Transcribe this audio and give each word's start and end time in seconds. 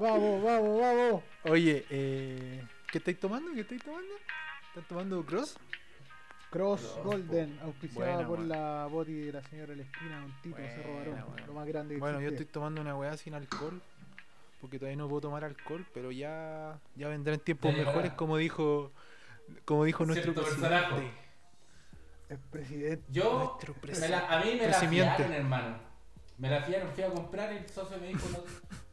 vamos, 0.00 0.42
vamos, 0.42 0.80
vamos. 0.80 1.22
Oye, 1.44 1.84
eh, 1.90 2.62
¿qué 2.90 2.98
estáis 2.98 3.18
tomando? 3.18 3.52
¿Qué 3.54 3.60
estáis 3.60 3.82
tomando? 3.82 4.12
¿Están 4.68 4.84
tomando 4.88 5.24
Cross? 5.24 5.58
Cross 6.50 6.98
Golden, 7.04 7.58
auspiciada 7.62 8.14
Buena, 8.14 8.28
por 8.28 8.38
buena. 8.38 8.56
la 8.56 8.86
boti 8.86 9.12
de 9.12 9.32
la 9.32 9.42
señora 9.42 9.74
La 9.76 9.82
Esquina, 9.82 10.24
un 10.24 10.32
Tito 10.42 10.56
Buena, 10.56 10.76
Barón, 10.98 11.24
buena. 11.30 11.46
lo 11.46 11.52
más 11.52 11.66
grande 11.66 11.94
que 11.94 12.00
Bueno, 12.00 12.20
yo 12.20 12.28
estoy 12.30 12.46
tomando 12.46 12.80
una 12.80 12.96
weá 12.96 13.16
sin 13.16 13.34
alcohol. 13.34 13.80
Porque 14.60 14.76
todavía 14.80 14.96
no 14.96 15.06
puedo 15.08 15.20
tomar 15.20 15.44
alcohol, 15.44 15.86
pero 15.94 16.10
ya, 16.10 16.80
ya 16.96 17.06
vendrán 17.06 17.38
tiempos 17.38 17.72
mejores, 17.72 18.12
como 18.14 18.36
dijo, 18.38 18.90
como 19.64 19.84
dijo 19.84 20.04
nuestro 20.04 20.34
presidente. 20.34 20.68
personaje. 20.68 21.10
El 22.28 22.38
presidente. 22.38 23.04
Yo, 23.08 23.56
la- 24.00 24.26
a 24.28 24.44
mí 24.44 24.50
me 24.54 24.56
la 24.56 24.62
presidente. 24.78 25.14
fiaron, 25.16 25.32
hermano. 25.32 25.78
Me 26.38 26.48
la 26.50 26.62
fiaron, 26.62 26.88
fui 26.94 27.02
a 27.04 27.10
comprar 27.10 27.52
y 27.52 27.56
el 27.58 27.68
socio 27.68 27.98
me 27.98 28.08
dijo, 28.08 28.26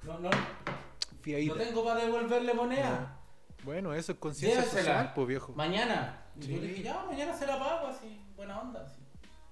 no, 0.04 0.14
no, 0.14 0.20
no, 0.20 0.30
no 0.30 1.54
tengo 1.56 1.86
para 1.86 2.02
devolverle 2.02 2.54
moneda. 2.54 3.20
Bueno, 3.64 3.94
eso 3.94 4.12
es 4.14 4.18
conciencia 4.20 4.64
social, 4.64 5.12
pues 5.16 5.28
viejo. 5.28 5.54
Mañana. 5.56 6.22
Y 6.40 6.48
yo 6.48 6.58
le 6.62 6.68
dije, 6.68 6.84
ya, 6.84 7.04
mañana 7.06 7.34
se 7.34 7.48
la 7.48 7.58
pago, 7.60 7.88
así, 7.88 8.22
buena 8.36 8.60
onda, 8.60 8.84
así. 8.84 9.02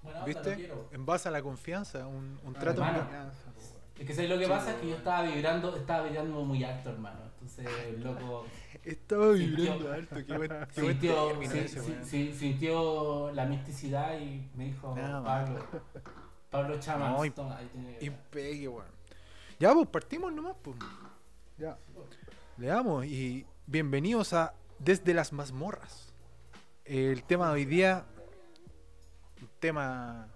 Buena 0.02 0.20
onda, 0.24 0.32
lo 0.32 0.40
¿Viste? 0.42 0.54
quiero. 0.56 0.88
En 0.92 1.06
base 1.06 1.28
a 1.28 1.32
la 1.32 1.42
confianza, 1.42 2.06
un, 2.06 2.38
un 2.44 2.56
Ah, 2.56 2.60
trato. 2.60 2.80
hermano. 2.80 2.98
confianza, 3.00 3.42
weón. 3.56 3.74
Es 3.98 4.06
que 4.08 4.14
¿sabes 4.14 4.30
lo 4.30 4.38
que 4.38 4.48
pasa? 4.48 4.70
Es 4.72 4.76
que 4.78 4.88
yo 4.88 4.96
estaba 4.96 5.22
vibrando, 5.22 5.76
estaba 5.76 6.02
vibrando 6.04 6.44
muy 6.44 6.64
alto, 6.64 6.90
hermano. 6.90 7.20
Entonces, 7.34 7.66
el 7.86 8.02
loco 8.02 8.44
Estaba 8.84 9.30
vibrando 9.30 9.92
alto, 9.92 10.16
qué 10.26 10.36
buen, 10.36 10.50
qué 10.74 10.82
buen 10.82 11.00
sintió, 11.00 12.04
sí, 12.04 12.32
sintió 12.34 13.30
la 13.32 13.46
misticidad 13.46 14.18
y 14.18 14.50
me 14.54 14.64
dijo, 14.66 14.94
No, 14.96 15.24
Pablo, 15.24 15.60
Pablo 16.54 16.78
Chamas, 16.78 17.10
No, 17.10 17.24
y- 17.24 17.30
toma, 17.32 17.56
ahí 17.56 17.66
tiene- 17.72 17.98
Impegue, 18.00 18.68
weón. 18.68 18.86
Ya, 19.58 19.74
pues 19.74 19.88
partimos 19.88 20.32
nomás, 20.32 20.54
pues. 20.62 20.76
Ya. 21.58 21.76
Le 22.58 22.68
damos 22.68 23.04
y 23.06 23.44
bienvenidos 23.66 24.32
a 24.34 24.54
Desde 24.78 25.14
las 25.14 25.32
mazmorras. 25.32 26.12
El 26.84 27.24
tema 27.24 27.48
de 27.48 27.54
hoy 27.54 27.64
día, 27.64 28.04
un 29.42 29.48
tema 29.58 30.28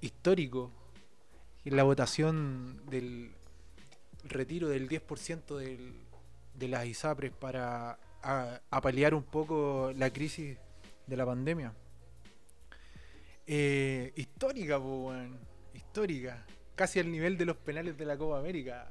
histórico, 0.00 0.72
la 1.64 1.84
votación 1.84 2.84
del 2.86 3.32
retiro 4.24 4.66
del 4.68 4.88
10% 4.88 5.56
del, 5.58 5.94
de 6.54 6.66
las 6.68 6.86
ISAPRES 6.86 7.30
para 7.32 8.00
a, 8.22 8.60
a 8.68 8.80
paliar 8.80 9.14
un 9.14 9.22
poco 9.22 9.92
la 9.96 10.10
crisis 10.10 10.58
de 11.06 11.16
la 11.16 11.24
pandemia. 11.24 11.72
Eh, 13.52 14.12
histórica, 14.14 14.78
po, 14.78 15.08
weón. 15.08 15.36
histórica. 15.74 16.46
Casi 16.76 17.00
al 17.00 17.10
nivel 17.10 17.36
de 17.36 17.46
los 17.46 17.56
penales 17.56 17.98
de 17.98 18.04
la 18.04 18.16
Copa 18.16 18.38
América. 18.38 18.86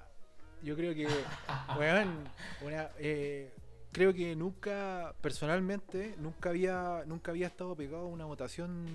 Yo 0.62 0.76
creo 0.76 0.94
que, 0.94 1.08
weón, 1.80 2.26
una, 2.62 2.90
eh, 2.98 3.54
creo 3.94 4.14
que 4.14 4.36
nunca, 4.36 5.16
personalmente, 5.22 6.14
nunca 6.18 6.50
había, 6.50 7.04
nunca 7.06 7.32
había 7.32 7.48
estado 7.48 7.74
pegado 7.74 8.04
a 8.04 8.08
una 8.08 8.26
votación 8.26 8.86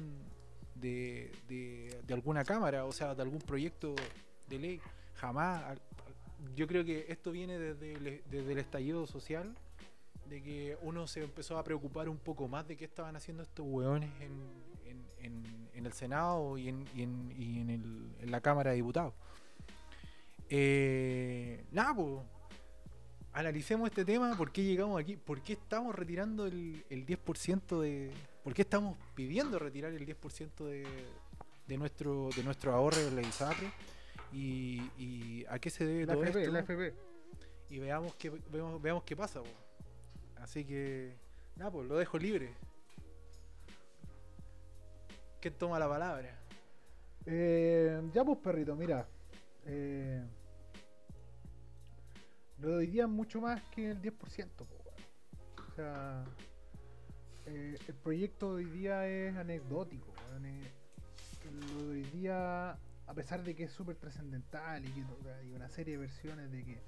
de, 0.75 1.33
de, 1.48 1.98
de 2.07 2.12
alguna 2.12 2.45
cámara, 2.45 2.85
o 2.85 2.92
sea, 2.92 3.15
de 3.15 3.23
algún 3.23 3.41
proyecto 3.41 3.95
de 4.48 4.59
ley. 4.59 4.81
Jamás. 5.15 5.79
Yo 6.55 6.67
creo 6.67 6.85
que 6.85 7.07
esto 7.09 7.33
viene 7.33 7.59
desde 7.59 7.95
el, 7.95 8.23
desde 8.31 8.53
el 8.53 8.59
estallido 8.59 9.07
social, 9.07 9.57
de 10.29 10.42
que 10.42 10.77
uno 10.83 11.07
se 11.07 11.25
empezó 11.25 11.57
a 11.57 11.65
preocupar 11.65 12.11
un 12.11 12.19
poco 12.19 12.48
más 12.48 12.69
de 12.69 12.77
qué 12.77 12.85
estaban 12.85 13.17
haciendo 13.17 13.42
estos 13.42 13.65
weones 13.67 14.11
en, 14.20 14.73
en, 15.25 15.69
en- 15.75 15.86
el 15.86 15.92
Senado 15.92 16.56
y 16.56 16.69
en, 16.69 16.84
y 16.94 17.03
en, 17.03 17.34
y 17.36 17.61
en, 17.61 17.70
el- 17.70 18.14
en 18.20 18.30
la 18.30 18.41
Cámara 18.41 18.70
de 18.70 18.77
Diputados. 18.77 19.12
Eh, 20.48 21.64
nada, 21.72 21.95
pues. 21.95 22.20
Analicemos 23.33 23.89
este 23.89 24.05
tema, 24.05 24.36
por 24.36 24.52
qué 24.52 24.62
llegamos 24.62 25.01
aquí, 25.01 25.17
por 25.17 25.40
qué 25.42 25.55
estamos 25.55 25.92
retirando 25.92 26.46
el, 26.46 26.85
el 26.89 27.05
10% 27.05 27.80
de... 27.80 28.12
¿Por 28.45 28.55
qué 28.55 28.62
estamos 28.62 28.96
pidiendo 29.17 29.58
retirar 29.58 29.92
el 29.92 30.07
10% 30.07 30.64
de, 30.67 30.86
de, 31.67 31.77
nuestro, 31.79 32.29
de 32.36 32.45
nuestro 32.45 32.73
ahorro 32.73 32.96
de 32.98 33.11
la 33.11 33.23
ISAPRE? 33.23 33.73
Y, 34.33 34.83
y 34.96 35.45
a 35.48 35.58
qué 35.58 35.68
se 35.70 35.85
debe 35.85 36.06
La 36.06 36.12
todo 36.14 36.23
FP, 36.23 36.42
esto? 36.45 36.52
la 36.52 36.92
y 37.70 37.79
veamos 37.80 38.14
qué, 38.14 38.30
veamos, 38.52 38.80
veamos 38.80 39.02
qué 39.02 39.17
pasa. 39.17 39.41
po. 39.41 39.48
Así 40.36 40.64
que, 40.64 41.17
nada, 41.56 41.73
pues 41.73 41.89
lo 41.89 41.96
dejo 41.96 42.17
libre. 42.18 42.52
¿Quién 45.44 45.58
toma 45.58 45.78
la 45.78 45.86
palabra? 45.86 46.34
Eh, 47.27 48.00
ya 48.14 48.24
pues 48.24 48.38
perrito, 48.38 48.74
mira. 48.74 49.06
Eh, 49.66 50.24
lo 52.60 52.77
hoy 52.77 52.86
día 52.86 53.02
es 53.02 53.10
mucho 53.10 53.42
más 53.42 53.60
que 53.64 53.90
el 53.90 54.00
10%. 54.00 54.64
po. 54.64 54.74
O 55.68 55.74
sea, 55.77 56.24
eh, 57.44 57.77
el 57.86 57.94
proyecto 57.96 58.56
de 58.56 58.64
hoy 58.64 58.70
día 58.70 59.06
es 59.06 59.36
anecdótico. 59.36 60.06
es- 60.46 61.52
lo 61.74 61.88
de 61.88 61.90
hoy 61.90 62.05
día, 62.05 62.70
a 63.06 63.14
pesar 63.14 63.44
de 63.44 63.55
que 63.55 63.64
es 63.64 63.70
súper 63.70 63.96
trascendental 63.96 64.82
y 64.82 64.92
que 64.92 65.05
hay 65.30 65.52
una 65.52 65.68
serie 65.68 65.92
de 65.92 65.98
versiones 65.98 66.50
de 66.50 66.64
que 66.64 66.80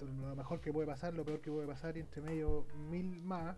lo 0.00 0.34
mejor 0.34 0.60
que 0.60 0.72
puede 0.72 0.88
pasar, 0.88 1.14
lo 1.14 1.24
peor 1.24 1.40
que 1.40 1.52
puede 1.52 1.68
pasar 1.68 1.96
y 1.96 2.00
entre 2.00 2.22
medio 2.22 2.66
mil 2.90 3.22
más. 3.22 3.56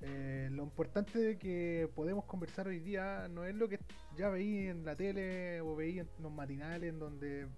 Eh, 0.00 0.48
lo 0.52 0.62
importante 0.62 1.38
que 1.38 1.90
podemos 1.94 2.24
conversar 2.24 2.68
hoy 2.68 2.78
día 2.78 3.26
no 3.28 3.44
es 3.44 3.54
lo 3.54 3.68
que 3.68 3.80
ya 4.16 4.28
veí 4.28 4.68
en 4.68 4.84
la 4.84 4.94
tele 4.94 5.60
o 5.60 5.74
veí 5.74 5.98
en 5.98 6.08
los 6.20 6.30
matinales 6.30 6.90
en 6.90 7.00
donde 7.00 7.48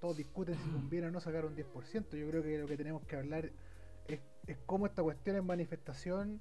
todos 0.00 0.16
discuten 0.16 0.56
si 0.56 0.68
conviene 0.70 1.06
o 1.06 1.10
no 1.10 1.20
sacar 1.20 1.44
un 1.44 1.54
10%. 1.54 2.16
Yo 2.16 2.28
creo 2.28 2.42
que 2.42 2.58
lo 2.58 2.66
que 2.66 2.76
tenemos 2.76 3.02
que 3.06 3.16
hablar 3.16 3.50
es, 4.08 4.20
es 4.46 4.56
cómo 4.66 4.86
esta 4.86 5.02
cuestión 5.02 5.36
es 5.36 5.44
manifestación 5.44 6.40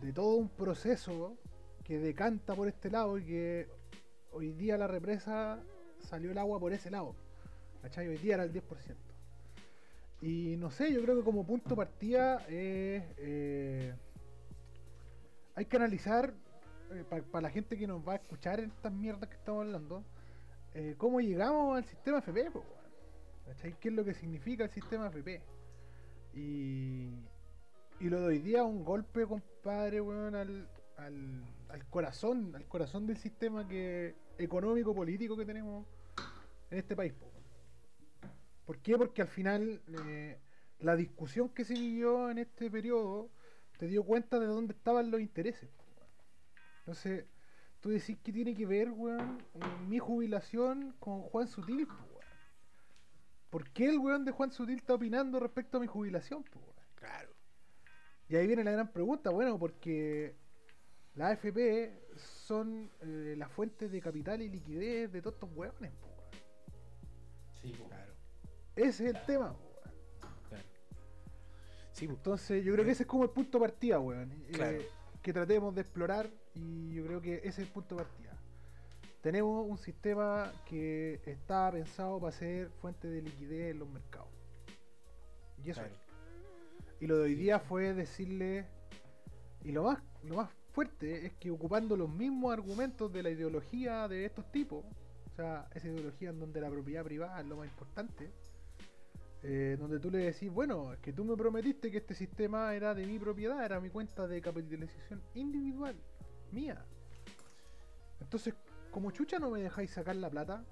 de 0.00 0.12
todo 0.12 0.36
un 0.36 0.48
proceso 0.48 1.36
que 1.84 1.98
decanta 1.98 2.54
por 2.54 2.68
este 2.68 2.90
lado 2.90 3.18
y 3.18 3.24
que 3.24 3.68
hoy 4.32 4.52
día 4.52 4.78
la 4.78 4.86
represa 4.86 5.62
salió 6.00 6.30
el 6.30 6.38
agua 6.38 6.58
por 6.58 6.72
ese 6.72 6.90
lado. 6.90 7.14
¿Cachai? 7.82 8.08
Hoy 8.08 8.16
día 8.16 8.34
era 8.34 8.44
el 8.44 8.52
10%. 8.52 8.62
Y 10.20 10.56
no 10.56 10.70
sé, 10.70 10.92
yo 10.92 11.02
creo 11.02 11.16
que 11.16 11.22
como 11.22 11.46
punto 11.46 11.76
partida 11.76 12.38
es... 12.48 13.04
eh, 13.18 13.94
hay 15.58 15.64
que 15.64 15.76
analizar, 15.76 16.32
para 17.10 17.42
la 17.42 17.50
gente 17.50 17.76
que 17.76 17.88
nos 17.88 18.06
va 18.06 18.12
a 18.12 18.16
escuchar 18.16 18.60
en 18.60 18.70
estas 18.70 18.92
mierdas 18.92 19.28
que 19.28 19.34
estamos 19.34 19.66
hablando, 19.66 20.04
eh, 20.72 20.94
cómo 20.96 21.20
llegamos 21.20 21.76
al 21.76 21.84
sistema 21.84 22.18
FP. 22.18 22.52
¿Cachai? 23.44 23.74
¿Qué 23.80 23.88
es 23.88 23.94
lo 23.94 24.04
que 24.04 24.14
significa 24.14 24.62
el 24.62 24.70
sistema 24.70 25.08
FP? 25.08 25.42
Y, 26.34 27.08
y 27.98 28.08
lo 28.08 28.20
de 28.20 28.26
hoy 28.26 28.38
día 28.38 28.62
un 28.62 28.84
golpe, 28.84 29.26
compadre, 29.26 30.00
weón, 30.00 30.36
al, 30.36 30.68
al, 30.96 31.42
al 31.70 31.86
corazón, 31.88 32.54
al 32.54 32.68
corazón 32.68 33.08
del 33.08 33.16
sistema 33.16 33.66
que 33.66 34.14
económico, 34.38 34.94
político 34.94 35.36
que 35.36 35.44
tenemos 35.44 35.86
en 36.70 36.78
este 36.78 36.94
país. 36.94 37.14
po. 37.14 37.32
¿Por 38.64 38.78
qué? 38.78 38.96
Porque 38.96 39.22
al 39.22 39.28
final 39.28 39.82
eh, 40.06 40.38
la 40.78 40.94
discusión 40.94 41.48
que 41.48 41.64
se 41.64 41.74
vivió 41.74 42.30
en 42.30 42.38
este 42.38 42.70
periodo 42.70 43.32
te 43.78 43.86
dio 43.86 44.02
cuenta 44.02 44.38
de 44.38 44.46
dónde 44.46 44.74
estaban 44.74 45.10
los 45.10 45.20
intereses. 45.20 45.70
Entonces, 46.80 47.24
tú 47.80 47.90
decís 47.90 48.18
que 48.22 48.32
tiene 48.32 48.54
que 48.54 48.66
ver, 48.66 48.90
weón, 48.90 49.38
mi 49.88 49.98
jubilación 49.98 50.94
con 50.98 51.22
Juan 51.22 51.46
Sutil, 51.46 51.86
po, 51.86 51.94
weón. 51.94 52.26
¿Por 53.50 53.70
qué 53.70 53.86
el 53.86 53.98
weón 53.98 54.24
de 54.24 54.32
Juan 54.32 54.50
Sutil 54.50 54.78
está 54.78 54.94
opinando 54.94 55.38
respecto 55.38 55.78
a 55.78 55.80
mi 55.80 55.86
jubilación, 55.86 56.42
po, 56.42 56.58
weón? 56.58 56.74
Claro. 56.96 57.32
Y 58.28 58.36
ahí 58.36 58.46
viene 58.48 58.64
la 58.64 58.72
gran 58.72 58.92
pregunta, 58.92 59.30
bueno, 59.30 59.58
porque 59.58 60.34
las 61.14 61.32
AFP 61.32 61.94
son 62.16 62.90
eh, 63.00 63.34
la 63.38 63.48
fuente 63.48 63.88
de 63.88 64.00
capital 64.00 64.42
y 64.42 64.48
liquidez 64.48 65.12
de 65.12 65.22
todos 65.22 65.34
estos 65.34 65.50
weones, 65.54 65.92
po, 65.92 66.06
weón. 66.08 66.30
Sí, 67.62 67.72
po. 67.78 67.88
Claro, 67.88 68.12
Ese 68.74 69.08
es 69.08 69.14
el 69.14 69.24
tema, 69.24 69.52
weón. 69.52 69.67
Sí, 71.98 72.06
pues, 72.06 72.18
Entonces, 72.18 72.64
yo 72.64 72.72
creo 72.74 72.84
que 72.84 72.92
ese 72.92 73.02
es 73.02 73.06
como 73.08 73.24
el 73.24 73.30
punto 73.30 73.58
de 73.58 73.62
partida, 73.68 73.98
weón. 73.98 74.30
eh, 74.50 74.86
que 75.22 75.32
tratemos 75.32 75.74
de 75.74 75.80
explorar 75.80 76.30
y 76.54 76.94
yo 76.94 77.04
creo 77.04 77.20
que 77.20 77.34
ese 77.38 77.48
es 77.48 77.58
el 77.58 77.66
punto 77.68 77.96
de 77.96 78.04
partida. 78.04 78.36
Tenemos 79.20 79.66
un 79.68 79.76
sistema 79.78 80.52
que 80.64 81.20
está 81.26 81.70
pensado 81.72 82.20
para 82.20 82.30
ser 82.32 82.70
fuente 82.80 83.08
de 83.08 83.20
liquidez 83.22 83.72
en 83.72 83.80
los 83.80 83.88
mercados. 83.88 84.28
Y 85.64 85.70
eso 85.70 85.80
Claro. 85.80 85.94
es. 85.94 86.00
Y 87.00 87.06
lo 87.08 87.18
de 87.18 87.24
hoy 87.24 87.34
día 87.34 87.58
fue 87.58 87.94
decirle. 87.94 88.66
Y 89.64 89.72
lo 89.72 89.82
más, 89.84 89.98
lo 90.22 90.36
más 90.36 90.50
fuerte 90.72 91.26
es 91.26 91.32
que 91.34 91.50
ocupando 91.50 91.96
los 91.96 92.08
mismos 92.08 92.52
argumentos 92.52 93.12
de 93.12 93.24
la 93.24 93.30
ideología 93.30 94.06
de 94.06 94.24
estos 94.24 94.50
tipos, 94.52 94.84
o 94.84 95.34
sea, 95.34 95.68
esa 95.74 95.88
ideología 95.88 96.30
en 96.30 96.38
donde 96.38 96.60
la 96.60 96.70
propiedad 96.70 97.02
privada 97.04 97.40
es 97.40 97.46
lo 97.46 97.56
más 97.56 97.66
importante, 97.66 98.30
eh, 99.42 99.76
donde 99.78 100.00
tú 100.00 100.10
le 100.10 100.18
decís, 100.18 100.50
bueno, 100.50 100.92
es 100.92 100.98
que 101.00 101.12
tú 101.12 101.24
me 101.24 101.36
prometiste 101.36 101.90
que 101.90 101.98
este 101.98 102.14
sistema 102.14 102.74
era 102.74 102.94
de 102.94 103.06
mi 103.06 103.18
propiedad, 103.18 103.64
era 103.64 103.80
mi 103.80 103.88
cuenta 103.90 104.26
de 104.26 104.40
capitalización 104.40 105.22
individual, 105.34 105.96
mía. 106.52 106.84
Entonces, 108.20 108.54
como 108.90 109.10
chucha 109.10 109.38
no 109.38 109.50
me 109.50 109.60
dejáis 109.60 109.90
sacar 109.92 110.16
la 110.16 110.28
plata, 110.28 110.64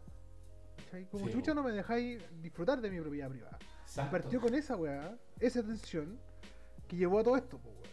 ¿cachai? 0.76 1.06
Como 1.10 1.26
Sí, 1.26 1.32
chucha 1.32 1.54
no 1.54 1.62
me 1.62 1.72
dejáis 1.72 2.20
disfrutar 2.42 2.80
de 2.80 2.90
mi 2.90 3.00
propiedad 3.00 3.30
privada. 3.30 3.58
Exacto. 3.82 4.10
Partió 4.10 4.40
con 4.40 4.54
esa 4.54 4.76
weá, 4.76 5.16
esa 5.38 5.62
tensión, 5.62 6.18
que 6.88 6.96
llevó 6.96 7.20
a 7.20 7.24
todo 7.24 7.36
esto, 7.36 7.58
po, 7.58 7.68
weón. 7.70 7.86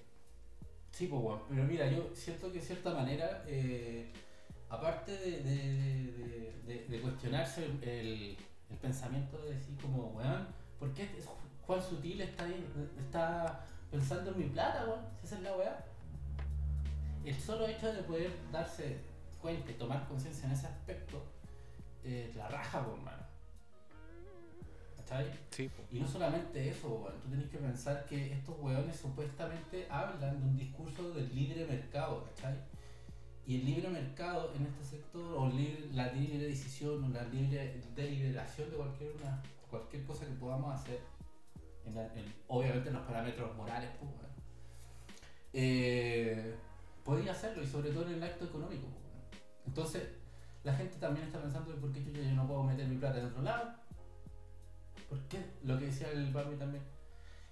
Sí, 0.92 1.08
pues 1.08 1.22
pero 1.50 1.64
mira, 1.66 1.90
yo 1.92 2.10
siento 2.14 2.52
que 2.52 2.60
de 2.60 2.66
cierta 2.66 2.94
manera, 2.94 3.44
eh, 3.48 4.12
aparte 4.70 5.12
de, 5.12 5.32
de- 5.44 6.14
de- 6.14 6.62
de- 6.66 6.86
de 6.88 7.02
cuestionarse 7.02 7.66
el, 7.66 7.84
el- 7.84 8.38
el 8.70 8.78
pensamiento 8.78 9.40
de 9.44 9.56
decir 9.56 9.76
como, 9.82 10.08
weón, 10.12 10.48
¿por 10.84 10.94
qué 10.94 11.08
Juan 11.66 11.82
Sutil 11.82 12.20
está, 12.22 13.66
pensando 13.90 14.32
en 14.32 14.38
mi 14.38 14.46
plata, 14.48 14.86
weón? 14.86 15.00
Si 15.22 15.28
esa 15.28 15.36
es 15.38 15.42
la 15.44 15.56
weá. 15.56 15.86
El 17.24 17.36
solo 17.40 17.66
hecho 17.68 17.94
de 17.94 18.04
poder 18.04 18.32
darse 18.52 18.98
cuenta 19.42 19.72
y 19.72 19.76
tomar 19.76 20.06
conciencia 20.10 20.46
en 20.46 20.52
ese 20.52 20.68
aspecto, 20.68 21.24
eh, 22.04 22.34
la 22.36 22.50
raja, 22.50 22.86
pues, 22.86 23.02
mano. 23.02 23.24
¿Cachai? 24.98 25.32
Sí. 25.52 25.72
Y 25.90 26.00
no 26.02 26.08
solamente 26.08 26.68
eso, 26.70 26.90
weón. 26.90 27.14
Tú 27.22 27.30
tenés 27.30 27.50
que 27.50 27.58
pensar 27.60 28.06
que 28.06 28.34
estos 28.34 28.60
weones 28.60 28.98
supuestamente 28.98 29.88
hablan 29.90 30.38
de 30.42 30.46
un 30.46 30.58
discurso 30.58 31.12
del 31.14 31.34
libre 31.34 31.66
mercado, 31.66 32.26
¿cachai? 32.26 32.58
Y 33.48 33.60
el 33.60 33.66
libre 33.66 33.88
mercado 33.90 34.52
en 34.54 34.66
este 34.66 34.84
sector, 34.98 35.34
o 35.38 35.48
libre- 35.50 35.88
la 35.94 36.12
libre 36.12 36.40
decisión, 36.40 37.02
o 37.06 37.08
la 37.10 37.24
libre 37.24 37.82
deliberación 37.96 38.70
de 38.70 38.76
cualquier, 38.76 39.12
una, 39.22 39.42
cualquier 39.74 40.06
cosa 40.06 40.26
que 40.26 40.34
podamos 40.34 40.72
hacer, 40.80 41.00
obviamente 42.48 42.90
en 42.90 42.96
los 42.96 43.06
parámetros 43.08 43.56
morales, 43.56 43.90
pues. 44.00 44.12
Eh, 45.54 46.56
hacerlo, 47.30 47.64
y 47.64 47.68
sobre 47.68 47.90
todo 47.90 48.06
en 48.06 48.14
el 48.14 48.24
acto 48.24 48.46
económico, 48.46 48.88
pues. 48.88 49.42
Entonces, 49.66 50.04
la 50.64 50.74
gente 50.76 50.98
también 50.98 51.26
está 51.26 51.42
pensando, 51.42 51.76
¿por 51.76 51.92
qué 51.92 52.04
chucha 52.04 52.22
yo 52.22 52.36
no 52.36 52.48
puedo 52.48 52.64
meter 52.64 52.88
mi 52.88 52.98
plata 52.98 53.20
en 53.20 53.26
otro 53.26 53.42
lado? 53.42 53.74
¿Por 55.10 55.20
qué? 55.28 55.44
Lo 55.64 55.78
que 55.80 55.86
decía 55.86 56.12
el 56.12 56.32
Bambi 56.32 56.56
también. 56.56 56.84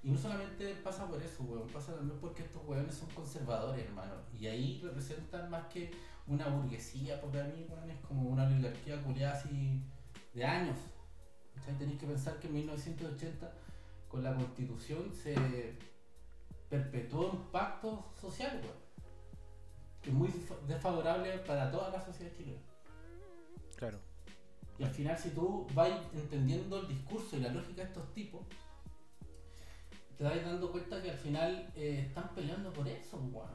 Y 0.04 0.12
no 0.12 0.18
solamente 0.18 0.76
pasa 0.76 1.08
por 1.08 1.22
eso, 1.22 1.44
weón, 1.44 1.68
pasa 1.70 1.96
también 1.96 2.20
porque 2.20 2.44
estos 2.44 2.64
weones 2.66 2.96
son 2.96 3.10
conservadores, 3.10 3.84
hermano. 3.84 4.14
Y 4.40 4.46
ahí 4.46 4.80
representan 4.84 5.50
más 5.50 5.66
que 5.68 5.92
una 6.28 6.48
burguesía, 6.48 7.20
porque 7.20 7.40
a 7.40 7.44
mí, 7.46 7.66
weón, 7.68 7.90
es 7.90 8.00
como 8.06 8.30
una 8.30 8.46
oligarquía 8.46 9.02
culiada 9.02 9.34
así 9.34 9.82
de 10.34 10.46
años. 10.46 10.78
¿Cachai? 11.62 11.78
Tenéis 11.78 12.00
que 12.00 12.08
pensar 12.08 12.40
que 12.40 12.48
en 12.48 12.54
1980, 12.54 13.52
con 14.10 14.24
la 14.24 14.36
constitución, 14.36 15.14
se 15.14 15.36
perpetuó 16.70 17.32
un 17.32 17.44
pacto 17.52 18.12
social, 18.20 18.60
weón. 18.64 18.82
Que 20.02 20.10
es 20.10 20.16
muy 20.16 20.30
desfa- 20.30 20.60
desfavorable 20.68 21.38
para 21.40 21.72
toda 21.72 21.90
la 21.90 22.04
sociedad 22.04 22.32
chilena. 22.36 22.62
Claro. 23.76 24.00
Y 24.80 24.84
al 24.84 24.90
final, 24.92 25.18
si 25.18 25.30
tú 25.30 25.68
vas 25.76 25.92
entendiendo 26.14 26.80
el 26.80 26.88
discurso 26.88 27.38
y 27.38 27.42
la 27.42 27.50
lógica 27.50 27.84
de 27.84 27.88
estos 27.90 28.12
tipos, 28.14 28.42
te 30.18 30.24
vas 30.24 30.44
dando 30.44 30.72
cuenta 30.72 31.02
que 31.02 31.12
al 31.12 31.18
final 31.18 31.72
eh, 31.76 32.06
están 32.08 32.34
peleando 32.34 32.72
por 32.74 32.88
eso, 32.88 33.18
weón. 33.18 33.50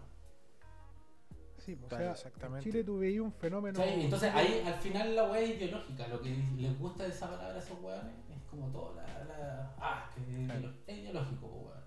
Sí, 1.66 1.74
o 1.84 1.88
Claro, 1.88 2.04
sea, 2.04 2.12
exactamente. 2.12 2.68
en 2.68 2.72
Chile 2.72 2.84
tú 2.84 2.98
veías 2.98 3.20
un 3.22 3.32
fenómeno. 3.32 3.82
Entonces 3.82 4.32
ahí 4.32 4.62
al 4.64 4.74
final 4.74 5.16
la 5.16 5.24
weá 5.24 5.40
es 5.40 5.56
ideológica, 5.56 6.06
lo 6.06 6.20
que 6.22 6.36
les 6.56 6.78
gusta 6.78 7.02
de 7.02 7.10
esa 7.10 7.28
palabra 7.28 7.56
a 7.56 7.58
esos 7.58 7.82
weones 7.82 8.14
es 8.30 8.42
como 8.48 8.68
todo 8.68 8.94
la, 8.94 9.02
la- 9.24 9.74
ah, 9.78 10.10
que 10.14 10.20
es, 10.20 10.46
Claro. 10.46 10.60
ideolo- 10.60 10.74
es 10.86 10.98
ideológico, 10.98 11.46
weón. 11.46 11.86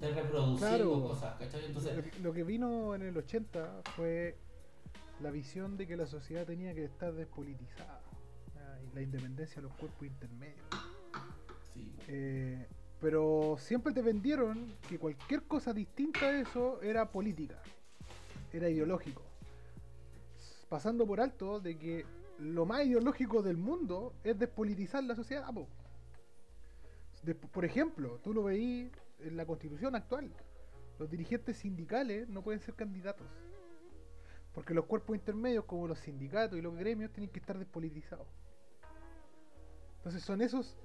De 0.00 0.10
reproduciendo 0.12 0.58
Claro. 0.58 1.02
cosas, 1.08 1.36
¿cachai? 1.38 1.66
Entonces, 1.66 1.96
Lo 1.96 2.02
que, 2.02 2.18
lo 2.18 2.32
que 2.32 2.42
vino 2.44 2.94
en 2.96 3.02
el 3.02 3.16
80 3.16 3.82
fue 3.94 4.36
la 5.20 5.30
visión 5.30 5.76
de 5.76 5.86
que 5.86 5.96
la 5.96 6.06
sociedad 6.06 6.44
tenía 6.44 6.74
que 6.74 6.84
estar 6.84 7.12
despolitizada 7.14 8.00
y 8.84 8.94
la 8.94 9.02
independencia 9.02 9.56
de 9.56 9.62
los 9.68 9.72
cuerpos 9.76 10.04
intermedios. 10.06 10.66
sí, 11.72 11.94
Eh, 12.08 12.66
pero 13.00 13.56
siempre 13.58 13.92
te 13.92 14.02
vendieron 14.02 14.74
que 14.88 14.98
cualquier 14.98 15.44
cosa 15.44 15.72
distinta 15.72 16.26
a 16.26 16.40
eso 16.40 16.82
era 16.82 17.08
política, 17.10 17.58
era 18.56 18.68
ideológico. 18.68 19.22
Pasando 20.68 21.06
por 21.06 21.20
alto 21.20 21.60
de 21.60 21.78
que 21.78 22.04
lo 22.38 22.66
más 22.66 22.84
ideológico 22.84 23.42
del 23.42 23.56
mundo 23.56 24.14
es 24.24 24.38
despolitizar 24.38 25.02
la 25.04 25.14
sociedad. 25.14 25.46
por 27.52 27.64
ejemplo, 27.64 28.18
tú 28.22 28.34
lo 28.34 28.44
veí 28.44 28.90
en 29.20 29.36
la 29.36 29.46
constitución 29.46 29.94
actual. 29.94 30.30
Los 30.98 31.10
dirigentes 31.10 31.58
sindicales 31.58 32.28
no 32.28 32.42
pueden 32.42 32.60
ser 32.60 32.74
candidatos. 32.74 33.26
Porque 34.52 34.74
los 34.74 34.86
cuerpos 34.86 35.16
intermedios, 35.16 35.64
como 35.66 35.86
los 35.86 35.98
sindicatos 35.98 36.58
y 36.58 36.62
los 36.62 36.74
gremios, 36.76 37.12
tienen 37.12 37.30
que 37.30 37.38
estar 37.38 37.58
despolitizados. 37.58 38.26
Entonces 39.98 40.22
son 40.22 40.40
esos 40.40 40.76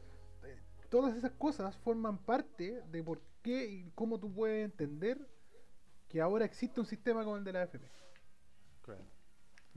eh, 0.44 0.58
todas 0.90 1.16
esas 1.16 1.32
cosas 1.32 1.78
forman 1.78 2.18
parte 2.18 2.82
de 2.92 3.04
por 3.04 3.22
qué 3.42 3.66
y 3.66 3.92
cómo 3.96 4.20
tú 4.20 4.32
puedes 4.34 4.66
entender 4.66 5.18
que 6.12 6.20
ahora 6.22 6.44
existe 6.46 6.80
un 6.82 6.86
sistema 6.86 7.24
como 7.24 7.38
el 7.38 7.44
de 7.46 7.54
la 7.54 7.62
AFP. 7.62 7.80
Claro. 8.84 9.02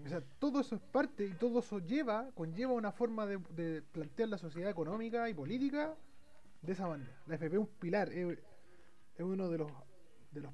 O 0.04 0.08
sea, 0.08 0.20
todo 0.40 0.60
eso 0.60 0.74
es 0.74 0.80
parte 0.80 1.24
y 1.24 1.32
todo 1.34 1.60
eso 1.60 1.78
lleva, 1.78 2.28
conlleva 2.34 2.72
una 2.72 2.90
forma 2.90 3.24
de, 3.26 3.38
de 3.50 3.80
plantear 3.82 4.28
la 4.30 4.38
sociedad 4.38 4.68
económica 4.68 5.28
y 5.28 5.34
política 5.34 5.94
de 6.62 6.72
esa 6.72 6.88
manera. 6.88 7.10
La 7.26 7.34
AFP 7.36 7.46
es 7.54 7.58
un 7.60 7.66
pilar, 7.68 8.08
es, 8.12 8.36
es 9.16 9.20
uno 9.24 9.48
de 9.48 9.58
los 9.58 9.70
de 10.32 10.40
los 10.40 10.52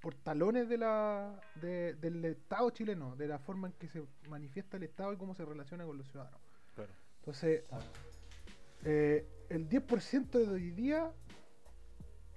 portalones 0.00 0.68
de 0.68 0.78
la, 0.78 1.40
de- 1.56 1.94
del 1.94 2.24
Estado 2.24 2.70
chileno, 2.70 3.16
de 3.16 3.26
la 3.26 3.40
forma 3.40 3.66
en 3.66 3.72
que 3.74 3.88
se 3.88 4.04
manifiesta 4.28 4.76
el 4.76 4.84
Estado 4.84 5.12
y 5.12 5.16
cómo 5.16 5.34
se 5.34 5.44
relaciona 5.44 5.84
con 5.84 5.98
los 5.98 6.06
ciudadanos. 6.06 6.40
Claro. 6.76 6.92
Entonces, 7.18 7.64
eh, 8.84 9.26
el 9.48 9.68
10% 9.68 10.30
de 10.30 10.48
hoy 10.48 10.70
día 10.70 11.10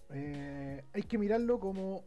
eh, 0.09 0.83
hay 0.93 1.03
que 1.03 1.19
mirarlo 1.19 1.59
como 1.59 2.03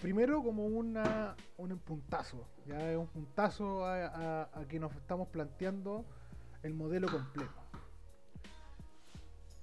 primero 0.00 0.42
como 0.42 0.66
una 0.66 1.36
un 1.58 1.78
puntazo 1.78 2.46
ya 2.66 2.90
es 2.90 2.96
un 2.96 3.06
puntazo 3.06 3.84
a, 3.84 4.06
a- 4.06 4.50
a 4.60 4.64
que 4.68 4.78
nos 4.80 4.94
estamos 4.96 5.28
planteando 5.28 6.04
el 6.62 6.74
modelo 6.74 7.08
completo. 7.10 7.52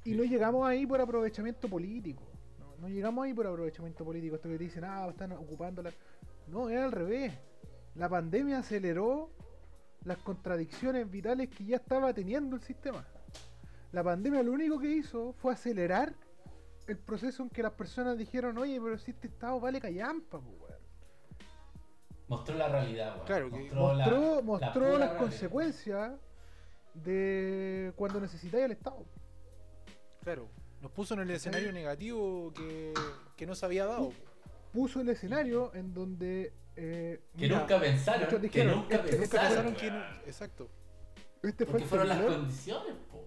Y 0.03 0.15
no 0.15 0.23
llegamos 0.23 0.67
ahí 0.67 0.85
por 0.85 1.01
aprovechamiento 1.01 1.67
político 1.67 2.23
no, 2.59 2.75
no 2.81 2.89
llegamos 2.89 3.25
ahí 3.25 3.33
por 3.33 3.47
aprovechamiento 3.47 4.05
político 4.05 4.35
esto 4.35 4.49
que 4.49 4.57
te 4.57 4.63
dicen 4.63 4.83
ah 4.83 5.07
están 5.09 5.31
ocupando 5.33 5.81
la 5.83 5.91
no 6.47 6.69
es 6.69 6.79
al 6.79 6.91
revés. 6.93 7.33
La 7.95 8.07
pandemia 8.07 8.59
aceleró 8.59 9.29
las 10.05 10.17
contradicciones 10.19 11.09
vitales 11.11 11.49
que 11.49 11.65
ya 11.65 11.75
estaba 11.75 12.13
teniendo 12.13 12.55
el 12.55 12.61
sistema. 12.61 13.05
La 13.91 14.01
pandemia 14.03 14.43
lo 14.43 14.53
único 14.53 14.79
que 14.79 14.89
hizo 14.89 15.33
fue 15.33 15.51
acelerar 15.53 16.13
el 16.87 16.97
proceso 16.97 17.43
en 17.43 17.49
que 17.49 17.61
las 17.63 17.73
personas 17.73 18.17
dijeron, 18.17 18.57
oye, 18.57 18.79
pero 18.81 18.97
si 18.97 19.11
este 19.11 19.27
estado 19.27 19.59
vale 19.59 19.79
callampa, 19.81 20.39
pues, 20.39 20.55
weón". 20.59 20.77
Mostró 22.27 22.55
la 22.55 22.67
realidad, 22.67 23.15
weón. 23.15 23.25
Claro, 23.27 23.49
Mostró, 23.49 23.93
la- 23.93 24.41
Mostró, 24.41 24.81
la 24.81 24.89
las 24.89 24.99
realidad. 24.99 25.17
consecuencias 25.17 26.11
de 26.93 27.93
cuando 27.95 28.19
necesitáis 28.19 28.65
el 28.65 28.71
Estado. 28.71 29.05
Claro. 30.21 30.49
Nos 30.81 30.91
puso 30.91 31.13
en 31.13 31.21
el 31.21 31.31
escenario 31.31 31.71
negativo 31.71 32.53
que, 32.53 32.93
que 33.35 33.45
no 33.45 33.55
se 33.55 33.65
había 33.65 33.85
dado. 33.85 34.11
Puso 34.73 34.99
el 35.01 35.09
escenario 35.09 35.73
en 35.73 35.93
donde... 35.93 36.53
eh, 36.75 37.21
Que 37.35 37.41
mira, 37.47 37.59
nunca 37.59 37.79
pensaron, 37.79 38.27
que 38.49 38.63
nunca 38.65 38.95
este- 38.97 39.09
este 39.23 39.37
pensaron. 39.37 39.73
Pensaron 39.73 39.75
que 40.23 40.29
Exacto. 40.29 40.69
este, 41.43 41.65
fue 41.65 41.71
Porque 41.79 41.83
el 41.83 41.89
fueron 41.89 42.07
las 42.09 42.21
condiciones, 42.21 42.95
po. 43.11 43.25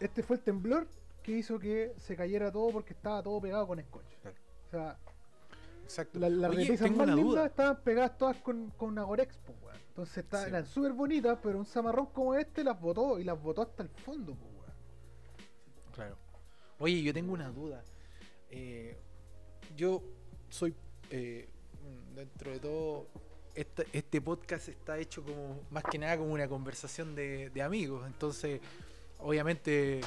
este 0.00 0.22
fue 0.22 0.36
el 0.36 0.42
temblor 0.42 0.86
que 1.24 1.32
hizo 1.32 1.58
que 1.58 1.92
se 1.98 2.14
cayera 2.14 2.52
todo 2.52 2.70
porque 2.70 2.92
estaba 2.92 3.20
todo 3.22 3.40
pegado 3.40 3.66
con 3.66 3.80
scotch. 3.82 4.14
Claro. 4.22 4.36
O 4.66 4.70
sea, 4.70 4.98
Exacto. 5.82 6.18
La- 6.18 6.28
las 6.30 6.50
Oye, 6.50 6.78
tengo 6.78 6.96
más 6.98 7.06
una 7.08 7.16
lindas 7.16 7.24
duda. 7.34 7.46
estaban 7.46 7.82
pegadas 7.82 8.16
todas 8.16 8.36
con, 8.38 8.70
con 8.70 8.98
Agorex, 8.98 9.36
po, 9.38 9.52
weón. 9.62 9.76
Entonces 9.88 10.18
está- 10.18 10.42
Sí. 10.44 10.48
eran 10.48 10.64
súper 10.66 10.92
bonitas, 10.92 11.38
pero 11.42 11.58
un 11.58 11.66
zamarrón 11.66 12.06
como 12.06 12.34
este 12.36 12.64
las 12.64 12.80
botó 12.80 13.18
y 13.18 13.24
las 13.24 13.40
botó 13.42 13.62
hasta 13.62 13.82
el 13.82 13.88
fondo, 13.90 14.32
weón. 14.32 14.54
Claro. 15.94 16.16
Oye, 16.78 17.02
yo 17.02 17.12
tengo 17.12 17.32
una 17.32 17.50
duda. 17.50 17.82
Eh, 18.50 18.96
yo 19.76 20.02
soy, 20.48 20.74
eh, 21.10 21.48
dentro 22.14 22.50
de 22.52 22.60
todo, 22.60 23.06
este, 23.54 23.86
este 23.92 24.20
podcast 24.20 24.68
está 24.68 24.98
hecho 24.98 25.22
como 25.22 25.60
más 25.70 25.84
que 25.84 25.98
nada 25.98 26.16
como 26.16 26.32
una 26.32 26.48
conversación 26.48 27.14
de, 27.14 27.50
de 27.50 27.62
amigos. 27.62 28.06
Entonces, 28.06 28.60
obviamente, 29.18 30.00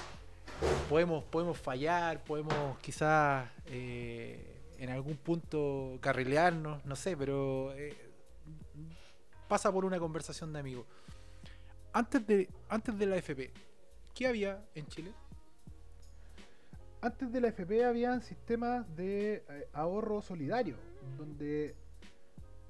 podemos, 0.89 1.23
podemos 1.25 1.57
fallar, 1.57 2.23
podemos 2.23 2.77
quizás 2.79 3.49
eh, 3.67 4.57
en 4.77 4.89
algún 4.89 5.17
punto 5.17 5.97
carrilearnos, 6.01 6.83
no 6.85 6.95
sé, 6.95 7.17
pero 7.17 7.73
eh, 7.73 7.95
pasa 9.47 9.71
por 9.71 9.85
una 9.85 9.99
conversación 9.99 10.53
de 10.53 10.59
amigos. 10.59 10.85
Antes 11.93 12.25
de, 12.27 12.49
antes 12.69 12.97
de 12.97 13.05
la 13.05 13.17
FP, 13.17 13.51
¿qué 14.13 14.27
había 14.27 14.63
en 14.75 14.87
Chile? 14.87 15.11
Antes 17.01 17.31
de 17.31 17.41
la 17.41 17.49
FP 17.49 17.85
habían 17.85 18.21
sistemas 18.21 18.85
de 18.95 19.43
eh, 19.47 19.67
ahorro 19.73 20.21
solidario, 20.21 20.75
donde 21.17 21.75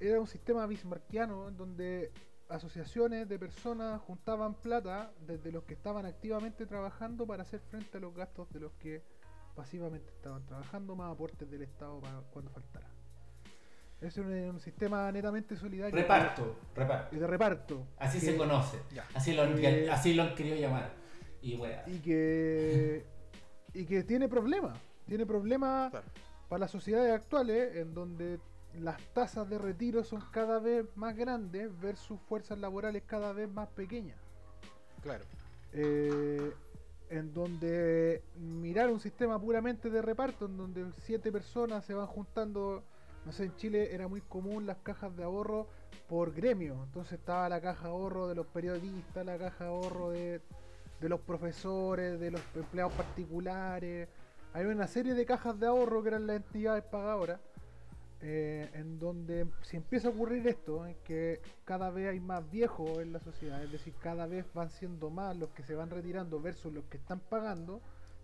era 0.00 0.20
un 0.20 0.26
sistema 0.26 0.66
bismarckiano, 0.66 1.50
donde 1.50 2.12
asociaciones 2.48 3.28
de 3.28 3.38
personas 3.38 4.00
juntaban 4.02 4.54
plata 4.54 5.12
desde 5.26 5.52
los 5.52 5.64
que 5.64 5.74
estaban 5.74 6.06
activamente 6.06 6.66
trabajando 6.66 7.26
para 7.26 7.42
hacer 7.42 7.60
frente 7.60 7.98
a 7.98 8.00
los 8.00 8.14
gastos 8.14 8.50
de 8.52 8.60
los 8.60 8.72
que 8.74 9.02
pasivamente 9.54 10.10
estaban 10.12 10.46
trabajando, 10.46 10.94
más 10.96 11.12
aportes 11.12 11.50
del 11.50 11.62
Estado 11.62 12.00
para 12.00 12.20
cuando 12.32 12.50
faltara. 12.50 12.86
Es 14.00 14.16
un, 14.16 14.26
un 14.32 14.60
sistema 14.60 15.10
netamente 15.10 15.56
solidario. 15.56 15.94
Reparto, 15.94 16.56
reparto. 16.74 17.16
Y 17.16 17.18
de 17.18 17.26
reparto. 17.26 17.86
Así 17.98 18.20
que- 18.20 18.26
se 18.26 18.36
conoce. 18.36 18.78
Ya. 18.94 19.04
Así 19.14 19.32
lo, 19.34 19.42
han- 19.42 19.58
Eh, 19.58 19.90
así 19.90 20.14
lo 20.14 20.22
han 20.22 20.34
querido 20.36 20.56
llamar. 20.56 20.92
Y 21.42 21.98
que, 22.00 23.04
y 23.74 23.84
que 23.84 24.02
tiene 24.04 24.28
problemas. 24.28 24.78
Tiene 25.06 25.24
problemas 25.26 25.90
Claro. 25.90 26.06
para 26.48 26.60
las 26.60 26.70
sociedades 26.70 27.12
actuales 27.12 27.76
en 27.76 27.94
donde 27.94 28.38
las 28.74 29.00
tasas 29.12 29.48
de 29.48 29.58
retiro 29.58 30.04
son 30.04 30.22
cada 30.30 30.58
vez 30.58 30.84
más 30.96 31.16
grandes 31.16 31.70
versus 31.80 32.20
fuerzas 32.28 32.58
laborales 32.58 33.02
cada 33.06 33.32
vez 33.32 33.50
más 33.50 33.68
pequeñas. 33.68 34.18
Claro. 35.00 35.24
Eh, 35.72 36.52
en 37.10 37.32
donde 37.32 38.22
mirar 38.36 38.90
un 38.90 39.00
sistema 39.00 39.40
puramente 39.40 39.90
de 39.90 40.02
reparto, 40.02 40.46
en 40.46 40.56
donde 40.56 40.86
siete 40.98 41.32
personas 41.32 41.84
se 41.84 41.94
van 41.94 42.06
juntando, 42.06 42.82
no 43.24 43.32
sé, 43.32 43.44
en 43.44 43.56
Chile 43.56 43.94
era 43.94 44.08
muy 44.08 44.20
común 44.20 44.66
las 44.66 44.78
cajas 44.78 45.16
de 45.16 45.24
ahorro 45.24 45.66
por 46.08 46.34
gremio, 46.34 46.84
entonces 46.84 47.18
estaba 47.18 47.48
la 47.48 47.60
caja 47.60 47.84
de 47.84 47.90
ahorro 47.90 48.28
de 48.28 48.34
los 48.34 48.46
periodistas, 48.46 49.24
la 49.24 49.38
caja 49.38 49.64
de 49.64 49.70
ahorro 49.70 50.10
de, 50.10 50.42
de 51.00 51.08
los 51.08 51.20
profesores, 51.20 52.20
de 52.20 52.30
los 52.30 52.42
empleados 52.54 52.92
particulares, 52.92 54.08
hay 54.52 54.66
una 54.66 54.86
serie 54.86 55.14
de 55.14 55.26
cajas 55.26 55.58
de 55.60 55.66
ahorro 55.66 56.02
que 56.02 56.08
eran 56.08 56.26
las 56.26 56.36
entidades 56.36 56.84
pagadoras. 56.84 57.40
Eh, 58.20 58.70
en 58.74 58.98
donde 58.98 59.46
si 59.62 59.76
empieza 59.76 60.08
a 60.08 60.10
ocurrir 60.10 60.46
esto, 60.48 60.84
en 60.86 60.96
que 61.04 61.40
cada 61.64 61.90
vez 61.90 62.08
hay 62.08 62.20
más 62.20 62.48
viejos 62.50 62.98
en 62.98 63.12
la 63.12 63.20
sociedad, 63.20 63.62
es 63.62 63.70
decir, 63.70 63.94
cada 64.00 64.26
vez 64.26 64.44
van 64.54 64.70
siendo 64.70 65.08
más 65.10 65.36
los 65.36 65.50
que 65.50 65.62
se 65.62 65.74
van 65.74 65.88
retirando 65.90 66.40
versus 66.40 66.72
los 66.72 66.84
que 66.86 66.96
están 66.96 67.20
pagando, 67.20 67.80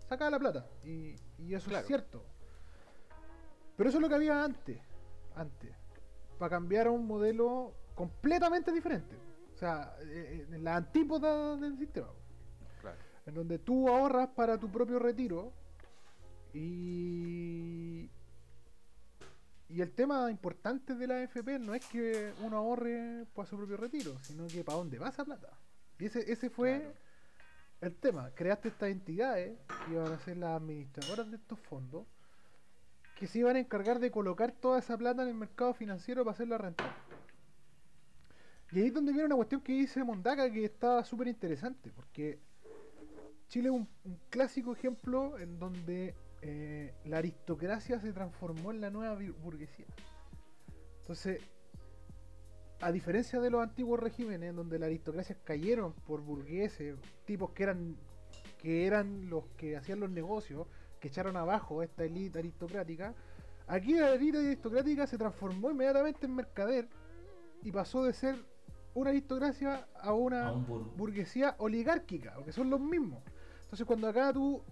saca 0.09 0.29
la 0.29 0.37
plata. 0.39 0.67
Y, 0.83 1.15
y 1.37 1.53
eso 1.53 1.69
Claro. 1.69 1.81
es 1.81 1.87
cierto. 1.87 2.23
Pero 3.77 3.89
eso 3.89 3.97
es 3.97 4.01
lo 4.01 4.09
que 4.09 4.15
había 4.15 4.43
antes, 4.43 4.79
antes, 5.35 5.75
para 6.37 6.49
cambiar 6.49 6.87
a 6.87 6.91
un 6.91 7.05
modelo 7.07 7.73
completamente 7.93 8.71
diferente. 8.71 9.15
O 9.53 9.57
sea, 9.57 9.95
eh, 10.01 10.45
eh, 10.51 10.57
la 10.59 10.75
antípoda 10.75 11.55
del 11.55 11.77
sistema 11.77 12.09
Claro. 12.81 12.97
en 13.25 13.33
donde 13.33 13.59
tú 13.59 13.87
ahorras 13.87 14.27
para 14.35 14.57
tu 14.57 14.69
propio 14.69 14.99
retiro 14.99 15.53
y 16.53 18.09
y 19.69 19.81
el 19.81 19.91
tema 19.91 20.29
importante 20.29 20.95
de 20.95 21.07
la 21.07 21.15
AFP 21.21 21.59
no 21.59 21.73
es 21.73 21.85
que 21.87 22.33
uno 22.41 22.57
ahorre 22.57 23.25
para 23.33 23.47
su 23.47 23.57
propio 23.57 23.77
retiro, 23.77 24.17
sino 24.21 24.45
que 24.47 24.63
para 24.63 24.77
dónde 24.77 24.99
va 24.99 25.09
esa 25.09 25.25
plata. 25.25 25.49
Y 25.97 26.05
ese, 26.05 26.31
ese 26.31 26.49
fue 26.49 26.79
Claro. 26.81 26.95
el 27.81 27.95
tema. 27.95 28.31
Creaste 28.35 28.67
estas 28.69 28.89
entidades 28.89 29.57
que 29.85 29.93
iban 29.93 30.11
a 30.11 30.19
ser 30.19 30.37
las 30.37 30.61
administradoras 30.61 31.29
de 31.31 31.37
estos 31.37 31.59
fondos 31.59 32.05
que 33.17 33.27
se 33.27 33.39
iban 33.39 33.55
a 33.55 33.59
encargar 33.59 33.99
de 33.99 34.11
colocar 34.11 34.51
toda 34.51 34.77
esa 34.79 34.97
plata 34.97 35.21
en 35.23 35.29
el 35.29 35.35
mercado 35.35 35.73
financiero 35.73 36.23
para 36.25 36.33
hacerla 36.35 36.57
rentar. 36.57 36.93
Y 38.71 38.79
ahí 38.79 38.87
es 38.87 38.93
donde 38.93 39.13
viene 39.13 39.25
una 39.27 39.35
cuestión 39.37 39.61
que 39.61 39.71
dice 39.71 40.03
Mondaca 40.03 40.51
que 40.51 40.65
está 40.65 41.03
súper 41.05 41.27
interesante, 41.29 41.91
porque 41.95 42.39
Chile 43.47 43.69
es 43.69 43.73
un, 43.73 43.87
un 44.03 44.19
clásico 44.29 44.73
ejemplo 44.73 45.37
en 45.39 45.57
donde 45.59 46.13
eh, 46.47 46.93
la 47.05 47.17
aristocracia 47.17 47.99
se 47.99 48.13
transformó 48.13 48.69
en 48.71 48.79
la 48.79 48.91
nueva 48.91 49.17
burguesía. 49.41 49.87
Entonces, 51.01 51.41
a 52.81 52.91
diferencia 52.91 53.39
de 53.39 53.49
los 53.49 53.63
antiguos 53.63 53.99
regímenes 53.99 54.51
en 54.51 54.55
donde 54.55 54.77
las 54.77 54.87
aristocracias 54.87 55.39
cayeron 55.43 55.93
por 56.05 56.21
burgueses, 56.21 56.97
tipos 57.25 57.49
que 57.51 57.63
eran 57.63 57.95
que 58.61 58.85
eran 58.85 59.29
los 59.29 59.45
que 59.57 59.75
hacían 59.77 59.99
los 59.99 60.09
negocios, 60.09 60.67
que 60.99 61.07
echaron 61.07 61.35
abajo 61.37 61.81
esta 61.83 62.03
élite 62.03 62.39
aristocrática, 62.39 63.13
aquí 63.67 63.93
la 63.93 64.13
élite 64.13 64.37
aristocrática 64.39 65.07
se 65.07 65.17
transformó 65.17 65.71
inmediatamente 65.71 66.25
en 66.25 66.35
mercader 66.35 66.87
y 67.63 67.71
pasó 67.71 68.03
de 68.03 68.13
ser 68.13 68.35
una 68.93 69.09
aristocracia 69.09 69.87
a 69.99 70.13
una 70.13 70.47
A 70.49 70.53
un 70.53 70.67
bur- 70.67 70.95
burguesía 70.95 71.55
oligárquica, 71.59 72.33
porque 72.35 72.51
son 72.51 72.69
los 72.69 72.79
mismos. 72.79 73.23
Entonces 73.63 73.85
cuando 73.85 74.07
acá 74.07 74.31
tú, 74.33 74.63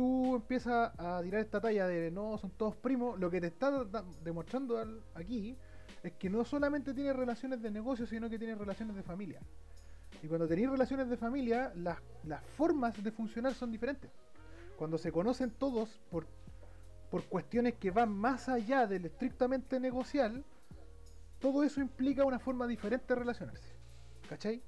tú 0.00 0.36
empiezas 0.36 0.92
a 0.96 1.20
tirar 1.22 1.42
esta 1.42 1.60
talla 1.60 1.86
de 1.86 2.10
no, 2.10 2.38
son 2.38 2.52
todos 2.52 2.74
primos, 2.74 3.20
lo 3.20 3.30
que 3.30 3.38
te 3.38 3.48
está 3.48 3.70
demostrando 4.24 4.82
aquí 5.14 5.58
es 6.02 6.14
que 6.14 6.30
no 6.30 6.42
solamente 6.42 6.94
tiene 6.94 7.12
relaciones 7.12 7.60
de 7.60 7.70
negocio, 7.70 8.06
sino 8.06 8.30
que 8.30 8.38
tiene 8.38 8.54
relaciones 8.54 8.96
de 8.96 9.02
familia. 9.02 9.42
Y 10.22 10.26
cuando 10.26 10.48
tenéis 10.48 10.70
relaciones 10.70 11.10
de 11.10 11.18
familia, 11.18 11.70
las, 11.76 11.98
las 12.24 12.42
formas 12.56 13.04
de 13.04 13.12
funcionar 13.12 13.52
son 13.52 13.70
diferentes. 13.70 14.10
Cuando 14.78 14.96
se 14.96 15.12
conocen 15.12 15.50
todos 15.50 16.00
por, 16.10 16.26
por 17.10 17.24
cuestiones 17.24 17.74
que 17.74 17.90
van 17.90 18.10
más 18.10 18.48
allá 18.48 18.86
del 18.86 19.04
estrictamente 19.04 19.78
negocial, 19.78 20.42
todo 21.40 21.62
eso 21.62 21.82
implica 21.82 22.24
una 22.24 22.38
forma 22.38 22.66
diferente 22.66 23.12
de 23.12 23.20
relacionarse. 23.20 23.74
¿Cachai? 24.30 24.62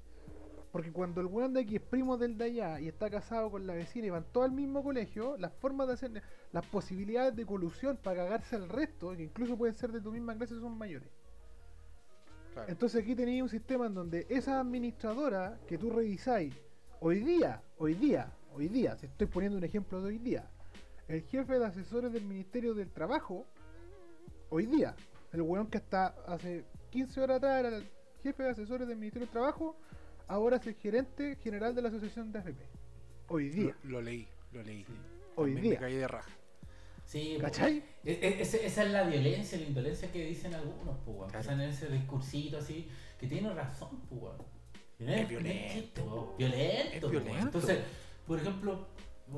Porque 0.73 0.91
cuando 0.91 1.21
el 1.21 1.27
weón 1.27 1.53
de 1.53 1.61
aquí 1.61 1.75
es 1.75 1.83
primo 1.83 2.17
del 2.17 2.35
de 2.35 2.45
allá 2.45 2.79
y 2.79 2.87
está 2.87 3.07
casado 3.07 3.51
con 3.51 3.67
la 3.67 3.75
vecina 3.75 4.07
y 4.07 4.09
van 4.09 4.25
todos 4.31 4.47
al 4.47 4.53
mismo 4.53 4.83
colegio, 4.83 5.37
las 5.37 5.53
formas 5.53 5.85
de 5.85 5.93
hacer, 5.93 6.23
las 6.51 6.65
posibilidades 6.65 7.35
de 7.35 7.45
colusión 7.45 7.95
para 7.95 8.23
cagarse 8.23 8.55
al 8.55 8.67
resto, 8.67 9.15
que 9.15 9.21
incluso 9.21 9.55
pueden 9.55 9.75
ser 9.75 9.91
de 9.91 10.01
tu 10.01 10.11
misma 10.11 10.35
clase, 10.35 10.59
son 10.59 10.75
mayores. 10.75 11.09
Claro. 12.53 12.71
Entonces 12.71 13.03
aquí 13.03 13.13
tenéis 13.13 13.43
un 13.43 13.49
sistema 13.49 13.85
en 13.85 13.93
donde 13.93 14.25
esa 14.29 14.59
administradora 14.59 15.59
que 15.67 15.77
tú 15.77 15.91
revisáis, 15.91 16.55
hoy 17.01 17.19
día, 17.19 17.61
hoy 17.77 17.93
día, 17.93 18.33
hoy 18.51 18.67
día, 18.67 18.97
si 18.97 19.05
estoy 19.05 19.27
poniendo 19.27 19.59
un 19.59 19.63
ejemplo 19.63 20.01
de 20.01 20.07
hoy 20.07 20.17
día, 20.17 20.49
el 21.07 21.21
jefe 21.21 21.59
de 21.59 21.65
asesores 21.67 22.11
del 22.11 22.25
Ministerio 22.25 22.73
del 22.73 22.89
Trabajo, 22.89 23.45
hoy 24.49 24.65
día, 24.65 24.95
el 25.33 25.43
weón 25.43 25.67
que 25.67 25.77
hasta 25.77 26.15
hace 26.25 26.65
15 26.89 27.21
horas 27.21 27.37
atrás 27.37 27.59
era 27.59 27.77
el 27.77 27.87
jefe 28.23 28.41
de 28.41 28.49
asesores 28.49 28.87
del 28.87 28.97
Ministerio 28.97 29.27
del 29.27 29.33
Trabajo, 29.33 29.77
ahora 30.27 30.57
es 30.57 30.67
el 30.67 30.75
gerente 30.75 31.37
general 31.43 31.75
de 31.75 31.81
la 31.81 31.89
Asociación 31.89 32.31
de 32.31 32.39
AFP. 32.39 32.63
Hoy 33.29 33.49
día, 33.49 33.75
Lo, 33.83 33.91
lo 33.91 34.01
leí, 34.01 34.27
lo 34.51 34.63
leí. 34.63 34.85
hoy 35.35 35.53
También 35.53 35.55
Me 35.55 35.61
día. 35.71 35.79
caí 35.79 35.95
de 35.95 36.07
raja. 36.07 36.31
Sí, 37.05 37.33
po. 37.37 37.43
¿Cachai? 37.43 37.83
E- 38.05 38.11
e- 38.21 38.41
ese- 38.41 38.65
esa 38.65 38.83
es 38.83 38.91
la 38.91 39.03
violencia, 39.03 39.57
la 39.57 39.65
indolencia 39.65 40.11
que 40.11 40.25
dicen 40.25 40.53
algunos, 40.53 40.97
pues. 41.05 41.17
Empiezan 41.25 41.61
en 41.61 41.69
ese 41.69 41.87
discursito 41.89 42.57
así, 42.57 42.87
que 43.19 43.27
tiene 43.27 43.53
razón, 43.53 44.01
pues. 44.09 44.33
Es 44.99 45.27
violento, 45.27 46.33
Violento, 46.37 46.93
Es 46.93 47.03
weón. 47.03 47.11
violento. 47.11 47.43
Entonces, 47.45 47.79
por 48.25 48.39
ejemplo. 48.39 48.87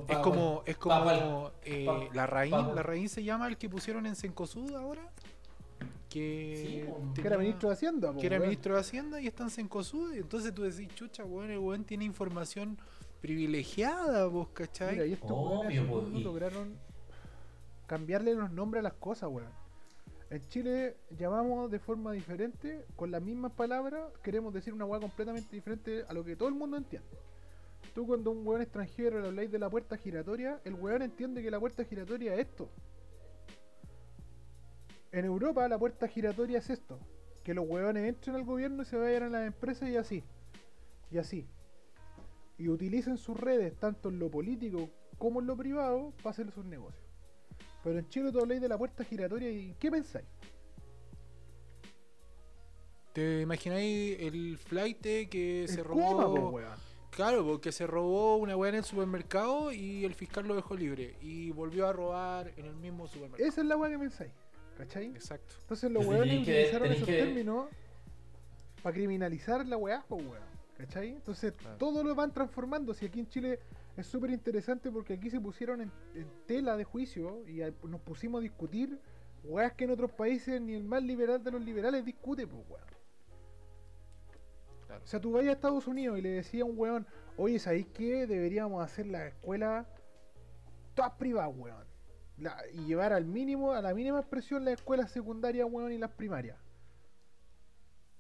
Es 0.08 0.18
como, 0.18 0.64
es 0.66 0.78
como 0.78 1.06
pa- 1.06 1.54
eh, 1.64 1.86
pa- 1.86 2.14
la 2.14 2.28
raíz, 2.28 2.52
pa- 2.52 2.74
la 2.74 2.84
raíz 2.84 3.12
se 3.12 3.24
llama 3.24 3.48
el 3.48 3.58
que 3.58 3.70
pusieron 3.70 4.06
en 4.06 4.16
Cencosud 4.16 4.76
ahora. 4.76 5.10
Que, 6.16 6.56
Sí, 6.56 6.90
po. 6.90 7.14
Que 7.14 7.28
era 7.28 7.38
ministro 7.38 7.68
de 7.68 7.74
Hacienda. 7.76 8.14
po, 8.14 8.20
que 8.22 8.28
era 8.28 8.38
weón. 8.38 8.48
ministro 8.48 8.74
de 8.76 8.80
Hacienda 8.80 9.20
y 9.20 9.28
está 9.28 9.44
en 9.44 9.50
y 10.16 10.18
Entonces 10.20 10.56
tú 10.56 10.62
decís, 10.62 10.88
chucha, 10.96 11.26
weón, 11.26 11.52
el 11.52 11.60
weón 11.60 11.84
tiene 11.84 12.06
información 12.06 12.78
privilegiada, 13.20 14.26
vos, 14.28 14.48
¿cachai? 14.54 14.94
Mira, 14.94 15.06
y 15.08 15.12
estos 15.14 15.30
Obvio, 15.32 16.08
y- 16.14 16.24
lograron 16.24 16.78
cambiarle 17.86 18.34
los 18.34 18.50
nombres 18.50 18.80
a 18.80 18.84
las 18.84 18.94
cosas, 18.94 19.30
weón. 19.30 19.50
En 20.30 20.42
Chile 20.48 20.96
llamamos 21.18 21.70
de 21.70 21.80
forma 21.80 22.14
diferente, 22.14 22.86
con 22.96 23.12
las 23.12 23.22
mismas 23.22 23.52
palabras, 23.52 24.06
queremos 24.24 24.54
decir 24.54 24.74
una 24.74 24.86
weá 24.86 25.02
completamente 25.02 25.54
diferente 25.54 26.06
a 26.08 26.14
lo 26.14 26.24
que 26.24 26.38
todo 26.38 26.48
el 26.48 26.56
mundo 26.56 26.78
entiende. 26.78 27.10
Tú 27.94 28.08
cuando 28.08 28.32
un 28.32 28.48
weón 28.48 28.62
extranjero 28.62 29.20
le 29.22 29.28
habláis 29.28 29.52
de 29.52 29.60
la 29.60 29.70
puerta 29.70 29.98
giratoria, 29.98 30.62
el 30.64 30.76
weón 30.76 31.02
entiende 31.02 31.44
que 31.44 31.52
la 31.52 31.60
puerta 31.60 31.84
giratoria 31.84 32.34
es 32.36 32.48
esto. 32.48 32.70
En 35.16 35.24
Europa 35.24 35.66
la 35.70 35.80
puerta 35.80 36.10
giratoria 36.10 36.60
es 36.60 36.70
esto. 36.70 37.00
Que 37.42 37.54
los 37.54 37.66
weones 37.66 38.06
entren 38.06 38.36
al 38.36 38.44
gobierno 38.44 38.84
y 38.84 38.86
se 38.86 38.98
vayan 38.98 39.24
a 39.24 39.30
las 39.30 39.48
empresas 39.48 39.88
y 39.88 39.96
así. 39.96 40.24
Y 41.10 41.18
así. 41.18 41.48
Y 42.58 42.68
utilicen 42.68 43.18
sus 43.18 43.40
redes, 43.40 43.80
tanto 43.80 44.10
en 44.10 44.20
lo 44.20 44.30
político 44.30 44.90
como 45.18 45.40
en 45.40 45.48
lo 45.48 45.56
privado, 45.56 46.12
para 46.18 46.32
hacer 46.32 46.52
sus 46.52 46.66
negocios. 46.66 47.08
Pero 47.82 47.98
en 47.98 48.10
Chile 48.10 48.30
tú 48.34 48.42
habláis 48.42 48.60
de 48.60 48.68
la 48.68 48.78
puerta 48.78 49.06
giratoria 49.06 49.50
y 49.50 49.74
¿qué 49.80 49.90
pensáis? 49.90 50.28
¿Te 53.14 53.40
imagináis 53.40 54.18
el 54.20 54.58
flight 54.58 55.00
que 55.30 55.66
se 55.70 55.82
robó? 55.82 56.28
coma, 56.28 56.50
weón. 56.50 56.78
Claro, 57.12 57.46
porque 57.46 57.72
se 57.72 57.88
robó 57.88 58.36
una 58.36 58.58
weá 58.58 58.72
en 58.72 58.76
el 58.76 58.84
supermercado 58.84 59.72
y 59.72 60.04
el 60.04 60.14
fiscal 60.14 60.46
lo 60.46 60.56
dejó 60.56 60.76
libre. 60.76 61.16
Y 61.22 61.52
volvió 61.52 61.88
a 61.88 61.94
robar 61.94 62.52
en 62.58 62.66
el 62.66 62.76
mismo 62.76 63.08
supermercado. 63.08 63.48
Esa 63.48 63.62
es 63.62 63.68
la 63.68 63.78
weá 63.78 63.90
que 63.90 64.00
pensáis. 64.00 64.32
¿Cachai? 64.78 65.08
Exacto. 65.08 65.54
Entonces 65.62 65.92
los 65.92 66.06
weones 66.06 66.42
utilizaron 66.42 66.92
esos 66.92 67.06
que- 67.08 67.18
términos 67.18 67.68
para 68.84 68.94
criminalizar 68.94 69.66
la 69.66 69.78
weá, 69.78 70.04
po, 70.08 70.16
weón. 70.18 70.44
¿Cachai? 70.78 71.10
Entonces 71.14 71.54
Claro. 71.54 71.78
todo 71.78 72.04
lo 72.04 72.14
van 72.16 72.34
transformando. 72.34 72.94
Si 72.94 73.06
aquí 73.06 73.22
en 73.22 73.28
Chile 73.30 73.60
es 73.96 74.06
súper 74.08 74.30
interesante 74.32 74.92
porque 74.92 75.14
aquí 75.14 75.30
se 75.30 75.40
pusieron 75.40 75.80
en, 75.82 75.92
en 76.14 76.28
tela 76.46 76.76
de 76.76 76.84
juicio 76.84 77.48
y 77.48 77.62
a- 77.62 77.74
nos 77.84 78.02
pusimos 78.02 78.40
a 78.40 78.42
discutir 78.42 79.00
weas 79.46 79.72
que 79.74 79.86
en 79.86 79.92
otros 79.92 80.12
países 80.12 80.60
ni 80.60 80.74
el 80.74 80.84
más 80.84 81.02
liberal 81.04 81.42
de 81.44 81.52
los 81.52 81.62
liberales 81.64 82.04
discute, 82.04 82.46
pues 82.46 82.62
weón. 82.70 82.86
Claro. 84.88 85.02
O 85.04 85.08
sea, 85.08 85.22
tú 85.22 85.32
vayas 85.32 85.50
a 85.50 85.54
Estados 85.54 85.88
Unidos 85.88 86.20
y 86.20 86.22
le 86.22 86.30
decías 86.30 86.64
a 86.64 86.66
un 86.66 86.78
weón, 86.78 87.08
oye, 87.38 87.58
¿sabéis 87.60 87.88
qué? 87.94 88.28
Deberíamos 88.28 88.84
hacer 88.84 89.08
las 89.08 89.28
escuelas 89.28 89.88
todas 90.94 91.12
privadas, 91.14 91.54
weón. 91.56 91.86
La- 92.38 92.62
y 92.74 92.86
llevar 92.86 93.14
al 93.14 93.26
mínimo, 93.26 93.72
a 93.72 93.82
la 93.82 93.94
mínima 93.94 94.20
expresión 94.20 94.66
las 94.66 94.76
escuelas 94.76 95.12
secundarias, 95.12 95.68
weón, 95.70 95.92
y 95.92 95.98
las 95.98 96.12
primarias. 96.12 96.58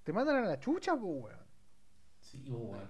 Te 0.03 0.13
mandan 0.13 0.43
a 0.43 0.47
la 0.47 0.59
chucha, 0.59 0.95
pues, 0.95 1.23
weón. 1.23 1.39
Sí, 2.19 2.49
weón. 2.49 2.89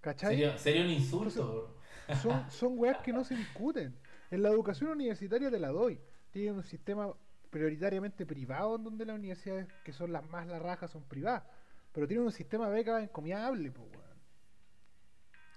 ¿Cachai? 0.00 0.30
Sería, 0.36 0.58
sería 0.58 0.82
un 0.82 0.90
insulto. 0.90 1.76
Son, 2.20 2.50
son 2.50 2.78
weas 2.78 2.98
que 2.98 3.12
no 3.12 3.24
se 3.24 3.34
discuten. 3.34 3.96
En 4.30 4.42
la 4.42 4.50
educación 4.50 4.90
universitaria 4.90 5.50
te 5.50 5.58
la 5.58 5.68
doy. 5.68 6.00
Tienen 6.30 6.56
un 6.56 6.62
sistema 6.62 7.12
prioritariamente 7.50 8.24
privado 8.24 8.76
en 8.76 8.84
donde 8.84 9.04
las 9.04 9.16
universidades 9.18 9.66
que 9.84 9.92
son 9.92 10.12
las 10.12 10.24
más 10.30 10.46
la 10.46 10.58
raja 10.58 10.88
son 10.88 11.04
privadas. 11.04 11.44
Pero 11.92 12.06
tienen 12.08 12.24
un 12.24 12.32
sistema 12.32 12.68
de 12.68 12.74
becas 12.74 13.02
encomiable, 13.02 13.70
pues, 13.70 13.88
weón. 13.90 14.02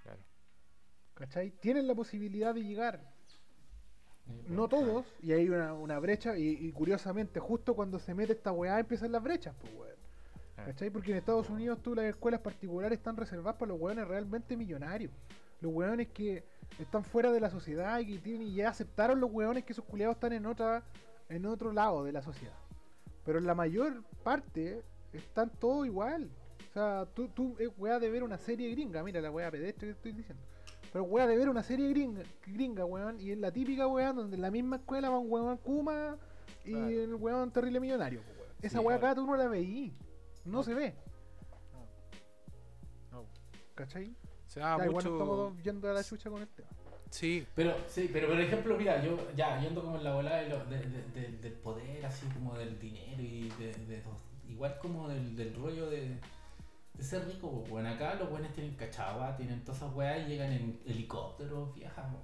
Claro. 0.02 0.22
¿Cachai? 1.14 1.50
Tienen 1.52 1.86
la 1.86 1.94
posibilidad 1.94 2.54
de 2.54 2.62
llegar. 2.62 3.15
No 4.48 4.68
todos, 4.68 5.06
y 5.22 5.32
hay 5.32 5.48
una, 5.48 5.74
una 5.74 5.98
brecha, 5.98 6.36
y, 6.36 6.48
y 6.48 6.72
curiosamente, 6.72 7.40
justo 7.40 7.74
cuando 7.74 7.98
se 7.98 8.14
mete 8.14 8.32
esta 8.32 8.52
weá 8.52 8.78
empiezan 8.78 9.12
las 9.12 9.22
brechas, 9.22 9.54
pues 9.60 9.72
weón. 9.74 9.96
Ah. 10.56 10.64
¿Cachai? 10.66 10.90
Porque 10.90 11.12
en 11.12 11.18
Estados 11.18 11.50
Unidos 11.50 11.80
tú 11.82 11.94
las 11.94 12.06
escuelas 12.06 12.40
particulares 12.40 12.98
están 12.98 13.16
reservadas 13.16 13.58
para 13.58 13.70
los 13.72 13.80
weones 13.80 14.06
realmente 14.08 14.56
millonarios. 14.56 15.12
Los 15.60 15.72
weones 15.72 16.08
que 16.08 16.44
están 16.78 17.04
fuera 17.04 17.30
de 17.32 17.40
la 17.40 17.50
sociedad 17.50 17.98
y 18.00 18.06
que 18.06 18.18
tienen, 18.18 18.48
y 18.48 18.54
ya 18.54 18.70
aceptaron 18.70 19.20
los 19.20 19.30
weones 19.32 19.64
que 19.64 19.72
esos 19.72 19.84
culiados 19.84 20.16
están 20.16 20.32
en 20.32 20.46
otra, 20.46 20.84
en 21.28 21.46
otro 21.46 21.72
lado 21.72 22.04
de 22.04 22.12
la 22.12 22.22
sociedad. 22.22 22.56
Pero 23.24 23.38
en 23.38 23.46
la 23.46 23.54
mayor 23.54 24.02
parte 24.22 24.82
están 25.12 25.50
todos 25.50 25.86
igual. 25.86 26.30
O 26.70 26.72
sea, 26.72 27.06
tú, 27.14 27.28
tú 27.28 27.56
es 27.58 27.70
weá 27.78 27.98
de 27.98 28.10
ver 28.10 28.22
una 28.22 28.38
serie 28.38 28.70
gringa, 28.70 29.02
mira 29.02 29.20
la 29.20 29.30
weá 29.30 29.50
pedestre 29.50 29.88
que 29.88 29.92
estoy 29.92 30.12
diciendo. 30.12 30.42
Pero 30.96 31.04
weá 31.04 31.26
de 31.26 31.36
ver 31.36 31.50
una 31.50 31.62
serie 31.62 31.90
gringa, 31.90 32.22
gringa, 32.46 32.86
weón, 32.86 33.20
y 33.20 33.30
es 33.30 33.36
la 33.36 33.52
típica 33.52 33.86
weá 33.86 34.14
donde 34.14 34.36
en 34.36 34.40
la 34.40 34.50
misma 34.50 34.76
escuela 34.76 35.10
va 35.10 35.18
un 35.18 35.30
weón 35.30 35.58
Kuma 35.58 36.16
y 36.64 36.70
Claro. 36.70 36.88
el 36.88 37.14
weón 37.16 37.50
terrible 37.50 37.80
millonario. 37.80 38.22
po, 38.22 38.30
weón. 38.40 38.50
Esa 38.62 38.78
Sí, 38.80 38.84
weá 38.86 38.98
claro. 38.98 39.12
acá 39.12 39.20
tú 39.20 39.26
no 39.26 39.36
la 39.36 39.46
veí. 39.46 39.92
No 40.46 40.62
se 40.62 40.72
ve, 40.72 40.94
No. 43.12 43.26
¿cachai? 43.74 44.16
Se 44.46 44.60
da 44.60 44.78
Ya, 44.78 44.86
igual 44.86 45.04
mucho. 45.04 45.12
estamos 45.18 45.62
yendo 45.62 45.90
a 45.90 45.92
la 45.92 46.02
chucha 46.02 46.30
con 46.30 46.40
el 46.40 46.48
tema. 46.48 46.70
Sí, 47.10 47.46
Pero, 47.54 47.74
sí, 47.88 48.08
pero 48.10 48.28
por 48.28 48.40
ejemplo, 48.40 48.78
mira, 48.78 49.04
yo 49.04 49.18
ya 49.36 49.60
yendo 49.60 49.82
como 49.84 49.98
en 49.98 50.04
la 50.04 50.14
bola 50.14 50.36
de 50.36 50.48
lo- 50.48 50.64
de- 50.64 50.78
de- 50.78 51.20
de- 51.20 51.36
del 51.42 51.52
poder, 51.52 52.06
así 52.06 52.26
como 52.28 52.56
del 52.56 52.78
dinero 52.80 53.20
y 53.22 53.50
de, 53.58 54.02
igual 54.48 54.78
como 54.80 55.08
del, 55.10 55.36
del 55.36 55.54
rollo 55.56 55.90
de, 55.90 56.18
de 56.96 57.04
ser 57.04 57.26
rico, 57.26 57.50
pues, 57.50 57.70
bueno, 57.70 57.88
acá 57.90 58.14
los 58.14 58.30
buenos 58.30 58.52
tienen 58.52 58.74
cachagua, 58.74 59.36
tienen 59.36 59.62
todas 59.64 59.78
esas 59.82 59.94
weas 59.94 60.26
y 60.26 60.30
llegan 60.30 60.52
en 60.52 60.80
helicópteros, 60.86 61.74
viajan. 61.74 62.16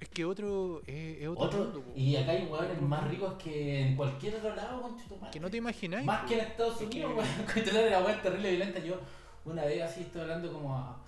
es 0.00 0.08
que 0.08 0.24
otro. 0.24 0.80
Es, 0.86 1.18
es 1.22 1.28
otro, 1.28 1.44
Otro, 1.44 1.58
mundo, 1.64 1.82
po. 1.82 1.92
y 1.96 2.16
acá 2.16 2.32
hay 2.32 2.46
weones 2.46 2.80
más 2.82 3.08
ricos 3.08 3.34
que 3.34 3.80
en 3.80 3.96
cualquier 3.96 4.34
otro 4.36 4.54
lado, 4.54 4.82
concha 4.82 5.04
tu 5.08 5.16
madre. 5.16 5.30
Que 5.32 5.40
no 5.40 5.50
te 5.50 5.56
imagináis. 5.58 6.04
Más 6.06 6.26
que 6.26 6.34
en 6.34 6.40
Estados 6.40 6.80
Es 6.80 6.86
Unidos, 6.88 7.12
que- 7.54 7.60
weón. 7.72 7.90
La 7.90 8.04
weá 8.04 8.22
terrible 8.22 8.50
violenta. 8.50 8.78
Yo 8.80 9.00
una 9.44 9.64
vez 9.64 9.82
así 9.82 10.00
estoy 10.02 10.22
hablando 10.22 10.52
como 10.52 10.74
a- 10.74 11.02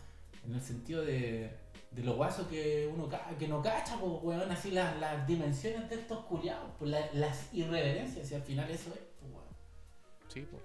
en 0.46 0.54
el 0.54 0.60
sentido 0.62 1.02
de, 1.04 1.50
de 1.90 2.02
lo 2.02 2.14
guaso 2.14 2.48
que 2.48 2.88
uno 2.92 3.08
que 3.38 3.46
no 3.48 3.60
cacha, 3.62 3.96
pues 4.00 4.12
weón, 4.22 4.50
así 4.50 4.70
las, 4.70 4.98
las 5.00 5.26
dimensiones 5.26 5.88
de 5.90 5.96
estos 5.96 6.24
culiados, 6.26 6.70
pues 6.78 6.90
la- 6.90 7.12
las 7.14 7.52
irreverencias, 7.52 8.30
y 8.30 8.34
al 8.36 8.42
final 8.42 8.70
eso 8.70 8.90
es, 8.90 9.00
pues 9.20 9.32
weón. 9.32 9.44
Sí, 10.28 10.40
po. 10.42 10.58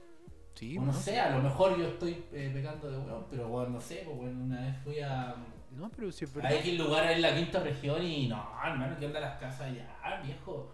Sí, 0.55 0.77
O 0.77 0.79
po, 0.79 0.85
no 0.88 0.91
no, 0.93 0.97
sé, 1.00 1.19
a 1.19 1.35
lo 1.35 1.43
mejor 1.43 1.77
yo 1.77 1.85
estoy 1.88 2.24
eh, 2.31 2.50
pecando 2.53 2.89
de 2.89 2.97
weón, 2.97 3.25
pero 3.29 3.47
weón, 3.50 3.74
no 3.74 3.81
sé, 3.81 4.03
pues 4.05 4.17
weón, 4.17 4.41
una 4.44 4.61
vez 4.61 4.77
fui 4.83 5.00
a, 5.01 5.35
No, 5.72 5.89
pero 5.89 6.11
sí 6.11 6.24
es 6.25 6.35
a. 6.37 6.53
X 6.53 6.77
lugar 6.77 7.11
en 7.11 7.22
la 7.22 7.35
quinta 7.35 7.59
región 7.59 8.01
y 8.01 8.27
no, 8.27 8.41
hermano, 8.65 8.98
que 8.98 9.05
onda 9.05 9.20
las 9.20 9.37
casas 9.39 9.61
allá, 9.61 10.22
viejo. 10.24 10.72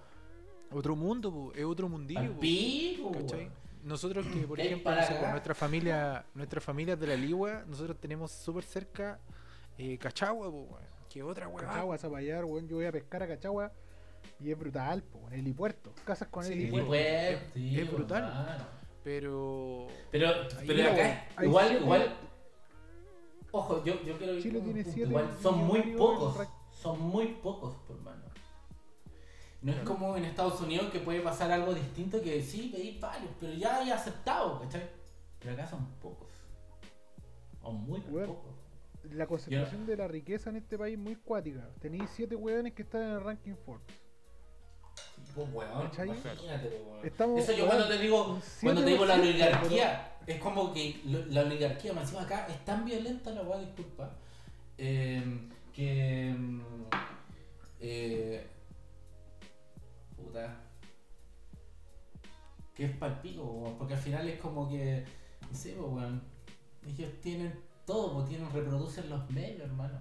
Otro 0.71 0.95
mundo, 0.95 1.31
po. 1.33 1.51
Es 1.55 1.65
otro 1.65 1.89
mundillo, 1.89 2.39
pico, 2.39 3.11
¿Cachai? 3.11 3.39
weón. 3.39 3.61
Nosotros 3.83 4.27
que, 4.27 4.41
por 4.41 4.57
¿Qué 4.57 4.61
hay 4.61 4.67
ejemplo, 4.67 4.93
no 4.95 5.01
sé, 5.01 5.19
nuestra 5.31 5.55
familia, 5.55 6.23
nuestras 6.35 6.63
familias 6.63 6.99
de 6.99 7.07
la 7.07 7.15
Ligua, 7.15 7.63
nosotros 7.67 7.97
tenemos 7.99 8.31
súper 8.31 8.63
cerca 8.63 9.19
eh, 9.79 9.97
Cachagua, 9.97 10.51
po, 10.51 10.61
weón. 10.69 10.91
Que 11.09 11.23
otra 11.23 11.47
weá. 11.47 11.65
Cachagua, 11.67 11.97
Zapallar, 11.97 12.45
weón, 12.45 12.67
yo 12.67 12.75
voy 12.75 12.85
a 12.85 12.91
pescar 12.91 13.23
a 13.23 13.27
Cachagua 13.27 13.71
y 14.39 14.51
es 14.51 14.57
brutal, 14.57 15.01
po, 15.01 15.27
en 15.31 15.39
helipuerto. 15.39 15.91
Casas 16.05 16.27
con 16.27 16.43
Sí, 16.45 16.53
helipuerto. 16.53 16.93
Helipuerto, 16.93 17.47
es- 17.47 17.53
sí, 17.55 17.79
es 17.79 17.91
brutal. 17.91 18.67
Pero. 19.03 19.87
Pero, 20.11 20.27
pero 20.65 20.91
acá, 20.91 21.27
hay 21.35 21.47
igual, 21.47 21.81
igual. 21.81 22.15
Ojo, 23.51 23.83
yo, 23.83 24.01
yo 24.03 24.17
quiero 24.17 24.33
ir 24.35 24.43
Chile 24.43 24.61
tiene 24.61 24.83
siete 24.83 25.09
Igual 25.09 25.29
son 25.41 25.65
muy 25.65 25.81
pocos. 25.97 26.47
Son 26.71 26.99
muy 26.99 27.27
pocos, 27.27 27.75
por 27.87 27.99
mano. 28.01 28.23
No 29.61 29.71
es 29.71 29.79
como 29.81 30.17
en 30.17 30.25
Estados 30.25 30.59
Unidos 30.61 30.89
que 30.91 30.99
puede 30.99 31.21
pasar 31.21 31.51
algo 31.51 31.73
distinto 31.73 32.19
que 32.21 32.41
sí, 32.41 32.71
veis 32.73 32.99
varios, 32.99 33.31
pero 33.39 33.53
ya 33.53 33.77
hay 33.77 33.91
aceptado, 33.91 34.59
¿cachai? 34.59 34.89
Pero 35.39 35.53
acá 35.53 35.67
son 35.67 35.85
pocos. 36.01 36.29
O 37.61 37.71
muy 37.71 37.99
pocos. 37.99 38.55
La 39.11 39.27
concentración 39.27 39.85
de 39.85 39.97
la 39.97 40.07
riqueza 40.07 40.49
en 40.49 40.55
este 40.55 40.77
país 40.77 40.97
es 40.97 41.03
muy 41.03 41.15
cuática. 41.15 41.69
Tenéis 41.79 42.09
siete 42.11 42.35
weones 42.35 42.73
que 42.73 42.81
están 42.81 43.03
en 43.03 43.09
el 43.09 43.23
ranking 43.23 43.55
Forbes. 43.65 44.00
Pues 45.35 45.47
weón, 45.53 45.91
imagínate, 45.93 46.83
weón. 46.85 47.05
Estamos, 47.05 47.39
Eso 47.39 47.53
yo 47.53 47.67
cuando 47.67 47.87
te 47.87 47.97
digo, 47.97 48.39
cuando 48.61 48.83
te 48.83 48.89
digo 48.89 49.05
la 49.05 49.17
7%, 49.17 49.21
oligarquía, 49.21 50.17
es 50.27 50.39
como 50.39 50.73
que 50.73 51.01
la 51.05 51.41
oligarquía, 51.41 51.93
más 51.93 52.03
encima 52.03 52.23
acá, 52.23 52.47
es 52.47 52.63
tan 52.65 52.85
violenta 52.85 53.31
la 53.31 53.41
weá, 53.43 53.59
disculpa, 53.59 54.11
eh, 54.77 55.49
que. 55.73 56.35
eh, 57.79 58.47
puta. 60.15 60.57
Que 62.75 62.85
es 62.85 62.91
palpico, 62.97 63.43
weón, 63.43 63.77
porque 63.77 63.93
al 63.93 63.99
final 63.99 64.27
es 64.27 64.39
como 64.39 64.69
que. 64.69 65.05
No 65.49 65.57
sé, 65.57 65.73
pues, 65.73 65.91
weón. 65.91 66.21
Ellos 66.87 67.09
tienen 67.21 67.53
todo, 67.85 68.13
pues, 68.13 68.29
tienen, 68.29 68.51
reproducen 68.51 69.09
los 69.09 69.29
medios, 69.29 69.61
hermano. 69.61 69.99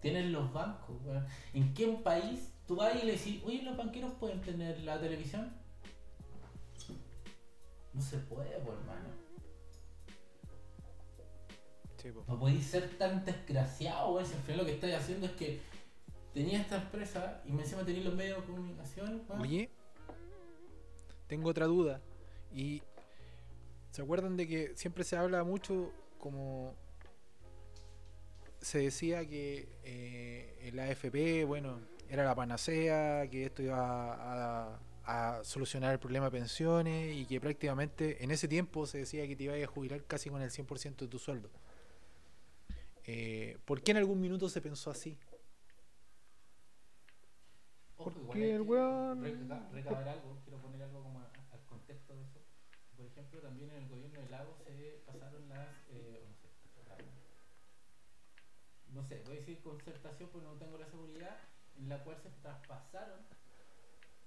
Tienen 0.00 0.32
los 0.32 0.52
bancos, 0.52 0.96
weón. 1.04 1.26
¿En 1.52 1.74
qué 1.74 1.86
país 2.02 2.49
tú 2.70 2.76
vas 2.76 2.94
y 3.02 3.04
le 3.04 3.14
decís, 3.14 3.42
oye, 3.44 3.62
los 3.62 3.76
banqueros 3.76 4.12
pueden 4.12 4.40
tener 4.42 4.78
la 4.82 5.00
televisión? 5.00 5.52
No 7.92 8.00
se 8.00 8.16
puede, 8.18 8.60
pues, 8.60 8.78
hermano. 8.78 9.08
Sí. 11.96 12.10
No 12.28 12.38
podéis 12.38 12.64
ser 12.64 12.96
tan 12.96 13.24
desgraciado, 13.24 14.12
weón. 14.12 14.24
Si 14.24 14.34
al 14.34 14.42
final 14.42 14.58
lo 14.58 14.66
que 14.66 14.74
estáis 14.74 14.94
haciendo 14.94 15.26
es 15.26 15.32
que 15.32 15.60
tenía 16.32 16.60
esta 16.60 16.76
empresa 16.76 17.42
y 17.44 17.50
me 17.50 17.62
encima 17.62 17.84
tenéis 17.84 18.04
los 18.04 18.14
medios 18.14 18.40
de 18.40 18.46
comunicación, 18.46 19.24
weón. 19.28 19.42
Oye, 19.42 19.68
tengo 21.26 21.50
otra 21.50 21.66
duda. 21.66 22.00
Y 22.54 22.82
¿se 23.90 24.00
acuerdan 24.00 24.36
de 24.36 24.46
que 24.46 24.76
siempre 24.76 25.02
se 25.02 25.16
habla 25.16 25.42
mucho 25.42 25.90
como 26.20 26.76
se 28.60 28.78
decía 28.78 29.26
que 29.26 29.68
eh, 29.82 30.56
el 30.68 30.78
AFP, 30.78 31.44
bueno, 31.46 31.80
era 32.10 32.24
la 32.24 32.34
panacea, 32.34 33.28
que 33.30 33.44
esto 33.46 33.62
iba 33.62 34.14
a, 34.74 34.80
a 35.04 35.44
solucionar 35.44 35.92
el 35.92 35.98
problema 36.00 36.26
de 36.26 36.32
pensiones 36.32 37.16
y 37.16 37.24
que 37.26 37.40
prácticamente 37.40 38.22
en 38.22 38.30
ese 38.32 38.48
tiempo 38.48 38.86
se 38.86 38.98
decía 38.98 39.26
que 39.26 39.36
te 39.36 39.44
ibas 39.44 39.62
a 39.62 39.66
jubilar 39.66 40.02
casi 40.04 40.28
con 40.28 40.42
el 40.42 40.50
100% 40.50 41.04
de 41.04 41.08
tu 41.10 41.18
sueldo. 41.18 41.48
Eh, 43.04 43.58
¿Por 43.64 43.82
qué 43.82 43.92
en 43.92 43.96
algún 43.98 44.20
minuto 44.20 44.48
se 44.48 44.60
pensó 44.60 44.90
así? 44.90 45.16
Ojo, 47.96 48.10
Porque 48.26 48.54
el 48.54 48.62
weón- 48.62 49.22
reca- 49.22 49.68
recabar 49.72 50.08
algo, 50.08 50.38
quiero 50.44 50.58
poner 50.60 50.82
algo 50.82 51.02
como 51.02 51.20
a- 51.20 51.30
al 51.52 51.60
contexto 51.66 52.14
de 52.14 52.22
eso. 52.22 52.40
Por 52.96 53.06
ejemplo, 53.06 53.40
también 53.40 53.70
en 53.70 53.76
el 53.82 53.88
gobierno 53.88 54.20
de 54.20 54.28
Lagos 54.30 54.56
se 54.64 55.02
pasaron 55.06 55.48
las. 55.48 55.68
eh, 55.90 56.24
no 56.26 56.34
sé, 56.34 57.04
no 58.92 59.02
sé, 59.04 59.22
voy 59.26 59.36
a 59.36 59.40
decir 59.40 59.60
concertación 59.62 60.28
porque 60.32 60.46
no 60.46 60.54
tengo 60.54 60.78
la 60.78 60.86
seguridad, 60.86 61.36
en 61.80 61.88
la 61.88 62.02
cual 62.04 62.16
se 62.22 62.28
traspasaron 62.42 63.20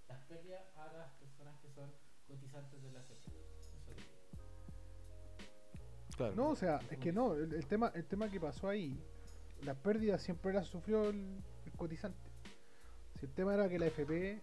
las 0.07 0.19
pérdidas 0.25 0.63
a 0.75 0.91
las 0.93 1.11
personas 1.13 1.59
que 1.61 1.69
son 1.69 1.91
cotizantes 2.27 2.81
de 2.81 2.91
la 2.91 3.01
CP. 3.03 3.27
Eso 3.59 3.93
digo. 3.93 4.09
Claro. 6.17 6.35
No, 6.35 6.49
o 6.49 6.55
sea, 6.55 6.79
es 6.89 6.97
que 6.97 7.11
no, 7.11 7.35
el, 7.35 7.53
el 7.53 7.65
tema, 7.67 7.91
el 7.95 8.05
tema 8.05 8.29
que 8.29 8.39
pasó 8.39 8.69
ahí, 8.69 8.99
las 9.61 9.77
pérdidas 9.77 10.21
siempre 10.21 10.51
las 10.51 10.67
sufrió 10.67 11.09
el, 11.09 11.43
el 11.65 11.71
cotizante. 11.73 12.31
Si 13.19 13.25
el 13.25 13.33
tema 13.33 13.53
era 13.53 13.69
que 13.69 13.79
la 13.79 13.85
FP 13.87 14.41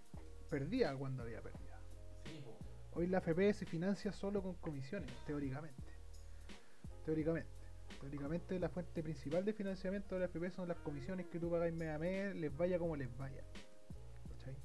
perdía 0.49 0.95
cuando 0.97 1.25
había 1.25 1.43
pérdida. 1.43 1.81
Sí. 2.25 2.45
Hoy 2.93 3.07
la 3.07 3.19
FP 3.19 3.53
se 3.55 3.67
financia 3.67 4.13
solo 4.13 4.43
con 4.43 4.55
comisiones, 4.55 5.13
teóricamente. 5.27 5.83
Teóricamente. 7.05 7.60
Teóricamente 8.01 8.59
la 8.59 8.69
fuente 8.71 9.03
principal 9.03 9.45
de 9.45 9.53
financiamiento 9.53 10.15
de 10.15 10.21
la 10.21 10.27
FP 10.27 10.51
son 10.51 10.69
las 10.69 10.79
comisiones 10.79 11.27
que 11.27 11.39
tú 11.39 11.51
pagáis 11.51 11.75
mes 11.75 11.91
a 11.91 11.99
mes, 11.99 12.35
les 12.35 12.57
vaya 12.57 12.79
como 12.79 12.97
les 12.97 13.15
vaya. 13.19 13.45
¿Cachai? 14.31 14.57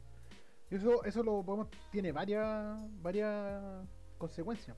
Eso, 0.69 1.03
eso 1.03 1.21
lo 1.21 1.43
podemos, 1.43 1.67
tiene 1.91 2.11
varias, 2.13 2.77
varias 3.01 3.85
consecuencias. 4.17 4.77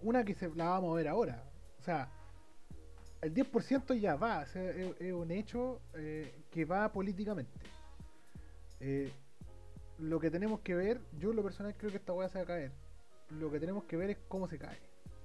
Una 0.00 0.24
que 0.24 0.34
se, 0.34 0.48
la 0.54 0.68
vamos 0.68 0.92
a 0.92 0.96
ver 0.96 1.08
ahora. 1.08 1.42
O 1.80 1.82
sea, 1.82 2.08
el 3.20 3.34
10% 3.34 3.98
ya 3.98 4.14
va, 4.14 4.44
es 4.44 5.12
un 5.12 5.30
hecho 5.32 5.80
eh, 5.94 6.44
que 6.50 6.64
va 6.64 6.92
políticamente. 6.92 7.58
Eh, 8.80 9.12
lo 9.98 10.20
que 10.20 10.30
tenemos 10.30 10.60
que 10.60 10.74
ver, 10.76 11.00
yo 11.18 11.30
en 11.30 11.36
lo 11.36 11.42
personal 11.42 11.74
creo 11.76 11.90
que 11.90 11.96
esta 11.96 12.12
weá 12.12 12.28
se 12.28 12.38
va 12.38 12.44
a 12.44 12.46
caer. 12.46 12.72
Lo 13.30 13.50
que 13.50 13.58
tenemos 13.58 13.84
que 13.84 13.96
ver 13.96 14.10
es 14.10 14.18
cómo 14.28 14.46
se 14.46 14.58
cae. 14.58 14.78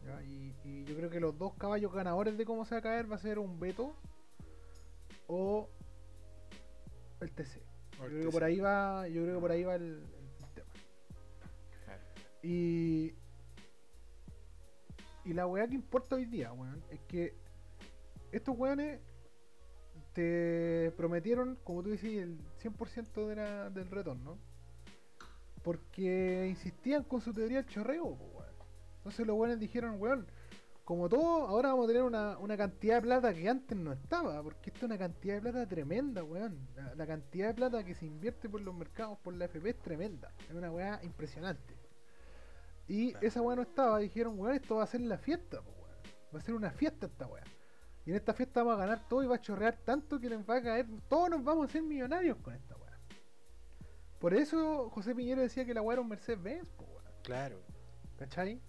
¿Ya? 0.05 0.21
Y, 0.23 0.53
y 0.63 0.83
yo 0.85 0.95
creo 0.95 1.09
que 1.09 1.19
los 1.19 1.37
dos 1.37 1.53
caballos 1.55 1.93
ganadores 1.93 2.37
de 2.37 2.45
cómo 2.45 2.65
se 2.65 2.75
va 2.75 2.79
a 2.79 2.83
caer 2.83 3.11
va 3.11 3.15
a 3.15 3.19
ser 3.19 3.39
un 3.39 3.59
veto 3.59 3.95
o 5.27 5.69
el 7.21 7.31
TC. 7.31 7.61
Yo 7.99 8.05
creo 8.07 8.21
que 8.25 8.29
por 8.31 8.43
ahí 8.43 8.59
va, 8.59 9.07
yo 9.07 9.21
creo 9.23 9.35
que 9.35 9.41
por 9.41 9.51
ahí 9.51 9.63
va 9.63 9.75
el, 9.75 10.03
el 10.39 10.47
tema. 10.53 10.67
Claro. 11.85 12.01
Y. 12.41 13.13
Y 15.25 15.33
la 15.33 15.47
weá 15.47 15.67
que 15.67 15.75
importa 15.75 16.15
hoy 16.15 16.25
día, 16.25 16.51
weón, 16.51 16.83
es 16.89 16.99
que 17.07 17.33
estos 18.33 18.57
weones 18.57 18.99
te 20.11 20.91
prometieron, 20.97 21.57
como 21.63 21.81
tú 21.81 21.91
dices, 21.91 22.11
el 22.23 22.39
100% 22.61 23.27
de 23.27 23.35
la- 23.35 23.69
del 23.69 23.89
retorno. 23.89 24.37
Porque 25.63 26.45
insistían 26.49 27.03
con 27.05 27.21
su 27.21 27.31
teoría 27.31 27.61
del 27.61 27.67
chorreo, 27.71 28.15
po. 28.17 28.32
Entonces 29.03 29.27
los 29.27 29.37
weones 29.37 29.59
dijeron, 29.59 29.95
weón, 29.99 30.27
como 30.85 31.07
todo, 31.09 31.47
ahora 31.47 31.69
vamos 31.69 31.85
a 31.85 31.87
tener 31.87 32.03
una, 32.03 32.37
una 32.39 32.57
cantidad 32.57 32.95
de 32.95 33.01
plata 33.03 33.33
que 33.33 33.47
antes 33.49 33.77
no 33.77 33.91
estaba, 33.93 34.41
porque 34.43 34.69
esta 34.69 34.79
es 34.79 34.83
una 34.83 34.97
cantidad 34.97 35.35
de 35.35 35.41
plata 35.41 35.67
tremenda, 35.67 36.23
weón. 36.23 36.67
La, 36.75 36.95
la 36.95 37.07
cantidad 37.07 37.47
de 37.47 37.53
plata 37.53 37.83
que 37.83 37.95
se 37.95 38.05
invierte 38.05 38.49
por 38.49 38.61
los 38.61 38.73
mercados, 38.75 39.17
por 39.19 39.33
la 39.33 39.45
FP 39.45 39.69
es 39.69 39.79
tremenda. 39.79 40.31
Es 40.49 40.53
una 40.55 40.71
weá 40.71 40.99
impresionante. 41.03 41.77
Y 42.87 43.11
Claro. 43.11 43.27
esa 43.27 43.41
weá 43.41 43.55
no 43.55 43.61
estaba, 43.61 43.99
dijeron, 43.99 44.37
weón, 44.39 44.55
esto 44.55 44.75
va 44.75 44.83
a 44.83 44.87
ser 44.87 45.01
la 45.01 45.17
fiesta, 45.17 45.61
po, 45.61 45.71
weón. 45.71 45.97
Va 46.35 46.39
a 46.39 46.41
ser 46.41 46.55
una 46.55 46.71
fiesta 46.71 47.05
esta 47.07 47.27
weá. 47.27 47.43
Y 48.05 48.09
en 48.09 48.17
esta 48.17 48.33
fiesta 48.33 48.61
vamos 48.63 48.79
a 48.81 48.85
ganar 48.85 49.07
todo 49.07 49.23
y 49.23 49.27
va 49.27 49.35
a 49.35 49.41
chorrear 49.41 49.77
tanto 49.85 50.19
que 50.19 50.29
les 50.29 50.39
va 50.49 50.57
a 50.57 50.61
caer, 50.61 50.85
todos 51.07 51.29
nos 51.29 51.43
vamos 51.43 51.63
a 51.63 51.65
hacer 51.69 51.81
millonarios 51.83 52.37
con 52.39 52.53
esta 52.53 52.75
weá. 52.75 52.99
Por 54.19 54.33
eso 54.33 54.89
José 54.89 55.15
Piñero 55.15 55.41
decía 55.41 55.63
que 55.65 55.73
la 55.73 55.81
weá 55.81 55.93
era 55.93 56.01
un 56.01 56.09
Mercedes-Benz, 56.09 56.67
po, 56.75 56.83
weón. 56.83 57.03
Claro. 57.23 57.61
¿Cachai? 58.17 58.61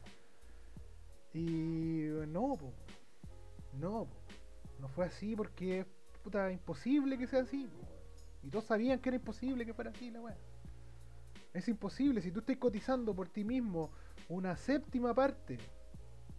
Y 1.34 2.08
no, 2.28 2.56
po. 2.56 2.72
No. 3.78 4.08
No 4.78 4.88
fue 4.88 5.06
así 5.06 5.36
porque 5.36 5.80
es 5.80 5.86
puta 6.22 6.50
imposible 6.50 7.18
que 7.18 7.26
sea 7.26 7.40
así. 7.40 7.66
po. 7.66 7.86
Y 8.42 8.50
todos 8.50 8.64
sabían 8.64 9.00
que 9.00 9.08
era 9.08 9.16
imposible 9.16 9.66
que 9.66 9.74
fuera 9.74 9.90
así 9.90 10.10
la 10.10 10.20
weá. 10.20 10.36
Es 11.52 11.68
imposible, 11.68 12.20
si 12.20 12.30
tú 12.30 12.40
estás 12.40 12.56
cotizando 12.56 13.14
por 13.14 13.28
ti 13.28 13.44
mismo 13.44 13.90
una 14.28 14.56
séptima 14.56 15.14
parte, 15.14 15.58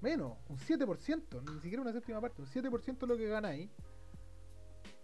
menos, 0.02 0.38
un 0.50 0.58
7%, 0.58 1.54
ni 1.54 1.62
siquiera 1.62 1.82
una 1.82 1.94
séptima 1.94 2.20
parte, 2.20 2.42
un 2.42 2.48
7% 2.48 3.00
de 3.00 3.08
lo 3.08 3.18
que 3.18 3.28
ganáis. 3.28 3.70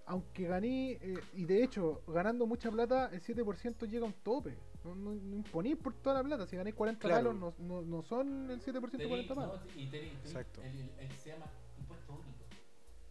Aunque 0.06 0.47
gané, 0.47 0.91
eh, 1.01 1.19
y 1.34 1.45
de 1.45 1.63
hecho, 1.63 2.01
ganando 2.08 2.45
mucha 2.45 2.69
plata, 2.69 3.10
el 3.13 3.21
7% 3.21 3.88
llega 3.88 4.06
a 4.06 4.08
un 4.08 4.13
tope. 4.13 4.58
No, 4.84 4.96
no, 4.96 5.12
no 5.13 5.36
imponís 5.36 5.78
por 5.78 5.94
toda 5.94 6.15
la 6.15 6.24
plata. 6.24 6.48
Si 6.48 6.56
ganáis 6.56 6.74
40 6.76 7.08
Claro. 7.08 7.30
palos, 7.34 7.39
no, 7.60 7.65
no, 7.65 7.82
no 7.84 8.02
son 8.02 8.50
el 8.50 8.62
7% 8.62 8.98
de 8.98 9.06
Tení- 9.06 9.10
40 9.10 9.36
palos. 9.36 9.62
no, 9.62 9.67
y 9.80 9.86
tení- 9.88 9.91
tení- 9.91 10.17
Exacto. 10.26 10.62
El, 10.63 10.78
el- 10.80 10.89
el 11.00 11.12
se 11.17 11.30
llama 11.30 11.46
impuesto 11.78 12.13
único. 12.13 12.46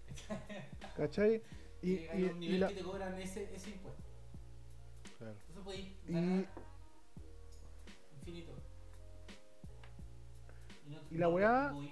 ¿Cachai? 0.97 1.43
Y, 1.83 1.97
Llega 1.97 2.15
y- 2.19 2.27
a 2.27 2.31
un 2.33 2.37
y 2.37 2.41
nivel 2.41 2.61
la- 2.61 2.69
que 2.69 2.75
te 2.75 2.83
cobran 2.83 3.15
ese, 3.21 3.55
ese 3.55 3.71
impuesto. 3.71 4.03
Claro. 5.19 5.33
Entonces 5.49 5.65
podéis 5.65 5.87
Y- 6.09 6.13
ganar 6.13 6.47
infinito. 8.19 8.53
no- 10.89 10.99
y 11.11 11.15
la 11.19 11.27
no 11.29 11.33
weá- 11.35 11.91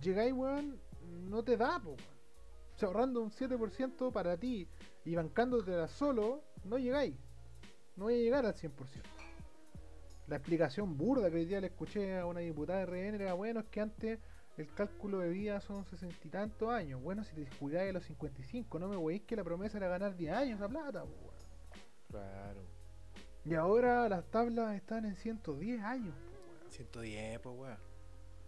llegáis, 0.00 0.32
weón, 0.32 0.80
no 1.28 1.42
te 1.42 1.56
da, 1.56 1.80
po, 1.80 1.90
weón. 1.90 2.00
O 2.74 2.78
sea, 2.78 2.88
ahorrando 2.88 3.20
un 3.22 3.30
7% 3.30 4.12
para 4.12 4.36
ti 4.36 4.68
y 5.04 5.14
bancándotela 5.14 5.86
solo, 5.88 6.42
no 6.64 6.78
llegáis. 6.78 7.14
No 7.96 8.04
voy 8.04 8.14
a 8.14 8.18
llegar 8.18 8.46
al 8.46 8.54
100%. 8.54 8.70
La 10.26 10.36
explicación 10.36 10.96
burda 10.96 11.30
que 11.30 11.36
hoy 11.36 11.44
día 11.44 11.60
le 11.60 11.66
escuché 11.66 12.18
a 12.18 12.26
una 12.26 12.40
diputada 12.40 12.80
de 12.80 12.86
RN 12.86 13.20
era, 13.20 13.34
bueno, 13.34 13.60
es 13.60 13.66
que 13.66 13.80
antes 13.80 14.18
el 14.56 14.72
cálculo 14.72 15.18
de 15.18 15.28
vida 15.28 15.60
son 15.60 15.84
sesenta 15.84 16.16
y 16.24 16.30
tantos 16.30 16.70
años. 16.70 17.02
Bueno, 17.02 17.24
si 17.24 17.34
te 17.34 17.46
jubiláis 17.58 17.90
a 17.90 17.92
los 17.92 18.04
55, 18.04 18.78
no 18.78 18.88
me 18.88 18.96
veis 18.96 19.22
que 19.22 19.36
la 19.36 19.44
promesa 19.44 19.76
era 19.78 19.88
ganar 19.88 20.16
10 20.16 20.32
años 20.32 20.60
a 20.60 20.68
plata, 20.68 21.04
weón. 21.04 21.34
Claro. 22.08 22.60
Y 23.44 23.54
ahora 23.54 24.08
las 24.08 24.24
tablas 24.30 24.74
están 24.74 25.04
en 25.04 25.16
110 25.16 25.82
años, 25.82 26.14
weón. 26.14 26.70
110, 26.70 27.40
pues, 27.40 27.56
weón. 27.56 27.78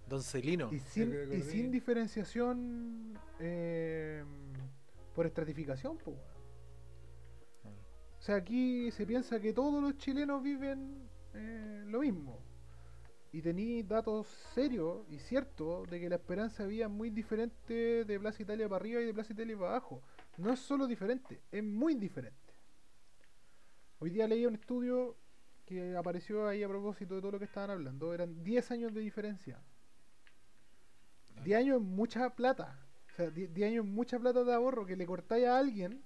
Don 0.09 0.23
Celino. 0.23 0.73
Y 0.73 0.79
sin, 0.79 1.13
y 1.13 1.63
diferenciación 1.69 3.19
eh, 3.41 4.25
por 5.15 5.27
estratificación, 5.27 5.99
po, 5.99 6.13
weón. 6.13 6.36
O 8.27 8.29
sea, 8.29 8.35
aquí 8.39 8.91
se 8.91 9.07
piensa 9.07 9.39
que 9.39 9.53
todos 9.53 9.81
los 9.81 9.99
chilenos 9.99 10.43
viven 10.43 11.09
eh, 11.33 11.85
lo 11.87 12.01
mismo. 12.01 12.41
Y 13.31 13.41
tení 13.41 13.85
datos 13.85 14.27
serios 14.53 15.07
y 15.09 15.21
ciertos 15.21 15.89
de 15.89 16.01
que 16.01 16.09
la 16.09 16.17
esperanza 16.17 16.65
de 16.65 16.71
vida 16.71 16.87
es 16.87 16.91
muy 16.91 17.11
diferente 17.11 18.05
de 18.05 18.19
Plaza 18.19 18.43
Italia 18.43 18.69
para 18.69 18.81
arriba 18.81 19.01
y 19.01 19.05
de 19.05 19.15
Plaza 19.15 19.33
Italia 19.33 19.57
para 19.57 19.71
abajo. 19.71 20.03
No 20.39 20.53
es 20.53 20.59
solo 20.59 20.89
diferente, 20.89 21.41
es 21.53 21.63
muy 21.63 21.95
diferente. 21.95 22.53
Hoy 24.01 24.11
día 24.11 24.27
leí 24.27 24.45
un 24.45 24.55
estudio 24.55 25.17
que 25.65 25.97
apareció 25.97 26.49
ahí 26.49 26.65
a 26.65 26.69
propósito 26.69 27.15
de 27.15 27.21
todo 27.21 27.31
lo 27.31 27.39
que 27.39 27.45
estaban 27.45 27.71
hablando. 27.71 28.13
Eran 28.13 28.43
10 28.43 28.73
años 28.73 28.93
de 28.93 29.03
diferencia. 29.03 29.63
10 31.45 31.59
años 31.61 31.77
es 31.77 31.87
mucha 31.87 32.31
plata. 32.31 32.89
O 33.07 33.15
sea, 33.15 33.31
10 33.31 33.55
10 33.55 33.71
años 33.71 33.85
es 33.85 33.93
mucha 33.93 34.19
plata 34.19 34.43
de 34.43 34.53
ahorro 34.53 34.85
que 34.85 34.97
le 34.97 35.07
cortáis 35.07 35.47
a 35.47 35.61
alguien 35.61 36.03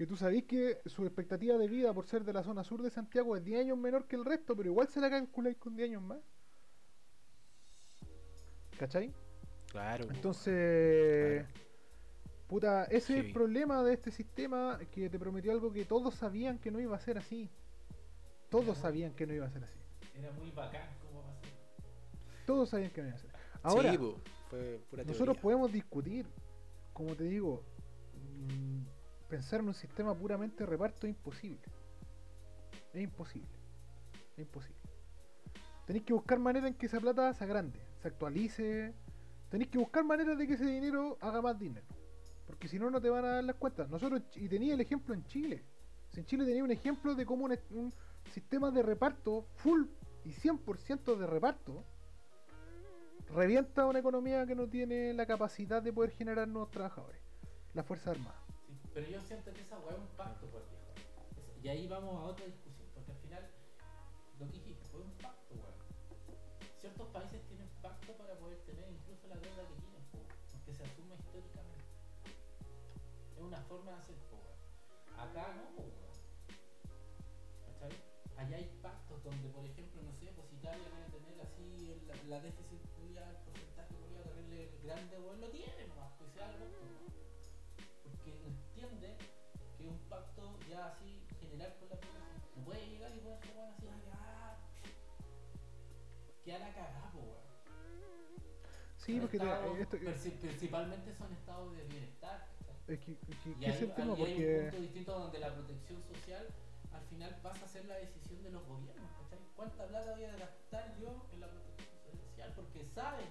que 0.00 0.06
tú 0.06 0.16
sabés 0.16 0.44
que 0.44 0.80
su 0.86 1.04
expectativa 1.04 1.58
de 1.58 1.68
vida 1.68 1.92
por 1.92 2.06
ser 2.06 2.24
de 2.24 2.32
la 2.32 2.42
zona 2.42 2.64
sur 2.64 2.80
de 2.80 2.88
Santiago 2.88 3.36
es 3.36 3.44
10 3.44 3.60
años 3.60 3.76
menor 3.76 4.06
que 4.06 4.16
el 4.16 4.24
resto, 4.24 4.56
pero 4.56 4.70
igual 4.70 4.88
se 4.88 4.98
la 4.98 5.10
calculáis 5.10 5.58
con 5.58 5.76
10 5.76 5.90
años 5.90 6.02
más. 6.02 6.20
¿Cachai? 8.78 9.12
Claro. 9.70 10.06
Entonces, 10.10 11.44
puta, 12.46 12.84
ese 12.84 13.18
es 13.18 13.26
el 13.26 13.32
problema 13.34 13.82
de 13.82 13.92
este 13.92 14.10
sistema 14.10 14.78
que 14.90 15.10
te 15.10 15.18
prometió 15.18 15.52
algo 15.52 15.70
que 15.70 15.84
todos 15.84 16.14
sabían 16.14 16.58
que 16.58 16.70
no 16.70 16.80
iba 16.80 16.96
a 16.96 17.00
ser 17.00 17.18
así. 17.18 17.50
Todos 18.48 18.78
sabían 18.78 19.12
que 19.12 19.26
no 19.26 19.34
iba 19.34 19.44
a 19.44 19.50
ser 19.50 19.64
así. 19.64 19.80
Era 20.14 20.32
muy 20.32 20.50
bacán 20.50 20.88
cómo 21.02 21.24
va 21.24 21.30
a 21.30 21.40
ser. 21.42 21.50
Todos 22.46 22.70
sabían 22.70 22.90
que 22.90 23.02
no 23.02 23.08
iba 23.08 23.16
a 23.18 23.20
ser. 23.20 23.30
Ahora, 23.62 23.90
Sí, 23.90 23.98
po, 23.98 24.16
fue 24.48 24.80
pura 24.88 25.04
nosotros 25.04 25.36
podemos 25.36 25.70
discutir, 25.70 26.24
como 26.94 27.14
te 27.14 27.24
digo, 27.24 27.62
mm, 28.14 28.99
pensar 29.30 29.60
en 29.60 29.68
un 29.68 29.74
sistema 29.74 30.14
puramente 30.14 30.66
reparto 30.66 31.06
es 31.06 31.10
imposible. 31.14 31.62
Es 32.92 33.02
imposible. 33.02 33.56
Es 34.36 34.40
imposible. 34.40 34.80
Tenéis 35.86 36.04
que 36.04 36.12
buscar 36.12 36.38
maneras 36.38 36.70
en 36.70 36.74
que 36.76 36.86
esa 36.86 37.00
plata 37.00 37.32
se 37.32 37.44
agrande, 37.44 37.80
se 38.02 38.08
actualice. 38.08 38.92
Tenéis 39.48 39.70
que 39.70 39.78
buscar 39.78 40.04
maneras 40.04 40.36
de 40.36 40.46
que 40.46 40.54
ese 40.54 40.66
dinero 40.66 41.16
haga 41.20 41.40
más 41.40 41.58
dinero. 41.58 41.86
Porque 42.46 42.68
si 42.68 42.78
no, 42.78 42.90
no 42.90 43.00
te 43.00 43.08
van 43.08 43.24
a 43.24 43.28
dar 43.34 43.44
las 43.44 43.56
cuentas. 43.56 43.88
Nosotros, 43.88 44.22
y 44.34 44.48
tenía 44.48 44.74
el 44.74 44.80
ejemplo 44.80 45.14
en 45.14 45.24
Chile. 45.24 45.64
En 46.16 46.24
Chile 46.26 46.44
tenía 46.44 46.64
un 46.64 46.70
ejemplo 46.72 47.14
de 47.14 47.24
cómo 47.24 47.44
un, 47.44 47.56
un 47.70 47.92
sistema 48.32 48.70
de 48.70 48.82
reparto 48.82 49.46
full 49.54 49.84
y 50.24 50.30
100% 50.30 51.16
de 51.16 51.26
reparto 51.26 51.84
revienta 53.32 53.86
una 53.86 54.00
economía 54.00 54.44
que 54.46 54.56
no 54.56 54.68
tiene 54.68 55.12
la 55.14 55.26
capacidad 55.26 55.80
de 55.80 55.92
poder 55.92 56.10
generar 56.10 56.48
nuevos 56.48 56.70
trabajadores. 56.70 57.20
La 57.74 57.84
Fuerza 57.84 58.10
Armada. 58.10 58.39
Pero 58.92 59.06
yo 59.06 59.20
siento 59.20 59.52
que 59.52 59.60
esa 59.60 59.78
weá 59.78 59.92
es 59.92 59.98
un 59.98 60.08
pacto, 60.16 60.46
por 60.46 60.62
viejo. 60.68 60.90
Y 61.62 61.68
ahí 61.68 61.86
vamos 61.86 62.16
a 62.16 62.24
otra 62.24 62.46
discusión, 62.46 62.88
porque 62.94 63.12
al 63.12 63.18
final, 63.18 63.50
lo 64.38 64.46
que 64.46 64.52
dijiste, 64.58 64.84
fue 64.86 65.00
un 65.00 65.12
pacto, 65.18 65.54
weón. 65.54 65.74
Ciertos 66.78 67.06
países 67.08 67.42
tienen 67.46 67.68
pacto 67.82 68.12
para 68.14 68.34
poder 68.34 68.58
tener 68.64 68.90
incluso 68.90 69.28
la 69.28 69.36
deuda 69.36 69.68
que 69.68 69.80
tienen, 69.80 70.02
po, 70.10 70.18
porque 70.52 70.74
se 70.74 70.84
asume 70.84 71.14
históricamente. 71.14 71.84
Es 73.36 73.42
una 73.42 73.60
forma 73.62 73.92
de 73.92 73.98
hacer, 73.98 74.16
weón. 74.32 75.20
Acá 75.20 75.54
no, 75.54 75.82
weón. 75.82 76.00
¿Cachai? 77.66 77.92
Allá 78.38 78.56
hay 78.56 78.78
pactos 78.82 79.22
donde, 79.22 79.48
por 79.50 79.64
ejemplo, 79.66 80.02
no 80.02 80.12
sé, 80.14 80.32
pues 80.34 80.52
Italia 80.52 80.88
debe 80.88 81.10
tener 81.10 81.40
así 81.42 82.02
la, 82.06 82.36
la 82.36 82.40
déficit 82.40 82.80
el 83.18 83.36
porcentaje 83.44 83.94
culiado 83.96 84.24
terrible 84.30 84.70
grande, 84.82 85.18
weón, 85.18 85.40
lo 85.40 85.50
tiene 85.50 85.86
nomás, 85.88 86.12
pues 86.18 86.30
algo, 86.40 86.66
porque 88.04 88.32
entiende 88.88 89.24
que 89.78 89.86
un 89.86 89.98
pacto 90.08 90.58
ya 90.68 90.86
así 90.88 91.22
general 91.40 91.74
con 91.78 91.88
la 91.88 91.96
población. 91.96 92.40
No 92.56 92.64
puede 92.64 92.86
llegar 92.88 93.14
y 93.14 93.18
ponerse 93.20 93.52
bueno 93.52 93.72
así, 93.72 93.86
ah, 94.12 94.56
que 96.44 96.54
a 96.54 96.58
la 96.58 96.72
cagada, 96.74 97.12
weón. 97.14 97.40
Sí, 98.96 99.18
porque 99.20 99.38
te- 99.38 99.44
esto, 99.82 99.96
eh, 99.96 100.00
princi- 100.02 100.38
principalmente 100.40 101.14
son 101.14 101.32
estados 101.32 101.76
de 101.76 101.84
bienestar. 101.84 102.46
¿cachai? 102.66 102.94
es 102.94 103.00
que, 103.00 103.12
es 103.12 103.18
que- 103.38 103.50
Y 103.50 103.54
¿qué 103.54 103.66
hay, 103.66 103.72
es 103.72 103.82
el 103.82 103.94
tema? 103.94 104.14
ahí 104.14 104.22
hay 104.24 104.44
un 104.44 104.60
punto 104.70 104.80
distinto 104.82 105.12
donde 105.18 105.38
la 105.38 105.54
protección 105.54 106.02
social 106.04 106.46
al 106.92 107.02
final 107.06 107.40
pasa 107.42 107.64
a 107.64 107.68
ser 107.68 107.84
la 107.86 107.96
decisión 107.96 108.42
de 108.42 108.50
los 108.50 108.66
gobiernos. 108.66 109.10
¿cachai? 109.22 109.38
¿Cuánta 109.56 109.86
plata 109.86 110.12
voy 110.12 110.24
a 110.24 110.36
gastar 110.36 110.98
yo 111.00 111.26
en 111.32 111.40
la 111.40 111.48
protección 111.48 112.16
social? 112.28 112.52
Porque 112.54 112.84
saben 112.94 113.28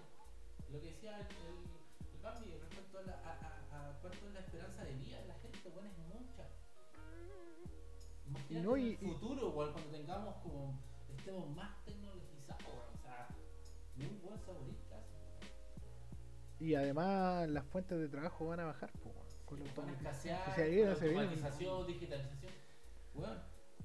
lo 0.71 0.79
que 0.81 0.87
decía 0.87 1.17
el, 1.19 1.25
el, 1.25 2.13
el 2.15 2.21
Bambi 2.21 2.51
respecto 2.57 2.97
a, 2.99 3.01
la, 3.03 3.13
a, 3.13 3.31
a, 3.31 3.89
a 3.89 3.99
cuánto 4.01 4.27
es 4.27 4.33
la 4.33 4.39
esperanza 4.39 4.83
de 4.83 4.93
vida 4.95 5.19
de 5.21 5.27
la 5.27 5.35
gente, 5.61 5.69
bueno, 5.69 5.89
es 5.89 5.97
mucha. 5.97 6.47
Imagínate 8.27 8.65
No, 8.65 8.75
en 8.77 8.81
y- 8.83 8.87
el 8.87 8.93
y- 8.93 9.07
futuro, 9.13 9.47
igual 9.49 9.71
cuando 9.73 9.91
tengamos 9.91 10.35
como, 10.43 10.79
estemos 11.17 11.49
más 11.55 11.83
tecnologizados, 11.85 12.63
o 12.93 12.97
sea, 13.01 13.27
ni 13.95 14.05
un 14.05 14.21
buen 14.21 14.39
saborista. 14.39 14.95
Y 16.59 16.75
además 16.75 17.47
las 17.49 17.65
fuentes 17.65 17.97
de 17.99 18.07
trabajo 18.09 18.47
van 18.47 18.59
a 18.59 18.65
bajar, 18.65 18.91
weón, 19.03 19.15
con 19.45 19.59
Van 19.75 19.89
a 19.89 19.91
escasear, 19.97 20.45
Si 20.45 20.51
se 20.61 20.69
viene, 20.69 20.91
con 20.91 20.99
se 20.99 21.07
viene. 21.07 21.23
automatización, 21.23 21.87
digitalización. 21.87 22.51
Bueno, 23.15 23.33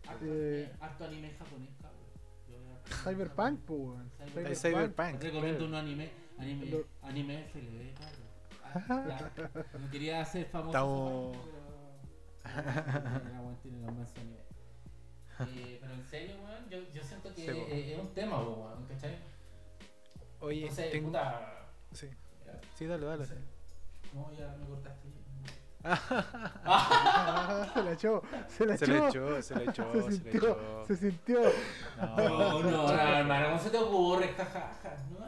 harto, 0.07 0.25
Eh, 0.27 0.65
anime, 0.67 0.77
harto 0.81 1.05
anime 1.05 1.31
japonés, 1.35 1.71
cabrón. 1.81 2.01
Yo 2.49 2.59
veo 2.61 2.73
harto 2.75 2.91
anime 3.09 3.25
Cyberpunk, 3.25 3.71
weón. 3.71 4.11
Cyberpunk. 4.55 5.23
Recomiendo 5.23 5.59
claro. 5.59 5.65
un 5.67 5.75
anime, 5.75 6.11
anime, 6.39 6.85
anime 7.03 7.45
FLB, 7.49 7.95
cabrón. 7.95 8.25
Ah, 8.77 9.31
ya. 9.37 9.79
No 9.79 9.89
quería 9.91 10.21
hacer 10.21 10.47
famoso. 10.47 10.71
Estamos- 10.71 11.37
Eh, 15.41 15.79
pero 15.81 15.93
en 15.95 16.05
serio, 16.05 16.37
weón, 16.45 16.69
yo, 16.71 16.79
yo 16.93 17.03
siento 17.03 17.35
que 17.35 17.43
Sí, 17.43 17.93
es 17.93 17.99
un 17.99 18.15
tema, 18.15 18.41
weón, 18.41 18.87
¿cachai? 18.87 19.17
Oye, 20.41 20.61
Entonces, 20.63 20.93
tengo. 20.93 21.07
puta. 21.09 21.67
Sí. 21.93 22.09
sí, 22.77 22.87
dale, 22.87 23.03
no 23.03 23.09
dale. 23.11 23.27
sé. 23.27 23.35
No, 24.15 24.33
ya 24.39 24.55
me 24.61 24.67
cortaste. 24.67 25.09
Ah, 25.87 27.69
se 27.75 27.83
la 27.83 27.93
echó, 27.93 28.23
se 28.49 28.65
la 28.67 28.77
Se 28.79 28.85
echó. 28.85 28.93
le 28.95 29.09
echó, 29.09 29.43
se 29.43 29.55
le 29.57 29.65
echó, 29.65 29.93
Se 29.93 30.03
se 30.03 30.13
sintió, 30.13 30.39
echó. 30.41 30.85
se 30.87 30.97
sintió. 30.97 31.41
No, 31.99 32.63
no, 32.63 32.71
no, 32.71 32.91
hermano, 32.93 33.47
¿cómo 33.49 33.59
se 33.59 33.71
te 33.71 33.79
ocurre? 33.79 34.29
Jajaja. 34.29 34.97
No, 35.19 35.27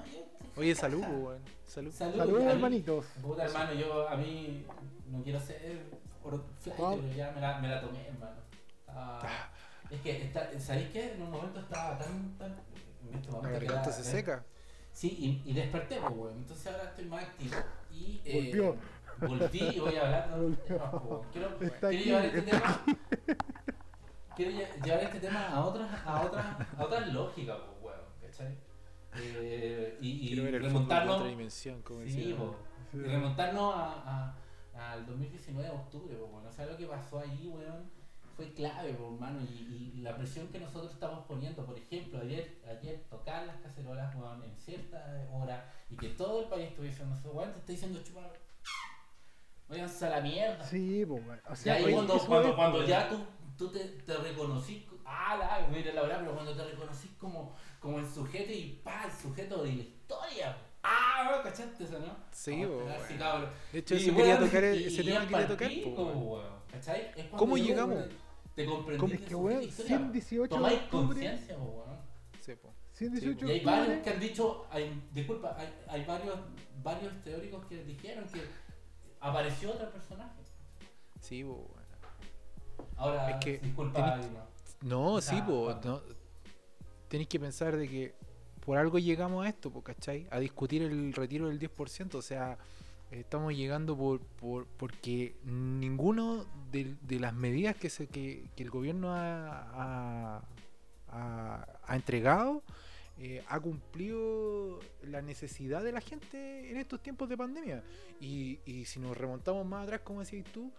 Oye, 0.56 0.74
salud, 0.74 1.00
weón. 1.02 1.42
Salud. 1.66 1.92
Salud, 1.92 2.40
hermanitos. 2.40 3.06
Puta, 3.20 3.44
hermano, 3.44 3.74
yo 3.74 4.08
a 4.08 4.16
mí 4.16 4.64
no 5.10 5.22
quiero 5.22 5.40
ser 5.40 5.84
flight, 6.30 6.78
Wow. 6.78 7.00
pero 7.00 7.12
ya 7.14 7.32
me 7.32 7.40
la, 7.40 7.58
me 7.58 7.68
la 7.68 7.80
tomé, 7.80 8.06
hermano. 8.06 8.36
Ah, 8.88 9.48
es 9.90 10.00
que, 10.00 10.24
está, 10.24 10.48
¿sabéis 10.60 10.88
qué? 10.90 11.12
En 11.14 11.22
un 11.22 11.30
momento 11.30 11.60
estaba 11.60 11.98
tan, 11.98 12.36
tan... 12.38 12.52
En 13.08 13.14
este 13.14 13.26
La 13.30 13.36
momento 13.36 13.60
garganta 13.60 13.82
queda- 13.90 13.92
se 13.92 14.00
eh, 14.02 14.04
seca. 14.04 14.44
Sí, 14.92 15.42
y, 15.44 15.50
y 15.50 15.54
desperté, 15.54 16.00
pues, 16.00 16.12
weón. 16.16 16.36
Entonces 16.38 16.66
ahora 16.66 16.84
estoy 16.84 17.04
más 17.04 17.22
activo. 17.24 17.54
Y, 17.92 18.20
eh, 18.24 18.42
Volvió. 18.56 18.76
Volví 19.20 19.58
y 19.76 19.80
voy 19.80 19.96
a 19.96 20.02
hablar 20.04 20.28
temas, 20.66 20.90
po, 20.90 20.98
weón. 20.98 21.26
Quiero, 21.32 21.58
quiero 21.58 21.88
aquí, 21.88 21.96
llevar 21.98 22.24
este 22.24 22.42
tema... 22.42 22.84
Quiero 24.36 24.50
lle- 24.52 24.82
llevar 24.84 25.00
este 25.04 25.20
tema 25.20 25.48
a 25.48 25.64
otras, 25.64 25.90
a 26.04 26.22
otras, 26.22 26.46
a 26.78 26.84
otras 26.84 27.08
lógicas, 27.12 27.56
pues, 27.80 27.94
weón, 27.94 28.06
¿cachai? 28.20 28.58
Eh, 29.18 29.96
y, 30.00 30.32
y 30.32 30.34
remontarnos... 30.58 31.16
otra 31.16 31.28
dimensión, 31.28 31.80
como 31.82 32.00
Sí, 32.00 32.06
decía. 32.06 32.36
Sí. 32.92 32.98
Y 32.98 33.00
remontarnos 33.02 33.74
a, 33.74 33.92
a- 34.06 34.34
al 34.78 35.06
2019 35.06 35.68
de 35.68 35.74
octubre, 35.74 36.16
pues, 36.16 36.30
bueno, 36.30 36.48
o 36.48 36.52
sea, 36.52 36.66
lo 36.66 36.76
que 36.76 36.86
pasó 36.86 37.20
ahí, 37.20 37.46
weón, 37.48 37.90
fue 38.36 38.52
clave, 38.52 38.92
pues, 38.92 39.12
hermano, 39.12 39.40
y, 39.40 39.92
y 39.96 40.00
la 40.02 40.16
presión 40.16 40.48
que 40.48 40.58
nosotros 40.60 40.92
estamos 40.92 41.24
poniendo, 41.26 41.64
por 41.64 41.76
ejemplo, 41.78 42.20
ayer, 42.20 42.60
ayer 42.68 43.04
tocar 43.08 43.46
las 43.46 43.56
cacerolas, 43.58 44.14
weón, 44.14 44.42
en 44.44 44.56
cierta 44.56 45.26
hora, 45.32 45.72
y 45.90 45.96
que 45.96 46.10
todo 46.10 46.42
el 46.42 46.48
país 46.48 46.68
estuviese 46.68 47.04
diciendo, 47.04 47.16
eso, 47.18 47.32
weón, 47.32 47.52
te 47.52 47.58
está 47.60 47.72
diciendo 47.72 48.00
chupar, 48.02 48.32
váyanse 49.68 50.06
a 50.06 50.10
la 50.10 50.20
mierda. 50.20 50.64
Sí, 50.64 51.04
po, 51.06 51.14
weón. 51.14 51.40
O 51.48 51.52
Y 51.52 51.56
sea, 51.56 51.74
ahí 51.74 51.84
oye, 51.84 51.94
cuando, 51.94 52.18
cuando, 52.18 52.48
es, 52.48 52.54
cuando 52.54 52.84
ya 52.84 53.08
tú, 53.08 53.24
tú 53.56 53.68
te, 53.70 53.80
te 53.80 54.16
reconocís, 54.16 54.84
ah, 55.04 55.36
la, 55.36 55.68
mira 55.68 55.92
la 55.92 56.02
verdad, 56.02 56.18
pero 56.20 56.34
cuando 56.34 56.54
te 56.54 56.64
reconocís 56.64 57.10
como, 57.18 57.54
como 57.80 57.98
el 57.98 58.06
sujeto 58.06 58.52
y 58.52 58.80
pa, 58.84 59.04
el 59.06 59.12
sujeto 59.12 59.62
de 59.62 59.72
la 59.72 59.82
historia, 59.82 60.56
ah, 60.86 61.40
¿cachaste 61.42 61.84
eso, 61.84 61.98
no? 61.98 62.16
Sí, 62.30 62.64
weón. 62.64 62.88
cabrón. 63.18 63.50
De 63.72 63.78
hecho, 63.78 63.94
Y, 63.94 63.98
eso 63.98 64.14
quería 64.16 64.38
tocar, 64.38 64.64
y- 64.64 64.84
ese 64.84 65.02
y 65.02 65.06
tema 65.06 65.22
es 65.22 65.28
quería 65.28 65.48
tocar, 65.48 65.70
¿Cómo 67.36 67.56
llegamos? 67.56 68.04
Te, 68.54 68.64
comprendí 68.64 69.06
que 69.08 69.14
es 69.14 69.20
que, 69.20 69.26
el 69.28 69.34
weón, 69.36 69.52
sujeto 69.52 69.60
de 69.60 69.66
historia, 69.66 69.98
118 69.98 70.42
de 70.42 70.48
tomáis 70.48 70.80
conciencia, 70.90 71.56
weón. 71.58 71.96
Sí, 72.40 72.54
po. 72.54 72.72
118 72.94 73.46
Y 73.46 73.50
hay 73.50 73.60
varios 73.64 74.02
que 74.02 74.10
han 74.10 74.20
dicho, 74.20 74.66
hay, 74.70 75.02
disculpa, 75.12 75.54
hay, 75.58 75.74
hay 75.88 76.04
varios, 76.04 76.38
varios 76.82 77.22
teóricos 77.22 77.66
que 77.66 77.84
dijeron 77.84 78.24
que 78.28 78.40
apareció 79.20 79.72
otro 79.72 79.90
personaje. 79.90 80.40
Sí, 81.20 81.44
weón. 81.44 81.66
Ahora, 82.96 83.30
Es 83.30 83.44
que 83.44 83.58
disculpa, 83.58 84.16
tenés- 84.18 84.30
no. 84.82 85.20
Sí, 85.20 85.28
sea. 85.36 85.44
Juan. 85.44 85.80
No, 85.84 86.00
tenéis 87.08 87.28
que 87.28 87.40
pensar 87.40 87.76
de 87.76 87.88
que 87.88 88.14
por 88.66 88.76
algo 88.78 88.98
llegamos 88.98 89.46
a 89.46 89.48
esto, 89.48 89.70
¿cachai? 89.82 90.26
A 90.30 90.40
discutir 90.40 90.82
el 90.82 91.12
retiro 91.12 91.48
del 91.48 91.58
10%. 91.60 92.16
O 92.16 92.22
sea, 92.22 92.58
estamos 93.12 93.54
llegando 93.54 93.96
por, 93.96 94.20
por 94.20 94.66
porque 94.66 95.36
ninguno 95.44 96.44
de, 96.72 96.96
las 97.20 97.32
medidas 97.32 97.76
que, 97.76 97.88
se, 97.88 98.08
que, 98.08 98.44
que 98.56 98.64
el 98.64 98.70
gobierno 98.70 99.12
ha, 99.14 100.40
ha- 101.08 101.66
ha- 101.86 101.94
entregado 101.94 102.62
eh, 103.18 103.42
ha 103.48 103.60
cumplido 103.60 104.80
la 105.02 105.22
necesidad 105.22 105.82
de 105.84 105.92
la 105.92 106.00
gente 106.00 106.68
en 106.70 106.76
estos 106.76 107.00
tiempos 107.00 107.28
de 107.28 107.36
pandemia. 107.36 107.84
Y, 108.20 108.58
y 108.66 108.84
si 108.84 108.98
nos 108.98 109.16
remontamos 109.16 109.64
más 109.64 109.84
atrás, 109.84 110.00
como 110.00 110.20
decías 110.20 110.44
tú, 110.52 110.72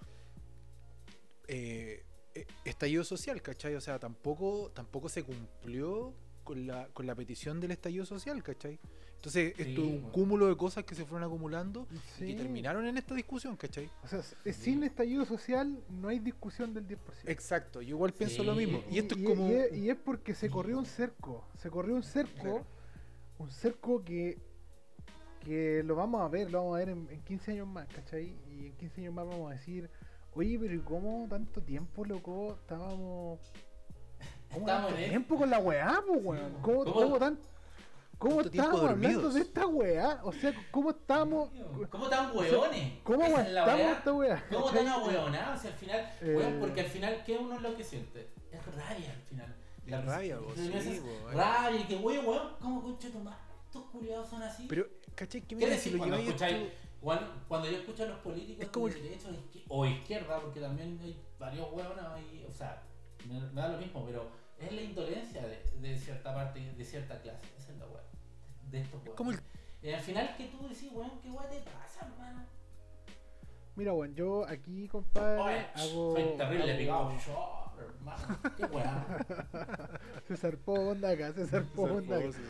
eh, 1.48 2.04
eh, 2.36 2.46
estallido 2.66 3.04
social, 3.06 3.42
¿cachai? 3.42 3.76
O 3.76 3.82
sea, 3.82 3.98
tampoco, 3.98 4.72
tampoco 4.76 5.08
se 5.10 5.24
cumplió 5.24 6.14
con 6.48 6.66
la, 6.66 6.88
con 6.94 7.06
la 7.06 7.14
petición 7.14 7.60
del 7.60 7.72
estallido 7.72 8.06
social, 8.06 8.42
¿cachai? 8.42 8.80
Entonces, 9.18 9.54
Sí, 9.58 9.62
esto 9.64 9.82
es 9.82 9.88
un 9.88 9.94
bueno. 9.96 10.12
cúmulo 10.14 10.48
de 10.48 10.56
cosas 10.56 10.86
que 10.86 10.96
se 10.96 11.04
fueron 11.04 11.28
acumulando 11.28 11.86
y 12.22 12.28
que 12.28 12.36
terminaron 12.36 12.88
en 12.88 12.98
esta 12.98 13.16
discusión, 13.16 13.58
¿cachai? 13.58 13.90
O 14.02 14.08
sea, 14.08 14.22
sin 14.54 14.82
estallido 14.84 15.26
social 15.26 15.78
no 15.90 16.08
hay 16.08 16.20
discusión 16.20 16.74
del 16.74 16.88
10%. 16.88 16.98
Exacto, 17.26 17.82
yo 17.82 17.90
igual 17.98 18.14
pienso 18.14 18.46
lo 18.46 18.56
mismo. 18.56 18.82
Y 18.90 18.98
esto 19.00 19.16
es 19.16 19.22
y, 19.22 19.24
como... 19.26 19.50
y 19.50 19.54
es, 19.56 19.74
y 19.76 19.90
es 19.90 19.98
porque 19.98 20.34
se 20.36 20.50
corrió 20.50 20.78
un 20.78 20.86
cerco. 20.86 21.46
Se 21.58 21.70
corrió 21.70 21.96
un 21.96 22.04
cerco. 22.04 22.42
Claro. 22.42 22.66
Un 23.40 23.52
cerco 23.52 24.04
que. 24.06 24.38
Que 25.44 25.84
lo 25.84 25.96
vamos 25.96 26.22
a 26.22 26.30
ver, 26.30 26.50
lo 26.50 26.60
vamos 26.60 26.76
a 26.76 26.80
ver 26.80 26.90
en, 26.90 27.10
en 27.10 27.22
15 27.24 27.52
años 27.52 27.68
más, 27.68 27.88
¿cachai? 27.90 28.36
Y 28.50 28.68
en 28.68 28.74
15 28.78 29.02
años 29.02 29.14
más 29.14 29.28
vamos 29.28 29.52
a 29.52 29.56
decir, 29.56 29.90
oye, 30.34 30.58
pero 30.60 30.74
¿y 30.74 30.80
cómo 30.80 31.28
tanto 31.30 31.62
tiempo, 31.62 32.06
loco? 32.06 32.54
Estábamos. 32.62 33.40
¿Cómo 34.52 34.66
Estamos 34.66 34.88
tanto 34.88 34.98
en 35.04 35.10
tiempo 35.10 35.38
con 35.38 35.50
la 35.50 35.60
weá, 35.60 36.02
pues, 36.08 36.20
Sí, 36.22 36.26
weón? 36.28 36.54
¿Cómo, 36.62 36.84
¿Cómo- 36.84 36.94
cómo 36.94 37.20
tan, 37.20 37.40
¿Cómo 38.18 38.42
estábamos 38.42 38.82
hablando 38.90 39.30
de 39.30 39.42
esta 39.42 39.68
weá? 39.68 40.20
O 40.24 40.32
sea, 40.34 40.52
¿cómo 40.72 40.90
estábamos. 40.90 41.50
¿Cómo 41.90 42.08
tan 42.10 42.36
hueones? 42.36 42.94
¿Cómo 43.04 43.22
es 43.24 43.30
aguantamos 43.30 43.76
weá. 43.80 43.92
esta 43.94 44.14
weá? 44.14 44.46
¿Cómo 44.52 44.66
tan 44.72 44.88
ahueonados? 44.88 45.62
Si 45.62 45.68
al 45.68 45.74
final, 45.74 46.12
Eh. 46.22 46.34
weón, 46.36 46.60
porque 46.60 46.82
al 46.82 46.88
final, 46.88 47.24
¿qué 47.26 47.38
uno 47.38 47.56
es 47.56 47.62
lo 47.62 47.76
que 47.78 47.84
siente? 47.84 48.30
Es 48.52 48.66
rabia 48.66 49.12
al 49.12 49.22
final. 49.22 49.56
La 49.86 50.02
rabia, 50.02 50.40
po, 50.40 50.46
Te 50.54 50.82
sí, 50.82 51.00
po, 51.02 51.30
eh. 51.30 51.34
Rabia, 51.36 51.80
y 51.80 51.84
que 51.84 51.96
weón, 51.98 52.26
weón, 52.26 52.54
¿cómo 52.60 52.82
concha 52.82 53.10
tu 53.12 53.20
madre? 53.20 53.38
Estos 53.66 53.84
culiados 53.92 54.28
son 54.30 54.42
así. 54.42 54.66
Pero, 54.68 54.88
¿cachai? 55.14 55.42
¿Qué 55.42 55.78
si 55.78 55.92
lo 55.92 55.98
cuando 56.00 56.16
escucháis? 56.18 56.68
Cuando, 57.00 57.70
yo 57.70 57.78
escucho 57.78 58.04
a 58.04 58.08
los 58.08 58.20
políticos 58.20 58.64
Es 58.66 58.70
como 58.72 58.88
de 58.90 58.96
derecha 59.00 59.28
o 59.30 59.32
izquier- 59.32 59.64
o 59.68 59.86
izquierda, 59.86 60.40
porque 60.42 60.60
también 60.60 61.00
hay 61.04 61.16
varios 61.40 61.72
hueones 61.72 62.04
ahí, 62.04 62.46
o 62.50 62.52
sea, 62.52 62.82
me, 63.28 63.40
me 63.52 63.62
da 63.62 63.68
lo 63.70 63.78
mismo, 63.78 64.06
pero 64.06 64.30
es 64.60 64.72
la 64.72 64.82
indolencia 64.82 65.42
de, 65.46 65.62
de 65.82 65.98
cierta 65.98 66.34
parte, 66.34 66.60
de 66.74 66.86
cierta 66.86 67.22
clase, 67.22 67.46
esa 67.58 67.72
es 67.72 67.78
la 67.78 67.86
hueá, 67.88 68.04
de 68.72 68.80
estos 68.82 69.00
hueones. 69.02 69.16
como 69.16 69.32
el- 69.32 69.40
Y 69.82 69.92
al 69.92 70.02
final 70.02 70.36
que 70.36 70.48
tú 70.48 70.68
decís, 70.68 70.90
weón, 70.94 71.20
¿qué 71.22 71.30
hueá 71.30 71.48
te 71.50 71.60
pasa, 71.62 72.06
hermano? 72.08 72.46
Mira, 73.78 73.92
bueno, 73.94 74.14
yo 74.16 74.46
aquí, 74.48 74.88
compadre, 74.88 75.40
Oye, 75.42 75.66
hago. 75.76 76.14
soy 76.16 76.24
terrible 76.38 76.64
hago- 76.72 76.78
pegado, 76.78 77.12
yo, 77.26 77.72
hermano, 77.80 78.40
qué 78.58 78.66
hueá. 78.66 79.06
Se 80.28 80.36
zarpó 80.36 80.74
onda 80.74 81.12
acá, 81.12 81.32
se 81.32 81.46
zarpó 81.48 81.84
onda 81.84 82.18
acá. 82.18 82.32
sí. 82.34 82.42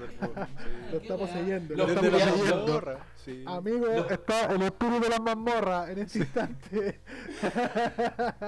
Lo 0.92 0.98
estamos 0.98 1.30
weá. 1.30 1.38
siguiendo, 1.38 1.76
Los 1.76 1.88
lo 1.90 1.94
estamos 2.02 2.22
siguiendo. 2.40 2.98
sí. 3.18 3.44
Amigo, 3.46 3.88
está 4.10 4.46
el 4.54 4.62
espíritu 4.64 5.00
de 5.02 5.10
la 5.10 5.20
mazmorra 5.20 5.92
en 5.92 6.00
este 6.00 6.20
instante. 6.20 7.02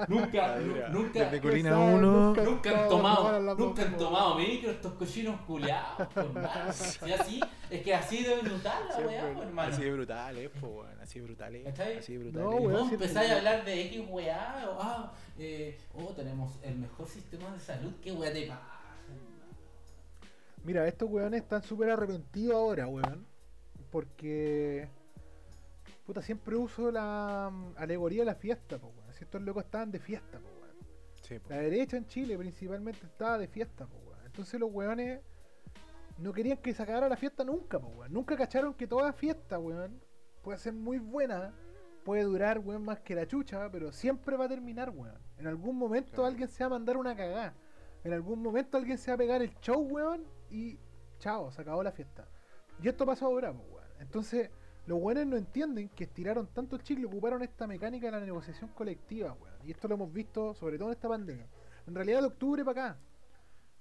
Nunca, 0.08 0.56
nunca, 0.90 1.20
Desde 1.24 1.40
Colina 1.40 1.70
sabe, 1.70 1.94
1. 1.94 2.00
nunca- 2.12 2.42
Nunca 2.42 2.70
han 2.82 2.88
tomado, 2.88 3.54
nunca 3.56 3.82
han 3.82 3.96
tomado 3.96 4.34
micro 4.36 4.70
estos 4.70 4.92
cochinos 4.94 5.40
culiados, 5.42 6.08
por 6.08 6.24
hermano. 6.24 6.48
Si 6.72 7.12
así, 7.12 7.40
es 7.70 7.82
que 7.82 7.94
así 7.94 8.24
debe 8.24 8.42
notar 8.42 8.82
la 8.88 9.06
weá, 9.06 9.32
por 9.34 9.44
hermano. 9.44 9.72
Así 9.74 9.82
de 9.84 9.92
brutal, 9.92 10.38
eh, 10.38 10.48
po, 10.48 10.66
weón, 10.68 10.99
Así 11.00 11.18
de 11.18 11.24
brutal, 11.24 11.56
eh. 11.56 11.62
¿Cachai? 11.64 11.98
Así 11.98 12.12
de 12.12 12.18
brutal. 12.18 12.42
No, 12.42 12.52
eh. 12.52 12.60
weón. 12.60 12.72
Vos 12.72 12.88
si 12.88 12.94
empezáis 12.94 13.30
a 13.30 13.36
hablar 13.38 13.64
de 13.64 13.86
X 13.86 14.04
weá, 14.08 14.68
o 14.68 14.78
ah, 14.80 15.12
eh, 15.38 15.78
oh, 15.94 16.12
tenemos 16.14 16.58
el 16.62 16.76
mejor 16.76 17.08
sistema 17.08 17.50
de 17.52 17.58
salud, 17.58 17.92
qué 18.02 18.12
weá 18.12 18.32
te 18.32 18.46
pasa. 18.46 18.80
Mira, 20.62 20.86
estos 20.86 21.08
weones 21.08 21.40
están 21.42 21.62
súper 21.62 21.90
arrepentidos 21.90 22.54
ahora, 22.54 22.86
weón. 22.86 23.26
Porque. 23.90 24.88
Puta, 26.04 26.22
siempre 26.22 26.56
uso 26.56 26.90
la 26.90 27.50
mm, 27.50 27.74
alegoría 27.78 28.20
de 28.20 28.26
la 28.26 28.34
fiesta, 28.34 28.78
po, 28.78 28.88
weón. 28.88 29.12
Si 29.14 29.24
estos 29.24 29.40
locos 29.40 29.64
estaban 29.64 29.90
de 29.90 30.00
fiesta, 30.00 30.38
po, 30.38 30.48
weón. 30.60 30.76
Sí, 31.22 31.38
po. 31.38 31.48
La 31.48 31.56
derecha 31.56 31.96
en 31.96 32.06
Chile 32.08 32.36
principalmente 32.36 33.06
estaba 33.06 33.38
de 33.38 33.48
fiesta, 33.48 33.86
po, 33.86 33.96
weón. 34.06 34.26
Entonces 34.26 34.60
los 34.60 34.70
weones 34.70 35.20
no 36.18 36.32
querían 36.34 36.58
que 36.58 36.74
se 36.74 36.82
acabara 36.82 37.08
la 37.08 37.16
fiesta 37.16 37.42
nunca, 37.42 37.78
po, 37.78 37.88
weón. 37.88 38.12
Nunca 38.12 38.36
cacharon 38.36 38.74
que 38.74 38.86
toda 38.86 39.14
fiesta, 39.14 39.58
weón, 39.58 39.98
puede 40.42 40.58
ser 40.58 40.72
muy 40.72 40.98
buena, 40.98 41.54
puede 42.04 42.22
durar, 42.22 42.58
weón, 42.58 42.84
más 42.84 43.00
que 43.00 43.14
la 43.14 43.26
chucha, 43.26 43.70
pero 43.70 43.92
siempre 43.92 44.36
va 44.36 44.46
a 44.46 44.48
terminar, 44.48 44.90
weón. 44.90 45.18
En 45.38 45.46
algún 45.46 45.76
momento 45.76 46.12
Claro. 46.12 46.26
alguien 46.26 46.48
se 46.48 46.62
va 46.64 46.66
a 46.66 46.70
mandar 46.70 46.96
una 46.96 47.16
cagada. 47.16 47.54
En 48.04 48.12
algún 48.12 48.42
momento 48.42 48.78
alguien 48.78 48.96
se 48.98 49.10
va 49.10 49.16
a 49.16 49.18
pegar 49.18 49.42
el 49.42 49.54
show, 49.60 49.80
weón, 49.80 50.24
y 50.50 50.78
chao, 51.18 51.50
se 51.50 51.60
acabó 51.62 51.82
la 51.82 51.92
fiesta. 51.92 52.26
Y 52.82 52.88
esto 52.88 53.04
pasó 53.04 53.26
ahora, 53.26 53.52
pues, 53.52 53.66
weón. 53.70 53.88
Entonces, 54.00 54.50
los 54.86 54.98
weones 55.00 55.26
no 55.26 55.36
entienden 55.36 55.90
que 55.90 56.04
estiraron 56.04 56.46
tanto 56.48 56.76
el 56.76 56.82
chicle, 56.82 57.04
ocuparon 57.06 57.42
esta 57.42 57.66
mecánica 57.66 58.06
de 58.06 58.12
la 58.12 58.20
negociación 58.20 58.70
colectiva, 58.70 59.34
weón. 59.34 59.58
Y 59.66 59.70
esto 59.72 59.86
lo 59.88 59.94
hemos 59.96 60.12
visto 60.12 60.54
sobre 60.54 60.78
todo 60.78 60.88
en 60.88 60.94
esta 60.94 61.08
pandemia. 61.08 61.46
En 61.86 61.94
realidad 61.94 62.20
de 62.20 62.26
octubre 62.28 62.64
para 62.64 62.92
acá. 62.92 63.00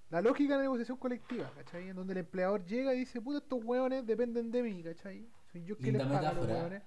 La 0.09 0.21
lógica 0.21 0.53
de 0.53 0.57
la 0.57 0.63
negociación 0.63 0.97
colectiva, 0.97 1.51
¿cachai? 1.55 1.89
En 1.89 1.95
donde 1.95 2.13
el 2.13 2.19
empleador 2.19 2.65
llega 2.65 2.93
y 2.95 2.99
dice, 2.99 3.21
puta, 3.21 3.37
estos 3.37 3.63
weones 3.63 4.05
dependen 4.05 4.49
de 4.51 4.63
mí, 4.63 4.83
¿cachai? 4.83 5.29
Yo 5.53 5.75
Linda 5.79 5.99
pago 6.05 6.17
a 6.17 6.33
los 6.33 6.47
metáfora. 6.47 6.83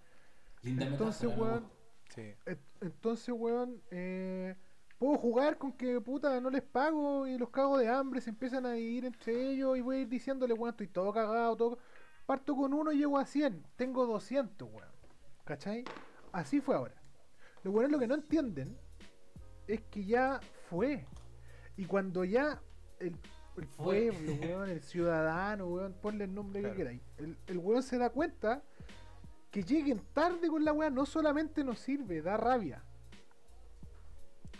Linda 0.62 0.86
Entonces, 0.86 1.22
metáfora, 1.28 1.50
weón. 1.52 1.70
Et- 2.46 2.58
Entonces, 2.80 3.34
weón, 3.36 3.82
eh, 3.90 4.54
puedo 4.98 5.16
jugar 5.18 5.58
con 5.58 5.72
que 5.72 6.00
puta 6.00 6.40
no 6.40 6.50
les 6.50 6.62
pago 6.62 7.26
y 7.26 7.38
los 7.38 7.50
cago 7.50 7.78
de 7.78 7.88
hambre 7.88 8.20
se 8.20 8.30
empiezan 8.30 8.66
a 8.66 8.72
dividir 8.72 9.04
entre 9.06 9.50
ellos 9.50 9.76
y 9.76 9.80
voy 9.80 9.96
a 9.96 10.00
ir 10.00 10.08
diciéndole, 10.08 10.54
weón, 10.54 10.70
estoy 10.70 10.88
todo 10.88 11.12
cagado, 11.12 11.56
todo. 11.56 11.78
Parto 12.26 12.54
con 12.54 12.72
uno 12.72 12.92
y 12.92 12.98
llego 12.98 13.18
a 13.18 13.24
100, 13.26 13.64
tengo 13.76 14.06
200, 14.06 14.68
weón. 14.70 14.88
¿Cachai? 15.44 15.84
Así 16.30 16.60
fue 16.60 16.76
ahora. 16.76 16.94
Los 17.64 17.74
weones 17.74 17.90
lo 17.92 17.98
que 17.98 18.06
no 18.06 18.14
entienden 18.14 18.78
es 19.66 19.80
que 19.90 20.04
ya 20.04 20.40
fue. 20.68 21.06
Y 21.76 21.84
cuando 21.86 22.24
ya 22.24 22.60
el, 23.00 23.16
el 23.56 23.66
pueblo, 23.66 24.32
weón, 24.40 24.70
el 24.70 24.80
ciudadano, 24.82 25.66
weón, 25.66 25.94
ponle 26.00 26.24
el 26.24 26.34
nombre 26.34 26.60
Claro. 26.60 26.74
que 26.74 26.78
queráis, 26.78 27.02
el, 27.18 27.36
el 27.46 27.58
weón 27.58 27.82
se 27.82 27.98
da 27.98 28.10
cuenta 28.10 28.62
que 29.50 29.62
lleguen 29.62 30.00
tarde 30.14 30.48
con 30.48 30.64
la 30.64 30.72
weá 30.72 30.88
no 30.88 31.04
solamente 31.04 31.62
nos 31.62 31.78
sirve, 31.78 32.22
da 32.22 32.36
rabia. 32.38 32.82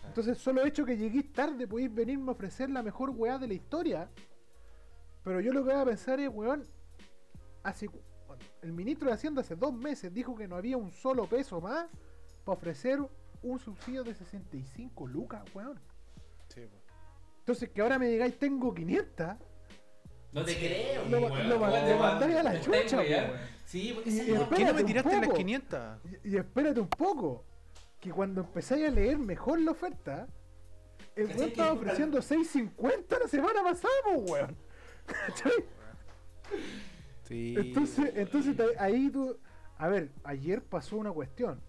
Entonces, 0.07 0.37
solo 0.37 0.64
hecho 0.66 0.85
que 0.85 0.96
lleguéis 0.96 1.33
tarde, 1.33 1.66
podéis 1.66 1.94
venirme 1.94 2.28
a 2.28 2.33
ofrecer 2.33 2.68
la 2.68 2.83
mejor 2.83 3.11
weá 3.11 3.38
de 3.38 3.46
la 3.48 3.55
historia. 3.55 4.11
Pero 5.24 5.40
yo 5.40 5.52
lo 5.52 5.64
que 5.64 5.72
voy 5.72 5.81
a 5.81 5.85
pensar 5.85 6.20
es, 6.20 6.28
weón, 6.28 6.64
hace, 7.62 7.88
el 8.61 8.72
ministro 8.72 9.09
de 9.09 9.14
Hacienda 9.14 9.40
hace 9.40 9.57
dos 9.57 9.72
meses 9.72 10.12
dijo 10.12 10.35
que 10.37 10.46
no 10.46 10.57
había 10.57 10.76
un 10.76 10.90
solo 10.92 11.26
peso 11.26 11.61
más 11.61 11.87
para 12.44 12.59
ofrecer 12.59 12.98
un 13.42 13.59
subsidio 13.59 14.05
de 14.05 14.14
65 14.14 15.07
lucas, 15.07 15.42
weón. 15.55 15.81
Sí, 16.48 16.61
po. 16.66 16.82
Entonces, 17.42 17.70
que 17.70 17.81
ahora 17.83 17.98
me 17.98 18.07
digáis, 18.09 18.38
tengo 18.38 18.72
500. 18.72 19.26
No 20.33 20.44
te 20.44 20.57
creo, 20.57 21.05
Lo- 21.09 21.18
weón. 21.26 21.48
lo- 21.48 21.59
Weón, 21.59 21.72
lo 21.72 21.87
te 21.87 21.94
mandáis 21.96 22.37
a 22.37 22.42
la 22.44 22.61
chucha, 22.61 22.98
weón. 22.98 23.31
Sí, 23.64 23.92
porque 23.94 24.11
esa 24.11 24.22
¿Por 24.22 24.26
qué 24.57 24.64
no 24.64 24.70
Espérate 24.70 24.74
me 24.74 24.81
un 24.81 24.87
tiraste 24.87 25.11
las 25.16 25.24
poco. 25.26 25.37
500? 25.37 25.81
Y, 26.24 26.28
y 26.28 26.37
espérate 26.37 26.81
un 26.81 26.88
poco, 26.88 27.44
que 28.00 28.11
cuando 28.12 28.40
empezáis 28.42 28.87
a 28.87 28.90
leer 28.90 29.18
mejor 29.18 29.61
la 29.61 29.72
oferta, 29.72 30.28
el 31.16 31.26
¿Cachai 31.26 31.37
weón 31.38 31.46
que- 31.50 31.52
estaba 31.61 31.72
ofreciendo 31.72 32.18
6.50 32.22 33.18
la 33.18 33.28
semana 33.28 33.62
pasada, 33.62 33.92
po, 34.05 34.20
weón. 34.20 34.57
¿Cachai? 35.07 35.52
Sí. 37.24 37.55
Entonces, 37.59 38.12
entonces 38.14 38.57
ahí 38.78 39.11
tú. 39.11 39.38
A 39.78 39.88
ver, 39.88 40.11
ayer 40.24 40.62
pasó 40.62 40.96
una 40.96 41.11
cuestión. 41.12 41.61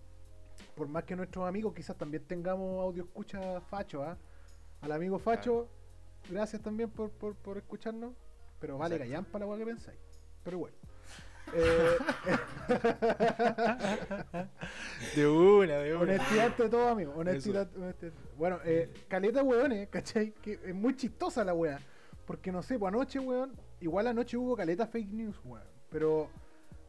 Por 0.75 0.87
más 0.87 1.03
que 1.03 1.15
nuestros 1.15 1.47
amigos 1.47 1.73
quizás 1.73 1.97
también 1.97 2.23
tengamos 2.27 2.79
audio 2.81 3.03
escucha 3.05 3.59
Facho, 3.61 4.03
¿ah? 4.03 4.17
Al 4.83 4.91
amigo 4.91 5.17
Facho, 5.17 5.69
gracias 6.29 6.61
también 6.61 6.89
por, 6.89 7.09
por, 7.09 7.35
por 7.35 7.57
escucharnos. 7.57 8.13
Pero 8.59 8.77
vale 8.77 8.95
Exacto. 8.95 9.11
callampa 9.11 9.39
la 9.39 9.57
que 9.57 9.65
pensáis. 9.65 9.99
Pero 10.43 10.59
bueno. 10.59 10.75
Eh, 11.53 11.97
De 15.15 15.27
una, 15.27 15.77
de 15.77 15.93
una. 15.93 16.01
honestidad 16.03 16.45
ante 16.47 16.69
todo, 16.69 16.87
amigo. 16.89 17.13
Honestidad, 17.15 17.69
honestidad. 17.77 18.13
Bueno, 18.37 18.59
eh, 18.65 18.91
caleta 19.07 19.41
weones, 19.41 19.87
¿cachai? 19.89 20.31
Que 20.33 20.59
es 20.65 20.75
muy 20.75 20.95
chistosa 20.95 21.43
la 21.45 21.53
weá. 21.53 21.79
Porque 22.25 22.51
no 22.51 22.61
sé, 22.61 22.77
pues 22.77 22.93
anoche, 22.93 23.19
weón. 23.19 23.53
Igual 23.79 24.07
anoche 24.07 24.35
hubo 24.37 24.55
caleta 24.55 24.85
fake 24.87 25.11
news, 25.11 25.39
weón. 25.45 25.63
Pero 25.89 26.29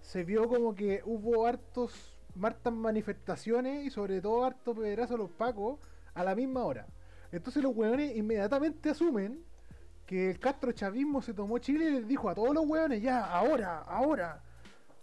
se 0.00 0.24
vio 0.24 0.48
como 0.48 0.74
que 0.74 1.00
hubo 1.04 1.46
hartos, 1.46 2.16
hartas 2.42 2.72
manifestaciones 2.72 3.84
y 3.84 3.90
sobre 3.90 4.20
todo 4.20 4.44
hartos 4.44 4.76
pedrazos 4.76 5.14
a 5.14 5.18
los 5.18 5.30
pacos 5.30 5.78
a 6.14 6.24
la 6.24 6.34
misma 6.34 6.64
hora. 6.64 6.86
Entonces 7.34 7.62
los 7.62 7.74
weones 7.76 8.16
inmediatamente 8.16 8.90
asumen 8.90 9.42
que 10.06 10.30
el 10.30 10.38
Castro 10.38 10.70
chavismo 10.72 11.20
se 11.22 11.34
tomó 11.34 11.58
Chile 11.58 11.86
y 11.86 11.90
les 11.92 12.06
dijo 12.08 12.28
a 12.28 12.34
todos 12.34 12.54
los 12.54 12.64
weones, 12.66 13.02
ya, 13.02 13.24
ahora, 13.24 13.78
ahora. 13.80 14.40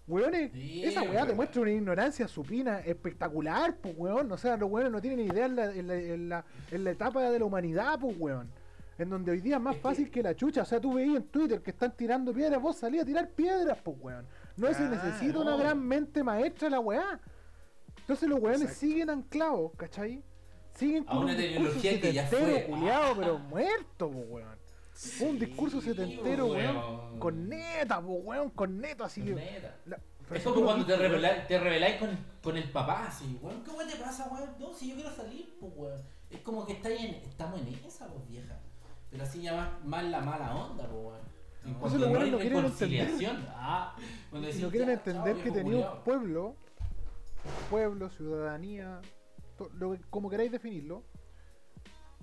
Weones, 0.08 0.52
Sí, 0.52 0.84
esa 0.84 1.04
weá 1.04 1.26
demuestra 1.26 1.62
una 1.62 1.72
ignorancia 1.72 2.28
supina 2.28 2.80
espectacular, 2.80 3.76
pues 3.78 3.94
weón. 3.98 4.32
O 4.32 4.38
sea, 4.38 4.58
los 4.58 4.70
weones 4.70 4.92
no 4.92 5.02
tienen 5.02 5.20
ni 5.20 5.26
idea 5.34 5.46
en 5.46 5.56
la, 5.56 5.66
en 5.74 5.88
la, 5.88 5.96
en 5.96 6.30
la- 6.30 6.46
en 6.72 6.84
la 6.84 6.92
etapa 6.92 7.22
de 7.30 7.40
la 7.40 7.46
humanidad, 7.46 8.00
pues 8.00 8.16
weón. 8.20 8.50
En 8.98 9.10
donde 9.10 9.32
hoy 9.32 9.42
día 9.42 9.56
es 9.56 9.62
más 9.62 9.78
fácil 9.78 10.10
que 10.12 10.22
la 10.22 10.36
chucha. 10.36 10.62
O 10.64 10.66
sea, 10.66 10.80
tú 10.82 10.94
veías 10.94 11.16
en 11.18 11.24
Twitter 11.24 11.62
que 11.62 11.72
están 11.72 11.96
tirando 11.96 12.34
piedras, 12.34 12.62
vos 12.62 12.78
salías 12.78 13.04
a 13.04 13.06
tirar 13.06 13.30
piedras, 13.30 13.78
pues 13.84 13.98
weón. 14.00 14.26
No 14.58 14.68
se 14.68 14.76
Claro. 14.76 14.92
necesita 14.96 15.40
una 15.40 15.56
gran 15.56 15.80
mente 15.86 16.24
maestra 16.24 16.70
la 16.70 16.80
weá. 16.80 17.20
Entonces 18.00 18.28
los 18.30 18.40
weones 18.40 18.62
Exacto. 18.64 18.80
siguen 18.80 19.10
anclados, 19.10 19.72
¿cachai? 19.78 20.24
Siguen 20.76 21.04
A 21.08 21.12
con 21.12 21.18
una 21.24 21.32
un 21.34 21.38
discurso 21.38 21.64
tecnología 21.82 22.02
que 22.02 22.14
ya 22.14 22.28
setentero, 22.30 22.54
fue. 22.54 22.66
culiao, 22.66 23.16
pero 23.16 23.40
muerto, 23.40 24.08
weón. 24.08 24.58
Un 25.22 25.40
discurso 25.40 25.82
Sí, 25.82 25.90
setentero, 25.90 26.46
weón. 26.48 26.76
weón. 26.78 27.20
Con 27.20 27.50
neta, 27.50 28.00
weón, 28.00 28.50
con 28.52 28.80
neta, 28.80 29.06
así. 29.06 29.22
Neta. 29.22 29.76
la- 29.86 30.00
Es 30.34 30.44
como 30.44 30.56
lo 30.58 30.66
cuando 30.66 30.86
te 30.86 30.94
viste, 30.94 31.08
rebeláis, 31.08 31.48
te 31.48 31.60
rebeláis 31.60 31.96
con, 31.98 32.18
con 32.42 32.58
el 32.58 32.70
papá, 32.72 33.08
así, 33.08 33.38
weón, 33.42 33.64
¿qué 33.64 33.72
weón 33.72 33.90
te 33.90 33.98
pasa, 33.98 34.28
weón? 34.32 34.50
No, 34.60 34.74
si 34.74 34.90
yo 34.90 34.96
quiero 34.96 35.12
salir, 35.12 35.58
pues 35.60 35.72
weón. 35.76 36.02
Es 36.30 36.40
como 36.42 36.66
que 36.66 36.74
estáis 36.74 37.02
en, 37.02 37.16
estamos 37.16 37.60
en 37.62 37.68
esa, 37.86 38.08
pues 38.08 38.26
vieja. 38.28 38.58
Pero 39.10 39.24
así 39.24 39.42
ya 39.42 39.54
más, 39.54 39.84
más 39.86 40.04
la 40.06 40.22
mala 40.22 40.56
onda, 40.56 40.88
pues 40.88 41.04
weón. 41.04 41.32
Entonces 41.66 41.80
cuanto 41.80 41.98
los 42.00 42.10
no 42.10 42.32
no 42.32 42.38
quieren 42.40 42.58
reconciliación, 42.64 43.46
ah, 43.50 43.96
decís, 44.32 44.62
no 44.62 44.70
quieren 44.72 44.90
entender 44.90 45.36
chao, 45.36 45.44
que 45.44 45.52
tenía 45.52 45.92
un 45.92 46.00
pueblo, 46.04 46.56
pueblo, 47.70 48.10
ciudadanía, 48.10 49.00
lo 49.74 49.92
que- 49.94 50.02
como 50.10 50.30
queráis 50.30 50.52
definirlo, 50.52 51.04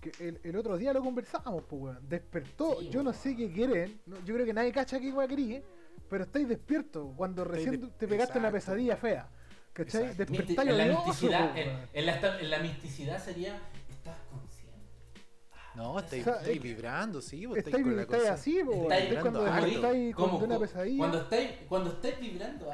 que 0.01 0.13
el, 0.21 0.41
el 0.45 0.57
otro 0.57 0.77
día 0.77 0.93
lo 0.93 1.03
conversábamos, 1.03 1.65
pues 1.69 1.83
weón. 1.83 2.09
Despertó, 2.09 2.77
Sí, 2.81 2.89
yo 2.91 3.03
no 3.03 3.13
sé 3.13 3.35
qué 3.37 3.51
quieren, 3.53 4.01
no- 4.07 4.17
yo 4.25 4.35
creo 4.35 4.47
que 4.47 4.53
nadie 4.55 4.73
cacha 4.73 5.01
qué 5.01 5.13
weón 5.13 5.29
querí, 5.29 5.63
pero 6.09 6.25
estáis 6.25 6.49
despiertos 6.49 7.13
cuando 7.17 7.43
Estáis 7.43 7.65
recién 7.67 7.81
de- 7.83 7.89
te 7.97 8.07
pegaste 8.09 8.39
una 8.39 8.49
exacto. 8.49 8.67
pesadilla 8.73 8.97
fea. 8.97 9.29
¿Cachai? 9.73 10.15
Despertáis 10.15 10.59
en, 10.71 10.79
la 10.79 10.87
misticidad, 10.87 11.57
en, 11.59 11.89
en 11.93 12.07
la, 12.07 12.41
en 12.41 12.51
la 12.51 12.59
misticidad 12.61 13.23
sería, 13.25 13.61
estás 13.89 14.17
consciente. 14.31 14.79
Ah, 15.53 15.73
No, 15.77 15.99
estáis, 16.01 16.23
O 16.23 16.25
sea, 16.25 16.35
estáis 16.41 16.57
es 16.57 16.63
vibrando, 16.63 17.21
sí, 17.21 17.47
vos 17.47 17.59
Estáis, 17.59 17.85
con 17.85 17.95
la 17.97 18.03
estáis 18.03 18.23
cosa. 18.23 18.35
así, 18.35 18.63
weón. 18.63 18.83
Estáis 18.83 19.03
Estáis 19.05 19.21
cuando 19.21 19.45
despertáis 19.45 20.15
con 20.17 20.35
una 20.43 20.59
pesadilla. 20.59 20.99
Cuando 20.99 21.19
estáis, 21.21 21.51
cuando 21.69 21.91
estáis 21.93 22.21
vibrando 22.21 22.73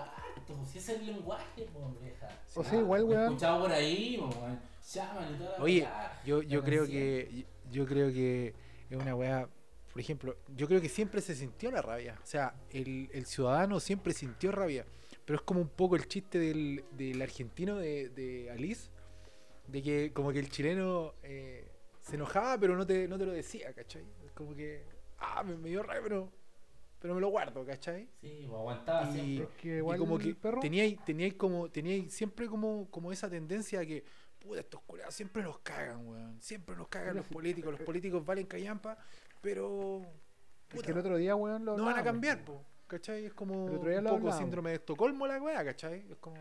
harto, 0.52 0.66
si 0.66 0.78
es 0.78 0.88
el 0.88 1.06
lenguaje, 1.06 1.66
pues 1.72 2.00
vieja. 2.00 2.28
O 2.54 2.64
sea, 2.64 2.78
igual, 2.78 3.04
weón. 3.04 3.22
escuchado 3.24 3.62
por 3.62 3.72
ahí, 3.72 4.18
pues, 4.20 4.36
weón. 4.36 4.60
Llaman 4.92 5.34
y 5.34 5.38
toda 5.38 5.58
la 5.58 5.64
Oye, 5.64 5.80
weá. 5.82 6.22
yo, 6.24 6.42
yo 6.42 6.60
La 6.60 6.64
creo 6.66 6.80
consciente. 6.82 7.28
que 7.30 7.46
yo 7.70 7.86
creo 7.86 8.12
que 8.12 8.54
es 8.90 8.96
una 8.96 9.14
weá, 9.14 9.48
por 9.92 10.00
ejemplo, 10.00 10.36
yo 10.54 10.66
creo 10.68 10.80
que 10.80 10.88
siempre 10.88 11.20
se 11.20 11.34
sintió 11.34 11.70
la 11.70 11.80
rabia. 11.82 12.18
O 12.22 12.26
sea, 12.26 12.54
el, 12.70 13.08
el 13.12 13.26
ciudadano 13.26 13.80
siempre 13.80 14.12
sintió 14.12 14.52
rabia. 14.52 14.84
Pero 15.24 15.38
es 15.38 15.42
como 15.42 15.60
un 15.60 15.68
poco 15.68 15.96
el 15.96 16.06
chiste 16.06 16.38
del, 16.38 16.84
del 16.92 17.22
argentino 17.22 17.76
de, 17.76 18.10
de 18.10 18.50
Alice, 18.50 18.90
de 19.68 19.82
que 19.82 20.12
como 20.12 20.32
que 20.32 20.38
el 20.40 20.50
chileno 20.50 21.14
eh, 21.22 21.66
se 22.02 22.16
enojaba 22.16 22.58
pero 22.58 22.76
no 22.76 22.86
te, 22.86 23.08
no 23.08 23.16
te 23.16 23.24
lo 23.24 23.32
decía, 23.32 23.72
¿cachai? 23.72 24.04
Es 24.26 24.32
como 24.32 24.54
que, 24.54 24.84
ah, 25.18 25.42
me, 25.42 25.56
me 25.56 25.70
dio 25.70 25.82
rabia, 25.82 26.02
pero, 26.02 26.30
pero 27.04 27.14
me 27.16 27.20
lo 27.20 27.28
guardo, 27.28 27.66
¿cachai? 27.66 28.08
Sí, 28.22 28.46
pues 28.48 28.58
aguantaba 28.58 29.10
Y- 29.10 29.12
siempre. 29.12 29.44
Es 29.44 29.60
que 29.60 29.78
Y 29.94 29.98
como 29.98 30.16
que 30.18 30.34
perro. 30.34 30.58
teníais, 30.60 30.96
teníais 31.04 31.34
como, 31.34 31.68
teníais 31.70 32.10
siempre 32.14 32.46
como, 32.46 32.88
como 32.90 33.12
esa 33.12 33.28
tendencia 33.28 33.80
a 33.80 33.84
que, 33.84 34.02
puta, 34.38 34.60
estos 34.60 34.80
culiados 34.80 35.14
siempre 35.14 35.42
nos 35.42 35.58
cagan, 35.58 36.06
weón. 36.08 36.40
Siempre 36.40 36.74
nos 36.74 36.88
cagan 36.88 37.16
los 37.16 37.26
políticos, 37.26 37.72
los 37.72 37.82
políticos 37.82 38.24
valen 38.24 38.46
callampa, 38.46 38.96
pero 39.42 40.00
Es 40.72 40.80
que 40.82 40.92
el 40.92 40.96
otro 40.98 41.18
día, 41.18 41.36
weón, 41.36 41.66
lo 41.66 41.76
no 41.76 41.84
van 41.84 41.98
a 41.98 42.02
cambiar, 42.02 42.42
po. 42.42 42.64
¿cachai? 42.86 43.26
Es 43.26 43.34
como 43.34 43.68
El 43.68 43.74
otro 43.76 43.90
día 43.90 43.98
un 43.98 44.04
lo 44.04 44.08
poco 44.10 44.20
hablábamos. 44.20 44.38
síndrome 44.42 44.70
de 44.70 44.76
Estocolmo 44.76 45.26
la 45.26 45.42
weá, 45.42 45.62
¿cachai? 45.62 46.06
Es 46.10 46.16
como, 46.16 46.38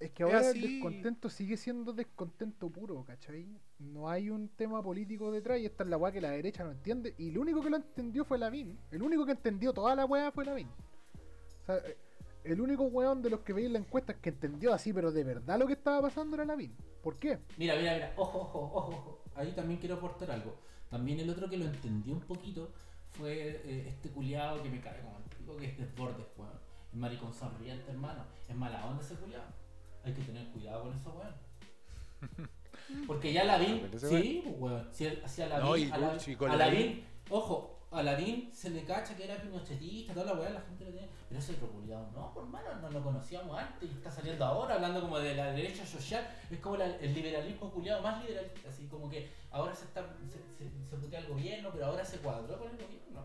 Es 0.00 0.10
que 0.10 0.22
Es 0.22 0.34
ahora 0.34 0.50
el 0.50 0.60
descontento 0.60 1.28
sigue 1.30 1.56
siendo 1.56 1.92
descontento 1.92 2.68
puro, 2.68 3.04
¿cachai? 3.04 3.46
No 3.78 4.08
hay 4.08 4.28
un 4.28 4.48
tema 4.48 4.82
político 4.82 5.30
detrás 5.30 5.60
y 5.60 5.66
esta 5.66 5.84
es 5.84 5.90
la 5.90 5.96
weá 5.96 6.12
que 6.12 6.20
la 6.20 6.30
derecha 6.30 6.64
no 6.64 6.72
entiende. 6.72 7.14
Y 7.18 7.30
el 7.30 7.38
único 7.38 7.62
que 7.62 7.70
lo 7.70 7.76
entendió 7.76 8.24
fue 8.24 8.38
Lavín. 8.38 8.78
El 8.90 9.02
único 9.02 9.24
que 9.24 9.32
entendió 9.32 9.72
toda 9.72 9.94
la 9.94 10.04
weá 10.04 10.30
fue 10.32 10.44
Lavín. 10.44 10.68
O 10.68 11.64
sea, 11.64 11.76
eh, 11.76 11.96
el 12.42 12.60
único 12.60 12.84
weón 12.84 13.22
de 13.22 13.30
los 13.30 13.40
que 13.40 13.52
veis 13.52 13.70
la 13.70 13.78
encuesta 13.78 14.14
que 14.14 14.30
entendió 14.30 14.74
así, 14.74 14.92
pero 14.92 15.10
de 15.10 15.24
verdad 15.24 15.58
lo 15.58 15.66
que 15.66 15.72
estaba 15.74 16.02
pasando 16.02 16.36
era 16.36 16.44
Lavín. 16.44 16.76
¿Por 17.02 17.18
qué? 17.18 17.38
Mira, 17.56 17.76
mira, 17.76 17.94
mira, 17.94 18.12
ojo, 18.16 18.40
ojo, 18.40 18.70
ojo, 18.74 18.90
ojo. 18.90 19.24
Ahí 19.34 19.52
también 19.52 19.78
quiero 19.80 19.96
aportar 19.96 20.30
algo. 20.30 20.56
También 20.90 21.20
el 21.20 21.30
otro 21.30 21.48
que 21.48 21.56
lo 21.56 21.64
entendió 21.64 22.14
un 22.14 22.20
poquito 22.20 22.72
fue 23.12 23.60
eh, 23.64 23.88
este 23.88 24.10
culiado 24.10 24.62
que 24.62 24.68
me 24.68 24.80
cae 24.80 25.00
como 25.00 25.18
el 25.18 25.24
pico, 25.36 25.56
que 25.56 25.66
es 25.66 25.78
desbordes, 25.78 26.26
weón. 26.36 26.52
El 26.92 26.98
maricón 26.98 27.32
sonriente, 27.32 27.90
hermano. 27.90 28.24
Es 28.48 28.54
mala 28.54 28.84
onda 28.86 29.02
ese 29.02 29.14
culiado. 29.14 29.63
Hay 30.04 30.12
que 30.12 30.22
tener 30.22 30.46
cuidado 30.48 30.82
con 30.84 30.94
eso, 30.94 31.10
weón. 31.18 32.48
Porque 33.06 33.32
ya 33.32 33.44
Lavín, 33.44 33.88
sí, 33.98 34.42
pues, 34.44 34.56
weón. 34.58 34.88
Si, 34.92 35.08
si 35.26 35.42
a 35.42 35.48
No, 35.58 35.70
Lavín, 35.76 35.92
a 35.92 35.96
a 35.96 35.98
Lavín- 35.98 36.56
Lavín, 36.58 37.04
ojo, 37.30 37.70
a 37.90 38.02
Lavín 38.02 38.50
se 38.52 38.70
le 38.70 38.84
cacha 38.84 39.16
que 39.16 39.24
era 39.24 39.36
pinochetista, 39.40 40.12
toda 40.12 40.26
la 40.26 40.32
weá, 40.34 40.50
la 40.50 40.60
gente 40.60 40.84
lo 40.84 40.90
tiene. 40.90 41.08
Pero 41.28 41.40
ese 41.40 41.52
otro 41.54 41.68
culiado, 41.70 42.10
no, 42.14 42.32
por 42.34 42.44
hermano, 42.44 42.68
no 42.82 42.90
lo 42.90 43.02
conocíamos 43.02 43.58
antes 43.58 43.88
y 43.90 43.94
está 43.94 44.10
saliendo 44.10 44.44
ahora 44.44 44.74
hablando 44.74 45.00
como 45.00 45.18
de 45.18 45.34
la 45.34 45.52
derecha 45.52 45.86
social. 45.86 46.28
Es 46.50 46.58
como 46.60 46.76
la- 46.76 46.96
el 46.96 47.14
liberalismo 47.14 47.70
culiado 47.70 48.02
más 48.02 48.22
liberalista, 48.22 48.68
así 48.68 48.86
como 48.86 49.08
que 49.08 49.30
ahora 49.50 49.74
se 49.74 49.84
está 49.86 50.02
se, 50.28 50.38
se, 50.64 50.70
se 50.90 50.96
putea 50.96 51.20
el 51.20 51.26
gobierno, 51.28 51.70
pero 51.72 51.86
ahora 51.86 52.04
se 52.04 52.18
cuadró 52.18 52.58
con 52.58 52.68
el 52.70 52.76
gobierno. 52.76 53.24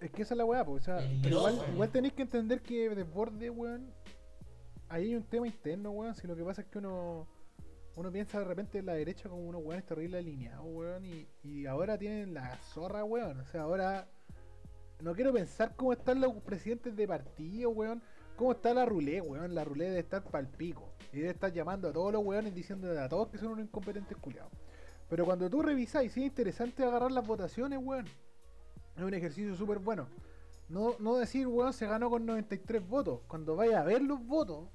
Es 0.00 0.10
que 0.10 0.22
esa 0.22 0.34
es 0.34 0.38
la 0.38 0.44
weá, 0.44 0.64
pues. 0.64 0.82
O 0.82 0.84
sea, 0.84 1.02
igual, 1.02 1.58
igual 1.72 1.90
tenéis 1.90 2.12
que 2.14 2.22
entender 2.22 2.60
que 2.62 2.90
desborde, 2.90 3.48
weón. 3.50 3.90
Ahí 4.88 5.04
hay 5.04 5.14
un 5.16 5.24
tema 5.24 5.46
interno, 5.46 5.90
weón. 5.90 6.14
Si 6.14 6.26
lo 6.26 6.36
que 6.36 6.44
pasa 6.44 6.62
es 6.62 6.68
que 6.68 6.78
uno. 6.78 7.26
Uno 7.96 8.12
piensa 8.12 8.38
de 8.38 8.44
repente 8.44 8.78
en 8.78 8.86
la 8.86 8.92
derecha 8.92 9.28
como 9.30 9.48
unos 9.48 9.62
weones 9.64 9.86
terrible 9.86 10.18
alineados, 10.18 10.66
weón. 10.68 11.04
Y, 11.06 11.26
y 11.42 11.66
ahora 11.66 11.96
tienen 11.96 12.34
la 12.34 12.56
zorra, 12.58 13.04
weón. 13.04 13.40
O 13.40 13.46
sea, 13.46 13.62
ahora. 13.62 14.08
No 15.02 15.14
quiero 15.14 15.32
pensar 15.32 15.74
cómo 15.76 15.92
están 15.92 16.20
los 16.20 16.34
presidentes 16.42 16.96
de 16.96 17.06
partido, 17.06 17.70
weón. 17.70 18.02
¿Cómo 18.36 18.52
está 18.52 18.74
la 18.74 18.84
rulé, 18.84 19.20
weón? 19.20 19.54
La 19.54 19.64
rulé 19.64 19.86
debe 19.86 20.00
estar 20.00 20.22
pal 20.22 20.46
pico. 20.46 20.92
Y 21.12 21.18
debe 21.18 21.30
estar 21.30 21.52
llamando 21.52 21.88
a 21.88 21.92
todos 21.92 22.12
los 22.12 22.22
weones 22.22 22.54
diciendo 22.54 22.98
a 23.00 23.08
todos 23.08 23.28
que 23.28 23.38
son 23.38 23.48
unos 23.48 23.64
incompetentes 23.64 24.16
culiados. 24.18 24.52
Pero 25.08 25.24
cuando 25.24 25.48
tú 25.48 25.62
revisáis, 25.62 26.12
sí 26.12 26.20
es 26.20 26.26
interesante 26.26 26.84
agarrar 26.84 27.12
las 27.12 27.26
votaciones, 27.26 27.78
weón. 27.82 28.06
Es 28.96 29.02
un 29.02 29.14
ejercicio 29.14 29.54
súper 29.54 29.78
bueno. 29.78 30.08
No, 30.68 30.96
no 30.98 31.16
decir, 31.16 31.46
weón, 31.46 31.72
se 31.72 31.86
ganó 31.86 32.10
con 32.10 32.26
93 32.26 32.86
votos. 32.88 33.20
Cuando 33.28 33.54
vaya 33.56 33.80
a 33.80 33.84
ver 33.84 34.02
los 34.02 34.24
votos, 34.26 34.68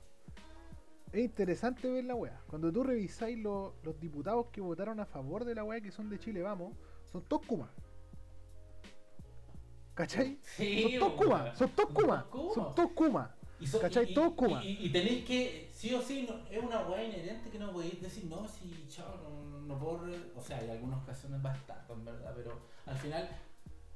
es 1.11 1.19
interesante 1.25 1.91
ver 1.91 2.05
la 2.05 2.15
weá. 2.15 2.41
Cuando 2.47 2.71
tú 2.71 2.83
revisáis 2.83 3.37
lo- 3.37 3.75
los 3.83 3.99
diputados 3.99 4.47
que 4.51 4.61
votaron 4.61 4.99
a 5.01 5.05
favor 5.05 5.43
de 5.43 5.55
la 5.55 5.63
weá 5.65 5.81
que 5.81 5.91
son 5.91 6.09
de 6.09 6.17
Chile, 6.19 6.41
vamos, 6.41 6.73
son 7.11 7.21
todos 7.23 7.45
Kuma. 7.45 7.69
¿Cachai? 9.93 10.39
Sí, 10.41 10.83
son 10.97 10.99
todos. 10.99 11.13
Kuma, 11.13 11.55
son 11.55 11.69
todos 11.71 11.89
Kuma. 11.91 12.25
son 12.53 12.75
todos. 12.75 13.29
Y 13.59 13.67
so- 13.67 13.79
¿Cachai? 13.79 14.09
y- 14.11 14.13
Todo 14.15 14.27
y- 14.27 14.35
Kuma. 14.35 14.63
Y, 14.63 14.85
y 14.85 14.89
tenéis 14.91 15.25
que, 15.25 15.69
sí 15.73 15.93
o 15.93 16.01
sí, 16.01 16.25
no- 16.27 16.47
es 16.49 16.63
una 16.63 16.87
weá 16.87 17.03
inherente 17.03 17.49
que 17.49 17.59
no 17.59 17.71
podéis 17.73 18.01
decir, 18.01 18.25
no, 18.25 18.47
si 18.47 18.87
chao, 18.87 19.17
no, 19.21 19.61
no 19.61 19.77
puedo. 19.79 20.05
re-". 20.05 20.31
O 20.35 20.41
sea, 20.41 20.57
hay 20.57 20.69
algunas 20.69 21.03
ocasiones 21.03 21.41
bastardas, 21.41 21.89
en 21.89 22.05
verdad, 22.05 22.33
pero 22.35 22.57
al 22.85 22.97
final 22.97 23.29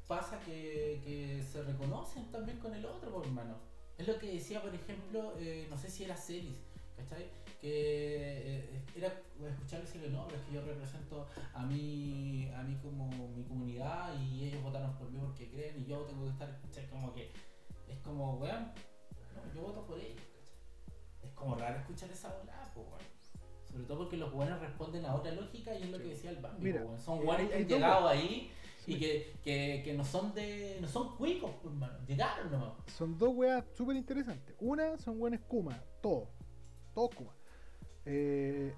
pasa 0.08 0.40
que, 0.42 1.02
que 1.04 1.44
se 1.44 1.64
reconocen 1.64 2.32
también 2.32 2.60
con 2.60 2.74
el 2.74 2.86
otro, 2.86 3.12
por 3.12 3.26
hermano. 3.26 3.56
Es 3.98 4.08
lo 4.08 4.18
que 4.20 4.34
decía, 4.34 4.62
por 4.62 4.74
ejemplo, 4.74 5.34
eh, 5.40 5.68
no 5.70 5.78
sé 5.78 5.90
si 5.90 6.04
era 6.04 6.16
Celis, 6.18 6.58
¿cachai? 6.98 7.30
Que 7.62 8.60
eh, 8.66 8.82
era 8.96 9.08
escucharle 9.50 9.86
decirle, 9.86 10.10
no, 10.10 10.28
pero 10.28 10.40
es 10.40 10.48
que 10.48 10.54
yo 10.54 10.62
represento 10.66 11.28
a 11.54 11.66
mí, 11.66 12.52
a 12.56 12.62
mí 12.64 12.78
como 12.82 13.08
mi 13.30 13.44
comunidad 13.44 14.14
y 14.20 14.46
ellos 14.46 14.62
votaron 14.64 14.94
por 14.98 15.10
mí 15.10 15.20
porque 15.20 15.50
creen 15.50 15.82
y 15.82 15.86
yo 15.86 16.02
tengo 16.02 16.24
que 16.26 16.32
estar, 16.32 16.60
¿cachai? 16.62 16.88
Como 16.90 17.14
que 17.14 17.32
es 17.88 17.98
como, 18.00 18.36
weón, 18.38 18.72
no, 19.36 19.54
yo 19.54 19.62
voto 19.62 19.86
por 19.86 19.98
ellos, 19.98 20.22
¿cachai? 20.36 20.58
Es 21.24 21.32
como 21.34 21.56
raro 21.56 21.80
escuchar 21.80 22.10
esa 22.12 22.30
volada, 22.38 22.72
po, 22.74 22.82
weón. 22.82 23.16
Sobre 23.64 23.86
todo 23.86 23.98
porque 24.00 24.18
los 24.18 24.32
buenos 24.32 24.60
responden 24.60 25.06
a 25.06 25.16
otra 25.16 25.32
lógica 25.32 25.74
y 25.74 25.84
es 25.84 25.90
lo 25.90 25.98
que 25.98 26.06
decía 26.10 26.30
el 26.32 26.38
Bambi, 26.38 26.64
Mira, 26.64 26.84
po. 26.84 26.98
Son 26.98 27.20
hay- 27.20 27.26
buenos 27.26 27.50
que 27.50 27.56
han 27.56 27.68
llegado 27.68 28.08
ahí 28.08 28.52
y 28.88 28.98
que, 28.98 29.34
que, 29.44 29.82
que 29.84 29.94
no 29.94 30.04
son 30.04 30.34
de. 30.34 30.78
no 30.82 30.88
son 30.88 31.16
cuicos, 31.16 31.52
pues, 31.62 31.74
hermano. 31.74 31.94
Llegaron 32.08 32.52
nomás. 32.52 32.74
Son 32.88 33.18
dos 33.18 33.30
weas 33.34 33.64
súper 33.76 33.96
interesantes. 33.96 34.56
Una 34.60 34.98
son 34.98 35.20
buenos 35.20 35.42
Kuma, 35.48 35.82
todos. 36.02 36.30
Todos 36.94 37.16
Kuma. 37.16 37.34
Eh, 38.06 38.74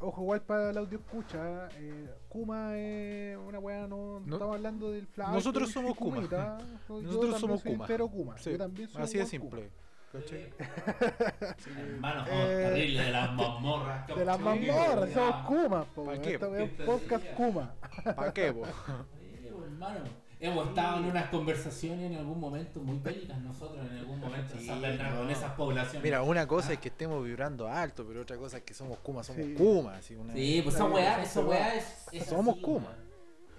ojo, 0.00 0.22
igual 0.22 0.42
para 0.42 0.70
el 0.70 0.78
audio 0.78 0.98
escucha. 0.98 1.68
Eh, 1.76 2.10
Kuma 2.28 2.76
es 2.76 3.36
una 3.36 3.58
wea, 3.58 3.86
no, 3.86 4.20
no 4.20 4.34
estamos 4.34 4.56
hablando 4.56 4.90
del 4.90 5.06
flash. 5.06 5.32
Nosotros 5.32 5.70
somos 5.70 5.96
Kuma. 5.96 6.20
Nosotros 6.88 7.38
somos 7.40 7.62
Kuma. 7.62 7.86
Pero 7.86 8.08
Kuma. 8.08 8.38
Sí, 8.38 8.52
Yo 8.52 8.58
también 8.58 8.88
soy 8.88 9.02
Así 9.02 9.18
de 9.18 9.38
un 9.38 9.70
Hermano, 11.78 12.24
Eh, 12.28 12.66
terrible 12.68 13.02
de 13.04 13.10
las 13.10 13.32
mazmorras. 13.32 14.06
De 14.08 14.24
las 14.24 14.40
mazmorras, 14.40 15.10
somos 15.12 15.46
Kuma. 15.46 15.84
po, 15.84 16.04
¿Pa' 16.04 16.10
weón. 16.12 16.22
qué? 16.22 16.36
Wea 16.36 16.64
es 16.64 16.70
¿Qué 16.72 16.82
un 16.82 16.86
podcast 16.86 17.08
tontería? 17.24 17.36
Kuma. 17.36 17.74
¿Para 18.16 18.32
qué, 18.34 18.52
po? 18.52 18.64
Sí, 18.66 19.48
hermano. 19.48 20.00
Hemos 20.42 20.68
estado 20.68 20.98
en 21.00 21.04
unas 21.04 21.28
conversaciones 21.28 22.10
en 22.12 22.16
algún 22.18 22.40
momento 22.40 22.80
muy 22.80 22.98
bélicas 22.98 23.38
nosotros, 23.42 23.86
en 23.90 23.98
algún 23.98 24.18
momento 24.20 24.54
en 24.54 24.60
Sí, 24.60 24.66
San 24.66 24.80
Bernardo, 24.80 25.16
no. 25.18 25.24
en 25.24 25.30
esas 25.30 25.52
poblaciones. 25.52 26.02
Mira, 26.02 26.22
una 26.22 26.46
cosa 26.48 26.72
es 26.72 26.78
que 26.78 26.88
estemos 26.88 27.22
vibrando 27.22 27.68
alto, 27.68 28.06
pero 28.08 28.22
otra 28.22 28.38
cosa 28.38 28.56
es 28.56 28.62
que 28.62 28.72
somos 28.72 28.98
Kuma, 29.00 29.22
somos 29.22 29.44
Sí. 29.44 29.54
Kuma. 29.54 29.96
Así 29.96 30.14
una, 30.16 30.32
Sí, 30.32 30.60
pues 30.62 30.74
esa 30.76 30.84
weá, 30.86 31.12
esa 31.22 31.22
esa 31.22 31.40
weá 31.40 31.74
es, 31.74 31.84
es 32.12 32.24
Somos 32.24 32.54
así, 32.54 32.62
Kuma. 32.64 32.88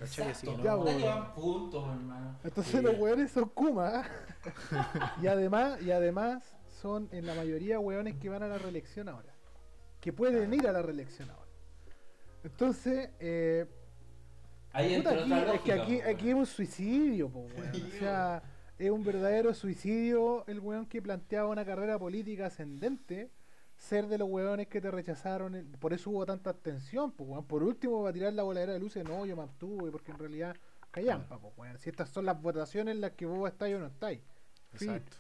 Exacto, 0.02 0.56
que 0.58 0.64
no, 0.64 0.86
llevan 0.86 1.34
puntos, 1.34 1.88
hermano. 1.88 2.40
Entonces 2.44 2.74
Sí. 2.74 2.82
los 2.82 2.98
weones 2.98 3.32
son 3.32 3.50
Kuma. 3.50 4.04
y 5.22 5.28
además, 5.28 5.82
y 5.82 5.92
además 5.92 6.44
son 6.82 7.08
en 7.12 7.26
la 7.26 7.36
mayoría 7.36 7.80
weones 7.80 8.16
que 8.16 8.30
van 8.30 8.44
a 8.44 8.48
la 8.48 8.58
reelección 8.58 9.10
ahora. 9.10 9.34
Que 10.00 10.12
pueden 10.12 10.52
ir 10.54 10.68
a 10.68 10.72
la 10.72 10.82
reelección 10.82 11.30
ahora. 11.30 11.52
Entonces, 12.44 13.12
eh, 13.20 13.68
Ahí 14.74 14.98
puta, 14.98 15.12
aquí, 15.12 15.34
es 15.34 15.62
que 15.62 15.74
aquí, 15.74 16.02
aquí 16.02 16.30
es 16.30 16.36
un 16.36 16.46
suicidio, 16.46 17.30
po, 17.30 17.42
weón. 17.42 17.72
O 17.96 18.00
sea, 18.00 18.42
es 18.80 18.90
un 18.90 19.04
verdadero 19.04 19.54
suicidio 19.54 20.44
el 20.48 20.60
weón 20.60 20.88
que 20.88 21.02
planteaba 21.02 21.50
una 21.50 21.64
carrera 21.66 22.00
política 22.00 22.48
ascendente. 22.48 23.30
Ser 23.82 24.06
de 24.08 24.20
los 24.20 24.30
weones 24.30 24.68
que 24.68 24.80
te 24.80 24.92
rechazaron, 24.92 25.56
el- 25.56 25.66
por 25.66 25.92
eso 25.92 26.12
hubo 26.12 26.24
tanta 26.26 26.52
abstención, 26.52 27.12
pues 27.12 27.28
weón. 27.28 27.46
Por 27.48 27.64
último, 27.64 28.04
va 28.04 28.12
a 28.12 28.14
tirar 28.14 28.32
la 28.32 28.44
voladera 28.44 28.74
de 28.74 28.80
luces, 28.80 29.04
no, 29.04 29.26
yo 29.26 29.36
me 29.36 29.42
abstuve, 29.42 29.90
porque 29.92 30.12
en 30.12 30.20
realidad 30.20 30.56
callampa, 30.92 31.40
pues 31.40 31.52
weón. 31.58 31.78
Si 31.80 31.90
estas 31.90 32.10
son 32.10 32.26
las 32.26 32.40
votaciones 32.40 32.94
en 32.94 33.02
las 33.02 33.12
que 33.14 33.26
vos 33.26 33.50
estáis 33.52 33.76
o 33.76 33.80
no 33.80 33.88
estáis. 33.88 34.22
Exacto. 34.74 35.18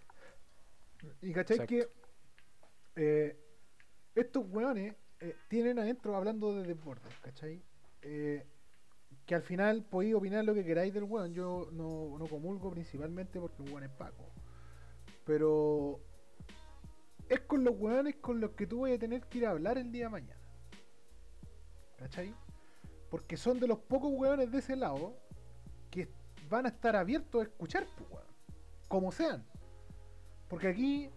Y 1.23 1.33
cachai 1.33 1.57
Exacto. 1.57 1.67
que 1.73 1.89
eh, 2.97 3.39
estos 4.13 4.45
weones 4.49 4.93
eh, 5.21 5.35
tienen 5.47 5.79
adentro 5.79 6.15
hablando 6.15 6.53
de 6.53 6.63
desbordes, 6.67 7.13
¿cachai? 7.21 7.63
Eh, 8.03 8.45
que 9.25 9.33
al 9.33 9.41
final 9.41 9.83
podéis 9.83 10.13
opinar 10.13 10.45
lo 10.45 10.53
que 10.53 10.63
queráis 10.63 10.93
del 10.93 11.05
weón. 11.05 11.33
Yo 11.33 11.67
no, 11.71 12.15
no 12.19 12.27
comulgo 12.27 12.69
principalmente 12.69 13.39
porque 13.39 13.63
el 13.63 13.69
weón 13.71 13.83
es 13.85 13.89
Paco. 13.89 14.29
Pero 15.25 15.99
es 17.33 17.39
con 17.41 17.63
los 17.63 17.75
weones 17.77 18.15
con 18.17 18.39
los 18.41 18.51
que 18.51 18.67
tú 18.67 18.81
vas 18.81 18.91
a 18.91 18.97
tener 18.99 19.21
que 19.21 19.37
ir 19.39 19.45
a 19.45 19.51
hablar 19.51 19.77
el 19.77 19.91
día 19.91 20.05
de 20.05 20.09
mañana. 20.09 20.41
¿Cachai? 21.97 22.33
Porque 23.09 23.37
son 23.37 23.59
de 23.59 23.67
los 23.67 23.79
pocos 23.79 24.11
weones 24.13 24.51
de 24.51 24.57
ese 24.59 24.75
lado 24.75 25.15
que 25.89 26.09
van 26.49 26.65
a 26.65 26.69
estar 26.69 26.95
abiertos 26.95 27.41
a 27.41 27.43
escuchar, 27.43 27.85
pues, 27.97 28.09
weón. 28.09 28.25
Como 28.87 29.11
sean. 29.11 29.45
Porque 30.49 30.67
aquí, 30.67 31.09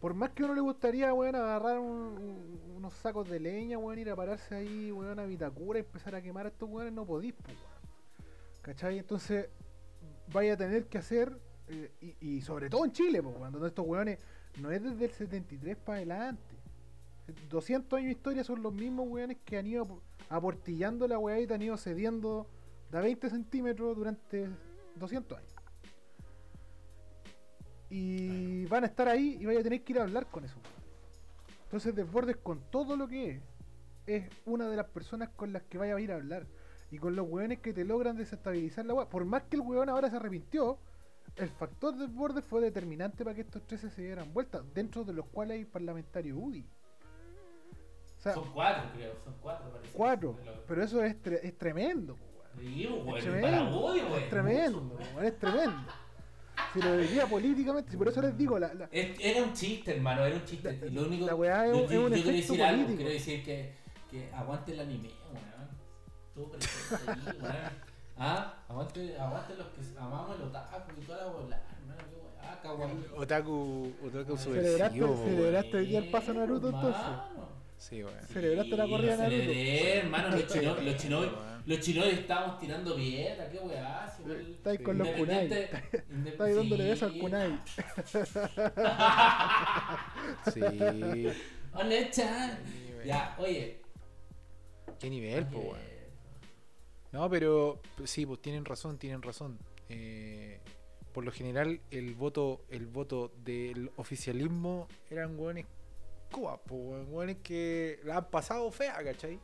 por 0.00 0.14
más 0.14 0.30
que 0.30 0.42
a 0.42 0.46
uno 0.46 0.54
le 0.54 0.60
gustaría, 0.60 1.12
weón, 1.14 1.34
agarrar 1.36 1.78
un- 1.78 1.88
un- 2.18 2.72
unos 2.76 2.92
sacos 2.94 3.28
de 3.28 3.40
leña, 3.40 3.78
weón, 3.78 3.98
ir 3.98 4.10
a 4.10 4.16
pararse 4.16 4.54
ahí, 4.54 4.90
weón, 4.90 5.18
a 5.18 5.24
Vitacura 5.24 5.78
y 5.78 5.82
empezar 5.82 6.14
a 6.14 6.22
quemar 6.22 6.46
a 6.46 6.48
estos 6.50 6.68
weones, 6.68 6.92
no 6.92 7.06
podís, 7.06 7.34
pues. 7.34 7.56
¿Cachai? 8.62 8.98
Entonces, 8.98 9.48
vaya 10.32 10.54
a 10.54 10.56
tener 10.56 10.86
que 10.86 10.98
hacer, 10.98 11.38
eh, 11.68 11.90
y, 12.00 12.36
y 12.36 12.40
sobre 12.42 12.68
todo 12.68 12.84
en 12.84 12.92
Chile, 12.92 13.22
pues, 13.22 13.36
weón, 13.36 13.52
donde 13.52 13.68
estos 13.68 13.86
weones 13.86 14.18
no 14.60 14.70
es 14.70 14.82
desde 14.82 15.04
el 15.06 15.10
73 15.12 15.76
para 15.76 15.96
adelante. 15.98 16.42
200 17.48 17.96
años 17.96 18.06
de 18.06 18.12
historia 18.12 18.44
son 18.44 18.62
los 18.62 18.74
mismos 18.74 19.06
weones 19.08 19.38
que 19.44 19.56
han 19.56 19.66
ido 19.66 19.82
ap- 19.84 20.00
aportillando 20.28 21.06
la 21.08 21.18
weá 21.18 21.40
y 21.40 21.46
te 21.46 21.54
han 21.54 21.62
ido 21.62 21.76
cediendo 21.76 22.46
de 22.90 22.98
a 22.98 23.00
20 23.00 23.30
centímetros 23.30 23.96
durante 23.96 24.48
200 24.96 25.38
años. 25.38 25.52
Y 27.90 28.64
van 28.66 28.84
a 28.84 28.86
estar 28.86 29.08
ahí 29.08 29.36
y 29.40 29.46
vaya 29.46 29.60
a 29.60 29.62
tener 29.62 29.82
que 29.82 29.92
ir 29.92 29.98
a 29.98 30.02
hablar 30.02 30.26
con 30.26 30.44
esos 30.44 30.56
weones. 30.56 30.82
Entonces 31.64 31.94
Desbordes 31.94 32.36
con 32.36 32.60
todo 32.70 32.96
lo 32.96 33.06
que 33.08 33.30
es, 33.30 33.42
es 34.06 34.30
una 34.44 34.68
de 34.68 34.76
las 34.76 34.86
personas 34.86 35.28
con 35.30 35.52
las 35.52 35.62
que 35.62 35.78
vaya 35.78 35.94
a 35.96 36.00
ir 36.00 36.12
a 36.12 36.16
hablar. 36.16 36.46
Y 36.90 36.98
con 36.98 37.16
los 37.16 37.26
weones 37.28 37.60
que 37.60 37.72
te 37.72 37.84
logran 37.84 38.16
desestabilizar 38.16 38.84
la 38.84 38.94
weá. 38.94 39.08
Por 39.08 39.24
más 39.24 39.44
que 39.44 39.56
el 39.56 39.62
weón 39.62 39.88
ahora 39.88 40.10
se 40.10 40.16
arrepintió, 40.16 40.78
el 41.36 41.48
factor 41.50 41.96
Desbordes 41.96 42.44
fue 42.44 42.60
determinante 42.60 43.24
para 43.24 43.34
que 43.34 43.42
estos 43.42 43.62
13 43.66 43.90
se 43.90 44.02
dieran 44.02 44.32
vuelta, 44.32 44.62
dentro 44.74 45.04
de 45.04 45.12
los 45.12 45.26
cuales 45.26 45.58
hay 45.58 45.64
parlamentarios 45.64 46.36
UDI. 46.40 46.64
O 48.18 48.22
sea, 48.22 48.34
Son 48.34 48.52
cuatro, 48.52 48.90
creo, 48.94 49.14
son 49.24 49.34
cuatro, 49.40 49.70
parece. 49.72 49.92
cuatro. 49.94 50.36
Pero 50.68 50.84
eso 50.84 51.02
es, 51.02 51.20
tre- 51.22 51.40
es 51.42 51.56
tremendo. 51.58 52.16
Sí, 52.60 52.84
Es 52.84 53.24
tremendo, 53.24 53.96
es 53.96 54.28
tremendo, 54.28 54.80
mucho, 54.80 54.94
weón. 54.94 55.14
weón, 55.14 55.26
es 55.26 55.38
tremendo. 55.38 55.76
Si 56.74 56.80
lo 56.82 56.96
diría 56.98 57.26
políticamente, 57.26 57.90
si 57.90 57.96
por 57.96 58.08
eso 58.08 58.20
les 58.22 58.36
digo, 58.36 58.58
la, 58.58 58.70
Era 58.92 59.42
un 59.42 59.52
chiste, 59.54 59.96
hermano, 59.96 60.24
era 60.24 60.36
un 60.36 60.44
chiste. 60.44 60.78
La- 60.80 60.90
lo 60.90 61.06
único, 61.06 61.26
la 61.26 61.34
weá 61.34 61.66
es 61.66 61.72
yo, 61.72 61.78
un- 61.82 61.88
yo- 61.90 61.92
es 61.92 61.98
un 61.98 62.16
yo 62.18 62.22
quiero 62.22 62.36
decir 62.36 62.62
algo, 62.62 62.82
político. 62.82 62.96
quiero 62.98 63.12
decir 63.12 63.44
que, 63.44 63.74
que 64.10 64.30
aguante 64.34 64.72
el 64.72 64.80
anime, 64.80 65.10
weón. 65.32 65.68
Tú 66.34 66.50
presente 66.50 67.10
ahí, 67.10 67.38
weón. 67.40 67.91
Ah, 68.24 68.54
aguante, 68.68 69.18
aguante 69.18 69.54
los 69.56 69.66
que 69.68 69.80
amamos 69.98 70.36
el 70.38 70.44
otaku 70.46 70.92
y 71.00 71.04
toda 71.04 71.18
la 71.18 71.26
bola. 71.32 71.60
Hermano, 71.80 72.02
qué 72.08 72.16
weá, 72.40 72.60
kawaii. 72.62 73.04
Otaku, 73.16 73.92
otaku 74.06 74.32
Celebraste- 74.36 74.38
subversivo, 74.38 75.06
weón. 75.12 75.24
celebraste 75.24 75.76
hoy 75.76 75.86
día 75.86 75.98
el 75.98 76.08
paso 76.10 76.32
Naruto, 76.34 76.68
entonces. 76.68 77.02
Sí, 77.78 78.04
weón. 78.04 78.14
Celebraste 78.32 78.76
la 78.76 78.86
corrida 78.86 79.16
de 79.16 79.18
Naruto. 79.18 79.36
celebré, 79.42 79.96
hermano, 79.98 80.28
los 80.36 80.46
chinos, 80.46 80.84
los 80.84 80.96
chinos, 80.96 81.26
los 81.66 81.80
chinos 81.80 82.06
estábamos 82.06 82.58
tirando 82.60 82.94
piedra, 82.94 83.50
qué 83.50 83.58
weá. 83.58 84.08
si 84.16 84.22
igual- 84.22 84.40
Está 84.52 84.70
ahí 84.70 84.76
Sí. 84.76 84.82
con 84.84 84.98
los 84.98 85.08
kunai. 85.08 85.44
Independiente- 85.44 86.30
Está 86.30 86.44
ahí 86.44 86.54
dándole 86.54 86.82
sí. 86.84 86.88
beso 86.90 87.04
al 87.06 87.18
kunai. 87.18 87.58
Sí. 90.52 90.52
Sí, 90.52 90.60
weón. 91.74 91.88
Ya, 93.04 93.34
oye. 93.38 93.80
Qué 95.00 95.10
nivel, 95.10 95.44
po, 95.46 95.58
weón. 95.58 95.91
No, 97.12 97.28
pero 97.28 97.80
pues, 97.96 98.10
sí, 98.10 98.24
pues 98.26 98.40
tienen 98.40 98.64
razón, 98.64 98.98
tienen 98.98 99.22
razón. 99.22 99.58
Eh, 99.88 100.60
por 101.12 101.24
lo 101.24 101.30
general, 101.32 101.80
el 101.90 102.14
voto, 102.14 102.64
el 102.70 102.86
voto 102.86 103.32
del 103.44 103.90
oficialismo 103.96 104.88
eran 105.10 105.38
hueones 105.38 105.66
Cuba, 106.30 106.56
pues 106.64 107.06
hueones 107.10 107.36
que 107.42 108.00
la 108.04 108.16
han 108.18 108.30
pasado 108.30 108.70
fea, 108.72 108.96
¿cachai? 109.04 109.38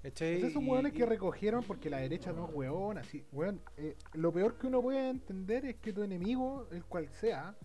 ¿Cachai? 0.00 0.34
Esos 0.36 0.52
son 0.52 0.62
Y- 0.64 0.68
hueones 0.70 0.92
que 0.92 1.04
recogieron 1.04 1.64
porque 1.64 1.90
la 1.90 1.98
derecha 1.98 2.32
no 2.32 2.46
es 2.48 2.54
hueón, 2.54 2.98
así. 2.98 3.24
Weón, 3.32 3.60
eh, 3.76 3.96
lo 4.12 4.32
peor 4.32 4.56
que 4.56 4.68
uno 4.68 4.80
puede 4.80 5.08
entender 5.10 5.64
es 5.64 5.74
que 5.76 5.92
tu 5.92 6.04
enemigo, 6.04 6.68
el 6.70 6.84
cual 6.84 7.08
sea, 7.08 7.56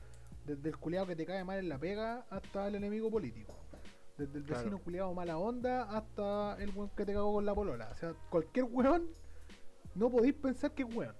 desde 0.47 0.70
el 0.70 0.78
culeado 0.78 1.05
que 1.05 1.16
te 1.16 1.28
cae 1.28 1.43
mal 1.43 1.59
en 1.59 1.70
la 1.70 1.78
pega 1.78 2.26
hasta 2.32 2.68
el 2.68 2.74
enemigo 2.74 3.11
político. 3.11 3.55
Desde 4.18 4.38
el 4.38 4.43
Claro. 4.45 4.59
vecino 4.61 4.78
culeado 4.80 5.14
mala 5.14 5.38
onda 5.38 5.84
hasta 5.84 6.55
el 6.61 6.70
weón 6.76 6.89
que 6.95 7.05
te 7.05 7.14
cagó 7.14 7.34
con 7.34 7.45
la 7.45 7.55
polola. 7.55 7.89
O 7.91 7.95
sea, 7.95 8.14
cualquier 8.30 8.66
weón 8.66 9.07
no 9.95 10.09
podéis 10.09 10.36
pensar 10.36 10.72
que 10.72 10.84
es 10.84 10.95
weón. 10.95 11.16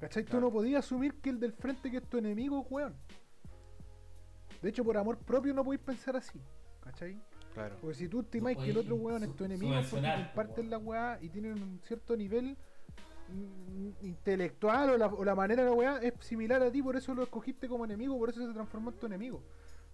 ¿Cachai? 0.00 0.22
Tú 0.24 0.30
Claro. 0.30 0.46
no 0.46 0.52
podías 0.52 0.84
asumir 0.84 1.14
que 1.20 1.30
el 1.30 1.40
del 1.40 1.52
frente 1.52 1.90
que 1.90 1.98
es 1.98 2.04
tu 2.08 2.16
enemigo 2.18 2.60
es 2.60 2.66
weón. 2.70 2.94
De 4.62 4.70
hecho, 4.70 4.84
por 4.84 4.96
amor 4.96 5.18
propio 5.18 5.52
no 5.52 5.62
podéis 5.64 5.82
pensar 5.82 6.16
así. 6.16 6.40
¿Cachai? 6.80 7.20
Claro. 7.52 7.76
Porque 7.80 7.94
si 7.94 8.08
tú 8.08 8.20
estimáis 8.20 8.56
No 8.56 8.64
que 8.64 8.70
el 8.70 8.78
otro 8.78 8.94
weón 8.96 9.22
es 9.24 9.34
tu 9.36 9.44
enemigo 9.44 9.74
porque 9.90 10.06
comparten 10.24 10.70
la 10.70 10.78
weá 10.78 11.18
y 11.20 11.28
tienen 11.28 11.62
un 11.62 11.80
cierto 11.82 12.16
nivel 12.16 12.56
mm, 13.28 14.04
intelectual 14.06 14.90
o 14.90 14.96
la, 14.96 15.06
o 15.06 15.24
la 15.24 15.34
manera 15.34 15.62
de 15.64 15.70
la 15.70 15.74
weá 15.76 15.98
es 15.98 16.14
similar 16.20 16.62
a 16.62 16.70
ti, 16.70 16.82
por 16.82 16.96
eso 16.96 17.12
lo 17.14 17.22
escogiste 17.24 17.68
como 17.68 17.84
enemigo, 17.84 18.16
por 18.18 18.30
eso 18.30 18.46
se 18.46 18.52
transformó 18.54 18.90
en 18.90 18.96
tu 18.96 19.06
enemigo. 19.06 19.42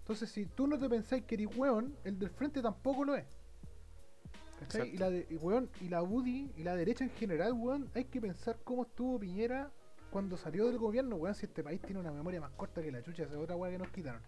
Entonces, 0.05 0.29
si 0.29 0.45
tú 0.45 0.67
no 0.67 0.77
te 0.77 0.87
pensáis 0.87 1.23
que 1.23 1.33
eres 1.33 1.57
weón, 1.57 1.97
el 2.03 2.19
del 2.19 2.29
frente 2.29 2.61
tampoco 2.61 3.03
lo 3.03 3.15
es. 3.15 3.25
¿Cachai? 4.59 4.93
Y 4.93 4.97
la, 4.97 5.09
de, 5.09 5.25
y, 5.31 5.35
weón, 5.37 5.67
y 5.81 5.89
la 5.89 6.03
UDI 6.03 6.51
y 6.55 6.63
la 6.63 6.75
derecha 6.75 7.03
en 7.03 7.09
general, 7.09 7.53
weón, 7.53 7.89
hay 7.95 8.05
que 8.05 8.21
pensar 8.21 8.59
cómo 8.63 8.83
estuvo 8.83 9.19
Piñera 9.19 9.71
cuando 10.11 10.37
salió 10.37 10.67
del 10.67 10.77
gobierno, 10.77 11.15
weón, 11.15 11.33
si 11.33 11.47
este 11.47 11.63
país 11.63 11.81
tiene 11.81 11.99
una 11.99 12.11
memoria 12.11 12.39
más 12.39 12.51
corta 12.51 12.83
que 12.83 12.91
la 12.91 13.01
chucha, 13.01 13.23
esa 13.23 13.33
es 13.33 13.39
otra 13.39 13.55
weá 13.55 13.71
que 13.71 13.79
nos 13.79 13.89
quitaron. 13.89 14.21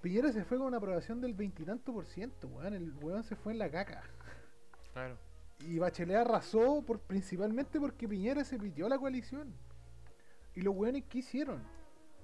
Piñera 0.00 0.32
se 0.32 0.44
fue 0.44 0.58
con 0.58 0.66
una 0.66 0.78
aprobación 0.78 1.20
del 1.20 1.34
veintitanto 1.34 1.92
por 1.92 2.06
ciento, 2.06 2.48
weón. 2.48 2.74
El 2.74 2.92
weón 2.96 3.22
se 3.22 3.36
fue 3.36 3.52
en 3.52 3.60
la 3.60 3.70
caca. 3.70 4.02
Claro. 4.92 5.16
Y 5.60 5.78
Bachelet 5.78 6.16
arrasó 6.16 6.82
por, 6.82 6.98
principalmente 6.98 7.78
porque 7.78 8.08
Piñera 8.08 8.42
se 8.42 8.58
pitió 8.58 8.88
la 8.88 8.98
coalición. 8.98 9.54
Y 10.56 10.62
los 10.62 10.74
weones, 10.74 11.04
¿qué 11.08 11.18
hicieron? 11.18 11.62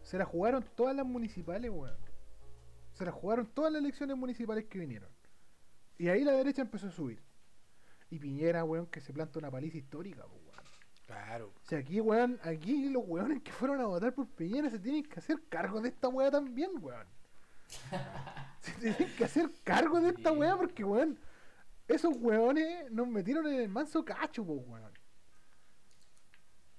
Se 0.02 0.18
la 0.18 0.24
jugaron 0.24 0.64
todas 0.74 0.96
las 0.96 1.06
municipales, 1.06 1.70
weón. 1.70 1.94
Se 2.94 3.04
la 3.04 3.12
jugaron 3.12 3.46
todas 3.46 3.72
las 3.72 3.82
elecciones 3.82 4.16
municipales 4.16 4.64
que 4.64 4.78
vinieron. 4.78 5.10
Y 5.98 6.08
ahí 6.08 6.24
la 6.24 6.32
derecha 6.32 6.62
empezó 6.62 6.88
a 6.88 6.90
subir. 6.90 7.22
Y 8.10 8.18
Piñera, 8.18 8.64
weón, 8.64 8.86
que 8.86 9.00
se 9.00 9.12
planta 9.12 9.38
una 9.38 9.50
paliza 9.50 9.78
histórica, 9.78 10.24
weón. 10.26 10.44
Claro. 11.06 11.52
O 11.62 11.64
sea, 11.64 11.78
aquí, 11.80 12.00
weón, 12.00 12.38
aquí 12.42 12.88
los 12.88 13.02
weones 13.06 13.42
que 13.42 13.52
fueron 13.52 13.80
a 13.80 13.86
votar 13.86 14.14
por 14.14 14.28
Piñera 14.28 14.70
se 14.70 14.78
tienen 14.78 15.02
que 15.02 15.18
hacer 15.18 15.42
cargo 15.48 15.80
de 15.80 15.88
esta 15.88 16.08
weá 16.08 16.30
también, 16.30 16.70
weón. 16.80 17.06
se 18.60 18.72
tienen 18.72 19.16
que 19.16 19.24
hacer 19.24 19.50
cargo 19.64 20.00
de 20.00 20.10
esta 20.10 20.32
weá 20.32 20.56
porque, 20.56 20.84
weón, 20.84 21.18
esos 21.88 22.16
weones 22.16 22.90
nos 22.90 23.08
metieron 23.08 23.46
en 23.48 23.60
el 23.60 23.68
manso 23.68 24.04
cacho, 24.04 24.44
po, 24.46 24.54
weón. 24.54 24.92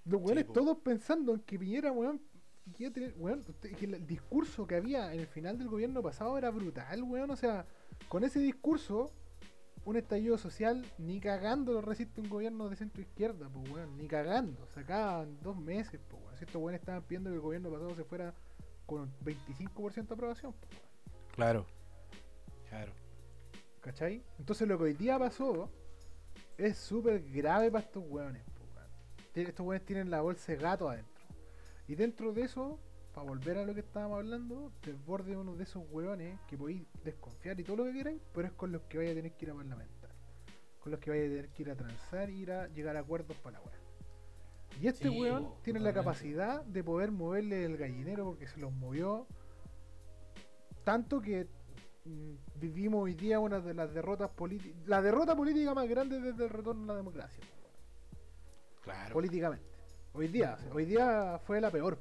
Los 0.05 0.21
weones 0.21 0.47
todos 0.53 0.77
pensando 0.77 1.33
en 1.33 1.41
que 1.41 1.59
Piñera, 1.59 1.91
weón, 1.91 2.21
a 2.67 2.91
tener- 2.91 3.13
weón, 3.17 3.39
usted- 3.47 3.75
que 3.75 3.85
el 3.85 4.05
discurso 4.07 4.65
que 4.67 4.75
había 4.75 5.13
en 5.13 5.19
el 5.19 5.27
final 5.27 5.57
del 5.57 5.67
gobierno 5.69 6.01
pasado 6.01 6.37
era 6.37 6.49
brutal, 6.49 7.03
weón. 7.03 7.31
O 7.31 7.35
sea, 7.35 7.65
con 8.09 8.23
ese 8.23 8.39
discurso, 8.39 9.11
un 9.85 9.97
estallido 9.97 10.37
social 10.37 10.83
ni 10.97 11.19
cagando 11.19 11.73
lo 11.73 11.81
resiste 11.81 12.19
un 12.19 12.27
gobierno 12.29 12.69
de 12.69 12.75
centro 12.75 13.01
izquierda, 13.01 13.47
pues 13.49 13.69
weón, 13.69 13.95
ni 13.97 14.07
cagando. 14.07 14.67
Sacaban 14.73 15.37
dos 15.41 15.57
meses, 15.57 15.99
pues 16.09 16.21
weón. 16.23 16.37
Si 16.37 16.43
estos 16.45 16.61
weones 16.61 16.81
estaban 16.81 17.03
pidiendo 17.03 17.29
que 17.29 17.35
el 17.35 17.41
gobierno 17.41 17.69
pasado 17.69 17.95
se 17.95 18.03
fuera 18.03 18.33
con 18.85 19.11
25% 19.23 20.07
de 20.09 20.13
aprobación, 20.15 20.53
pues, 20.53 20.71
weón. 20.73 21.25
Claro. 21.35 21.65
Claro. 22.69 22.91
¿Cachai? 23.81 24.23
Entonces 24.39 24.67
lo 24.67 24.77
que 24.77 24.85
hoy 24.85 24.93
día 24.93 25.19
pasó 25.19 25.69
es 26.57 26.77
súper 26.77 27.21
grave 27.31 27.69
para 27.69 27.83
estos 27.85 28.03
weones, 28.07 28.43
pues, 28.57 28.69
weón. 28.75 29.47
Estos 29.47 29.65
weones 29.65 29.85
tienen 29.85 30.09
la 30.09 30.21
bolsa 30.21 30.51
de 30.51 30.57
gato 30.57 30.89
adentro. 30.89 31.14
Y 31.87 31.95
dentro 31.95 32.33
de 32.33 32.43
eso, 32.43 32.79
para 33.13 33.27
volver 33.27 33.57
a 33.57 33.65
lo 33.65 33.73
que 33.73 33.81
estábamos 33.81 34.17
hablando, 34.17 34.71
desborde 34.83 35.37
uno 35.37 35.55
de 35.55 35.63
esos 35.63 35.83
weones 35.91 36.39
que 36.47 36.57
podéis 36.57 36.83
desconfiar 37.03 37.59
y 37.59 37.63
todo 37.63 37.77
lo 37.77 37.85
que 37.85 37.93
queráis, 37.93 38.21
pero 38.33 38.47
es 38.47 38.53
con 38.53 38.71
los 38.71 38.81
que 38.83 38.97
vaya 38.97 39.11
a 39.11 39.15
tener 39.15 39.33
que 39.33 39.45
ir 39.45 39.51
a 39.51 39.55
parlamentar. 39.55 40.09
Con 40.79 40.91
los 40.91 40.99
que 40.99 41.09
vaya 41.11 41.23
a 41.23 41.27
tener 41.27 41.49
que 41.49 41.63
ir 41.63 41.71
a 41.71 41.75
transar 41.75 42.29
y 42.29 42.41
ir 42.41 42.51
a 42.51 42.67
llegar 42.67 42.95
a 42.97 42.99
acuerdos 42.99 43.37
para 43.37 43.59
la 43.59 43.65
weá. 43.65 43.79
Y 44.81 44.87
este 44.87 45.09
Sí, 45.09 45.19
po, 45.29 45.59
tiene 45.63 45.79
la 45.79 45.93
capacidad 45.93 46.63
de 46.65 46.83
poder 46.83 47.11
moverle 47.11 47.63
el 47.63 47.77
gallinero 47.77 48.25
porque 48.25 48.47
se 48.47 48.59
los 48.59 48.73
movió 48.73 49.25
tanto 50.83 51.21
que 51.21 51.47
mm, 52.05 52.33
vivimos 52.55 53.03
hoy 53.03 53.15
día 53.15 53.39
una 53.39 53.59
de 53.59 53.73
las 53.73 53.93
derrotas 53.93 54.29
políticas, 54.31 54.87
la 54.87 55.01
derrota 55.01 55.35
política 55.35 55.73
más 55.73 55.87
grande 55.87 56.19
desde 56.19 56.43
el 56.43 56.49
retorno 56.49 56.83
a 56.83 56.87
la 56.87 56.95
democracia. 56.95 57.43
Claro. 58.81 59.13
políticamente. 59.13 59.74
Hoy 60.15 60.27
día, 60.29 60.57
hoy 60.73 60.85
día 60.85 61.39
fue 61.45 61.59
la 61.59 61.69
peor. 61.71 61.97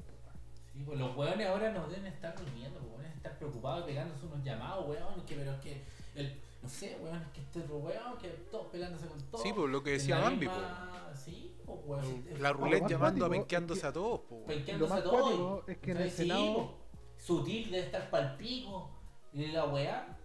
Sí, 0.72 0.82
pues 0.84 0.98
los 0.98 1.16
weones 1.16 1.46
ahora 1.48 1.72
nos 1.72 1.88
deben 1.90 2.06
estar 2.06 2.36
durmiendo, 2.36 2.78
pues 2.80 2.98
deben 2.98 3.12
estar 3.12 3.38
preocupados 3.38 3.84
pegándose 3.84 4.26
unos 4.26 4.42
llamados, 4.44 4.88
weón, 4.88 5.24
que 5.26 5.34
pero 5.36 5.52
es 5.52 5.60
que 5.60 5.84
el, 6.14 6.40
no 6.62 6.68
sé, 6.68 6.96
weón, 7.02 7.22
es 7.22 7.28
que 7.28 7.40
este 7.40 7.60
otro 7.60 7.76
weón, 7.78 8.18
que 8.18 8.28
todos 8.50 8.66
pegándose 8.68 9.06
con 9.06 9.20
todos. 9.30 9.42
Sí, 9.42 9.52
pues 9.54 9.70
lo 9.70 9.82
que 9.82 9.90
decía 9.92 10.16
la 10.18 10.24
Bambi, 10.24 10.46
misma- 10.46 10.90
Sí, 11.14 11.54
pues 11.64 11.78
weón. 11.86 12.04
sí, 12.04 12.24
La 12.38 12.50
es- 12.50 12.56
ruleta 12.56 12.86
llamando 12.88 13.26
a 13.26 13.30
penqueándose 13.30 13.78
es 13.78 13.82
que- 13.82 13.88
a 13.88 13.92
todos, 13.92 14.20
po, 14.20 14.34
weón. 14.36 14.46
penqueándose 14.46 14.88
Lo 14.90 14.96
más 14.96 14.98
a 15.00 15.10
todos, 15.10 15.68
es 15.68 15.78
que 15.78 15.90
en 15.90 15.96
el 15.96 16.02
¿sabes? 16.02 16.14
Sí, 16.14 16.22
Senado- 16.22 16.54
po. 16.54 16.78
Sutil 17.16 17.70
debe 17.70 17.84
estar 17.86 18.10
pa'l 18.10 18.36
pico. 18.36 18.90
Y 19.32 19.46
la 19.46 19.64
weá. 19.66 20.18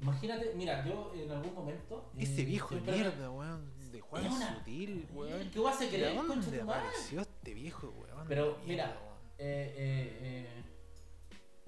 Imagínate, 0.00 0.52
mira, 0.56 0.84
yo 0.84 1.12
en 1.14 1.30
algún 1.30 1.54
momento. 1.54 2.10
Ese 2.18 2.42
eh, 2.42 2.44
viejo 2.44 2.74
de 2.74 2.80
me- 2.82 2.92
mierda, 2.92 3.30
weón. 3.30 3.72
De 3.94 4.00
Juan 4.00 4.26
Es 4.26 4.32
una- 4.32 4.54
Sutil, 4.56 5.06
weón. 5.12 5.50
¿Qué 5.50 5.60
vas 5.60 5.76
a 5.76 5.84
¿De 5.84 5.88
creer, 5.88 6.16
concha 6.16 6.34
dónde 6.50 6.62
apareció 6.62 7.20
este 7.20 7.54
viejo, 7.54 7.90
weón? 7.96 8.26
Pero, 8.26 8.54
de 8.54 8.66
mira, 8.66 8.86
mierda, 8.86 9.00
weón? 9.00 9.18
Eh, 9.38 9.74
eh, 9.76 10.18
eh. 10.20 10.64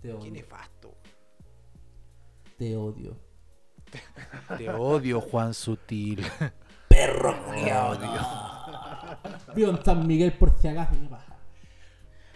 Te 0.02 0.08
Qué 0.08 0.12
odio. 0.14 0.32
nefasto. 0.32 0.94
Te 2.58 2.76
odio. 2.76 3.16
Te 4.58 4.68
odio, 4.70 5.20
Juan 5.20 5.54
Sutil. 5.54 6.26
Perro 6.88 7.32
Vivo 9.54 9.70
en 9.70 9.84
San 9.84 10.04
Miguel 10.04 10.32
por 10.32 10.50
si 10.58 10.66
acaso 10.66 10.94
me 10.94 11.06
baja. 11.08 11.36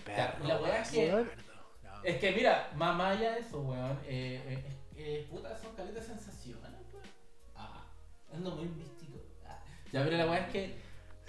Perro, 0.05 0.45
la 0.47 0.61
weá 0.61 0.83
es 0.83 0.91
que-. 0.93 1.11
No. 1.11 1.25
Es 2.05 2.17
que 2.19 2.31
mira, 2.31 2.71
más 2.77 2.97
más 2.97 3.17
allá 3.17 3.33
de 3.33 3.41
eso, 3.41 3.61
weón, 3.61 3.99
eh, 4.05 4.41
eh, 4.47 4.65
eh, 4.95 5.27
puta, 5.29 5.57
son 5.59 5.75
caletas 5.75 6.07
de 6.07 6.15
sensaciones, 6.15 6.71
weón. 6.93 7.05
Ah, 7.57 7.85
ando 8.33 8.55
muy 8.55 8.67
místico. 8.69 9.00
Ya, 9.93 10.05
pero 10.05 10.17
la 10.17 10.27
weá 10.27 10.39
es 10.47 10.53
que. 10.53 10.75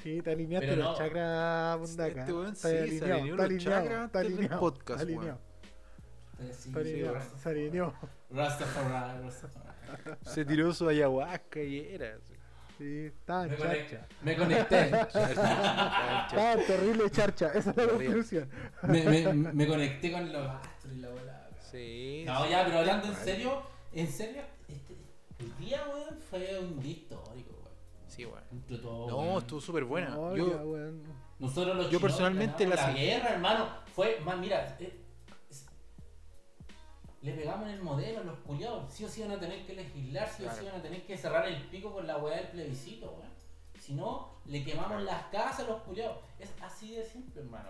Sí, 0.04 0.22
te 0.22 0.32
alineaste 0.32 0.68
Pero 0.68 0.82
los 0.82 0.92
no. 0.92 0.98
chakras, 0.98 1.80
Mundaka. 1.80 2.20
Este 2.22 2.34
weón 2.34 2.54
Está 2.54 2.70
sí, 2.70 2.76
se 2.76 2.82
alineado, 2.82 3.14
alineó 3.14 3.34
está 3.36 3.44
los 3.44 3.46
alineado, 3.52 3.82
chakras 3.84 4.06
está 4.06 4.20
del 4.20 4.28
alineado, 4.34 4.60
podcast, 4.60 5.02
está 5.02 5.06
weón. 5.12 5.20
alineado, 5.20 5.42
eh, 6.40 6.54
sí, 6.54 6.72
se 7.42 7.50
alineó. 7.50 7.94
Rastafari, 8.32 9.24
Rastafari. 9.24 9.72
Se 10.26 10.46
tiró 10.46 10.74
su 10.74 10.88
ayahuasca 10.88 11.62
y 11.62 11.80
era. 11.94 12.18
Sí, 12.78 13.06
estaba 13.06 13.46
Me, 13.46 13.54
en 13.54 13.60
conect- 13.62 13.90
charcha. 13.90 14.08
me 14.24 14.36
conecté. 14.36 14.86
Estaba 14.90 16.54
en 16.54 16.66
terrible 16.66 17.10
charcha, 17.12 17.48
esa 17.54 17.70
es 17.72 17.78
la 17.78 17.88
conclusión. 17.88 18.50
me, 18.84 19.04
me, 19.04 19.34
me 19.54 19.68
conecté 19.68 20.12
con 20.12 20.32
los 20.34 20.48
astros 20.50 20.94
y 20.96 20.98
la 21.00 21.10
bola. 21.10 21.50
Sí. 21.72 22.24
No, 22.26 22.44
sí. 22.44 22.50
ya, 22.50 22.66
pero 22.66 22.80
hablando 22.80 23.08
en 23.08 23.16
serio, 23.16 23.62
en 23.94 24.08
serio, 24.08 24.42
este, 24.68 24.96
el 25.40 25.58
día, 25.58 25.84
weón, 25.94 26.18
fue 26.30 26.58
un 26.60 26.80
weón. 26.80 27.22
Sí, 28.12 28.26
weón. 28.26 28.44
Entre 28.52 28.78
todo, 28.78 29.08
No, 29.10 29.18
weón. 29.20 29.38
estuvo 29.38 29.62
súper 29.62 29.86
buena. 29.86 30.10
No, 30.10 30.36
Yo, 30.36 30.50
ya, 30.50 30.58
weón. 30.58 31.02
Nosotros 31.40 31.76
los 31.78 31.86
Yo 31.86 31.92
chinos 31.98 32.02
personalmente 32.02 32.68
la 32.68 32.92
guerra, 32.92 33.30
hermano. 33.30 33.70
Fue, 33.96 34.20
más, 34.26 34.38
mira, 34.38 34.76
eh, 34.80 35.00
es- 35.50 35.66
le 37.22 37.32
pegamos 37.34 37.68
en 37.70 37.76
el 37.76 37.82
modelo 37.82 38.20
a 38.20 38.24
los 38.24 38.38
culiados. 38.40 38.92
Sí 38.94 39.06
o 39.06 39.08
sí 39.10 39.22
van 39.22 39.32
a 39.32 39.40
tener 39.40 39.66
que 39.66 39.74
legislar, 39.74 40.28
sí 40.30 40.44
o 40.46 40.52
sí 40.52 40.66
van 40.66 40.76
a 40.76 40.82
tener 40.82 41.06
que 41.06 41.18
cerrar 41.18 41.48
el 41.48 41.62
pico 41.70 41.94
con 41.94 42.06
la 42.06 42.18
weá 42.18 42.38
del 42.38 42.48
plebiscito, 42.50 43.12
weón. 43.12 43.32
Si 43.80 43.94
no, 43.94 44.36
le 44.46 44.64
quemamos 44.64 45.02
las 45.04 45.24
casas 45.28 45.62
a 45.62 45.72
los 45.72 45.82
culiados. 45.84 46.18
Es 46.40 46.52
así 46.62 46.96
de 46.96 47.04
simple, 47.06 47.42
hermano. 47.42 47.70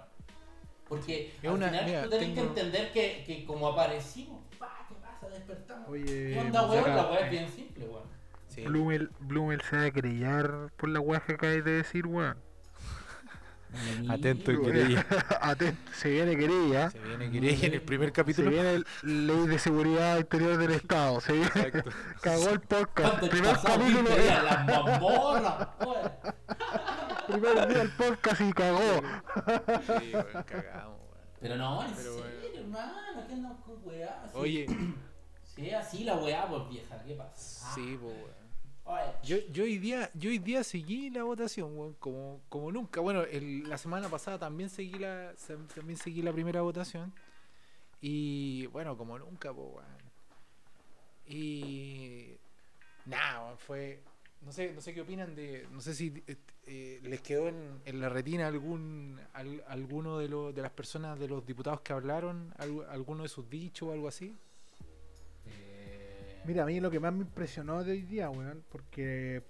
Porque 0.87 1.33
Es 1.41 1.45
al 1.47 1.51
una- 1.55 1.69
final 1.69 1.85
mira, 1.85 2.03
tú 2.03 2.09
tenés 2.09 2.33
tengo- 2.35 2.41
que 2.53 2.59
entender 2.61 2.91
que, 2.91 3.23
que 3.25 3.45
como 3.45 3.67
aparecimos, 3.67 4.41
pa, 4.59 4.85
¿qué 4.89 4.95
pasa? 4.95 5.29
Despertamos. 5.29 5.87
Oye, 5.87 6.33
¿Qué 6.33 6.39
onda, 6.39 6.67
weón? 6.67 6.95
La 6.95 7.07
weá 7.09 7.19
es 7.25 7.31
bien 7.31 7.49
simple, 7.49 7.85
weón. 7.87 8.20
Sí. 8.53 8.63
Blumel, 8.65 9.09
Blumel 9.19 9.61
se 9.61 9.77
va 9.77 9.83
a 9.85 9.91
querellar 9.91 10.71
por 10.77 10.89
la 10.89 10.99
weá 10.99 11.19
que 11.21 11.33
acabas 11.33 11.63
de 11.63 11.71
decir, 11.71 12.05
weón. 12.05 12.37
Atento, 14.09 14.51
querella. 14.61 15.05
Atento, 15.41 15.91
se 15.93 16.09
viene 16.09 16.35
querella. 16.35 16.91
Se 16.91 16.99
viene 16.99 17.31
querella 17.31 17.67
en 17.67 17.73
el 17.75 17.81
primer 17.81 18.09
Se 18.09 18.13
capítulo. 18.13 18.49
viene 18.49 18.73
el 18.73 18.85
Ley 19.27 19.47
de 19.47 19.57
Seguridad 19.59 20.17
Interior 20.17 20.57
del 20.57 20.71
Estado. 20.71 21.21
Se 21.21 21.31
viene, 21.31 21.47
Exacto. 21.47 21.89
cagó 22.21 22.49
el 22.49 22.59
podcast. 22.59 23.09
¿Cuánto 23.19 23.29
Primer 23.29 23.55
capítulo, 23.63 24.09
las 24.43 24.65
mamorras, 24.65 25.67
weón? 25.79 26.11
primer 27.27 27.67
día 27.69 27.77
del 27.79 27.89
podcast 27.91 28.41
y 28.41 28.51
cagó. 28.51 28.79
Sí, 30.01 30.11
weón, 30.13 30.43
cagamos, 30.45 30.99
weón. 30.99 31.11
Pero 31.39 31.55
no, 31.55 31.83
en 31.85 31.93
Pero 31.95 32.13
serio, 32.13 32.29
bueno. 32.41 32.59
hermano, 32.59 33.27
¿qué 33.27 33.33
andamos 33.33 33.63
con 33.63 33.77
weá? 33.85 34.23
Oye, 34.33 34.65
Si 35.45 35.69
es 35.69 35.73
así 35.75 36.03
la 36.03 36.15
weá, 36.17 36.45
pues 36.49 36.67
vieja, 36.67 37.01
¿qué 37.05 37.13
pasa? 37.15 37.73
sí, 37.73 37.97
po, 38.01 38.07
weón. 38.07 38.40
Yo, 39.23 39.37
yo 39.51 39.63
hoy 39.63 39.77
día, 39.77 40.09
yo 40.13 40.29
hoy 40.29 40.39
día 40.39 40.63
seguí 40.63 41.09
la 41.09 41.23
votación, 41.23 41.77
weón, 41.77 41.93
como, 41.99 42.41
como 42.49 42.71
nunca. 42.71 42.99
Bueno, 43.01 43.23
la 43.31 43.77
semana 43.77 44.09
pasada 44.09 44.37
también 44.39 44.69
seguí 44.69 44.97
la, 44.99 45.33
también 45.75 45.97
seguí 45.97 46.21
la 46.21 46.33
primera 46.33 46.61
votación. 46.61 47.13
Y 48.01 48.65
bueno, 48.67 48.97
como 48.97 49.17
nunca, 49.19 49.53
pues, 49.53 49.67
weón. 49.73 50.01
Y 51.27 52.35
nada, 53.05 53.55
fue. 53.57 54.01
No 54.41 54.51
sé, 54.51 54.73
no 54.73 54.81
sé 54.81 54.93
qué 54.93 55.01
opinan 55.01 55.35
de. 55.35 55.67
No 55.71 55.81
sé 55.81 55.93
si 55.93 56.23
eh, 56.27 56.35
eh, 56.65 56.99
les 57.03 57.21
quedó 57.21 57.47
en, 57.47 57.79
en 57.85 57.99
la 58.01 58.09
retina 58.09 58.47
algún 58.47 59.19
al- 59.33 59.63
alguno 59.67 60.17
de 60.17 60.27
los 60.29 60.53
de 60.55 60.61
las 60.63 60.71
personas 60.71 61.19
de 61.19 61.27
los 61.27 61.45
diputados 61.45 61.81
que 61.81 61.93
hablaron, 61.93 62.53
alguno 62.89 63.23
de 63.23 63.29
sus 63.29 63.47
dichos 63.49 63.89
o 63.89 63.91
algo 63.93 64.07
así. 64.07 64.35
Mira, 66.43 66.63
a 66.63 66.65
mí 66.65 66.79
lo 66.79 66.89
que 66.89 66.99
más 66.99 67.13
me 67.13 67.21
impresionó 67.21 67.83
de 67.83 67.91
hoy 67.91 68.01
día, 68.01 68.29
weón, 68.31 68.63
porque 68.69 69.43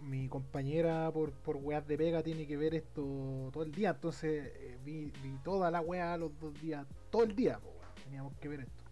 mi 0.00 0.28
compañera 0.28 1.10
por, 1.12 1.32
por 1.32 1.56
weas 1.56 1.86
de 1.86 1.98
pega 1.98 2.22
tiene 2.22 2.46
que 2.46 2.56
ver 2.56 2.74
esto 2.74 3.50
todo 3.52 3.62
el 3.62 3.72
día, 3.72 3.90
entonces 3.90 4.50
eh, 4.54 4.78
vi, 4.82 5.12
vi 5.22 5.36
toda 5.44 5.70
la 5.70 5.80
wea 5.82 6.16
los 6.16 6.38
dos 6.38 6.58
días, 6.60 6.86
todo 7.10 7.24
el 7.24 7.36
día, 7.36 7.58
weón, 7.62 7.94
teníamos 8.02 8.34
que 8.38 8.48
ver 8.48 8.60
esto. 8.60 8.84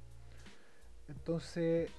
Entonces, 1.08 1.90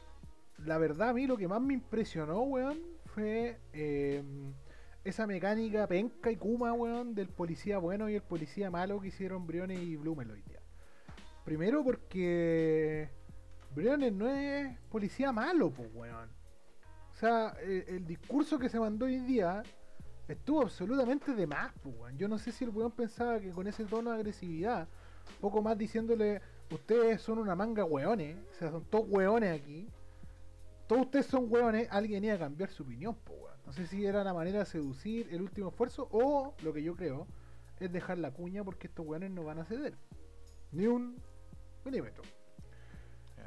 la 0.63 0.78
verdad 0.78 1.09
a 1.09 1.13
mí 1.13 1.26
lo 1.26 1.38
que 1.38 1.47
más 1.47 1.61
me 1.61 1.73
impresionó, 1.73 2.41
weón, 2.41 2.78
fue 3.05 3.57
eh, 3.73 4.21
esa 5.03 5.26
mecánica 5.26 5.88
penca 5.88 6.30
y 6.30 6.36
kuma, 6.36 6.71
weón, 6.73 7.15
del 7.15 7.30
policía 7.30 7.80
bueno 7.80 8.09
y 8.09 8.15
el 8.15 8.21
policía 8.21 8.69
malo 8.69 9.01
que 9.01 9.07
hicieron 9.07 9.47
Briones 9.47 9.80
y 9.80 9.95
Blumel 9.95 10.30
hoy 10.30 10.43
día. 10.43 10.59
Primero 11.43 11.84
porque 11.84 13.09
Briones 13.76 14.13
no 14.13 14.30
es 14.30 14.78
policía 14.89 15.34
malo, 15.34 15.69
pues, 15.69 15.89
weón. 15.93 16.30
O 17.11 17.15
sea, 17.15 17.49
el, 17.61 17.84
el 17.88 18.07
discurso 18.07 18.57
que 18.57 18.69
se 18.69 18.80
mandó 18.80 19.05
hoy 19.05 19.19
día 19.19 19.61
estuvo 20.28 20.61
absolutamente 20.61 21.34
de 21.34 21.45
más, 21.45 21.73
pues, 21.84 21.93
weón. 21.97 22.17
Yo 22.17 22.28
no 22.30 22.38
sé 22.38 22.53
si 22.53 22.63
el 22.63 22.69
weón 22.69 22.91
pensaba 22.91 23.39
que 23.39 23.51
con 23.51 23.67
ese 23.67 23.84
tono 23.86 24.11
de 24.11 24.17
agresividad, 24.17 24.88
poco 25.41 25.61
más 25.61 25.78
diciéndole, 25.78 26.41
ustedes 26.71 27.21
son 27.21 27.38
una 27.38 27.53
manga 27.53 27.84
weones, 27.84 28.38
o 28.51 28.53
sea, 28.53 28.71
son 28.71 28.86
todos 28.86 29.07
weones 29.09 29.61
aquí. 29.61 29.89
Todos 30.88 31.01
ustedes 31.01 31.26
son 31.26 31.47
weones, 31.49 31.88
alguien 31.91 32.23
iba 32.23 32.36
a 32.36 32.39
cambiar 32.39 32.69
su 32.69 32.84
opinión, 32.84 33.15
pues, 33.26 33.39
weón. 33.41 33.55
No 33.65 33.73
sé 33.73 33.88
si 33.88 34.05
era 34.05 34.23
la 34.23 34.34
manera 34.34 34.59
de 34.59 34.65
seducir 34.65 35.28
el 35.32 35.41
último 35.41 35.69
esfuerzo 35.69 36.07
o, 36.11 36.53
lo 36.63 36.71
que 36.71 36.82
yo 36.82 36.95
creo, 36.95 37.28
es 37.80 37.91
dejar 37.91 38.19
la 38.19 38.32
cuña 38.32 38.63
porque 38.63 38.88
estos 38.88 39.05
weones 39.05 39.32
no 39.32 39.43
van 39.43 39.59
a 39.59 39.65
ceder. 39.65 39.97
Ni 40.71 40.88
un 40.88 41.17
milímetro. 41.84 42.23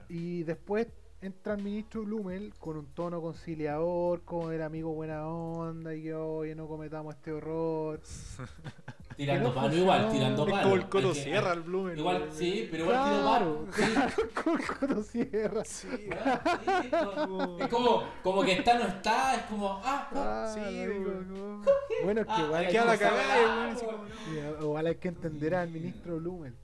Y 0.09 0.43
después 0.45 0.87
entra 1.21 1.55
el 1.55 1.63
ministro 1.63 2.03
Blumel 2.05 2.55
con 2.59 2.77
un 2.77 2.87
tono 2.95 3.21
conciliador, 3.21 4.23
con 4.23 4.53
el 4.53 4.63
amigo 4.63 4.93
buena 4.93 5.27
onda 5.29 5.95
y 5.95 6.03
que 6.05 6.15
oye 6.15 6.55
no 6.55 6.67
cometamos 6.69 7.15
este 7.17 7.33
horror. 7.33 8.01
tirando 9.17 9.49
no 9.49 9.55
palo 9.55 9.67
funcionó. 9.69 9.83
igual, 9.83 10.13
tirando 10.13 10.47
Es 10.47 10.51
palo. 10.53 10.63
como 10.63 10.75
el 10.77 10.89
Coto 10.89 11.11
Es 11.11 11.17
que- 11.19 11.25
Sierra, 11.25 11.53
el 11.55 11.61
Blumen. 11.63 11.99
Igual, 11.99 12.29
sí, 12.33 12.69
pero 12.71 12.85
igual 12.85 12.97
Claro, 12.97 13.67
tiró 13.75 13.85
palo. 13.85 14.15
Sí, 14.15 14.33
con 14.45 14.59
Coto 14.79 15.03
Sierra. 15.03 15.65
Sí, 15.65 15.89
sí, 15.91 16.91
como- 16.91 17.59
Es 17.59 17.69
como, 17.69 18.03
como 18.23 18.43
que 18.45 18.53
está, 18.53 18.79
no 18.79 18.87
está, 18.87 19.35
es 19.35 19.43
como, 19.43 19.81
ah, 19.83 20.09
ah. 20.15 20.51
Sí, 20.55 20.61
weón. 20.61 21.35
no. 21.35 21.63
Bueno, 22.05 22.21
es 22.21 22.27
que 22.29 22.33
Ah, 22.33 22.45
igual, 22.47 22.63
la 22.63 22.69
que- 22.71 22.79
ah, 22.79 23.75
como- 23.77 23.91
weón. 23.93 24.63
igual 24.63 24.87
hay 24.87 24.95
que 24.95 25.09
entender 25.09 25.55
al 25.57 25.69
ministro 25.69 26.17
Blumel. 26.19 26.55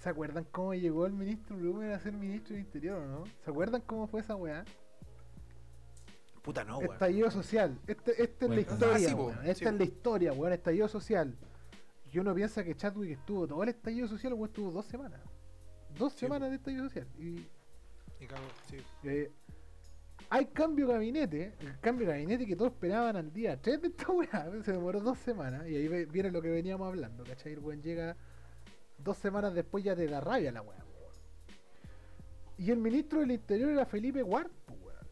¿Se 0.00 0.08
acuerdan 0.08 0.44
cómo 0.50 0.74
llegó 0.74 1.06
el 1.06 1.12
ministro 1.12 1.56
Blumel 1.56 1.92
a 1.92 2.00
ser 2.00 2.12
ministro 2.14 2.54
del 2.56 2.64
Interior 2.64 3.02
o 3.02 3.06
no? 3.06 3.24
¿Se 3.44 3.50
acuerdan 3.50 3.82
cómo 3.82 4.06
fue 4.06 4.20
esa 4.20 4.34
weá? 4.34 4.64
Puta 6.42 6.64
no, 6.64 6.78
weón. 6.78 6.92
Estallido 6.94 7.30
social. 7.30 7.78
Este, 7.86 8.22
esta 8.22 8.46
es 8.46 8.50
la 8.50 8.60
historia, 8.60 9.08
Ah, 9.12 9.16
po, 9.16 9.26
weón. 9.26 9.38
Esta 9.46 9.54
sí, 9.54 9.64
es 9.66 9.72
la 9.74 9.84
historia, 9.84 10.32
weón. 10.32 10.52
Estallido 10.54 10.88
social. 10.88 11.36
Y 12.12 12.18
uno 12.18 12.34
piensa 12.34 12.64
que 12.64 12.74
Chadwick 12.74 13.10
estuvo 13.12 13.46
todo 13.46 13.62
el 13.62 13.68
estallido 13.68 14.08
social, 14.08 14.32
weón, 14.32 14.48
estuvo 14.48 14.70
dos 14.70 14.86
semanas. 14.86 15.20
Dos 15.98 16.14
Sí, 16.14 16.20
semanas 16.20 16.46
po. 16.46 16.50
de 16.50 16.56
estallido 16.56 16.84
social. 16.84 17.06
Y 17.18 17.46
Y 18.20 18.26
cago, 18.26 18.42
sí. 18.70 18.76
eh, 19.04 19.30
hay 20.30 20.46
cambio 20.46 20.86
de 20.86 20.92
gabinete, 20.94 21.54
el 21.60 21.78
cambio 21.80 22.06
de 22.06 22.14
gabinete 22.14 22.46
que 22.46 22.56
todos 22.56 22.72
esperaban 22.72 23.16
al 23.16 23.32
día 23.32 23.60
3 23.60 23.80
de 23.82 23.88
esta 23.88 24.10
weá, 24.10 24.48
se 24.64 24.72
demoró 24.72 25.00
dos 25.00 25.18
semanas, 25.18 25.66
y 25.68 25.76
ahí 25.76 25.88
viene 26.06 26.30
lo 26.30 26.40
que 26.40 26.48
veníamos 26.50 26.86
hablando, 26.88 27.22
¿cachai? 27.24 27.52
El 27.52 27.58
weón 27.60 27.82
llega 27.82 28.16
dos 29.02 29.16
semanas 29.18 29.54
después 29.54 29.84
ya 29.84 29.94
te 29.94 30.06
da 30.06 30.20
rabia 30.20 30.52
la 30.52 30.62
weá. 30.62 30.84
Y 32.58 32.70
el 32.70 32.78
ministro 32.78 33.20
del 33.20 33.30
Interior 33.30 33.70
era 33.70 33.86
Felipe 33.86 34.22
Ward, 34.22 34.50
weón. 34.68 35.08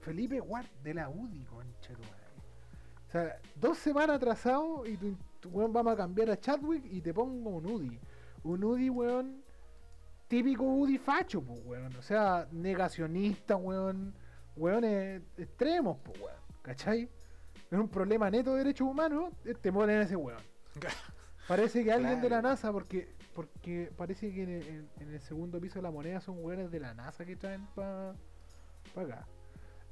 Felipe 0.00 0.40
Ward 0.40 0.66
de 0.82 0.94
la 0.94 1.10
UDI, 1.10 1.44
concha. 1.44 1.92
O 3.06 3.10
sea, 3.10 3.38
dos 3.54 3.76
semanas 3.78 4.16
atrasado 4.16 4.86
y 4.86 4.96
tu, 4.96 5.16
tu 5.40 5.50
weón 5.50 5.72
vamos 5.72 5.92
a 5.92 5.96
cambiar 5.96 6.30
a 6.30 6.40
Chadwick 6.40 6.84
y 6.86 7.02
te 7.02 7.12
pongo 7.12 7.50
un 7.50 7.66
UDI. 7.66 8.00
Un 8.44 8.64
UDI, 8.64 8.90
weón, 8.90 9.42
típico 10.28 10.62
UDI 10.62 10.98
facho, 10.98 11.42
pues, 11.42 11.60
weón. 11.66 11.94
O 11.96 12.02
sea, 12.02 12.48
negacionista, 12.52 13.56
weón. 13.56 14.14
Weones 14.56 15.22
extremos, 15.36 15.98
pues, 16.02 16.20
weón. 16.20 16.38
¿Cachai? 16.62 17.08
Es 17.70 17.78
un 17.78 17.88
problema 17.88 18.30
neto 18.30 18.52
de 18.52 18.58
derechos 18.58 18.88
humanos, 18.88 19.30
eh, 19.44 19.54
te 19.54 19.70
ponen 19.70 20.00
ese 20.00 20.16
weón. 20.16 20.40
Parece 21.48 21.82
que 21.82 21.92
alguien 21.92 22.20
de 22.20 22.28
la. 22.28 22.42
NASA, 22.42 22.70
porque 22.72 23.08
porque 23.34 23.90
parece 23.96 24.32
que 24.34 24.42
en 24.42 24.50
el, 24.50 24.62
en- 24.66 24.88
en 25.00 25.14
el 25.14 25.20
segundo 25.20 25.60
piso 25.60 25.76
de 25.76 25.82
la 25.82 25.90
moneda 25.92 26.20
son 26.20 26.44
weones 26.44 26.70
de 26.72 26.80
la 26.80 26.92
NASA 26.94 27.24
que 27.24 27.36
traen 27.36 27.66
para 27.74 28.10
acá. 28.96 29.26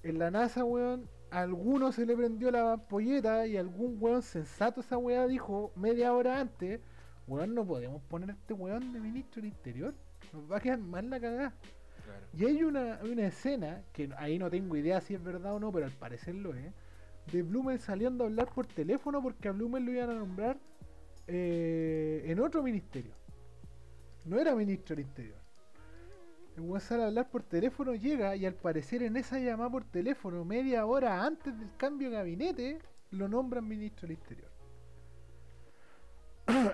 En 0.02 0.18
la 0.18 0.30
NASA, 0.30 0.64
weón, 0.64 1.08
a 1.30 1.40
alguno 1.42 1.92
se 1.92 2.06
le 2.06 2.16
prendió 2.16 2.50
la 2.50 2.76
polleta 2.76 3.46
y 3.46 3.56
algún 3.56 3.96
weón 4.00 4.22
sensato 4.22 4.80
esa 4.80 4.98
weá 4.98 5.26
dijo 5.26 5.72
media 5.76 6.12
hora 6.12 6.40
antes, 6.40 6.80
weón, 7.28 7.54
no 7.54 7.64
podemos 7.64 8.02
poner 8.02 8.30
a 8.30 8.32
este 8.34 8.52
weón 8.52 8.92
de 8.92 9.00
ministro 9.00 9.40
del 9.42 9.50
Interior. 9.52 9.94
Nos 10.32 10.50
va 10.50 10.56
a 10.56 10.60
quedar 10.60 10.78
mal 10.80 11.08
la 11.08 11.20
cagada. 11.20 11.54
Claro. 12.04 12.26
Y 12.34 12.44
hay 12.46 12.62
una, 12.64 12.96
hay 12.96 13.10
una 13.12 13.26
escena, 13.26 13.82
que 13.92 14.10
ahí 14.18 14.38
no 14.38 14.50
tengo 14.50 14.76
idea 14.76 15.00
si 15.00 15.14
es 15.14 15.22
verdad 15.22 15.54
o 15.54 15.60
no, 15.60 15.70
pero 15.72 15.86
al 15.86 15.92
parecer 15.92 16.34
lo 16.34 16.52
es, 16.54 16.72
de 17.32 17.42
Blumel 17.42 17.78
saliendo 17.78 18.24
a 18.24 18.26
hablar 18.26 18.48
por 18.52 18.66
teléfono 18.66 19.22
porque 19.22 19.48
a 19.48 19.52
Blumel 19.52 19.84
lo 19.84 19.92
iban 19.92 20.10
a 20.10 20.14
nombrar 20.14 20.58
eh, 21.26 22.24
en 22.26 22.40
otro 22.40 22.62
ministerio. 22.62 23.12
No 24.24 24.38
era 24.38 24.54
ministro 24.54 24.96
del 24.96 25.06
Interior. 25.06 25.38
El 26.56 26.62
weón 26.62 26.80
sale 26.80 27.02
a 27.02 27.06
hablar 27.06 27.30
por 27.30 27.42
teléfono, 27.42 27.94
llega 27.94 28.34
y 28.34 28.46
al 28.46 28.54
parecer 28.54 29.02
en 29.02 29.16
esa 29.16 29.38
llamada 29.38 29.70
por 29.70 29.84
teléfono, 29.84 30.44
media 30.44 30.86
hora 30.86 31.24
antes 31.24 31.58
del 31.58 31.68
cambio 31.76 32.10
de 32.10 32.16
gabinete, 32.16 32.78
lo 33.10 33.28
nombran 33.28 33.68
ministro 33.68 34.08
del 34.08 34.16
Interior. 34.16 34.50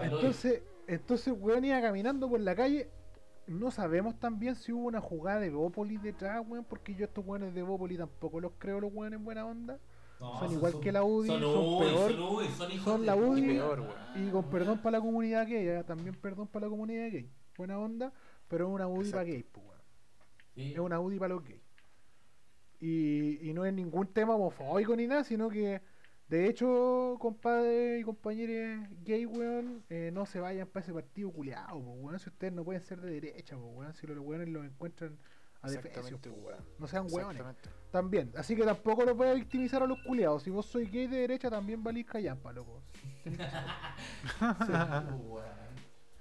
entonces, 0.02 0.62
entonces 0.86 1.34
weón 1.36 1.64
iba 1.64 1.80
caminando 1.80 2.28
por 2.28 2.40
la 2.40 2.54
calle. 2.54 2.88
No 3.48 3.72
sabemos 3.72 4.18
también 4.20 4.54
si 4.54 4.72
hubo 4.72 4.86
una 4.86 5.00
jugada 5.00 5.40
de 5.40 5.50
Bópoli 5.50 5.96
detrás, 5.96 6.44
weón, 6.46 6.64
porque 6.64 6.94
yo 6.94 7.06
estos 7.06 7.26
weones 7.26 7.52
de 7.52 7.62
Bópoli 7.62 7.96
tampoco 7.96 8.40
los 8.40 8.52
creo 8.58 8.80
los 8.80 8.92
weones 8.94 9.18
en 9.18 9.24
buena 9.24 9.44
onda. 9.44 9.80
No, 10.22 10.38
Son 10.38 10.52
igual 10.52 10.78
que 10.78 10.92
la 10.92 11.02
UDI, 11.02 11.26
son, 11.26 11.40
son 11.40 11.64
UDI, 11.66 11.78
peor, 11.80 12.12
son 12.12 12.22
UDI, 12.22 12.48
son 12.50 12.70
hijos 12.70 12.84
son 12.84 13.00
de 13.00 13.06
la. 13.08 13.16
UDI. 13.16 13.40
Y 13.40 13.46
peor, 13.48 13.80
weón. 13.80 14.28
Y 14.28 14.30
con 14.30 14.50
perdón 14.50 14.78
para 14.78 14.98
la 14.98 15.00
comunidad 15.04 15.48
gay, 15.48 15.66
eh, 15.66 15.82
también 15.84 16.14
perdón 16.14 16.46
para 16.46 16.66
la 16.66 16.70
comunidad 16.70 17.10
gay. 17.10 17.28
Buena 17.56 17.76
onda, 17.76 18.12
pero 18.46 18.68
es 18.68 18.72
una 18.72 18.86
UDI 18.86 19.10
para 19.10 19.24
gays, 19.24 19.44
pues, 19.50 19.66
weón. 19.66 19.80
Sí. 20.54 20.72
Es 20.74 20.78
una 20.78 21.00
UDI 21.00 21.18
para 21.18 21.34
los 21.34 21.42
gays. 21.42 21.60
Y, 22.78 23.48
y 23.48 23.52
no 23.52 23.66
es 23.66 23.74
ningún 23.74 24.06
tema 24.06 24.36
homofóbico 24.36 24.94
ni 24.94 25.08
nada, 25.08 25.24
sino 25.24 25.48
que, 25.48 25.82
de 26.28 26.46
hecho, 26.48 27.16
compadres 27.18 28.00
y 28.00 28.04
compañeros 28.04 28.86
gay, 29.02 29.26
weón, 29.26 29.82
eh, 29.90 30.10
no 30.12 30.24
se 30.24 30.38
vayan 30.38 30.68
para 30.68 30.84
ese 30.84 30.92
partido 30.92 31.32
culiado, 31.32 31.78
weón. 31.78 32.20
Si 32.20 32.28
ustedes 32.28 32.52
no 32.52 32.62
pueden 32.62 32.82
ser 32.82 33.00
de 33.00 33.10
derecha, 33.10 33.56
pues, 33.56 33.74
weón. 33.74 33.94
Si 33.94 34.06
los 34.06 34.16
weones 34.20 34.50
los 34.50 34.64
encuentran 34.64 35.18
A 35.62 35.68
defensa, 35.68 36.16
po. 36.16 36.52
No 36.78 36.86
sean 36.86 37.08
hueones. 37.10 37.42
También. 37.92 38.32
Así 38.36 38.56
que 38.56 38.64
tampoco 38.64 39.04
los 39.04 39.14
voy 39.16 39.28
a 39.28 39.34
victimizar 39.34 39.82
a 39.82 39.86
los 39.86 39.98
culiados. 40.02 40.42
Si 40.42 40.50
vos 40.50 40.64
sois 40.66 40.90
gay 40.90 41.06
de 41.06 41.18
derecha, 41.18 41.50
también 41.50 41.84
valís 41.84 42.06
callampa, 42.06 42.50
loco. 42.52 42.82
Weón. 44.40 45.44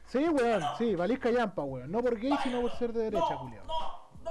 Sí, 0.08 0.20
weón. 0.30 0.62
Sí, 0.78 0.96
valís 0.96 1.20
callampa, 1.20 1.64
weón. 1.64 1.90
No 1.92 2.02
por 2.02 2.20
gay, 2.20 2.34
sino 2.44 2.62
por 2.62 2.72
ser 2.78 2.92
de 2.94 3.04
derecha, 3.04 3.38
culiado. 3.40 3.68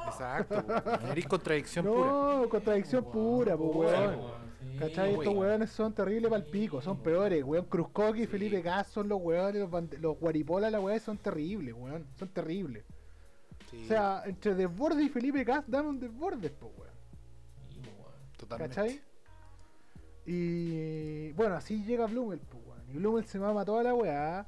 Exacto, 0.07 0.65
weón. 0.67 1.11
Eres 1.13 1.27
contradicción 1.27 1.87
pura. 1.87 2.07
No, 2.11 2.49
contradicción 2.49 3.05
pura, 3.11 3.57
pues, 3.57 3.71
weón. 3.75 4.41
Sí, 4.73 4.77
¿Cachai? 4.79 5.15
Estos 5.15 5.35
weones 5.35 5.71
son 5.71 5.95
terribles 5.95 6.31
para 6.31 6.43
el 6.45 6.51
pico, 6.51 6.81
son 6.83 6.99
peores, 7.03 7.43
weón. 7.43 7.65
Cruzcoqui 7.65 8.21
y 8.21 8.25
Sí. 8.25 8.31
Felipe 8.31 8.61
Gas 8.63 8.89
son 8.89 9.09
los 9.09 9.19
weones, 9.21 9.63
los, 9.63 9.71
bande- 9.71 9.99
los 9.99 10.19
guaripolas, 10.19 10.71
la 10.71 10.81
weón, 10.81 11.01
son 11.01 11.17
terribles, 11.19 11.75
weón. 11.75 12.07
Son 12.19 12.29
terribles. 12.29 12.85
Sí, 13.71 13.83
O 13.85 13.89
sea, 13.89 14.23
entre 14.27 14.55
Desbordes 14.55 15.07
y 15.07 15.09
Felipe 15.09 15.43
Gas, 15.45 15.65
dame 15.67 15.89
un 15.89 16.01
Desbordes, 16.01 16.51
pues, 16.53 16.73
weón. 16.77 16.90
Totalmente. 18.41 18.75
¿Cachai? 18.75 19.01
Y 20.27 21.33
bueno, 21.33 21.55
así 21.57 21.85
llega 21.85 22.07
Blumel, 22.07 22.41
pues, 22.41 22.65
weón. 22.67 22.89
Y 22.89 22.93
Blumel 22.95 23.25
se 23.27 23.39
mama 23.39 23.65
toda 23.65 23.83
la 23.83 23.95
weá. 23.95 24.47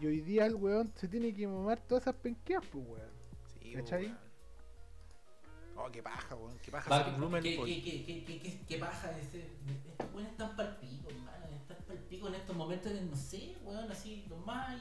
Y 0.00 0.06
hoy 0.06 0.20
día 0.20 0.46
el 0.46 0.54
weón 0.54 0.92
se 0.96 1.08
tiene 1.08 1.32
que 1.34 1.46
mamar 1.46 1.80
todas 1.80 2.02
esas 2.04 2.14
penqueas, 2.16 2.62
pues, 2.70 2.84
weón. 2.86 3.10
Sí, 3.60 3.72
¿Cachai? 3.74 4.04
weón. 4.06 4.18
Oh, 5.76 5.90
qué 5.90 6.02
paja, 6.02 6.34
weón. 6.34 6.58
Qué 6.58 6.70
paja 6.70 6.90
Va, 6.90 7.04
ser 7.04 7.14
Blumen, 7.14 7.42
¿Qué, 7.42 7.56
qué, 7.56 7.82
qué, 7.82 8.04
qué, 8.04 8.24
qué, 8.24 8.40
qué, 8.40 8.60
qué 8.66 8.78
paja 8.78 9.16
ese? 9.18 9.46
Estos 9.88 10.12
weones 10.12 10.32
están 10.32 10.56
palpico, 10.56 11.08
hermano. 11.10 11.46
Están 11.56 11.78
palpico 11.86 12.28
en 12.28 12.34
estos 12.34 12.56
momentos 12.56 12.92
que 12.92 13.00
no 13.00 13.16
sé, 13.16 13.56
weón, 13.64 13.90
así, 13.90 14.24
los 14.28 14.44
más. 14.44 14.80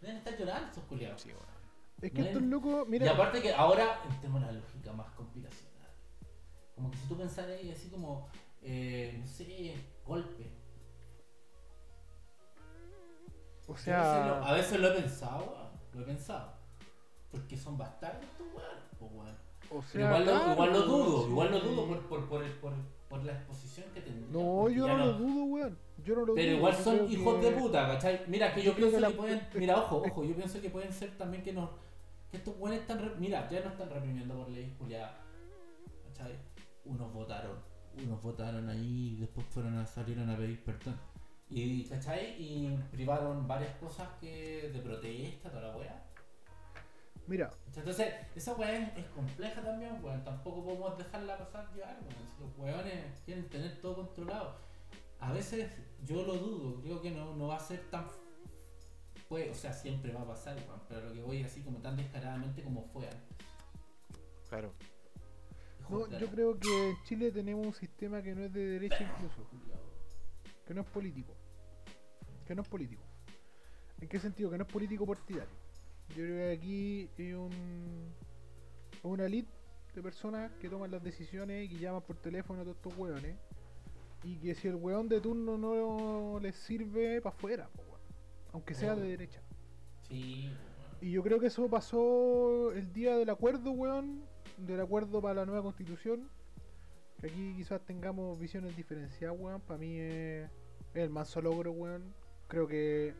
Deben 0.00 0.16
estar 0.18 0.36
llorando 0.38 0.68
estos 0.68 0.84
culiados. 0.84 1.20
Sí, 1.22 1.28
weón. 1.30 1.54
Es 2.02 2.12
que 2.12 2.20
estos 2.20 2.36
Weón. 2.42 2.50
locos, 2.50 2.86
Y 2.86 2.90
mira, 2.90 3.12
aparte 3.12 3.40
que 3.40 3.52
ahora 3.54 4.00
entremos 4.10 4.40
en 4.42 4.46
la 4.48 4.52
lógica 4.52 4.92
más 4.92 5.10
complicacional. 5.12 5.63
Como 6.74 6.90
que 6.90 6.96
si 6.98 7.06
tú 7.08 7.16
pensaras 7.16 7.52
ahí 7.58 7.70
así 7.70 7.88
como, 7.88 8.28
eh, 8.62 9.16
no 9.20 9.26
sé, 9.26 9.74
golpe. 10.04 10.50
o 13.66 13.72
a, 13.72 13.74
veces 13.74 13.86
lo, 13.88 14.34
a 14.34 14.44
sea, 14.44 14.52
veces 14.54 14.80
lo 14.80 14.88
he 14.88 14.92
pensado, 15.00 15.70
lo 15.94 16.00
he 16.00 16.04
pensado. 16.04 16.52
Porque 17.30 17.56
son 17.56 17.76
bastardos 17.78 18.22
estos 18.22 18.46
weones, 18.54 18.84
weón. 19.00 19.36
o 19.70 19.82
sea, 19.82 20.06
igual, 20.06 20.24
lo, 20.26 20.30
claro, 20.32 20.52
igual 20.52 20.72
lo 20.72 20.82
dudo, 20.82 21.24
sí. 21.24 21.30
igual 21.30 21.50
lo 21.50 21.60
dudo 21.60 21.86
por, 21.88 22.00
por, 22.06 22.28
por, 22.28 22.42
el- 22.44 22.52
por, 22.52 22.72
por 23.08 23.24
la 23.24 23.32
exposición 23.32 23.86
que 23.94 24.00
tendrían. 24.02 24.30
No, 24.32 24.68
yo 24.68 24.86
no 24.86 24.96
lo 24.98 25.12
dudo, 25.14 25.44
weón. 25.44 25.78
Yo 26.04 26.14
no 26.16 26.26
lo 26.26 26.34
Pero 26.34 26.48
dudo. 26.48 26.56
igual 26.58 26.74
son 26.76 27.10
hijos 27.10 27.40
que- 27.40 27.50
de 27.50 27.56
puta, 27.56 27.86
¿cachai? 27.88 28.20
Mira, 28.28 28.54
que 28.54 28.62
yo, 28.62 28.74
pienso 28.76 28.98
que 29.00 29.10
pueden. 29.14 29.48
Mira, 29.54 29.78
ojo, 29.78 30.02
ojo, 30.06 30.24
yo 30.24 30.34
pienso 30.36 30.60
que 30.60 30.70
pueden 30.70 30.92
ser 30.92 31.16
también 31.16 31.42
que 31.42 31.52
nos. 31.52 31.70
Que 32.30 32.36
estos 32.36 32.56
buenos 32.58 32.80
están. 32.80 32.98
re- 33.00 33.14
Mira, 33.18 33.48
ya 33.50 33.60
no 33.60 33.70
están 33.70 33.88
reprimiendo 33.90 34.34
por 34.34 34.48
leyes 34.50 34.72
culiadas. 34.78 35.12
¿cachai? 36.08 36.36
Unos 36.84 37.12
votaron, 37.12 37.58
unos 37.96 38.22
votaron 38.22 38.68
ahí 38.68 39.14
y 39.16 39.20
después 39.20 39.46
fueron 39.46 39.76
a 39.78 39.86
salieron 39.86 40.28
a 40.30 40.36
pedir 40.36 40.62
perdón. 40.64 40.96
Y, 41.50 41.84
¿cachai? 41.84 42.42
Y 42.42 42.76
privaron 42.90 43.46
varias 43.46 43.74
cosas 43.76 44.08
que 44.20 44.70
de 44.72 44.80
protesta, 44.80 45.50
toda 45.50 45.68
la 45.68 45.76
wea. 45.76 46.04
Mira, 47.26 47.50
Entonces, 47.74 48.12
esa 48.34 48.54
weá 48.54 48.76
es, 48.76 48.98
es 48.98 49.06
compleja 49.06 49.62
también, 49.62 49.98
weón. 50.02 50.22
Tampoco 50.24 50.64
podemos 50.64 50.98
dejarla 50.98 51.38
pasar 51.38 51.72
llevar, 51.74 51.96
weón. 52.02 52.28
Si 52.28 52.42
los 52.42 52.58
weones 52.58 53.20
quieren 53.24 53.48
tener 53.48 53.80
todo 53.80 53.96
controlado. 53.96 54.56
A 55.20 55.32
veces 55.32 55.70
yo 56.04 56.22
lo 56.22 56.34
dudo, 56.34 56.82
creo 56.82 57.00
que 57.00 57.10
no, 57.10 57.34
no 57.34 57.48
va 57.48 57.56
a 57.56 57.60
ser 57.60 57.80
tan. 57.90 58.06
Pues, 59.28 59.50
o 59.50 59.54
sea, 59.54 59.72
siempre 59.72 60.12
va 60.12 60.22
a 60.22 60.26
pasar, 60.26 60.56
weón. 60.56 60.80
Pero 60.88 61.08
lo 61.08 61.12
que 61.14 61.22
voy 61.22 61.40
es 61.40 61.46
así 61.46 61.62
como 61.62 61.78
tan 61.78 61.96
descaradamente 61.96 62.62
como 62.62 62.82
fue 62.92 63.06
antes. 63.06 63.36
Claro. 64.48 64.72
No, 65.88 66.18
yo 66.18 66.28
creo 66.28 66.58
que 66.58 66.90
en 66.90 67.02
Chile 67.04 67.30
tenemos 67.30 67.66
un 67.66 67.74
sistema 67.74 68.22
que 68.22 68.34
no 68.34 68.42
es 68.44 68.52
de 68.52 68.66
derecha 68.66 69.02
incluso, 69.02 69.46
que 70.66 70.74
no 70.74 70.80
es 70.80 70.86
político. 70.88 71.34
Que 72.46 72.54
no 72.54 72.62
es 72.62 72.68
político. 72.68 73.02
¿En 74.00 74.08
qué 74.08 74.18
sentido? 74.18 74.50
Que 74.50 74.58
no 74.58 74.64
es 74.64 74.72
político 74.72 75.06
partidario. 75.06 75.54
Yo 76.10 76.16
creo 76.16 76.36
que 76.36 76.52
aquí 76.52 77.10
hay 77.18 77.32
un, 77.32 78.12
una 79.02 79.26
elite 79.26 79.50
de 79.94 80.02
personas 80.02 80.52
que 80.60 80.68
toman 80.68 80.90
las 80.90 81.02
decisiones 81.02 81.64
y 81.64 81.68
que 81.74 81.78
llaman 81.78 82.02
por 82.02 82.16
teléfono 82.16 82.60
a 82.60 82.64
todos 82.64 82.76
estos 82.76 82.96
hueones. 82.96 83.36
Y 84.22 84.38
que 84.38 84.54
si 84.54 84.68
el 84.68 84.76
hueón 84.76 85.08
de 85.08 85.20
turno 85.20 85.58
no 85.58 86.40
les 86.40 86.56
sirve, 86.56 87.20
para 87.20 87.34
afuera, 87.34 87.70
aunque 88.52 88.74
sea 88.74 88.94
de 88.94 89.08
derecha. 89.08 89.42
Sí. 90.08 90.50
Y 91.00 91.10
yo 91.10 91.22
creo 91.22 91.38
que 91.38 91.48
eso 91.48 91.68
pasó 91.68 92.72
el 92.72 92.92
día 92.92 93.16
del 93.16 93.28
acuerdo, 93.28 93.72
weón. 93.72 94.24
Del 94.58 94.80
acuerdo 94.80 95.20
para 95.20 95.34
la 95.34 95.46
nueva 95.46 95.62
constitución. 95.62 96.28
Que 97.20 97.28
aquí 97.28 97.54
quizás 97.56 97.80
tengamos 97.84 98.38
visiones 98.38 98.76
diferenciadas, 98.76 99.36
weón. 99.38 99.60
Para 99.60 99.78
mí 99.78 99.98
es, 99.98 100.48
el 100.94 101.10
manso 101.10 101.40
logro, 101.40 101.72
weón. 101.72 102.14
Creo 102.48 102.66
que. 102.66 103.14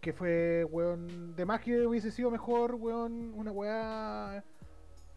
Que 0.00 0.12
fue, 0.12 0.64
weón. 0.64 1.34
De 1.36 1.44
más 1.44 1.60
que 1.60 1.86
hubiese 1.86 2.10
sido 2.10 2.30
mejor, 2.30 2.74
weón. 2.74 3.32
Una 3.34 3.52
weá. 3.52 4.44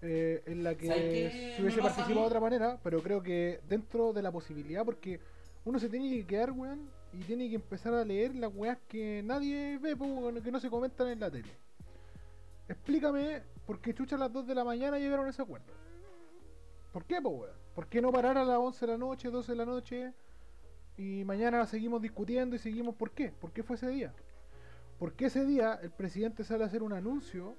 eh, 0.01 0.41
en 0.45 0.63
la 0.63 0.75
que 0.75 0.87
¿Sabes 0.87 1.03
qué 1.03 1.53
se 1.55 1.61
hubiese 1.61 1.81
participado 1.81 2.21
de 2.21 2.27
otra 2.27 2.39
manera. 2.39 2.79
Pero 2.83 3.01
creo 3.01 3.21
que 3.21 3.59
dentro 3.67 4.13
de 4.13 4.21
la 4.21 4.31
posibilidad, 4.31 4.83
porque 4.83 5.19
uno 5.63 5.79
se 5.79 5.89
tiene 5.89 6.09
que 6.09 6.25
quedar, 6.25 6.51
weón, 6.51 6.89
y 7.13 7.19
tiene 7.19 7.49
que 7.49 7.55
empezar 7.55 7.93
a 7.93 8.03
leer 8.03 8.35
las 8.35 8.51
weas 8.53 8.77
que 8.87 9.21
nadie 9.23 9.77
ve, 9.77 9.95
po, 9.95 10.31
que 10.43 10.51
no 10.51 10.59
se 10.59 10.69
comentan 10.69 11.07
en 11.09 11.19
la 11.19 11.29
tele. 11.29 11.49
Explícame 12.67 13.43
por 13.65 13.79
qué 13.79 13.93
chucha 13.93 14.15
a 14.15 14.19
las 14.19 14.31
2 14.31 14.47
de 14.47 14.55
la 14.55 14.63
mañana 14.63 14.97
llegaron 14.97 15.25
a 15.25 15.29
ese 15.29 15.41
acuerdo. 15.41 15.73
¿Por 16.91 17.05
qué, 17.05 17.21
po? 17.21 17.45
¿Por 17.75 17.87
qué 17.87 18.01
no 18.01 18.11
parar 18.11 18.37
a 18.37 18.43
las 18.43 18.57
11 18.57 18.85
de 18.85 18.91
la 18.91 18.97
noche, 18.97 19.29
12 19.29 19.51
de 19.51 19.57
la 19.57 19.65
noche? 19.65 20.13
Y 20.97 21.23
mañana 21.23 21.65
seguimos 21.65 22.01
discutiendo 22.01 22.55
y 22.55 22.59
seguimos. 22.59 22.95
¿Por 22.95 23.11
qué? 23.11 23.31
¿Por 23.31 23.51
qué 23.51 23.63
fue 23.63 23.75
ese 23.75 23.89
día? 23.89 24.13
¿Por 24.99 25.13
qué 25.13 25.25
ese 25.25 25.45
día 25.45 25.79
el 25.81 25.91
presidente 25.91 26.43
sale 26.43 26.63
a 26.63 26.67
hacer 26.67 26.83
un 26.83 26.93
anuncio 26.93 27.55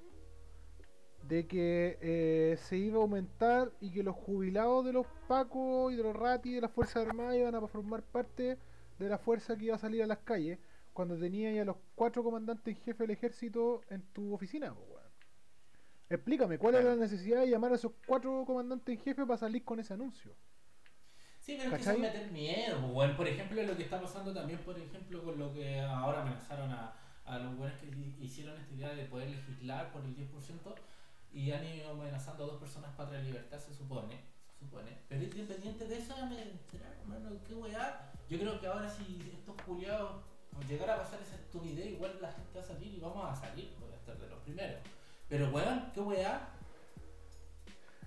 de 1.23 1.47
que 1.47 1.99
eh, 2.01 2.57
se 2.59 2.77
iba 2.77 2.99
a 2.99 3.03
aumentar 3.03 3.73
y 3.81 3.91
que 3.91 4.03
los 4.03 4.17
jubilados 4.17 4.85
de 4.85 4.93
los 4.93 5.07
Pacos 5.29 5.93
y 5.93 5.97
de 5.97 6.03
los 6.03 6.15
Rati 6.15 6.53
de 6.53 6.61
las 6.61 6.71
Fuerzas 6.71 7.07
Armadas 7.07 7.37
iban 7.37 7.55
a 7.55 7.67
formar 7.67 8.03
parte 8.03 8.59
de 8.99 9.09
la 9.09 9.19
fuerza 9.19 9.57
que 9.57 9.67
iba 9.67 9.77
a 9.77 9.79
salir 9.79 10.03
a 10.03 10.07
las 10.07 10.19
calles 10.19 10.59
cuando 10.93 11.17
tenía 11.19 11.51
ya 11.53 11.65
los 11.65 11.77
cuatro 11.95 12.23
comandantes 12.23 12.77
en 12.77 12.83
jefe 12.83 13.05
del 13.05 13.11
ejército 13.13 13.81
en 13.89 14.03
tu 14.13 14.33
oficina, 14.35 14.73
weón? 14.73 15.03
Explícame, 16.09 16.59
¿cuál 16.59 16.75
era 16.75 16.91
la 16.91 16.97
necesidad 16.97 17.41
de 17.41 17.49
llamar 17.49 17.73
a 17.73 17.77
esos 17.77 17.93
cuatro 18.07 18.45
comandantes 18.47 18.95
en 18.99 19.03
jefe 19.03 19.25
para 19.25 19.39
salir 19.39 19.65
con 19.65 19.81
ese 19.81 19.95
anuncio? 19.95 20.35
Sí, 21.41 21.57
pero 21.59 21.71
es 21.71 21.79
que 21.79 21.85
¿Cachai? 21.85 21.95
es 21.97 22.01
meter 22.03 22.31
miedo, 22.31 22.79
pues, 22.81 22.93
weón. 22.93 23.17
Por 23.17 23.27
ejemplo, 23.29 23.63
lo 23.63 23.77
que 23.77 23.83
está 23.85 24.01
pasando 24.01 24.33
también, 24.35 24.59
por 24.61 24.79
ejemplo, 24.79 25.23
con 25.25 25.39
lo 25.39 25.53
que 25.55 25.81
ahora 25.81 26.21
amenazaron 26.21 26.71
a, 26.71 26.95
a 27.25 27.39
los 27.39 27.57
buenos 27.57 27.79
que 27.81 27.87
hi- 27.87 28.17
hicieron 28.21 28.61
esta 28.61 28.75
idea 28.75 28.95
de 28.95 29.07
poder 29.07 29.31
legislar 29.31 29.91
por 29.91 30.05
el 30.05 30.15
10% 30.15 30.75
y 31.33 31.51
han 31.51 31.65
ido 31.67 31.91
amenazando 31.91 32.45
a 32.45 32.47
dos 32.49 32.61
personas 32.61 32.95
para 32.95 33.13
la 33.13 33.23
libertad, 33.23 33.59
se 33.59 33.75
supone. 33.75 34.21
Se 34.59 34.67
supone. 34.67 34.99
Pero 35.09 35.25
independiente 35.25 35.87
de 35.89 35.97
eso, 35.99 36.15
ya 36.17 36.27
me 36.27 36.43
enteraron, 36.43 36.99
hermano, 37.01 37.31
qué 37.49 37.55
weá. 37.55 38.13
Yo 38.29 38.39
creo 38.39 38.61
que 38.61 38.67
ahora 38.67 38.89
si 38.89 39.33
estos 39.35 39.57
culiados 39.63 40.23
llegara 40.69 40.95
a 40.95 40.99
pasar 40.99 41.21
esa 41.21 41.37
estupidez, 41.37 41.87
igual 41.87 42.19
la 42.21 42.33
gente 42.33 42.51
va 42.59 42.61
a 42.63 42.67
salir 42.67 42.95
y 42.95 43.01
vamos 43.01 43.25
a 43.31 43.37
salir, 43.37 43.73
voy 43.81 43.93
a 43.93 43.97
estar 43.97 44.19
de 44.19 44.29
los 44.29 44.39
primeros. 44.41 44.81
Pero 45.29 45.51
weón, 45.51 45.91
qué 45.95 46.01
weá. 46.01 46.49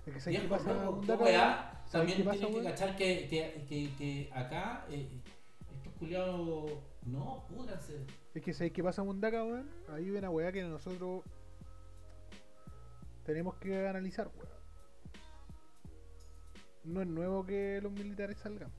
Es 0.06 0.14
que 0.14 0.20
¿sabes 0.20 0.40
qué 0.40 0.46
Viejo, 0.46 0.56
pasa, 0.56 0.84
loco, 0.84 1.00
qué 1.00 1.12
weá. 1.12 1.82
También 1.90 2.24
pasa, 2.24 2.46
que 2.46 2.62
cachar 2.62 2.96
que, 2.96 3.28
que, 3.28 3.64
que, 3.68 3.94
que 3.96 4.30
acá 4.32 4.84
eh, 4.90 5.08
estos 5.76 5.92
culiados 5.94 6.72
no, 7.04 7.44
púdranse. 7.48 8.04
Es 8.34 8.42
que 8.42 8.52
¿sabes 8.52 8.72
qué 8.72 8.82
pasa, 8.82 9.02
Mundaka, 9.02 9.44
weón? 9.44 9.70
Ahí 9.88 10.04
hay 10.04 10.10
una 10.10 10.30
weá 10.30 10.52
que 10.52 10.62
nosotros 10.62 11.22
tenemos 13.24 13.56
que 13.56 13.88
analizar, 13.88 14.28
weón. 14.28 14.56
No 16.84 17.02
es 17.02 17.08
nuevo 17.08 17.44
que 17.44 17.80
los 17.82 17.90
militares 17.92 18.38
salgan. 18.38 18.70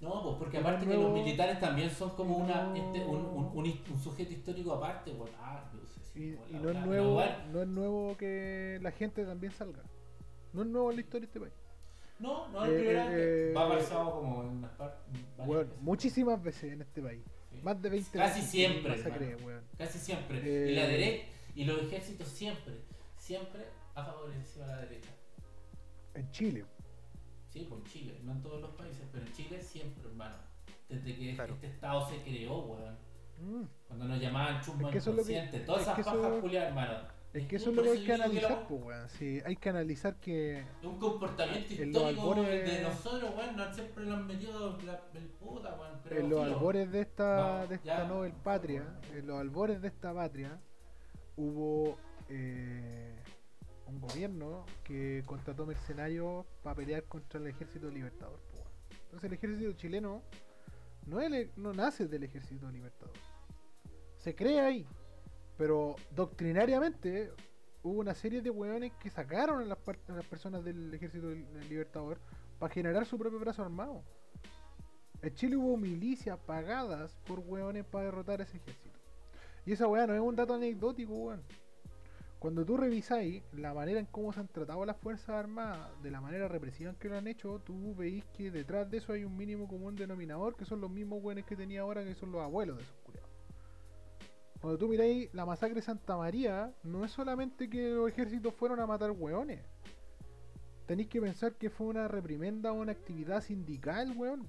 No, 0.00 0.22
pues 0.22 0.36
porque 0.38 0.58
aparte 0.58 0.86
que 0.86 0.94
los 0.94 1.12
militares 1.12 1.60
también 1.60 1.90
son 1.90 2.10
como 2.16 2.38
una, 2.38 2.64
no- 2.68 2.74
este, 2.74 3.04
un, 3.04 3.24
un, 3.26 3.52
un, 3.54 4.00
sujeto 4.02 4.32
histórico 4.32 4.72
aparte, 4.72 5.10
weón. 5.12 5.28
Ah, 5.38 5.70
luces, 5.74 6.10
Y, 6.16 6.20
igual, 6.30 6.48
y 6.50 6.54
no 6.54 6.70
es 6.70 6.86
nuevo, 6.86 7.22
no 7.52 7.62
es 7.62 7.68
nuevo 7.68 8.16
que 8.16 8.78
la 8.80 8.90
gente 8.92 9.24
también 9.26 9.52
salga. 9.52 9.82
No 10.54 10.62
es 10.62 10.68
nuevo 10.68 10.90
la 10.90 11.00
historia 11.00 11.20
de 11.20 11.26
este 11.26 11.40
país. 11.40 11.52
No, 12.18 12.48
no 12.48 12.64
es 12.64 12.70
Eh, 12.70 12.74
primera 12.76 13.08
que 13.10 13.50
eh, 13.50 13.52
va 13.54 13.68
pasado 13.68 14.10
como 14.20 14.42
en 14.42 14.48
unas 14.48 14.70
partes. 14.72 15.00
veces. 15.46 15.80
muchísimas 15.80 16.42
veces 16.42 16.72
en 16.72 16.80
este 16.80 17.02
país. 17.02 17.22
Sí. 17.50 17.60
Más 17.62 17.80
de 17.82 17.90
20 17.90 18.18
Casi 18.18 18.34
veces. 18.40 18.50
siempre, 18.50 18.90
Masacre. 18.96 19.36
Casi 19.76 19.98
siempre. 19.98 20.38
Eh, 20.42 20.70
Y 20.72 20.74
la 20.76 20.86
derecha 20.86 21.26
y 21.54 21.64
los 21.64 21.82
ejércitos 21.82 22.28
siempre, 22.28 22.74
siempre 23.18 23.64
ha 23.94 24.04
favorecido 24.04 24.64
a 24.64 24.68
la 24.68 24.76
derecha. 24.78 25.10
En 26.14 26.30
Chile. 26.30 26.64
Sí, 27.52 27.68
en 27.70 27.84
Chile, 27.84 28.20
no 28.22 28.32
en 28.32 28.42
todos 28.42 28.60
los 28.60 28.70
países, 28.76 29.02
pero 29.12 29.26
en 29.26 29.32
Chile 29.32 29.60
siempre, 29.60 30.08
hermano. 30.08 30.36
Desde 30.88 31.16
que 31.16 31.34
Claro. 31.34 31.54
este 31.54 31.66
estado 31.66 32.08
se 32.08 32.22
creó, 32.22 32.60
weón. 32.60 32.96
Mm. 33.40 33.64
Cuando 33.88 34.04
nos 34.06 34.20
llamaban 34.20 34.60
chumbo 34.62 34.88
Es 34.88 34.94
que 34.94 35.00
todas 35.00 35.28
es 35.28 35.88
esas 35.88 35.96
pajas 35.98 36.14
eso- 36.14 36.46
hermano. 36.52 37.20
Es 37.32 37.46
que 37.46 37.56
Es 37.56 37.62
eso 37.62 37.70
es 37.70 37.76
por 37.76 37.84
lo 37.86 37.92
que 37.92 37.98
hay 37.98 38.04
que 38.04 38.12
analizar, 38.12 38.66
pues, 38.68 38.82
weón. 38.82 39.08
Sí, 39.08 39.40
hay 39.46 39.56
que 39.56 39.68
analizar 39.68 40.16
que. 40.16 40.64
Un 40.82 40.98
comportamiento 40.98 41.72
histórico 41.72 42.00
albores- 42.34 42.70
de 42.70 42.82
nosotros, 42.82 43.30
weón. 43.36 43.56
No 43.56 43.72
siempre 43.74 44.04
lo 44.04 44.14
han 44.14 44.26
metido 44.26 44.78
la, 44.82 45.00
el 45.14 45.26
puta, 45.28 45.76
weón. 45.80 46.00
Pero 46.04 46.20
en 46.20 46.30
los 46.30 46.42
albores 46.44 46.90
de 46.90 47.00
esta, 47.02 47.66
de 47.66 47.74
esta 47.76 47.98
ya. 48.02 48.04
Nobel 48.08 48.32
Patria, 48.32 48.84
en 49.14 49.26
los 49.28 49.40
albores 49.40 49.80
de 49.80 49.88
esta 49.88 50.12
patria, 50.12 50.58
hubo 51.36 51.96
eh, 52.28 53.19
un 53.90 54.00
gobierno 54.00 54.64
que 54.84 55.22
contrató 55.26 55.66
mercenarios 55.66 56.46
para 56.62 56.76
pelear 56.76 57.04
contra 57.04 57.40
el 57.40 57.46
ejército 57.48 57.88
libertador. 57.90 58.38
Entonces 59.04 59.24
el 59.24 59.34
ejército 59.34 59.72
chileno 59.72 60.22
el- 61.20 61.50
no 61.56 61.72
nace 61.72 62.06
del 62.06 62.22
ejército 62.24 62.70
libertador. 62.70 63.14
Se 64.18 64.34
crea 64.34 64.66
ahí, 64.66 64.86
pero 65.56 65.96
doctrinariamente 66.14 67.32
hubo 67.82 67.98
una 68.00 68.14
serie 68.14 68.42
de 68.42 68.50
hueones 68.50 68.92
que 69.00 69.10
sacaron 69.10 69.62
a 69.62 69.64
las, 69.64 69.78
a 70.08 70.12
las 70.12 70.26
personas 70.26 70.62
del 70.64 70.92
ejército 70.94 71.28
del- 71.28 71.46
libertador 71.68 72.18
para 72.58 72.72
generar 72.72 73.06
su 73.06 73.18
propio 73.18 73.38
brazo 73.40 73.62
armado. 73.62 74.02
En 75.22 75.34
Chile 75.34 75.56
hubo 75.56 75.76
milicias 75.76 76.38
pagadas 76.38 77.18
por 77.26 77.40
hueones 77.40 77.84
para 77.84 78.04
derrotar 78.06 78.40
a 78.40 78.44
ese 78.44 78.58
ejército. 78.58 78.98
Y 79.66 79.72
esa 79.72 79.86
weá 79.88 80.06
no 80.06 80.14
es 80.14 80.20
un 80.20 80.36
dato 80.36 80.54
anecdótico, 80.54 81.12
weón. 81.12 81.42
Cuando 82.40 82.64
tú 82.64 82.78
revisáis 82.78 83.42
la 83.52 83.74
manera 83.74 84.00
en 84.00 84.06
cómo 84.06 84.32
se 84.32 84.40
han 84.40 84.48
tratado 84.48 84.86
las 84.86 84.96
Fuerzas 84.96 85.28
Armadas, 85.28 85.90
de 86.02 86.10
la 86.10 86.22
manera 86.22 86.48
represiva 86.48 86.88
en 86.88 86.96
que 86.96 87.10
lo 87.10 87.18
han 87.18 87.26
hecho, 87.26 87.60
tú 87.60 87.94
veis 87.94 88.24
que 88.32 88.50
detrás 88.50 88.90
de 88.90 88.96
eso 88.96 89.12
hay 89.12 89.24
un 89.24 89.36
mínimo 89.36 89.68
común 89.68 89.94
denominador, 89.94 90.56
que 90.56 90.64
son 90.64 90.80
los 90.80 90.90
mismos 90.90 91.22
weones 91.22 91.44
que 91.44 91.54
tenía 91.54 91.82
ahora, 91.82 92.02
que 92.02 92.14
son 92.14 92.32
los 92.32 92.42
abuelos 92.42 92.78
de 92.78 92.84
esos 92.84 92.96
culiados. 93.04 93.30
Cuando 94.58 94.78
tú 94.78 94.88
miráis 94.88 95.28
la 95.34 95.44
masacre 95.44 95.74
de 95.74 95.82
Santa 95.82 96.16
María, 96.16 96.72
no 96.82 97.04
es 97.04 97.10
solamente 97.10 97.68
que 97.68 97.90
los 97.90 98.08
ejércitos 98.08 98.54
fueron 98.54 98.80
a 98.80 98.86
matar 98.86 99.10
hueones. 99.10 99.60
Tenéis 100.86 101.10
que 101.10 101.20
pensar 101.20 101.56
que 101.56 101.68
fue 101.68 101.88
una 101.88 102.08
reprimenda 102.08 102.72
o 102.72 102.76
una 102.76 102.92
actividad 102.92 103.42
sindical, 103.42 104.14
weón. 104.16 104.48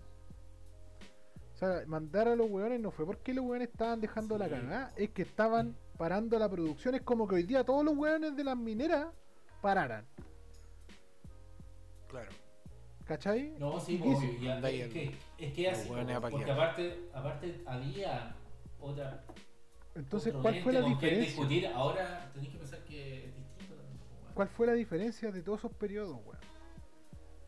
O 1.56 1.58
sea, 1.58 1.84
mandar 1.88 2.30
a 2.30 2.38
los 2.38 2.50
weones 2.50 2.80
no 2.80 2.92
fue 2.92 3.06
porque 3.06 3.34
los 3.34 3.44
weones 3.44 3.68
estaban 3.68 4.00
dejando 4.00 4.38
la 4.38 4.48
cagada, 4.48 4.94
es 4.96 5.10
que 5.10 5.24
estaban 5.24 5.76
parando 6.02 6.40
la 6.40 6.50
producción. 6.50 6.96
Es 6.96 7.02
como 7.04 7.28
que 7.28 7.36
hoy 7.36 7.44
día 7.44 7.64
todos 7.64 7.86
los 7.86 7.96
weones 7.96 8.36
de 8.36 8.44
las 8.44 8.58
mineras 8.58 9.10
pararan. 9.62 10.04
Claro. 12.08 12.32
¿Cachai? 13.06 13.52
No, 13.60 13.80
sí, 13.80 13.94
¿Y 13.94 13.98
qué 14.00 14.08
obvio, 14.08 14.32
hizo? 14.32 14.42
ya, 14.42 14.58
es, 14.58 14.82
el- 14.82 14.92
que, 14.94 15.16
es 15.38 15.54
que 15.54 15.70
así, 15.70 15.88
hueones 15.92 16.20
porque 16.20 16.52
aparte, 16.52 17.10
aparte 17.14 17.62
había 17.68 18.36
otra. 18.80 19.24
Entonces, 19.94 20.34
¿cuál 20.42 20.60
fue 20.64 20.74
la 20.74 20.82
diferencia? 20.82 21.24
discutir, 21.24 21.68
ahora 21.68 22.32
tenéis 22.34 22.52
que 22.54 22.58
pensar 22.58 22.80
que 22.86 23.26
es 23.28 23.36
distinto 23.36 23.76
también. 23.76 24.00
weón. 24.24 24.34
¿Cuál 24.34 24.48
fue 24.48 24.66
la 24.66 24.74
diferencia 24.74 25.32
de 25.32 25.44
todos 25.44 25.60
esos 25.60 25.74
periodos, 25.74 26.18
weón? 26.26 26.40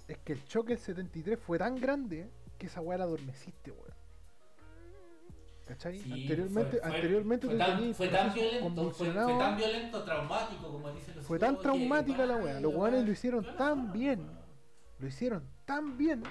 Es 0.07 0.19
que 0.19 0.33
el 0.33 0.45
choque 0.45 0.73
del 0.73 0.79
73 0.79 1.39
fue 1.39 1.57
tan 1.57 1.75
grande 1.81 2.29
que 2.59 2.67
esa 2.67 2.81
weá 2.81 2.99
la 2.99 3.05
adormeciste, 3.05 3.71
weón. 3.71 4.02
¿Cachai? 5.65 5.97
Sí, 5.99 6.11
anteriormente, 6.11 6.71
fue- 6.71 6.79
fue- 6.81 6.89
anteriormente 6.89 7.47
fue 7.47 7.55
tú 7.55 7.59
tan, 7.59 7.93
fue 7.93 8.07
tan 8.09 8.33
violento, 8.33 8.91
fue, 8.91 9.11
fue 9.13 9.13
tan 9.13 9.55
violento, 9.57 10.03
traumático, 10.03 10.71
como 10.71 10.91
dicen 10.91 11.15
los 11.15 11.25
Fue 11.25 11.39
tan 11.39 11.59
traumática 11.59 12.25
la 12.25 12.35
weá. 12.35 12.59
Los 12.59 12.73
weones 12.75 13.05
lo 13.05 13.11
hicieron 13.11 13.45
tan 13.57 13.93
bien. 13.93 14.29
Lo 14.99 15.07
hicieron 15.07 15.47
tan 15.65 15.97
bien. 15.97 16.23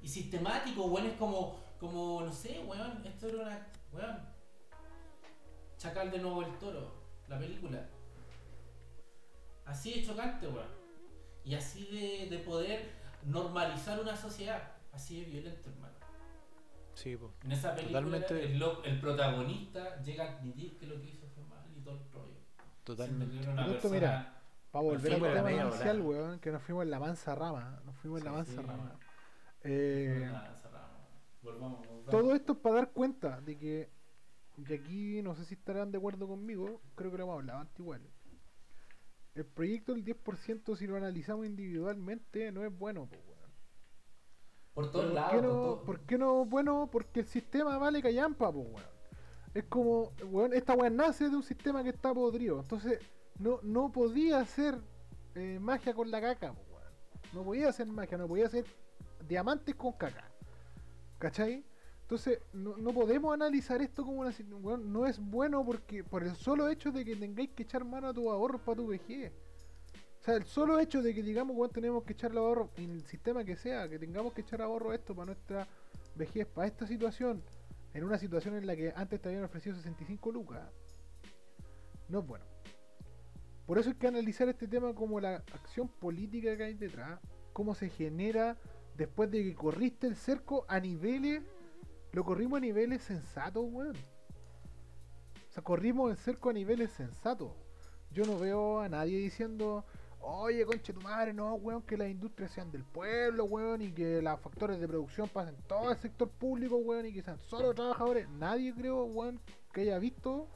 Y 0.00 0.08
sistemático, 0.08 0.86
weón, 0.86 1.06
es 1.06 1.14
como, 1.14 1.60
como, 1.78 2.22
no 2.22 2.32
sé, 2.32 2.60
weón, 2.66 3.04
esto 3.06 3.28
era 3.28 3.42
una, 3.42 3.66
weón, 3.92 4.32
Chacal 5.78 6.10
de 6.10 6.18
nuevo 6.18 6.42
el 6.42 6.58
toro, 6.58 6.92
la 7.28 7.38
película. 7.38 7.88
Así 9.64 9.94
de 9.94 10.06
chocante, 10.06 10.46
weón. 10.48 10.66
Y 11.44 11.54
así 11.54 11.84
de, 11.86 12.28
de 12.36 12.38
poder 12.42 12.90
normalizar 13.24 14.00
una 14.00 14.16
sociedad, 14.16 14.72
así 14.92 15.20
de 15.20 15.26
violento, 15.30 15.70
hermano. 15.70 15.91
Sí, 17.02 17.16
po. 17.16 17.32
En 17.42 17.50
esa 17.50 17.74
película 17.74 18.00
Totalmente. 18.00 18.88
el, 18.88 19.00
protagonista 19.00 20.00
llega 20.02 20.24
a 20.24 20.38
admitir 20.38 20.78
que 20.78 20.86
lo 20.86 21.00
que 21.00 21.08
hizo 21.08 21.26
fue 21.34 21.42
mal 21.44 21.64
y 21.76 21.80
todo 21.80 21.94
el 21.98 22.12
rollo. 22.12 22.36
Totalmente. 22.84 23.40
Esto, 23.40 23.64
persona- 23.66 23.94
mira, 23.94 24.42
Para 24.70 24.84
volver 24.84 25.12
al 25.14 25.20
tema 25.20 25.42
media 25.42 25.62
inicial, 25.66 26.00
weón, 26.00 26.38
que 26.38 26.52
nos 26.52 26.62
fuimos 26.62 26.84
en 26.84 26.90
la 26.92 27.00
mansa 27.00 27.34
rama. 27.34 27.82
Nos 27.84 27.96
fuimos 27.96 28.20
en 28.20 28.24
la 28.24 28.32
mansa 28.32 28.52
sí. 28.52 28.66
rama. 28.66 28.98
Eh, 29.64 30.28
Nada, 30.30 30.54
cerramos. 30.54 30.90
Volvamos, 31.42 31.78
volvamos. 31.88 32.06
todo 32.10 32.34
esto 32.36 32.52
es 32.52 32.58
para 32.58 32.74
dar 32.76 32.90
cuenta 32.92 33.40
de 33.40 33.58
que, 33.58 33.90
y 34.56 34.72
aquí 34.72 35.22
no 35.22 35.34
sé 35.34 35.44
si 35.44 35.54
estarán 35.54 35.90
de 35.90 35.98
acuerdo 35.98 36.28
conmigo, 36.28 36.80
creo 36.94 37.10
que 37.10 37.18
lo 37.18 37.24
hemos 37.24 37.34
hablado 37.34 37.58
antes 37.60 37.80
igual. 37.80 38.02
El 39.34 39.46
proyecto 39.46 39.92
del 39.92 40.04
10%, 40.04 40.76
si 40.76 40.86
lo 40.86 40.96
analizamos 40.96 41.46
individualmente, 41.46 42.52
no 42.52 42.64
es 42.64 42.78
bueno, 42.78 43.06
po. 43.06 43.31
Por 44.74 44.90
todos 44.90 45.06
¿Por 45.06 45.14
lados. 45.14 45.30
qué, 45.32 45.36
por 45.38 45.46
no, 45.46 45.52
todo- 45.52 45.82
¿Por 45.84 46.00
qué 46.00 46.18
no? 46.18 46.44
Bueno, 46.46 46.88
porque 46.90 47.20
el 47.20 47.26
sistema 47.26 47.76
vale 47.78 48.02
callampa, 48.02 48.50
pues, 48.52 48.66
weón. 48.66 48.86
Es 49.54 49.64
como, 49.64 50.12
weón, 50.30 50.52
esta 50.54 50.74
weón 50.74 50.96
nace 50.96 51.28
de 51.28 51.36
un 51.36 51.42
sistema 51.42 51.82
que 51.82 51.90
está 51.90 52.14
podrido. 52.14 52.60
Entonces, 52.60 52.98
no, 53.38 53.60
no 53.62 53.92
podía 53.92 54.38
hacer 54.40 54.78
eh, 55.34 55.58
magia 55.60 55.92
con 55.94 56.10
la 56.10 56.20
caca, 56.20 56.52
pues, 56.54 56.66
weón. 56.70 56.92
No 57.34 57.44
podía 57.44 57.68
hacer 57.68 57.86
magia, 57.86 58.16
no 58.16 58.26
podía 58.28 58.46
hacer 58.46 58.64
diamantes 59.28 59.74
con 59.74 59.92
caca. 59.92 60.24
¿Cachai? 61.18 61.64
Entonces, 62.02 62.40
no, 62.52 62.76
no 62.76 62.92
podemos 62.92 63.32
analizar 63.32 63.80
esto 63.82 64.04
como 64.04 64.20
una. 64.20 64.32
weón, 64.60 64.92
no 64.92 65.06
es 65.06 65.18
bueno 65.18 65.64
porque 65.64 66.02
por 66.02 66.22
el 66.22 66.34
solo 66.34 66.68
hecho 66.68 66.90
de 66.90 67.04
que 67.04 67.14
tengáis 67.16 67.50
que 67.50 67.62
echar 67.62 67.84
mano 67.84 68.08
a 68.08 68.12
tus 68.14 68.26
ahorros 68.26 68.60
para 68.62 68.76
tu 68.76 68.86
vejez. 68.88 69.32
O 70.22 70.24
sea, 70.24 70.36
el 70.36 70.44
solo 70.44 70.78
hecho 70.78 71.02
de 71.02 71.12
que 71.12 71.20
digamos, 71.20 71.56
weón, 71.56 71.72
tenemos 71.72 72.04
que 72.04 72.12
echar 72.12 72.32
los 72.32 72.44
ahorros 72.44 72.70
en 72.76 72.92
el 72.92 73.04
sistema 73.04 73.42
que 73.42 73.56
sea, 73.56 73.88
que 73.88 73.98
tengamos 73.98 74.32
que 74.32 74.42
echar 74.42 74.62
ahorro 74.62 74.92
esto 74.92 75.16
para 75.16 75.26
nuestra 75.26 75.66
vejez, 76.14 76.46
para 76.46 76.68
esta 76.68 76.86
situación, 76.86 77.42
en 77.92 78.04
una 78.04 78.16
situación 78.18 78.54
en 78.54 78.68
la 78.68 78.76
que 78.76 78.92
antes 78.94 79.20
te 79.20 79.30
habían 79.30 79.42
ofrecido 79.42 79.74
65 79.74 80.30
lucas, 80.30 80.62
no 82.08 82.20
es 82.20 82.26
bueno. 82.26 82.44
Por 83.66 83.78
eso 83.78 83.90
hay 83.90 83.96
que 83.96 84.06
analizar 84.06 84.48
este 84.48 84.68
tema 84.68 84.94
como 84.94 85.18
la 85.18 85.42
acción 85.54 85.88
política 85.88 86.56
que 86.56 86.62
hay 86.62 86.74
detrás, 86.74 87.18
cómo 87.52 87.74
se 87.74 87.88
genera 87.88 88.56
después 88.96 89.28
de 89.28 89.42
que 89.42 89.56
corriste 89.56 90.06
el 90.06 90.14
cerco 90.14 90.64
a 90.68 90.78
niveles, 90.78 91.42
lo 92.12 92.22
corrimos 92.22 92.58
a 92.58 92.60
niveles 92.60 93.02
sensatos, 93.02 93.64
weón. 93.68 93.96
O 93.96 95.52
sea, 95.52 95.64
corrimos 95.64 96.12
el 96.12 96.16
cerco 96.16 96.50
a 96.50 96.52
niveles 96.52 96.92
sensatos. 96.92 97.50
Yo 98.12 98.24
no 98.24 98.38
veo 98.38 98.78
a 98.78 98.88
nadie 98.88 99.18
diciendo, 99.18 99.84
oye, 100.22 100.64
conche 100.64 100.92
tu 100.92 101.00
madre, 101.00 101.32
no, 101.32 101.54
weón, 101.54 101.82
que 101.82 101.96
las 101.96 102.08
industrias 102.08 102.52
sean 102.52 102.70
del 102.70 102.84
pueblo, 102.84 103.44
weón, 103.44 103.82
y 103.82 103.92
que 103.92 104.22
los 104.22 104.40
factores 104.40 104.80
de 104.80 104.88
producción 104.88 105.28
pasen 105.28 105.56
todo 105.66 105.90
el 105.90 105.98
sector 105.98 106.28
público, 106.28 106.76
weón, 106.76 107.06
y 107.06 107.12
que 107.12 107.22
sean 107.22 107.38
solo 107.38 107.74
trabajadores. 107.74 108.28
Nadie, 108.30 108.74
creo, 108.74 109.04
weón, 109.04 109.40
que 109.72 109.82
haya 109.82 109.98
visto, 109.98 110.48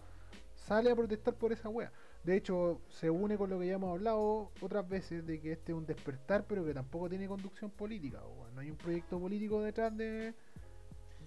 sale 0.54 0.90
a 0.90 0.96
protestar 0.96 1.34
por 1.34 1.52
esa 1.52 1.68
weá. 1.68 1.92
De 2.24 2.36
hecho, 2.36 2.80
se 2.88 3.08
une 3.08 3.36
con 3.36 3.50
lo 3.50 3.60
que 3.60 3.68
ya 3.68 3.74
hemos 3.74 3.90
hablado 3.90 4.50
otras 4.60 4.88
veces 4.88 5.24
de 5.26 5.40
que 5.40 5.52
este 5.52 5.72
es 5.72 5.78
un 5.78 5.86
despertar, 5.86 6.44
pero 6.48 6.64
que 6.64 6.74
tampoco 6.74 7.08
tiene 7.08 7.28
conducción 7.28 7.70
política, 7.70 8.20
weón. 8.26 8.54
No 8.54 8.60
hay 8.60 8.70
un 8.70 8.76
proyecto 8.76 9.20
político 9.20 9.60
detrás 9.60 9.96
de 9.96 10.34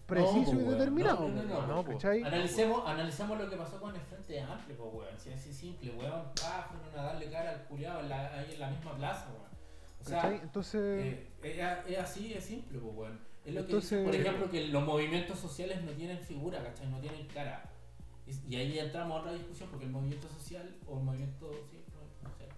preciso 0.09 0.53
y 0.59 0.63
determinado, 0.63 1.29
No, 1.29 1.43
no, 1.43 1.67
no, 1.67 1.83
no. 1.83 1.99
Analicemos, 2.25 2.83
analicemos 2.87 3.39
lo 3.39 3.49
que 3.49 3.55
pasó 3.55 3.79
con 3.79 3.95
el 3.95 4.01
Frente 4.01 4.41
Amplio, 4.41 4.75
pues, 4.77 4.93
weón. 4.93 5.19
Si 5.19 5.29
es 5.29 5.39
así 5.39 5.53
simple, 5.53 5.91
weón. 5.91 6.23
Ah, 6.43 6.67
fueron 6.69 6.99
a 6.99 7.03
darle 7.03 7.29
cara 7.29 7.51
al 7.51 7.63
culiado 7.65 7.99
en 8.01 8.09
la- 8.09 8.33
ahí 8.33 8.53
en 8.53 8.59
la 8.59 8.69
misma 8.71 8.95
plaza, 8.97 9.27
weón. 9.29 9.49
O 10.01 10.03
sea, 10.03 10.21
¿cachai? 10.21 10.39
Entonces, 10.41 11.05
eh, 11.05 11.27
es, 11.43 11.91
es 11.93 11.99
así, 11.99 12.33
es 12.33 12.43
simple, 12.43 12.79
pues, 12.79 12.95
weón. 12.95 13.19
Es 13.45 13.53
lo 13.53 13.61
que 13.61 13.65
Entonces- 13.67 13.99
dice, 13.99 14.03
por 14.05 14.15
ejemplo, 14.15 14.49
que 14.51 14.67
los 14.67 14.83
movimientos 14.83 15.39
sociales 15.39 15.81
no 15.83 15.91
tienen 15.91 16.19
figura, 16.19 16.61
¿cachai? 16.63 16.87
No 16.87 16.99
tienen 16.99 17.25
cara. 17.27 17.63
Y, 18.27 18.53
y 18.53 18.55
ahí 18.57 18.77
entramos 18.79 19.17
a 19.17 19.21
otra 19.21 19.33
discusión, 19.33 19.69
porque 19.69 19.85
el 19.85 19.91
movimiento 19.91 20.27
social, 20.27 20.75
o 20.87 20.97
el 20.99 21.03
movimiento, 21.03 21.49
sí, 21.71 21.77
el 21.85 21.93
movimiento 21.93 22.29
social, 22.29 22.49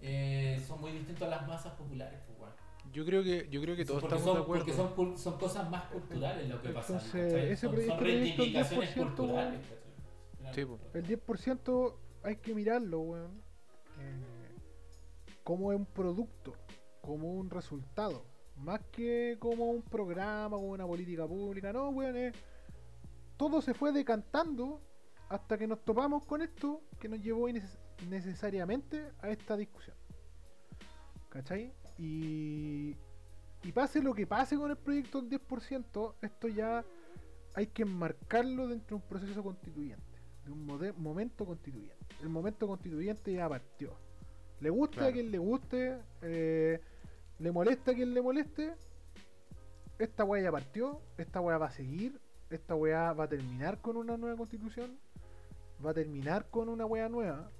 eh, 0.00 0.62
son 0.66 0.80
muy 0.80 0.92
distintos 0.92 1.26
a 1.26 1.30
las 1.30 1.46
masas 1.48 1.72
populares, 1.74 2.20
pues, 2.26 2.38
weón. 2.38 2.52
Yo 2.92 3.04
creo 3.04 3.22
que, 3.22 3.48
yo 3.50 3.60
creo 3.60 3.76
que 3.76 3.84
todos 3.84 4.00
porque 4.02 4.16
estamos 4.16 4.24
son, 4.24 4.36
de 4.36 4.42
acuerdo. 4.42 4.64
Porque 4.64 5.16
son, 5.16 5.18
son 5.18 5.38
cosas 5.38 5.70
más 5.70 5.84
culturales 5.84 6.48
lo 6.48 6.60
que 6.60 6.70
pasa. 6.70 6.94
Entonces, 6.94 7.32
¿cachai? 7.32 7.52
ese 7.52 7.66
son, 7.66 7.74
proyecto- 7.74 7.94
son 7.96 8.04
reivindicaciones 8.04 8.96
10%, 8.96 9.02
culturales. 9.06 9.60
Sí, 10.54 10.60
el 10.94 11.06
10% 11.06 11.94
hay 12.24 12.36
que 12.36 12.54
mirarlo, 12.54 13.00
weón. 13.00 13.42
eh, 14.00 14.24
como 15.44 15.68
un 15.68 15.86
producto, 15.86 16.54
como 17.00 17.32
un 17.34 17.48
resultado. 17.50 18.24
Más 18.56 18.80
que 18.92 19.36
como 19.38 19.66
un 19.66 19.82
programa, 19.82 20.56
como 20.56 20.70
una 20.70 20.86
política 20.86 21.26
pública. 21.26 21.72
No, 21.72 21.90
weón, 21.90 22.16
es- 22.16 22.34
todo 23.36 23.62
se 23.62 23.72
fue 23.72 23.92
decantando 23.92 24.80
hasta 25.28 25.56
que 25.56 25.66
nos 25.68 25.82
topamos 25.84 26.24
con 26.26 26.42
esto 26.42 26.82
que 26.98 27.08
nos 27.08 27.20
llevó 27.20 27.46
necesariamente 28.08 29.12
a 29.20 29.30
esta 29.30 29.56
discusión. 29.56 29.96
¿Cachai? 31.28 31.72
Y, 32.00 32.96
y 33.62 33.72
pase 33.72 34.02
lo 34.02 34.14
que 34.14 34.26
pase 34.26 34.56
con 34.56 34.70
el 34.70 34.76
proyecto 34.78 35.20
del 35.20 35.38
10%, 35.38 36.14
esto 36.22 36.48
ya 36.48 36.82
hay 37.54 37.66
que 37.66 37.82
enmarcarlo 37.82 38.68
dentro 38.68 38.96
de 38.96 39.02
un 39.02 39.08
proceso 39.08 39.42
constituyente. 39.42 40.02
de 40.46 40.50
un 40.52 40.64
momento 40.96 41.44
constituyente. 41.44 41.96
El 42.22 42.30
momento 42.30 42.66
constituyente 42.66 43.34
ya 43.34 43.46
partió. 43.48 43.92
Le 44.60 44.70
guste 44.70 45.00
a 45.00 45.12
quien 45.12 45.30
le 45.30 45.38
guste, 45.38 45.98
eh, 46.22 46.80
le 47.38 47.52
molesta 47.52 47.90
a 47.90 47.94
quien 47.94 48.14
le 48.14 48.22
moleste. 48.22 48.74
Esta 49.98 50.24
weá 50.24 50.42
ya 50.42 50.50
partió, 50.50 51.02
esta 51.18 51.40
weá 51.42 51.58
va 51.58 51.66
a 51.66 51.70
seguir, 51.70 52.18
esta 52.48 52.74
weá 52.74 53.12
va 53.12 53.24
a 53.24 53.28
terminar 53.28 53.82
con 53.82 53.98
una 53.98 54.16
nueva 54.16 54.36
constitución, 54.38 54.98
va 55.84 55.90
a 55.90 55.94
terminar 55.94 56.48
con 56.50 56.70
una 56.70 56.86
weá 56.86 57.10
nueva. 57.10 57.50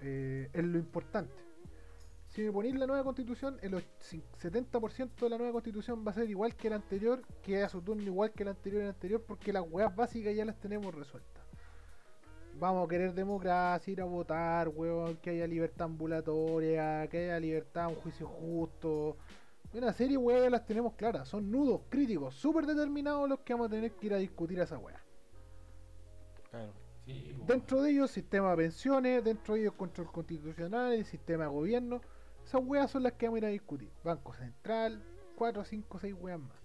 eh, 0.00 0.48
es 0.52 0.64
lo 0.64 0.78
importante. 0.78 1.49
Si 2.30 2.42
me 2.42 2.52
ponéis 2.52 2.76
la 2.76 2.86
nueva 2.86 3.02
constitución, 3.02 3.58
el 3.60 3.74
och- 3.74 3.82
cin- 4.00 4.22
70% 4.38 5.26
de 5.26 5.30
la 5.30 5.36
nueva 5.36 5.52
constitución 5.52 6.04
va 6.06 6.12
a 6.12 6.14
ser 6.14 6.30
igual 6.30 6.54
que 6.54 6.70
la 6.70 6.76
anterior, 6.76 7.22
que 7.42 7.62
a 7.62 7.68
su 7.68 7.82
turno 7.82 8.02
igual 8.04 8.30
que 8.30 8.44
la 8.44 8.52
anterior 8.52 8.82
y 8.82 8.84
la 8.84 8.90
anterior, 8.90 9.20
porque 9.26 9.52
las 9.52 9.64
weas 9.68 9.94
básicas 9.94 10.34
ya 10.34 10.44
las 10.44 10.58
tenemos 10.60 10.94
resueltas. 10.94 11.42
Vamos 12.58 12.84
a 12.86 12.88
querer 12.88 13.14
democracia, 13.14 13.90
ir 13.92 14.00
a 14.00 14.04
votar, 14.04 14.68
weón, 14.68 15.16
que 15.16 15.30
haya 15.30 15.46
libertad 15.46 15.86
ambulatoria, 15.86 17.08
que 17.08 17.18
haya 17.24 17.40
libertad, 17.40 17.88
un 17.88 17.96
juicio 17.96 18.28
justo. 18.28 19.16
Una 19.72 19.92
serie 19.92 20.12
de 20.12 20.18
weas 20.18 20.42
ya 20.42 20.50
las 20.50 20.66
tenemos 20.66 20.94
claras. 20.94 21.26
Son 21.28 21.50
nudos 21.50 21.80
críticos, 21.88 22.34
súper 22.36 22.66
determinados 22.66 23.28
los 23.28 23.40
que 23.40 23.54
vamos 23.54 23.68
a 23.68 23.70
tener 23.70 23.92
que 23.92 24.06
ir 24.06 24.14
a 24.14 24.18
discutir 24.18 24.60
a 24.60 24.64
esa 24.64 24.78
wea. 24.78 25.00
Claro. 26.50 26.72
Sí, 27.06 27.34
Dentro 27.46 27.82
de 27.82 27.90
ellos, 27.90 28.10
sistema 28.10 28.50
de 28.50 28.56
pensiones, 28.58 29.24
dentro 29.24 29.54
de 29.54 29.62
ellos, 29.62 29.74
control 29.74 30.12
constitucional, 30.12 30.92
el 30.92 31.04
sistema 31.04 31.44
de 31.44 31.50
gobierno. 31.50 32.00
Esas 32.50 32.62
weas 32.64 32.90
son 32.90 33.04
las 33.04 33.12
que 33.12 33.26
vamos 33.26 33.36
a 33.36 33.38
ir 33.38 33.44
a 33.44 33.48
discutir. 33.50 33.92
Banco 34.02 34.34
Central, 34.34 35.00
4, 35.36 35.64
5, 35.64 35.98
6 36.00 36.14
weas 36.18 36.40
más. 36.40 36.56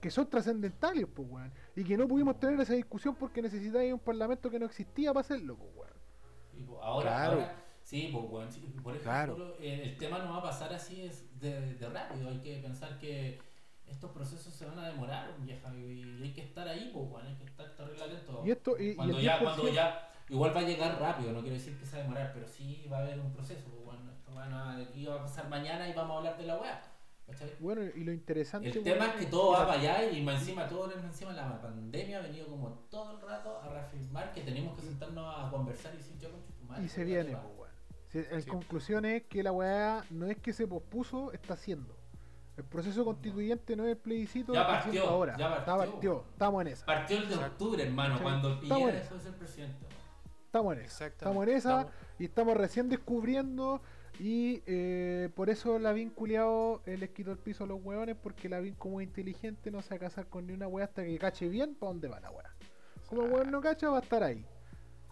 Que 0.00 0.10
son 0.10 0.28
trascendentales, 0.28 1.06
pues 1.14 1.28
weón. 1.30 1.52
Y 1.76 1.84
que 1.84 1.96
no 1.96 2.08
pudimos 2.08 2.40
tener 2.40 2.60
esa 2.60 2.72
discusión 2.74 3.14
porque 3.14 3.40
necesitáis 3.40 3.92
un 3.92 4.00
parlamento 4.00 4.50
que 4.50 4.58
no 4.58 4.66
existía 4.66 5.12
para 5.14 5.20
hacerlo, 5.20 5.56
pues 5.56 5.70
weón. 5.76 6.66
Pues, 6.66 6.80
ahora, 6.82 7.08
Claro. 7.08 7.32
ahora- 7.34 7.54
sí, 7.82 8.10
pues, 8.12 8.24
weón, 8.28 8.50
sí, 8.50 8.60
por 8.82 8.96
ejemplo, 8.96 9.02
Claro. 9.36 9.56
el, 9.60 9.80
el 9.80 9.96
tema 9.96 10.18
no 10.18 10.30
va 10.32 10.38
a 10.38 10.42
pasar 10.42 10.72
así 10.74 11.02
es 11.02 11.38
de, 11.38 11.74
de 11.74 11.88
rápido. 11.88 12.28
Hay 12.28 12.40
que 12.40 12.56
pensar 12.56 12.98
que 12.98 13.38
estos 13.86 14.10
procesos 14.10 14.52
se 14.54 14.66
van 14.66 14.76
a 14.80 14.88
demorar, 14.88 15.36
vieja, 15.38 15.72
y, 15.76 16.02
y 16.18 16.22
hay 16.24 16.32
que 16.32 16.42
estar 16.42 16.66
ahí, 16.66 16.90
pues, 16.92 17.08
weón, 17.08 17.26
hay 17.28 17.36
que 17.36 17.44
estar 17.44 17.66
atento. 17.66 18.42
Y 18.44 18.50
esto, 18.50 18.76
y, 18.76 18.96
cuando 18.96 19.20
ya, 19.20 19.38
10%, 19.38 19.44
cuando 19.44 19.68
ya, 19.72 20.10
igual 20.30 20.56
va 20.56 20.60
a 20.62 20.64
llegar 20.64 21.00
rápido, 21.00 21.30
no 21.30 21.42
quiero 21.42 21.54
decir 21.54 21.78
que 21.78 21.86
se 21.86 21.92
va 21.94 22.00
a 22.00 22.02
demorar, 22.02 22.32
pero 22.34 22.48
sí 22.48 22.84
va 22.90 22.98
a 22.98 23.02
haber 23.02 23.20
un 23.20 23.32
proceso, 23.32 23.68
pues, 23.70 23.86
weón. 23.86 24.15
A- 24.38 24.76
aquí 24.76 25.04
va 25.06 25.14
a 25.16 25.22
pasar 25.22 25.48
mañana 25.48 25.88
y 25.88 25.92
vamos 25.94 26.14
a 26.14 26.18
hablar 26.18 26.36
de 26.38 26.46
la 26.46 26.56
weá. 26.56 26.82
Bueno, 27.58 27.82
y 27.82 28.04
lo 28.04 28.12
interesante. 28.12 28.68
El 28.68 28.84
tema 28.84 29.06
es 29.06 29.14
que 29.14 29.26
todo 29.26 29.52
va 29.52 29.66
para 29.66 29.80
allá 29.80 30.08
y 30.10 30.22
más 30.22 30.40
encima 30.40 30.68
todo 30.68 30.92
encima 30.92 31.32
la 31.32 31.60
pandemia 31.60 32.18
ha 32.18 32.22
venido 32.22 32.46
como 32.46 32.68
todo 32.88 33.16
el 33.16 33.20
rato 33.20 33.60
a 33.60 33.68
reafirmar 33.68 34.32
que 34.32 34.42
tenemos 34.42 34.76
que 34.76 34.82
sentarnos 34.82 35.34
a 35.36 35.50
conversar 35.50 35.92
y 35.94 35.96
decir, 35.96 36.16
ya 36.18 36.28
concha 36.30 36.52
tu 36.56 36.64
madre, 36.66 36.84
Y 36.84 36.88
se 36.88 37.00
¿qué 37.00 37.04
viene, 37.04 37.36
pues 37.56 37.66
En 38.32 38.42
Sí. 38.42 38.48
conclusión 38.48 39.04
es 39.04 39.24
que 39.24 39.42
la 39.42 39.50
weá 39.52 40.04
no 40.10 40.26
es 40.26 40.38
que 40.38 40.52
se 40.52 40.66
pospuso, 40.68 41.32
está 41.32 41.54
haciendo. 41.54 41.96
El 42.56 42.64
proceso 42.64 43.04
constituyente 43.04 43.74
no 43.76 43.84
es 43.84 43.90
el 43.90 43.96
plebiscito, 43.98 44.54
Ya 44.54 44.66
partió, 44.66 45.06
ahora. 45.08 45.36
ya 45.36 45.56
Está 45.56 45.76
partió. 45.76 46.24
estamos 46.32 46.60
en 46.62 46.68
esa. 46.68 46.86
Partió 46.86 47.18
el 47.18 47.28
de 47.28 47.34
octubre, 47.36 47.82
hermano, 47.82 48.16
Sí. 48.16 48.22
cuando 48.22 48.52
Estamos 48.54 48.70
Piñera 48.78 48.96
en 48.98 49.02
dejó 49.02 49.14
de 49.16 49.20
ser 49.20 49.32
presidente. 49.34 49.86
Estamos 50.46 50.76
en 50.76 50.82
esa. 50.84 51.06
Estamos 51.06 51.42
en 51.46 51.48
esa 51.56 51.80
Estamos- 51.80 51.92
y 52.20 52.24
estamos 52.24 52.56
recién 52.56 52.88
descubriendo 52.88 53.82
y 54.18 54.62
eh, 54.66 55.28
por 55.34 55.50
eso 55.50 55.78
la 55.78 55.94
culiado 56.14 56.80
eh, 56.86 56.96
les 56.96 57.10
quitó 57.10 57.32
el 57.32 57.38
piso 57.38 57.64
a 57.64 57.66
los 57.66 57.80
hueones 57.82 58.16
porque 58.22 58.48
la 58.48 58.62
como 58.78 59.00
es 59.00 59.06
inteligente 59.06 59.70
no 59.70 59.82
se 59.82 59.90
va 59.90 59.96
a 59.96 59.98
casar 60.00 60.26
con 60.26 60.46
ni 60.46 60.52
una 60.54 60.66
wea 60.68 60.86
hasta 60.86 61.04
que 61.04 61.18
cache 61.18 61.48
bien 61.48 61.74
para 61.74 61.92
dónde 61.92 62.08
va 62.08 62.20
la 62.20 62.30
wea. 62.30 62.54
Como 63.06 63.22
el 63.26 63.32
hueón 63.32 63.50
no 63.50 63.60
cacha 63.60 63.90
va 63.90 63.98
a 63.98 64.00
estar 64.00 64.22
ahí. 64.22 64.44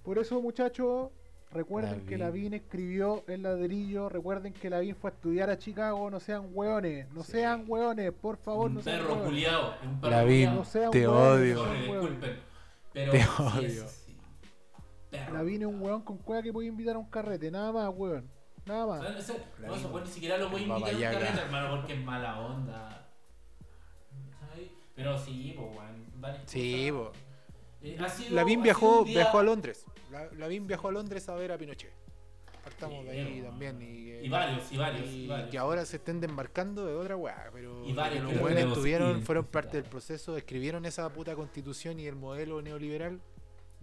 Por 0.03 0.19
eso 0.19 0.41
muchachos, 0.41 1.11
recuerden 1.51 2.05
que 2.07 2.17
Lavín. 2.19 2.45
Lavín 2.51 2.55
escribió 2.55 3.25
el 3.27 3.43
ladrillo, 3.43 4.09
recuerden 4.09 4.53
que 4.53 4.69
Lavín 4.71 4.97
fue 4.97 5.11
a 5.11 5.15
estudiar 5.15 5.51
a 5.51 5.59
Chicago, 5.59 6.11
no 6.11 6.19
sean 6.21 6.49
hueones, 6.53 7.09
no 7.13 7.23
Sí. 7.23 7.33
sean 7.33 7.65
hueones, 7.69 8.11
por 8.13 8.37
favor, 8.39 8.69
un 8.69 8.75
no 8.77 8.83
sean 8.83 9.01
perro 9.07 9.23
culiado. 9.25 9.75
Un 9.85 10.01
perro 10.01 10.11
Lavín. 10.11 10.55
No 10.55 10.65
sean 10.65 10.91
te 10.91 11.07
hueones, 11.07 11.57
odio. 11.57 11.67
no 11.67 11.73
disculpen. 11.75 12.37
Pero 12.93 13.13
Te 13.13 13.19
odio. 13.43 13.89
sí, 13.89 14.03
sí. 14.07 14.17
Perro. 15.11 15.35
Lavín 15.35 15.63
es 15.63 15.69
un 15.69 15.81
hueón 15.81 16.03
con 16.03 16.19
cueva 16.19 16.43
que 16.43 16.53
puede 16.53 16.69
invitar 16.69 16.97
a 16.97 16.99
un 16.99 17.09
carrete, 17.11 17.51
nada 17.51 17.71
más, 17.73 17.93
hueón. 17.95 18.29
Nada 18.67 18.87
más. 18.87 19.03
No, 19.03 19.75
eso 19.75 19.91
pues, 19.93 20.05
ni 20.05 20.11
siquiera 20.11 20.39
lo 20.39 20.49
voy 20.49 20.63
a 20.63 20.67
invitar 20.67 20.93
a 20.95 20.97
un 20.97 21.03
carrete, 21.03 21.41
hermano, 21.43 21.77
porque 21.77 21.93
es 21.95 22.01
mala 22.05 22.41
onda. 22.41 23.09
¿Sabes? 24.41 24.69
Pero 24.95 25.19
sí, 25.19 25.55
pues, 25.57 25.69
weón. 25.77 26.05
Sí. 26.47 26.91
Eh, 27.83 27.99
sido- 28.09 28.35
Lavín 28.35 28.63
viajó, 28.63 29.05
día- 29.05 29.15
viajó 29.23 29.39
a 29.39 29.43
Londres. 29.43 29.85
La- 30.11 30.31
Lavín 30.33 30.67
viajó 30.67 30.89
a 30.89 30.93
Londres 30.93 31.29
a 31.29 31.35
ver 31.35 31.53
a 31.53 31.59
Pinochet. 31.59 31.93
Partamos 32.63 33.01
Sí, 33.01 33.05
de 33.05 33.11
ahí 33.11 33.33
bueno, 33.41 33.49
también. 33.51 33.83
Y, 33.83 34.11
eh, 34.11 34.21
Y 34.25 34.29
varios, 34.31 34.73
y 34.73 34.77
varios, 34.79 35.07
y 35.11 35.25
y 35.25 35.27
varios. 35.27 35.51
que 35.51 35.59
ahora 35.59 35.85
se 35.85 35.97
estén 35.97 36.19
desembarcando 36.19 36.87
de 36.87 36.95
otra 36.95 37.15
weá. 37.15 37.51
Pero 37.53 37.85
Y 37.85 37.93
varios 37.93 38.25
los 38.25 38.41
buenos 38.41 38.63
estuvieron, 38.65 39.23
fueron 39.23 39.45
parte 39.45 39.77
del 39.77 39.85
proceso, 39.91 40.39
escribieron 40.39 40.87
esa 40.87 41.07
puta 41.13 41.35
constitución 41.35 42.01
y 42.01 42.07
el 42.07 42.17
modelo 42.17 42.63
neoliberal 42.63 43.21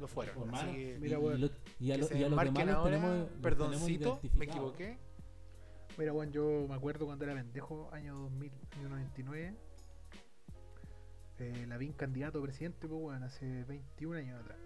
lo 0.01 0.07
fueron. 0.07 0.35
Pues, 0.35 0.53
Así 0.53 0.71
que, 0.75 0.97
Mira, 0.99 1.17
y, 1.17 1.21
weón, 1.21 1.41
lo- 1.41 1.49
y 1.79 1.91
a, 1.91 1.95
que 1.95 2.01
lo, 2.01 2.07
y 2.07 2.09
a 2.23 2.29
demás 2.29 2.45
los 2.45 2.57
ahora, 2.75 2.83
tenemos, 2.91 3.17
los 3.17 3.27
tenemos 3.27 3.41
perdoncito, 3.41 4.19
me 4.35 4.45
equivoqué. 4.45 4.97
Mira, 5.97 6.11
bueno, 6.11 6.31
yo 6.31 6.65
me 6.67 6.75
acuerdo 6.75 7.05
cuando 7.05 7.25
era 7.25 7.33
pendejo, 7.35 7.89
año 7.93 8.15
2000, 8.15 8.51
año 8.79 8.89
99. 8.89 9.55
Eh, 11.39 11.65
Lavín 11.67 11.93
candidato 11.93 12.39
a 12.39 12.43
presidente, 12.43 12.87
pues, 12.87 13.01
weón, 13.01 13.23
hace 13.23 13.63
21 13.65 14.17
años 14.17 14.39
atrás. 14.41 14.57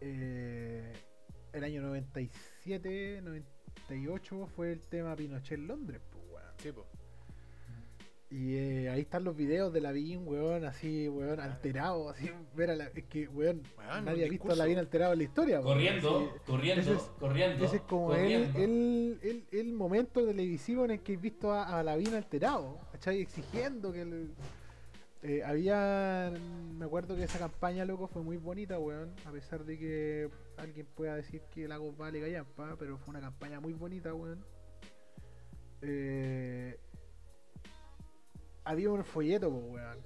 Eh, 0.00 0.92
el 1.52 1.64
año 1.64 1.80
97, 1.82 3.20
98 3.22 4.46
fue 4.54 4.72
el 4.72 4.80
tema 4.86 5.16
Pinochet 5.16 5.58
en 5.58 5.66
Londres, 5.68 6.00
pues, 6.12 6.24
weón. 6.30 6.52
Sí, 6.58 6.72
po. 6.72 6.86
Y 8.28 8.56
eh, 8.56 8.90
ahí 8.90 9.02
están 9.02 9.22
los 9.22 9.36
videos 9.36 9.72
de 9.72 9.80
Lavín, 9.80 10.26
weón, 10.26 10.64
así, 10.64 11.08
weón, 11.08 11.38
alterado, 11.38 12.08
así, 12.10 12.28
ver 12.56 12.70
a 12.72 12.76
la, 12.76 12.86
es 12.86 13.04
que, 13.04 13.28
weón, 13.28 13.62
Weón, 13.78 14.04
nadie 14.04 14.26
ha 14.26 14.28
visto 14.28 14.50
a. 14.50 14.56
Lavín 14.56 14.78
alterado 14.78 15.12
en 15.12 15.18
la 15.18 15.24
historia, 15.24 15.60
weón, 15.60 15.74
Corriendo, 15.74 16.18
así, 16.18 16.40
corriendo, 16.44 16.80
ese 16.82 16.92
es- 16.94 17.10
corriendo. 17.20 17.64
ese 17.64 17.76
es 17.76 17.82
como 17.82 18.14
el, 18.14 18.20
corriendo. 18.50 18.58
el, 18.58 19.18
el, 19.22 19.46
el 19.60 19.72
momento 19.74 20.26
televisivo 20.26 20.84
en 20.84 20.90
el 20.92 21.00
que 21.02 21.12
he 21.12 21.16
visto 21.16 21.52
a, 21.52 21.78
a 21.78 21.82
Lavín 21.84 22.14
alterado, 22.14 22.80
¿cachai? 22.90 23.20
Exigiendo 23.20 23.92
que 23.92 24.02
el- 24.02 24.34
eh, 25.22 25.42
había, 25.44 26.32
me 26.78 26.84
acuerdo 26.84 27.14
que 27.14 27.22
esa 27.22 27.38
campaña, 27.38 27.84
loco, 27.84 28.08
fue 28.08 28.22
muy 28.22 28.38
bonita, 28.38 28.76
weón, 28.80 29.12
a 29.24 29.30
pesar 29.30 29.64
de 29.64 29.78
que 29.78 30.28
alguien 30.56 30.86
pueda 30.96 31.14
decir 31.14 31.42
que 31.54 31.68
Lagos 31.68 31.96
vale 31.96 32.20
callampa, 32.20 32.74
pero 32.76 32.98
fue 32.98 33.10
una 33.10 33.20
campaña 33.20 33.60
muy 33.60 33.72
bonita, 33.72 34.12
weón. 34.12 34.44
Eh, 35.82 36.78
había 38.66 38.90
un 38.90 39.04
folleto, 39.04 39.48
po, 39.50 39.58
weón, 39.58 39.98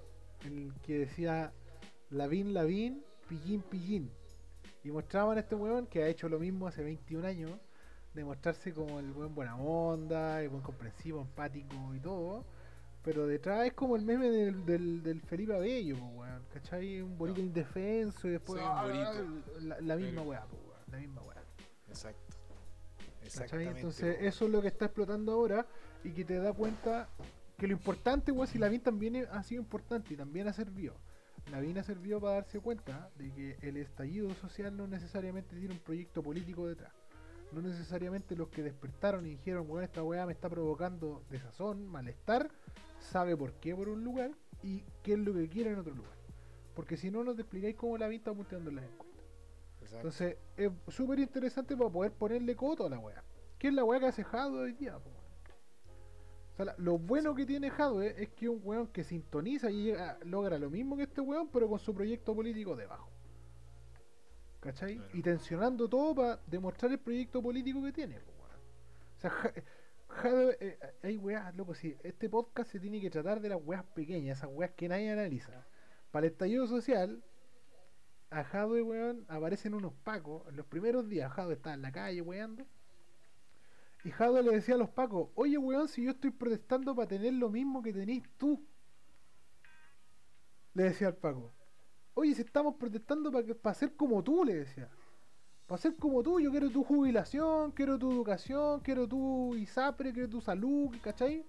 en 0.44 0.58
el 0.58 0.74
que 0.82 0.98
decía 0.98 1.52
Lavín, 2.10 2.52
Lavín, 2.54 3.02
Pillín, 3.28 3.62
Pillín. 3.62 4.10
Y 4.84 4.90
mostraban 4.90 5.36
a 5.38 5.40
este 5.40 5.54
weón 5.54 5.86
que 5.86 6.02
ha 6.02 6.08
hecho 6.08 6.28
lo 6.28 6.38
mismo 6.38 6.66
hace 6.68 6.82
21 6.82 7.26
años, 7.26 7.50
de 8.14 8.24
mostrarse 8.24 8.72
como 8.72 8.98
el 9.00 9.12
buen 9.12 9.34
buena 9.34 9.56
onda, 9.56 10.42
el 10.42 10.50
buen 10.50 10.62
comprensivo, 10.62 11.20
empático 11.22 11.94
y 11.94 12.00
todo. 12.00 12.44
Pero 13.02 13.26
detrás 13.26 13.66
es 13.66 13.72
como 13.72 13.96
el 13.96 14.02
meme 14.02 14.28
del, 14.28 14.66
del, 14.66 15.02
del 15.02 15.22
Felipe 15.22 15.54
Abello, 15.54 15.96
po, 15.96 16.06
weón. 16.06 16.42
¿Cachai? 16.52 17.00
Un 17.00 17.16
bonito 17.16 17.40
No. 17.40 17.46
indefenso 17.46 18.28
y 18.28 18.32
después 18.32 18.60
Soy 18.60 18.68
un 18.70 18.76
ah, 18.76 18.82
bonito. 18.84 19.42
la, 19.60 19.80
la 19.80 19.96
misma 19.96 20.22
weá, 20.22 20.44
po, 20.44 20.56
weón. 20.56 20.80
La 20.90 20.98
misma 20.98 21.22
weá. 21.22 21.42
Exacto. 21.88 22.36
¿cachai? 22.98 23.26
Exactamente. 23.26 23.80
Entonces 23.80 24.16
po. 24.16 24.24
eso 24.24 24.44
es 24.44 24.50
lo 24.50 24.60
que 24.60 24.68
está 24.68 24.84
explotando 24.86 25.32
ahora 25.32 25.66
y 26.04 26.10
que 26.12 26.24
te 26.24 26.38
da 26.38 26.52
cuenta 26.52 27.08
que 27.60 27.66
lo 27.66 27.74
importante, 27.74 28.32
weón, 28.32 28.46
si 28.46 28.58
Lavín 28.58 28.80
también 28.80 29.28
ha 29.30 29.42
sido 29.42 29.60
importante 29.60 30.14
y 30.14 30.16
también 30.16 30.48
ha 30.48 30.52
servido. 30.54 30.94
Lavín 31.50 31.76
ha 31.76 31.82
servido 31.82 32.18
para 32.18 32.36
darse 32.36 32.58
cuenta 32.58 33.10
de 33.18 33.30
que 33.34 33.58
el 33.60 33.76
estallido 33.76 34.32
social 34.36 34.74
no 34.74 34.86
necesariamente 34.86 35.54
tiene 35.56 35.74
un 35.74 35.80
proyecto 35.80 36.22
político 36.22 36.66
detrás. 36.66 36.94
No 37.52 37.60
necesariamente 37.60 38.34
los 38.34 38.48
que 38.48 38.62
despertaron 38.62 39.26
y 39.26 39.30
dijeron, 39.30 39.68
bueno, 39.68 39.84
esta 39.84 40.02
weá 40.02 40.24
me 40.24 40.32
está 40.32 40.48
provocando 40.48 41.22
desazón, 41.28 41.86
malestar, 41.86 42.50
sabe 42.98 43.36
por 43.36 43.52
qué 43.52 43.76
por 43.76 43.90
un 43.90 44.04
lugar 44.04 44.30
y 44.62 44.82
qué 45.02 45.12
es 45.12 45.18
lo 45.18 45.34
que 45.34 45.46
quiere 45.50 45.72
en 45.72 45.80
otro 45.80 45.94
lugar. 45.94 46.14
Porque 46.74 46.96
si 46.96 47.10
no 47.10 47.22
nos 47.24 47.38
explicáis 47.38 47.76
cómo 47.76 47.98
Lavín 47.98 48.20
está 48.20 48.30
apuntando 48.30 48.70
en 48.70 48.76
las 48.76 48.86
encuestas. 48.86 49.24
Exacto. 49.82 49.96
Entonces 49.96 50.36
es 50.56 50.72
súper 50.88 51.18
interesante 51.18 51.76
para 51.76 51.90
poder 51.90 52.12
ponerle 52.12 52.56
coto 52.56 52.86
a 52.86 52.88
la 52.88 52.98
weá. 52.98 53.22
¿Qué 53.58 53.68
es 53.68 53.74
la 53.74 53.84
weá 53.84 54.00
que 54.00 54.06
hace 54.06 54.24
Jadwe 54.24 54.60
hoy 54.60 54.72
día? 54.72 54.98
po, 54.98 55.10
weón? 55.10 55.19
O 56.60 56.64
sea, 56.64 56.74
la- 56.74 56.82
lo 56.82 56.98
bueno 56.98 57.34
que 57.34 57.46
tiene 57.46 57.70
Jadwe 57.70 58.22
es 58.22 58.28
que 58.30 58.44
es 58.44 58.50
un 58.50 58.60
weón 58.62 58.88
que 58.88 59.02
sintoniza 59.02 59.70
y 59.70 59.84
llega- 59.84 60.18
logra 60.24 60.58
lo 60.58 60.68
mismo 60.68 60.94
que 60.96 61.04
este 61.04 61.22
weón, 61.22 61.48
pero 61.48 61.68
con 61.68 61.78
su 61.78 61.94
proyecto 61.94 62.34
político 62.34 62.76
debajo. 62.76 63.10
¿Cachai? 64.60 64.96
Claro. 64.96 65.10
Y 65.14 65.22
tensionando 65.22 65.88
todo 65.88 66.14
para 66.14 66.40
demostrar 66.46 66.92
el 66.92 66.98
proyecto 66.98 67.40
político 67.42 67.82
que 67.82 67.92
tiene. 67.92 68.16
weón. 68.16 68.60
O 69.16 69.20
sea, 69.20 69.30
Ja- 69.30 69.52
Jadwe, 70.08 70.56
eh, 70.60 70.78
hay 71.02 71.16
weas, 71.16 71.54
loco, 71.54 71.72
si 71.74 71.96
este 72.02 72.28
podcast 72.28 72.70
se 72.72 72.80
tiene 72.80 73.00
que 73.00 73.08
tratar 73.10 73.40
de 73.40 73.48
las 73.48 73.60
weas 73.64 73.84
pequeñas, 73.94 74.38
esas 74.38 74.50
weas 74.52 74.72
que 74.72 74.88
nadie 74.88 75.10
analiza. 75.10 75.66
Para 76.10 76.26
el 76.26 76.32
estallido 76.32 76.66
social, 76.66 77.22
a 78.30 78.44
Jadwe, 78.44 78.82
weón, 78.82 79.24
aparecen 79.28 79.72
unos 79.72 79.94
pacos. 80.04 80.46
En 80.48 80.56
los 80.56 80.66
primeros 80.66 81.08
días, 81.08 81.32
Jadwe 81.32 81.54
estaba 81.54 81.74
en 81.74 81.82
la 81.82 81.92
calle, 81.92 82.20
weando. 82.20 82.66
Y 84.04 84.10
Jadwe 84.10 84.42
le 84.42 84.52
decía 84.52 84.74
a 84.76 84.78
los 84.78 84.90
pacos, 84.90 85.28
oye, 85.34 85.58
weón, 85.58 85.88
si 85.88 86.04
yo 86.04 86.12
estoy 86.12 86.30
protestando 86.30 86.94
para 86.94 87.08
tener 87.08 87.34
lo 87.34 87.50
mismo 87.50 87.82
que 87.82 87.92
tenés 87.92 88.22
tú. 88.38 88.64
Le 90.74 90.84
decía 90.84 91.08
al 91.08 91.16
paco. 91.16 91.52
Oye, 92.14 92.34
si 92.34 92.42
estamos 92.42 92.76
protestando 92.76 93.30
para, 93.30 93.44
que, 93.44 93.54
para 93.54 93.74
ser 93.74 93.96
como 93.96 94.22
tú, 94.22 94.44
le 94.44 94.54
decía. 94.54 94.88
Para 95.66 95.80
ser 95.80 95.96
como 95.96 96.22
tú, 96.22 96.40
yo 96.40 96.50
quiero 96.50 96.70
tu 96.70 96.82
jubilación, 96.82 97.72
quiero 97.72 97.98
tu 97.98 98.10
educación, 98.10 98.80
quiero 98.80 99.06
tu 99.06 99.54
ISAPRE, 99.54 100.12
quiero 100.12 100.28
tu 100.28 100.40
salud, 100.40 100.96
¿cachai? 101.02 101.46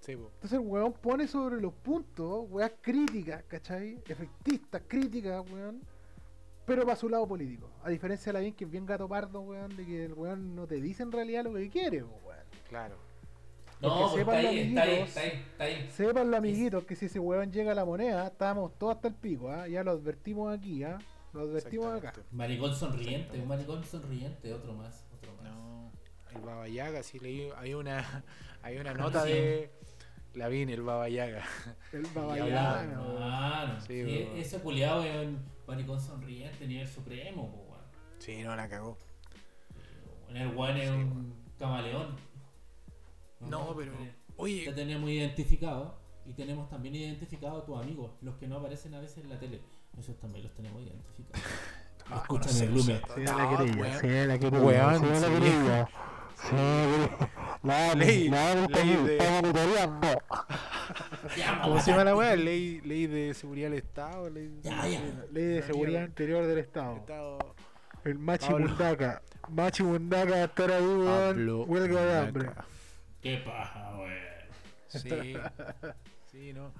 Sí, 0.00 0.16
po. 0.16 0.30
Entonces 0.34 0.52
el 0.52 0.66
weón 0.66 0.92
pone 0.92 1.26
sobre 1.26 1.60
los 1.60 1.74
puntos, 1.74 2.46
weas 2.50 2.72
críticas, 2.80 3.42
¿cachai? 3.44 4.02
Efectistas, 4.06 4.82
críticas, 4.86 5.44
weón. 5.50 5.80
Pero 6.68 6.84
para 6.84 6.94
su 6.96 7.08
lado 7.08 7.26
político. 7.26 7.68
A 7.82 7.88
diferencia 7.90 8.30
de 8.30 8.34
la 8.34 8.40
bien 8.40 8.54
que 8.54 8.64
es 8.64 8.70
bien 8.70 8.86
gato 8.86 9.08
pardo, 9.08 9.40
weón, 9.40 9.74
de 9.76 9.84
que 9.84 10.04
el 10.04 10.12
weón 10.12 10.54
no 10.54 10.66
te 10.66 10.76
dice 10.80 11.02
en 11.02 11.10
realidad 11.10 11.42
lo 11.44 11.54
que 11.54 11.68
quiere, 11.70 12.02
weón. 12.04 12.38
Claro. 12.68 12.96
No, 13.80 13.88
Porque 13.88 14.00
pues 14.00 14.10
está 14.10 14.18
sepan 14.18 14.36
ahí, 14.36 14.44
los 14.44 14.54
está 14.68 14.80
ahí, 14.82 14.88
amiguitos. 14.90 15.08
está 15.08 15.20
ahí, 15.20 15.30
está 15.50 15.64
ahí. 15.64 15.90
Sepan 15.90 16.30
los 16.30 16.38
amiguitos 16.38 16.84
que 16.84 16.96
si 16.96 17.06
ese 17.06 17.18
weón 17.18 17.50
llega 17.52 17.72
a 17.72 17.74
la 17.74 17.84
moneda, 17.84 18.26
estamos 18.26 18.76
todos 18.78 18.96
hasta 18.96 19.08
el 19.08 19.14
pico, 19.14 19.50
¿ah? 19.50 19.66
Ya 19.68 19.82
lo 19.82 19.92
advertimos 19.92 20.56
aquí, 20.56 20.82
¿ah? 20.84 20.98
Lo 21.32 21.40
advertimos 21.42 21.94
acá. 21.96 22.12
Maricón 22.32 22.74
sonriente, 22.74 23.38
un 23.40 23.48
maricón 23.48 23.84
sonriente, 23.84 24.52
otro 24.52 24.74
más, 24.74 25.06
otro 25.16 25.32
más. 25.36 25.44
No, 25.44 25.92
el 26.34 26.40
Baba 26.40 26.68
Yaga, 26.68 27.02
sí 27.02 27.18
leí, 27.20 27.48
hay 27.56 27.74
una, 27.74 28.24
hay 28.62 28.78
una 28.78 28.90
Ah, 28.90 28.94
nota 28.94 29.24
de 29.24 29.70
Lavín, 30.38 30.70
el 30.70 30.82
Baba 30.82 31.08
Yaga. 31.08 31.44
El 31.92 32.04
Ya, 32.04 32.10
babayana, 32.14 32.80
hermano, 32.82 33.14
weón. 33.14 33.80
Sí, 33.82 34.04
sí, 34.04 34.28
ese 34.36 34.60
culiado 34.60 35.02
es 35.04 35.26
un 35.26 35.38
maricón 35.66 36.00
sonriente, 36.00 36.66
nivel 36.66 36.86
supremo, 36.88 37.50
po, 37.50 37.56
weón. 37.72 37.84
Sí, 38.18 38.42
no 38.42 38.54
la 38.56 38.68
cagó. 38.68 38.96
En 40.28 40.36
el 40.36 40.48
weón 40.56 40.76
es 40.76 40.88
Sí, 40.88 40.94
un 40.94 41.34
camaleón. 41.58 42.16
No, 43.40 43.74
pero, 43.76 43.92
Te 43.92 44.14
oye, 44.36 44.72
tenemos 44.72 45.08
identificado 45.10 45.98
y 46.26 46.32
tenemos 46.32 46.68
también 46.68 46.94
identificado 46.94 47.58
a 47.58 47.64
tus 47.64 47.80
amigos, 47.80 48.10
los 48.20 48.36
que 48.36 48.46
no 48.48 48.56
aparecen 48.58 48.94
a 48.94 49.00
veces 49.00 49.24
en 49.24 49.30
la 49.30 49.38
tele. 49.38 49.60
Esos 49.98 50.18
también 50.18 50.44
los 50.44 50.54
tenemos 50.54 50.82
identificados. 50.82 51.42
a 52.10 52.22
todos. 52.26 52.46
Sí, 52.46 52.66
la 52.66 53.32
No, 53.32 53.48
weón. 53.80 54.00
sí, 54.00 54.08
la 54.08 54.36
Weón, 54.60 55.00
sí, 55.00 55.06
la 55.06 55.86
sí. 55.86 55.92
Sí, 56.40 56.56
la 57.64 57.94
Ley- 57.94 58.28
la 58.28 58.54
ley 58.54 58.96
de- 58.96 59.30
monitoreando. 59.30 60.08
¿Cómo 61.64 61.80
se 61.80 61.90
llama 61.90 62.04
la 62.04 62.14
weá? 62.14 62.36
Ley, 62.36 62.80
ley 62.82 63.06
de 63.06 63.34
seguridad 63.34 63.70
del 63.70 63.78
Estado. 63.80 64.30
Ley 64.30 64.46
de 64.48 64.62
Ya, 64.62 64.86
ya. 64.86 65.00
Ley 65.32 65.44
de 65.44 65.62
seguridad 65.62 66.04
interior 66.04 66.46
del 66.46 66.58
Estado. 66.58 66.96
Estado. 66.96 67.54
El 68.04 68.18
Machi 68.18 68.46
Pablo. 68.48 68.68
Mundaca. 68.68 69.22
Machi 69.48 69.82
Mundaca 69.82 70.30
va 70.30 70.36
a 70.36 70.44
estar 70.44 70.70
ahí, 70.70 70.84
weón. 70.84 71.64
Huelga 71.68 72.04
de 72.04 72.18
hambre. 72.18 72.50
¿Qué 73.20 73.36
paja, 73.38 73.96
weón? 73.98 74.12
Sí. 74.88 75.36
Sí, 76.30 76.52
¿no? 76.52 76.72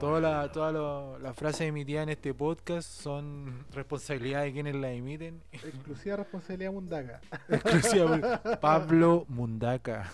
Todas 0.00 0.20
las 0.22 0.50
toda 0.52 0.72
lo- 0.72 1.18
las 1.20 1.36
frases 1.36 1.62
emitidas 1.62 2.02
en 2.02 2.08
este 2.10 2.34
podcast 2.34 2.88
son 2.88 3.64
responsabilidad 3.72 4.42
de 4.42 4.52
quienes 4.52 4.74
las 4.74 4.90
emiten. 4.92 5.40
Exclusiva 5.52 6.16
responsabilidad 6.16 6.72
Mundaca. 6.72 7.20
Exclusiva 7.48 8.40
Pablo 8.60 9.24
Mundaca. 9.28 10.10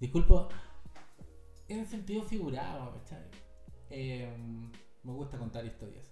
Disculpa, 0.00 0.48
en 1.68 1.86
sentido 1.86 2.24
figurado. 2.24 3.00
Eh, 3.90 4.28
me 5.04 5.12
gusta 5.12 5.38
contar 5.38 5.64
historias. 5.64 6.11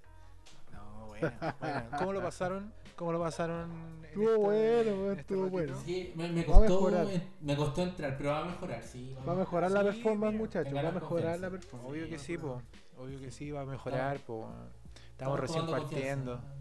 No, 1.22 1.30
bueno, 1.40 1.54
bueno. 1.60 1.98
¿Cómo 1.98 2.12
lo 2.12 2.22
pasaron? 2.22 2.72
¿Cómo 2.96 3.12
lo 3.12 3.20
pasaron? 3.20 3.70
Estuvo 4.04 4.38
bueno, 4.38 5.10
este 5.12 5.20
estuvo 5.20 5.44
ratito? 5.44 5.50
bueno. 5.50 5.80
Sí, 5.84 6.12
me, 6.16 6.28
me 6.28 6.44
Va 6.44 6.56
a 6.56 6.58
costó, 6.58 6.74
mejorar. 6.74 7.06
me 7.40 7.56
costó 7.56 7.82
entrar, 7.82 8.16
pero 8.18 8.30
va 8.30 8.40
a 8.40 8.44
mejorar, 8.44 8.82
sí. 8.82 9.16
Va 9.26 9.32
a 9.32 9.36
mejorar 9.36 9.70
la 9.70 9.80
Sí, 9.80 9.86
performance, 9.86 10.36
muchachos. 10.36 10.74
Va 10.74 10.80
a 10.88 10.92
mejorar 10.92 11.38
la 11.40 11.50
performance. 11.50 11.90
Obvio 11.90 12.08
que 12.08 12.18
sí, 12.18 12.36
po. 12.38 12.62
Obvio 12.98 13.20
que 13.20 13.30
sí, 13.30 13.50
va 13.50 13.62
a 13.62 13.64
mejorar, 13.66 14.18
po. 14.20 14.48
Estamos 14.48 15.08
Estamos 15.12 15.40
recién 15.40 15.66
partiendo. 15.66 16.32
confianza. 16.36 16.54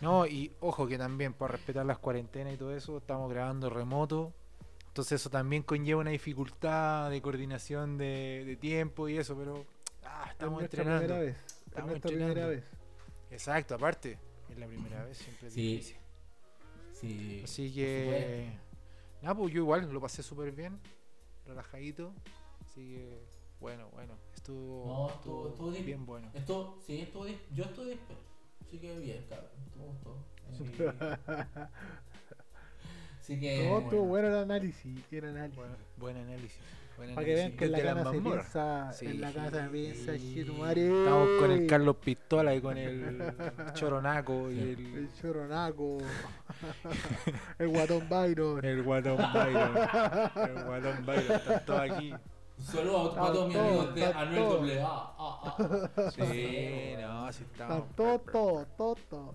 No, 0.00 0.26
y 0.26 0.50
ojo 0.60 0.86
que 0.86 0.96
también, 0.96 1.34
por 1.34 1.50
respetar 1.52 1.84
las 1.84 1.98
cuarentenas 1.98 2.54
y 2.54 2.56
todo 2.56 2.74
eso, 2.74 2.96
estamos 2.98 3.30
grabando 3.30 3.68
remoto. 3.68 4.32
Entonces 4.88 5.20
eso 5.20 5.30
también 5.30 5.62
conlleva 5.62 6.00
una 6.00 6.10
dificultad 6.10 7.10
de 7.10 7.20
coordinación 7.22 7.96
de, 7.98 8.42
de 8.46 8.56
tiempo 8.56 9.08
y 9.08 9.18
eso, 9.18 9.36
pero 9.36 9.64
ah, 10.04 10.22
Es 10.26 10.32
estamos 10.32 10.58
nuestra 10.58 10.82
entrenando. 10.82 11.06
primera 11.06 11.20
vez. 11.20 11.36
Es 11.36 11.66
Estamos 11.66 11.90
nuestra 11.90 12.08
primera 12.08 12.28
entrenando. 12.30 12.56
vez. 12.56 12.79
Exacto, 13.30 13.74
aparte, 13.74 14.18
es 14.48 14.58
la 14.58 14.66
primera 14.66 15.04
vez, 15.04 15.18
siempre 15.18 15.48
es 15.48 15.54
Sí. 15.54 15.72
difícil. 15.72 15.96
Sí. 16.92 17.40
Así 17.44 17.72
que, 17.74 18.52
nada, 19.22 19.34
pues 19.36 19.52
yo 19.54 19.60
igual 19.60 19.90
lo 19.92 20.00
pasé 20.00 20.22
súper 20.22 20.52
bien, 20.52 20.78
relajadito. 21.46 22.12
Así 22.64 22.90
que, 22.94 23.22
bueno, 23.60 23.88
bueno, 23.92 24.18
estuvo, 24.34 24.86
No, 24.86 25.08
estuvo- 25.10 25.48
estuvo 25.48 25.70
bien. 25.70 25.86
bien 25.86 26.06
bueno. 26.06 26.30
Esto, 26.34 26.78
sí, 26.86 27.00
estuvo 27.00 27.26
yo 27.26 27.64
estuve 27.64 27.90
dispuesto. 27.92 28.24
Así 28.66 28.78
que 28.78 28.98
bien, 28.98 29.24
cabrón. 29.28 29.50
Me 29.76 29.84
gustó. 29.84 30.24
Sí, 30.52 30.64
Así 33.20 33.40
que. 33.40 33.68
No, 33.68 33.78
estuvo 33.80 34.04
bueno. 34.04 34.08
bueno 34.08 34.28
el 34.28 34.34
análisis. 34.36 35.00
El 35.12 35.24
análisis. 35.26 35.60
buen 35.96 36.16
análisis. 36.16 36.58
Para 37.14 37.24
que 37.24 37.34
vean 37.34 37.52
que 37.56 37.64
en 37.64 37.72
la 37.72 37.82
casa 37.82 38.10
se 38.12 38.20
piensa, 38.20 38.92
Sí. 38.92 39.06
en 39.06 39.20
la 39.20 39.32
casa 39.32 39.64
se 39.64 39.68
piensa. 39.70 40.12
Estamos 40.14 41.28
con 41.40 41.50
el 41.50 41.66
Carlos 41.66 41.96
Pistola 41.96 42.54
y 42.54 42.60
con 42.60 42.76
el 42.76 43.34
Choronaco 43.72 44.50
y 44.50 44.58
el, 44.58 44.94
El 44.94 45.10
choronaco. 45.20 45.98
el 47.58 47.68
guatón 47.68 48.08
Byron. 48.08 48.64
el 48.64 48.82
Guatón 48.82 49.16
Byron. 49.16 49.76
El 50.36 50.64
Guatón 50.64 51.06
Byron, 51.06 51.36
están 51.36 51.64
todos 51.64 51.80
aquí. 51.80 52.12
Un 52.12 52.64
saludo 52.66 53.12
a, 53.12 53.32
todos 53.32 53.48
mis 53.48 53.56
amigos 53.56 53.94
de 53.94 54.04
Anuel. 54.04 54.78
AA. 54.80 54.86
Ah, 54.86 55.54
ah. 55.56 56.10
Sí, 56.10 56.94
no, 57.00 57.32
sí 57.32 57.44
estamos. 57.44 57.88
Todos, 57.96 58.66
todos. 58.76 59.34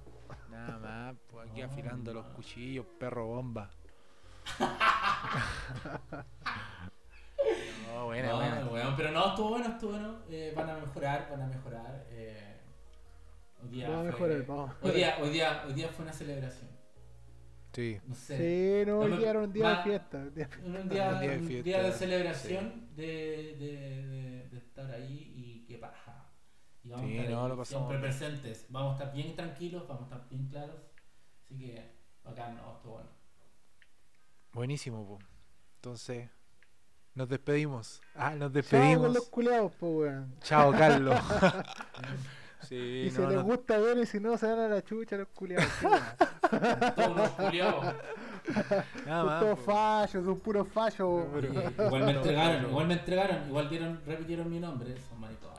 Nada 0.51 0.77
más, 0.77 1.15
pues 1.31 1.49
aquí 1.49 1.61
afilando 1.61 2.13
los 2.13 2.25
cuchillos, 2.27 2.85
perro 2.99 3.25
bomba. 3.25 3.71
No, 7.95 8.05
buena, 8.05 8.27
No, 8.29 8.35
buena. 8.37 8.65
weón, 8.67 8.95
pero 8.97 9.11
no, 9.11 9.27
estuvo 9.29 9.49
bueno, 9.49 9.67
estuvo 9.67 9.91
bueno. 9.91 10.19
Eh, 10.29 10.53
van 10.55 10.69
a 10.69 10.75
mejorar, 10.75 11.27
van 11.31 11.41
a 11.41 11.47
mejorar. 11.47 12.05
Eh, 12.09 12.57
hoy 13.63 13.69
día 13.69 13.87
fue- 14.17 14.41
vamos 14.41 14.71
Hoy 14.81 14.91
día, 14.91 15.17
hoy, 15.21 15.29
día, 15.29 15.63
hoy 15.65 15.73
día 15.73 15.87
fue 15.89 16.03
una 16.03 16.13
celebración. 16.13 16.69
Sí, 17.73 17.99
No 18.05 18.15
sé. 18.15 18.37
Sí, 18.37 18.89
no, 18.89 18.99
hoy 18.99 19.09
No 19.11 19.17
día 19.17 19.29
era 19.31 19.39
un 19.39 19.51
día 19.53 19.63
va- 19.65 19.77
de 19.77 19.83
fiesta. 19.83 20.17
un 20.17 20.33
día 20.33 20.45
de 20.47 20.49
fiesta. 20.55 20.65
Un 20.65 20.73
día, 20.73 20.81
Un 20.81 20.89
día 20.89 21.29
de 21.31 21.37
un 21.39 21.47
fiesta, 21.47 21.63
día 21.65 21.83
de 21.83 21.91
celebración 21.91 22.95
de, 22.95 23.05
de, 23.59 24.05
de, 24.07 24.49
de 24.49 24.57
estar 24.57 24.91
ahí 24.91 25.33
y 25.35 25.65
qué 25.65 25.77
paja. 25.77 26.31
Y 26.83 26.89
vamos 26.89 27.05
Sí, 27.05 27.17
a 27.17 27.21
estar 27.21 27.33
no, 27.35 27.43
ahí 27.43 27.49
lo 27.49 27.57
pasamos 27.57 27.89
siempre 27.89 28.09
presentes. 28.09 28.65
Vamos 28.69 28.91
a 28.91 28.97
estar 29.03 29.13
bien 29.15 29.35
tranquilos, 29.35 29.87
vamos 29.87 30.03
a 30.11 30.15
estar 30.15 30.29
bien 30.29 30.47
claros. 30.47 30.81
Así 31.43 31.57
que, 31.57 31.91
bacán, 32.23 32.55
no, 32.55 32.75
estuvo 32.75 32.93
bueno. 32.93 33.09
buenísimo, 34.53 35.05
po. 35.07 35.19
Entonces, 35.75 36.29
nos 37.15 37.29
despedimos. 37.29 38.01
Ah, 38.15 38.31
nos 38.31 38.39
Chao 38.39 38.39
con 38.49 38.53
despedimos. 38.53 39.13
los 39.13 39.29
culeados, 39.29 39.71
pues, 39.79 39.91
weón. 39.93 40.35
Chao, 40.41 40.71
Carlos. 40.71 41.19
sí, 42.67 42.75
Y 43.07 43.11
si 43.11 43.21
no, 43.21 43.27
les 43.29 43.37
no. 43.37 43.43
gusta 43.43 43.77
ver 43.77 43.97
y 43.97 44.05
si 44.05 44.19
no, 44.19 44.37
se 44.37 44.47
van 44.47 44.59
a 44.59 44.67
la 44.67 44.81
chucha 44.83 45.15
los 45.17 45.27
culeados. 45.29 45.67
Todos 46.95 47.09
unos 47.09 47.29
culiados. 47.31 47.85
Nada 49.05 49.21
son 49.21 49.25
más. 49.25 49.39
todos 49.41 49.59
po. 49.59 49.65
fallos, 49.71 50.25
son 50.25 50.39
puros 50.39 50.67
fallos. 50.67 51.23
Pero- 51.33 51.87
igual 51.87 52.03
me 52.05 52.11
entregaron, 52.17 52.69
igual 52.69 52.87
me 52.87 52.93
entregaron, 52.93 53.47
igual 53.47 53.69
dieron, 53.69 54.01
repitieron 54.05 54.49
mi 54.51 54.59
nombre, 54.59 54.95
son 55.09 55.19
maricones. 55.19 55.55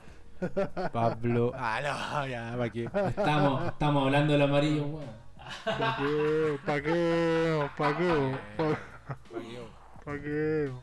Pablo. 0.92 1.52
Ah, 1.54 1.80
no, 1.82 2.26
ya, 2.28 2.54
¿para 2.56 2.70
qué? 2.70 2.84
Estamos, 2.84 3.66
estamos 3.68 4.04
hablando 4.04 4.32
del 4.34 4.42
amarillo, 4.42 4.84
weón. 4.86 5.26
¿Para 5.64 5.96
qué? 5.96 6.58
¿Para 6.66 6.82
qué? 6.82 7.68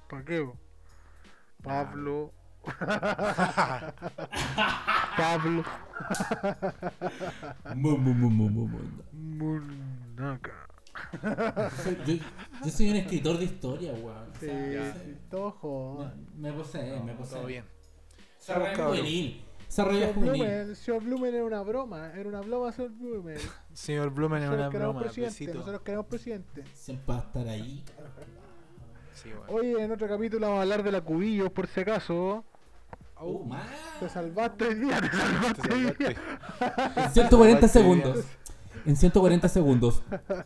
¿Para 0.10 0.26
Pablo. 1.64 2.32
Pablo 5.18 5.64
Mu, 7.76 7.98
mu, 7.98 8.14
mu, 8.14 8.30
mu, 8.30 8.50
mu, 8.50 8.68
mu. 8.68 8.80
Munaca. 9.12 10.52
Yo, 12.06 12.16
yo 12.64 12.70
soy 12.72 12.90
un 12.92 12.96
escritor 12.98 13.38
de 13.40 13.46
historia, 13.46 13.94
weón. 13.94 14.30
O 14.30 14.36
Sí, 14.40 14.48
joven. 15.60 16.28
Me 16.38 16.52
posee, 16.54 17.00
me 17.02 17.14
posee. 17.16 17.38
todo 17.38 17.48
bien. 17.48 17.66
Cabrón. 18.46 18.76
juvenil. 18.76 19.44
Juvenil. 19.68 20.14
Blumen, 20.16 20.76
señor 20.76 21.04
Blumen 21.04 21.34
era 21.34 21.46
una 21.46 21.62
broma, 21.64 22.12
era 22.14 22.30
una 22.30 22.42
broma, 22.42 22.72
señor 22.72 22.92
Blumen. 22.92 23.38
Señor 23.74 24.10
Blumen 24.12 24.42
Nosotros 24.42 24.60
una 24.62 24.70
queremos 24.72 24.96
broma. 24.96 25.12
presidente, 25.12 25.54
nosotros 25.58 25.82
queremos 25.82 26.06
presidente. 26.06 26.64
Siempre 26.76 27.06
va 27.16 27.20
a 27.20 27.24
estar 27.24 27.48
ahí. 27.48 27.84
Sí, 29.24 29.30
bueno. 29.32 29.46
Hoy 29.48 29.82
en 29.82 29.92
otro 29.92 30.08
capítulo 30.08 30.48
vamos 30.48 30.60
a 30.60 30.62
hablar 30.64 30.84
de 30.84 30.92
la 30.92 31.02
cubillos, 31.02 31.50
por 31.52 31.68
si 31.68 31.80
acaso. 31.80 32.44
Uh, 33.20 33.46
más. 33.46 33.66
Te 34.00 34.10
salvaste 34.10 34.66
hoy 34.68 34.76
día, 34.76 35.00
te 35.00 35.10
salvaste 35.18 35.62
Te 35.70 35.76
día. 36.04 36.16
En 37.06 37.12
140 37.12 37.68
Salvaste 37.68 37.68
segundos. 37.70 38.26
En 38.86 38.96
140 38.98 39.48
segundos 39.48 40.04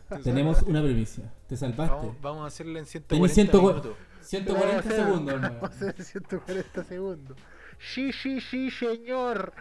Te 0.10 0.18
tenemos 0.20 0.62
una 0.62 0.84
primicia. 0.84 1.24
Te 1.48 1.58
salvaste. 1.58 1.96
Vamos, 1.96 2.22
vamos 2.22 2.44
a 2.44 2.48
hacerlo 2.48 2.78
en 2.78 2.86
Tenés 2.86 3.34
140 3.34 3.34
100 3.34 3.52
minutos. 3.64 3.98
140 4.22 4.68
Vamos 4.68 4.76
a 4.76 4.80
hacer- 4.90 5.06
segundos, 5.06 5.34
hermano. 5.34 5.56
Vamos 5.62 5.72
a 5.72 5.76
hacer 5.90 6.04
140 6.04 6.84
segundos. 6.84 7.38
Sí, 7.80 8.12
sí, 8.12 8.42
sí, 8.42 8.70
señor. 8.72 9.54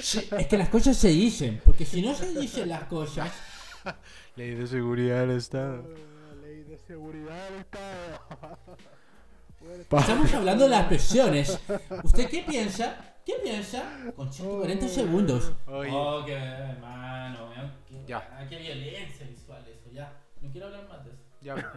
Sí, 0.00 0.28
Es 0.36 0.46
que 0.46 0.58
las 0.58 0.68
cosas 0.68 0.96
se 0.96 1.08
dicen, 1.08 1.60
porque 1.64 1.84
si 1.86 2.02
no 2.02 2.14
se 2.14 2.32
dicen 2.38 2.68
las 2.68 2.84
cosas, 2.84 3.30
Ley 4.36 4.54
de 4.54 4.66
seguridad 4.66 5.20
del 5.20 5.36
Estado. 5.38 5.84
Ah, 6.68 6.70
de 6.70 6.78
seguridad 6.86 7.50
del 7.50 7.60
Estado. 7.60 8.58
Bueno, 9.60 9.82
estamos 10.00 10.34
hablando 10.34 10.64
de 10.64 10.70
las 10.70 10.86
presiones. 10.86 11.58
¿Usted 12.04 12.28
qué 12.28 12.42
piensa? 12.42 13.14
¿Qué 13.24 13.34
piensa? 13.42 13.82
Con 14.14 14.30
140 14.32 14.86
segundos. 14.88 15.52
Oye, 15.66 15.90
Oh, 15.92 16.22
qué 16.26 16.34
hermano, 16.34 17.50
qué, 17.88 18.04
Ya. 18.06 18.46
qué 18.48 18.58
violencia 18.58 19.26
visual 19.26 19.64
eso, 19.66 19.90
ya. 19.90 20.12
No 20.40 20.50
quiero 20.50 20.66
hablar 20.68 20.88
más 20.88 21.04
de 21.04 21.10
eso. 21.12 21.22
ya. 21.40 21.72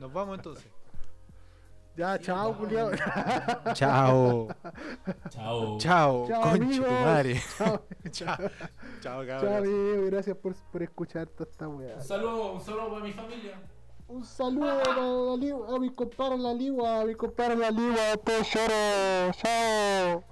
Nos 0.00 0.12
vamos 0.12 0.36
entonces. 0.38 0.66
Ya, 1.96 2.18
Sí, 2.18 2.24
chao, 2.24 2.54
culiao. 2.58 2.90
Chao. 3.72 4.48
Chao. 5.30 5.78
Chao. 5.78 6.26
Chao, 6.28 6.44
amigos. 6.44 6.90
madre. 6.90 7.42
Chao, 7.56 7.82
Chao. 8.10 8.36
Chao, 8.36 8.50
chao, 9.00 9.26
cabrón. 9.26 9.54
amigo. 9.54 10.04
Gracias 10.06 10.36
por, 10.36 10.54
por 10.70 10.82
escuchar 10.82 11.26
toda 11.28 11.50
esta 11.50 11.66
weá. 11.68 11.94
Un 11.96 12.02
saludo, 12.02 12.52
un 12.52 12.60
saludo 12.60 12.90
para 12.90 13.04
mi 13.04 13.12
familia. 13.14 13.58
Un 14.08 14.24
saludo 14.24 15.74
a, 15.74 15.78
mi 15.80 15.90
compadre 15.90 16.38
la 16.38 16.52
ligua, 16.54 17.00
a 17.00 17.04
mi 17.04 17.14
compadre 17.16 17.56
la 17.56 17.70
ligua, 17.70 18.16
tesoro. 18.24 19.32
Chao. 19.32 20.22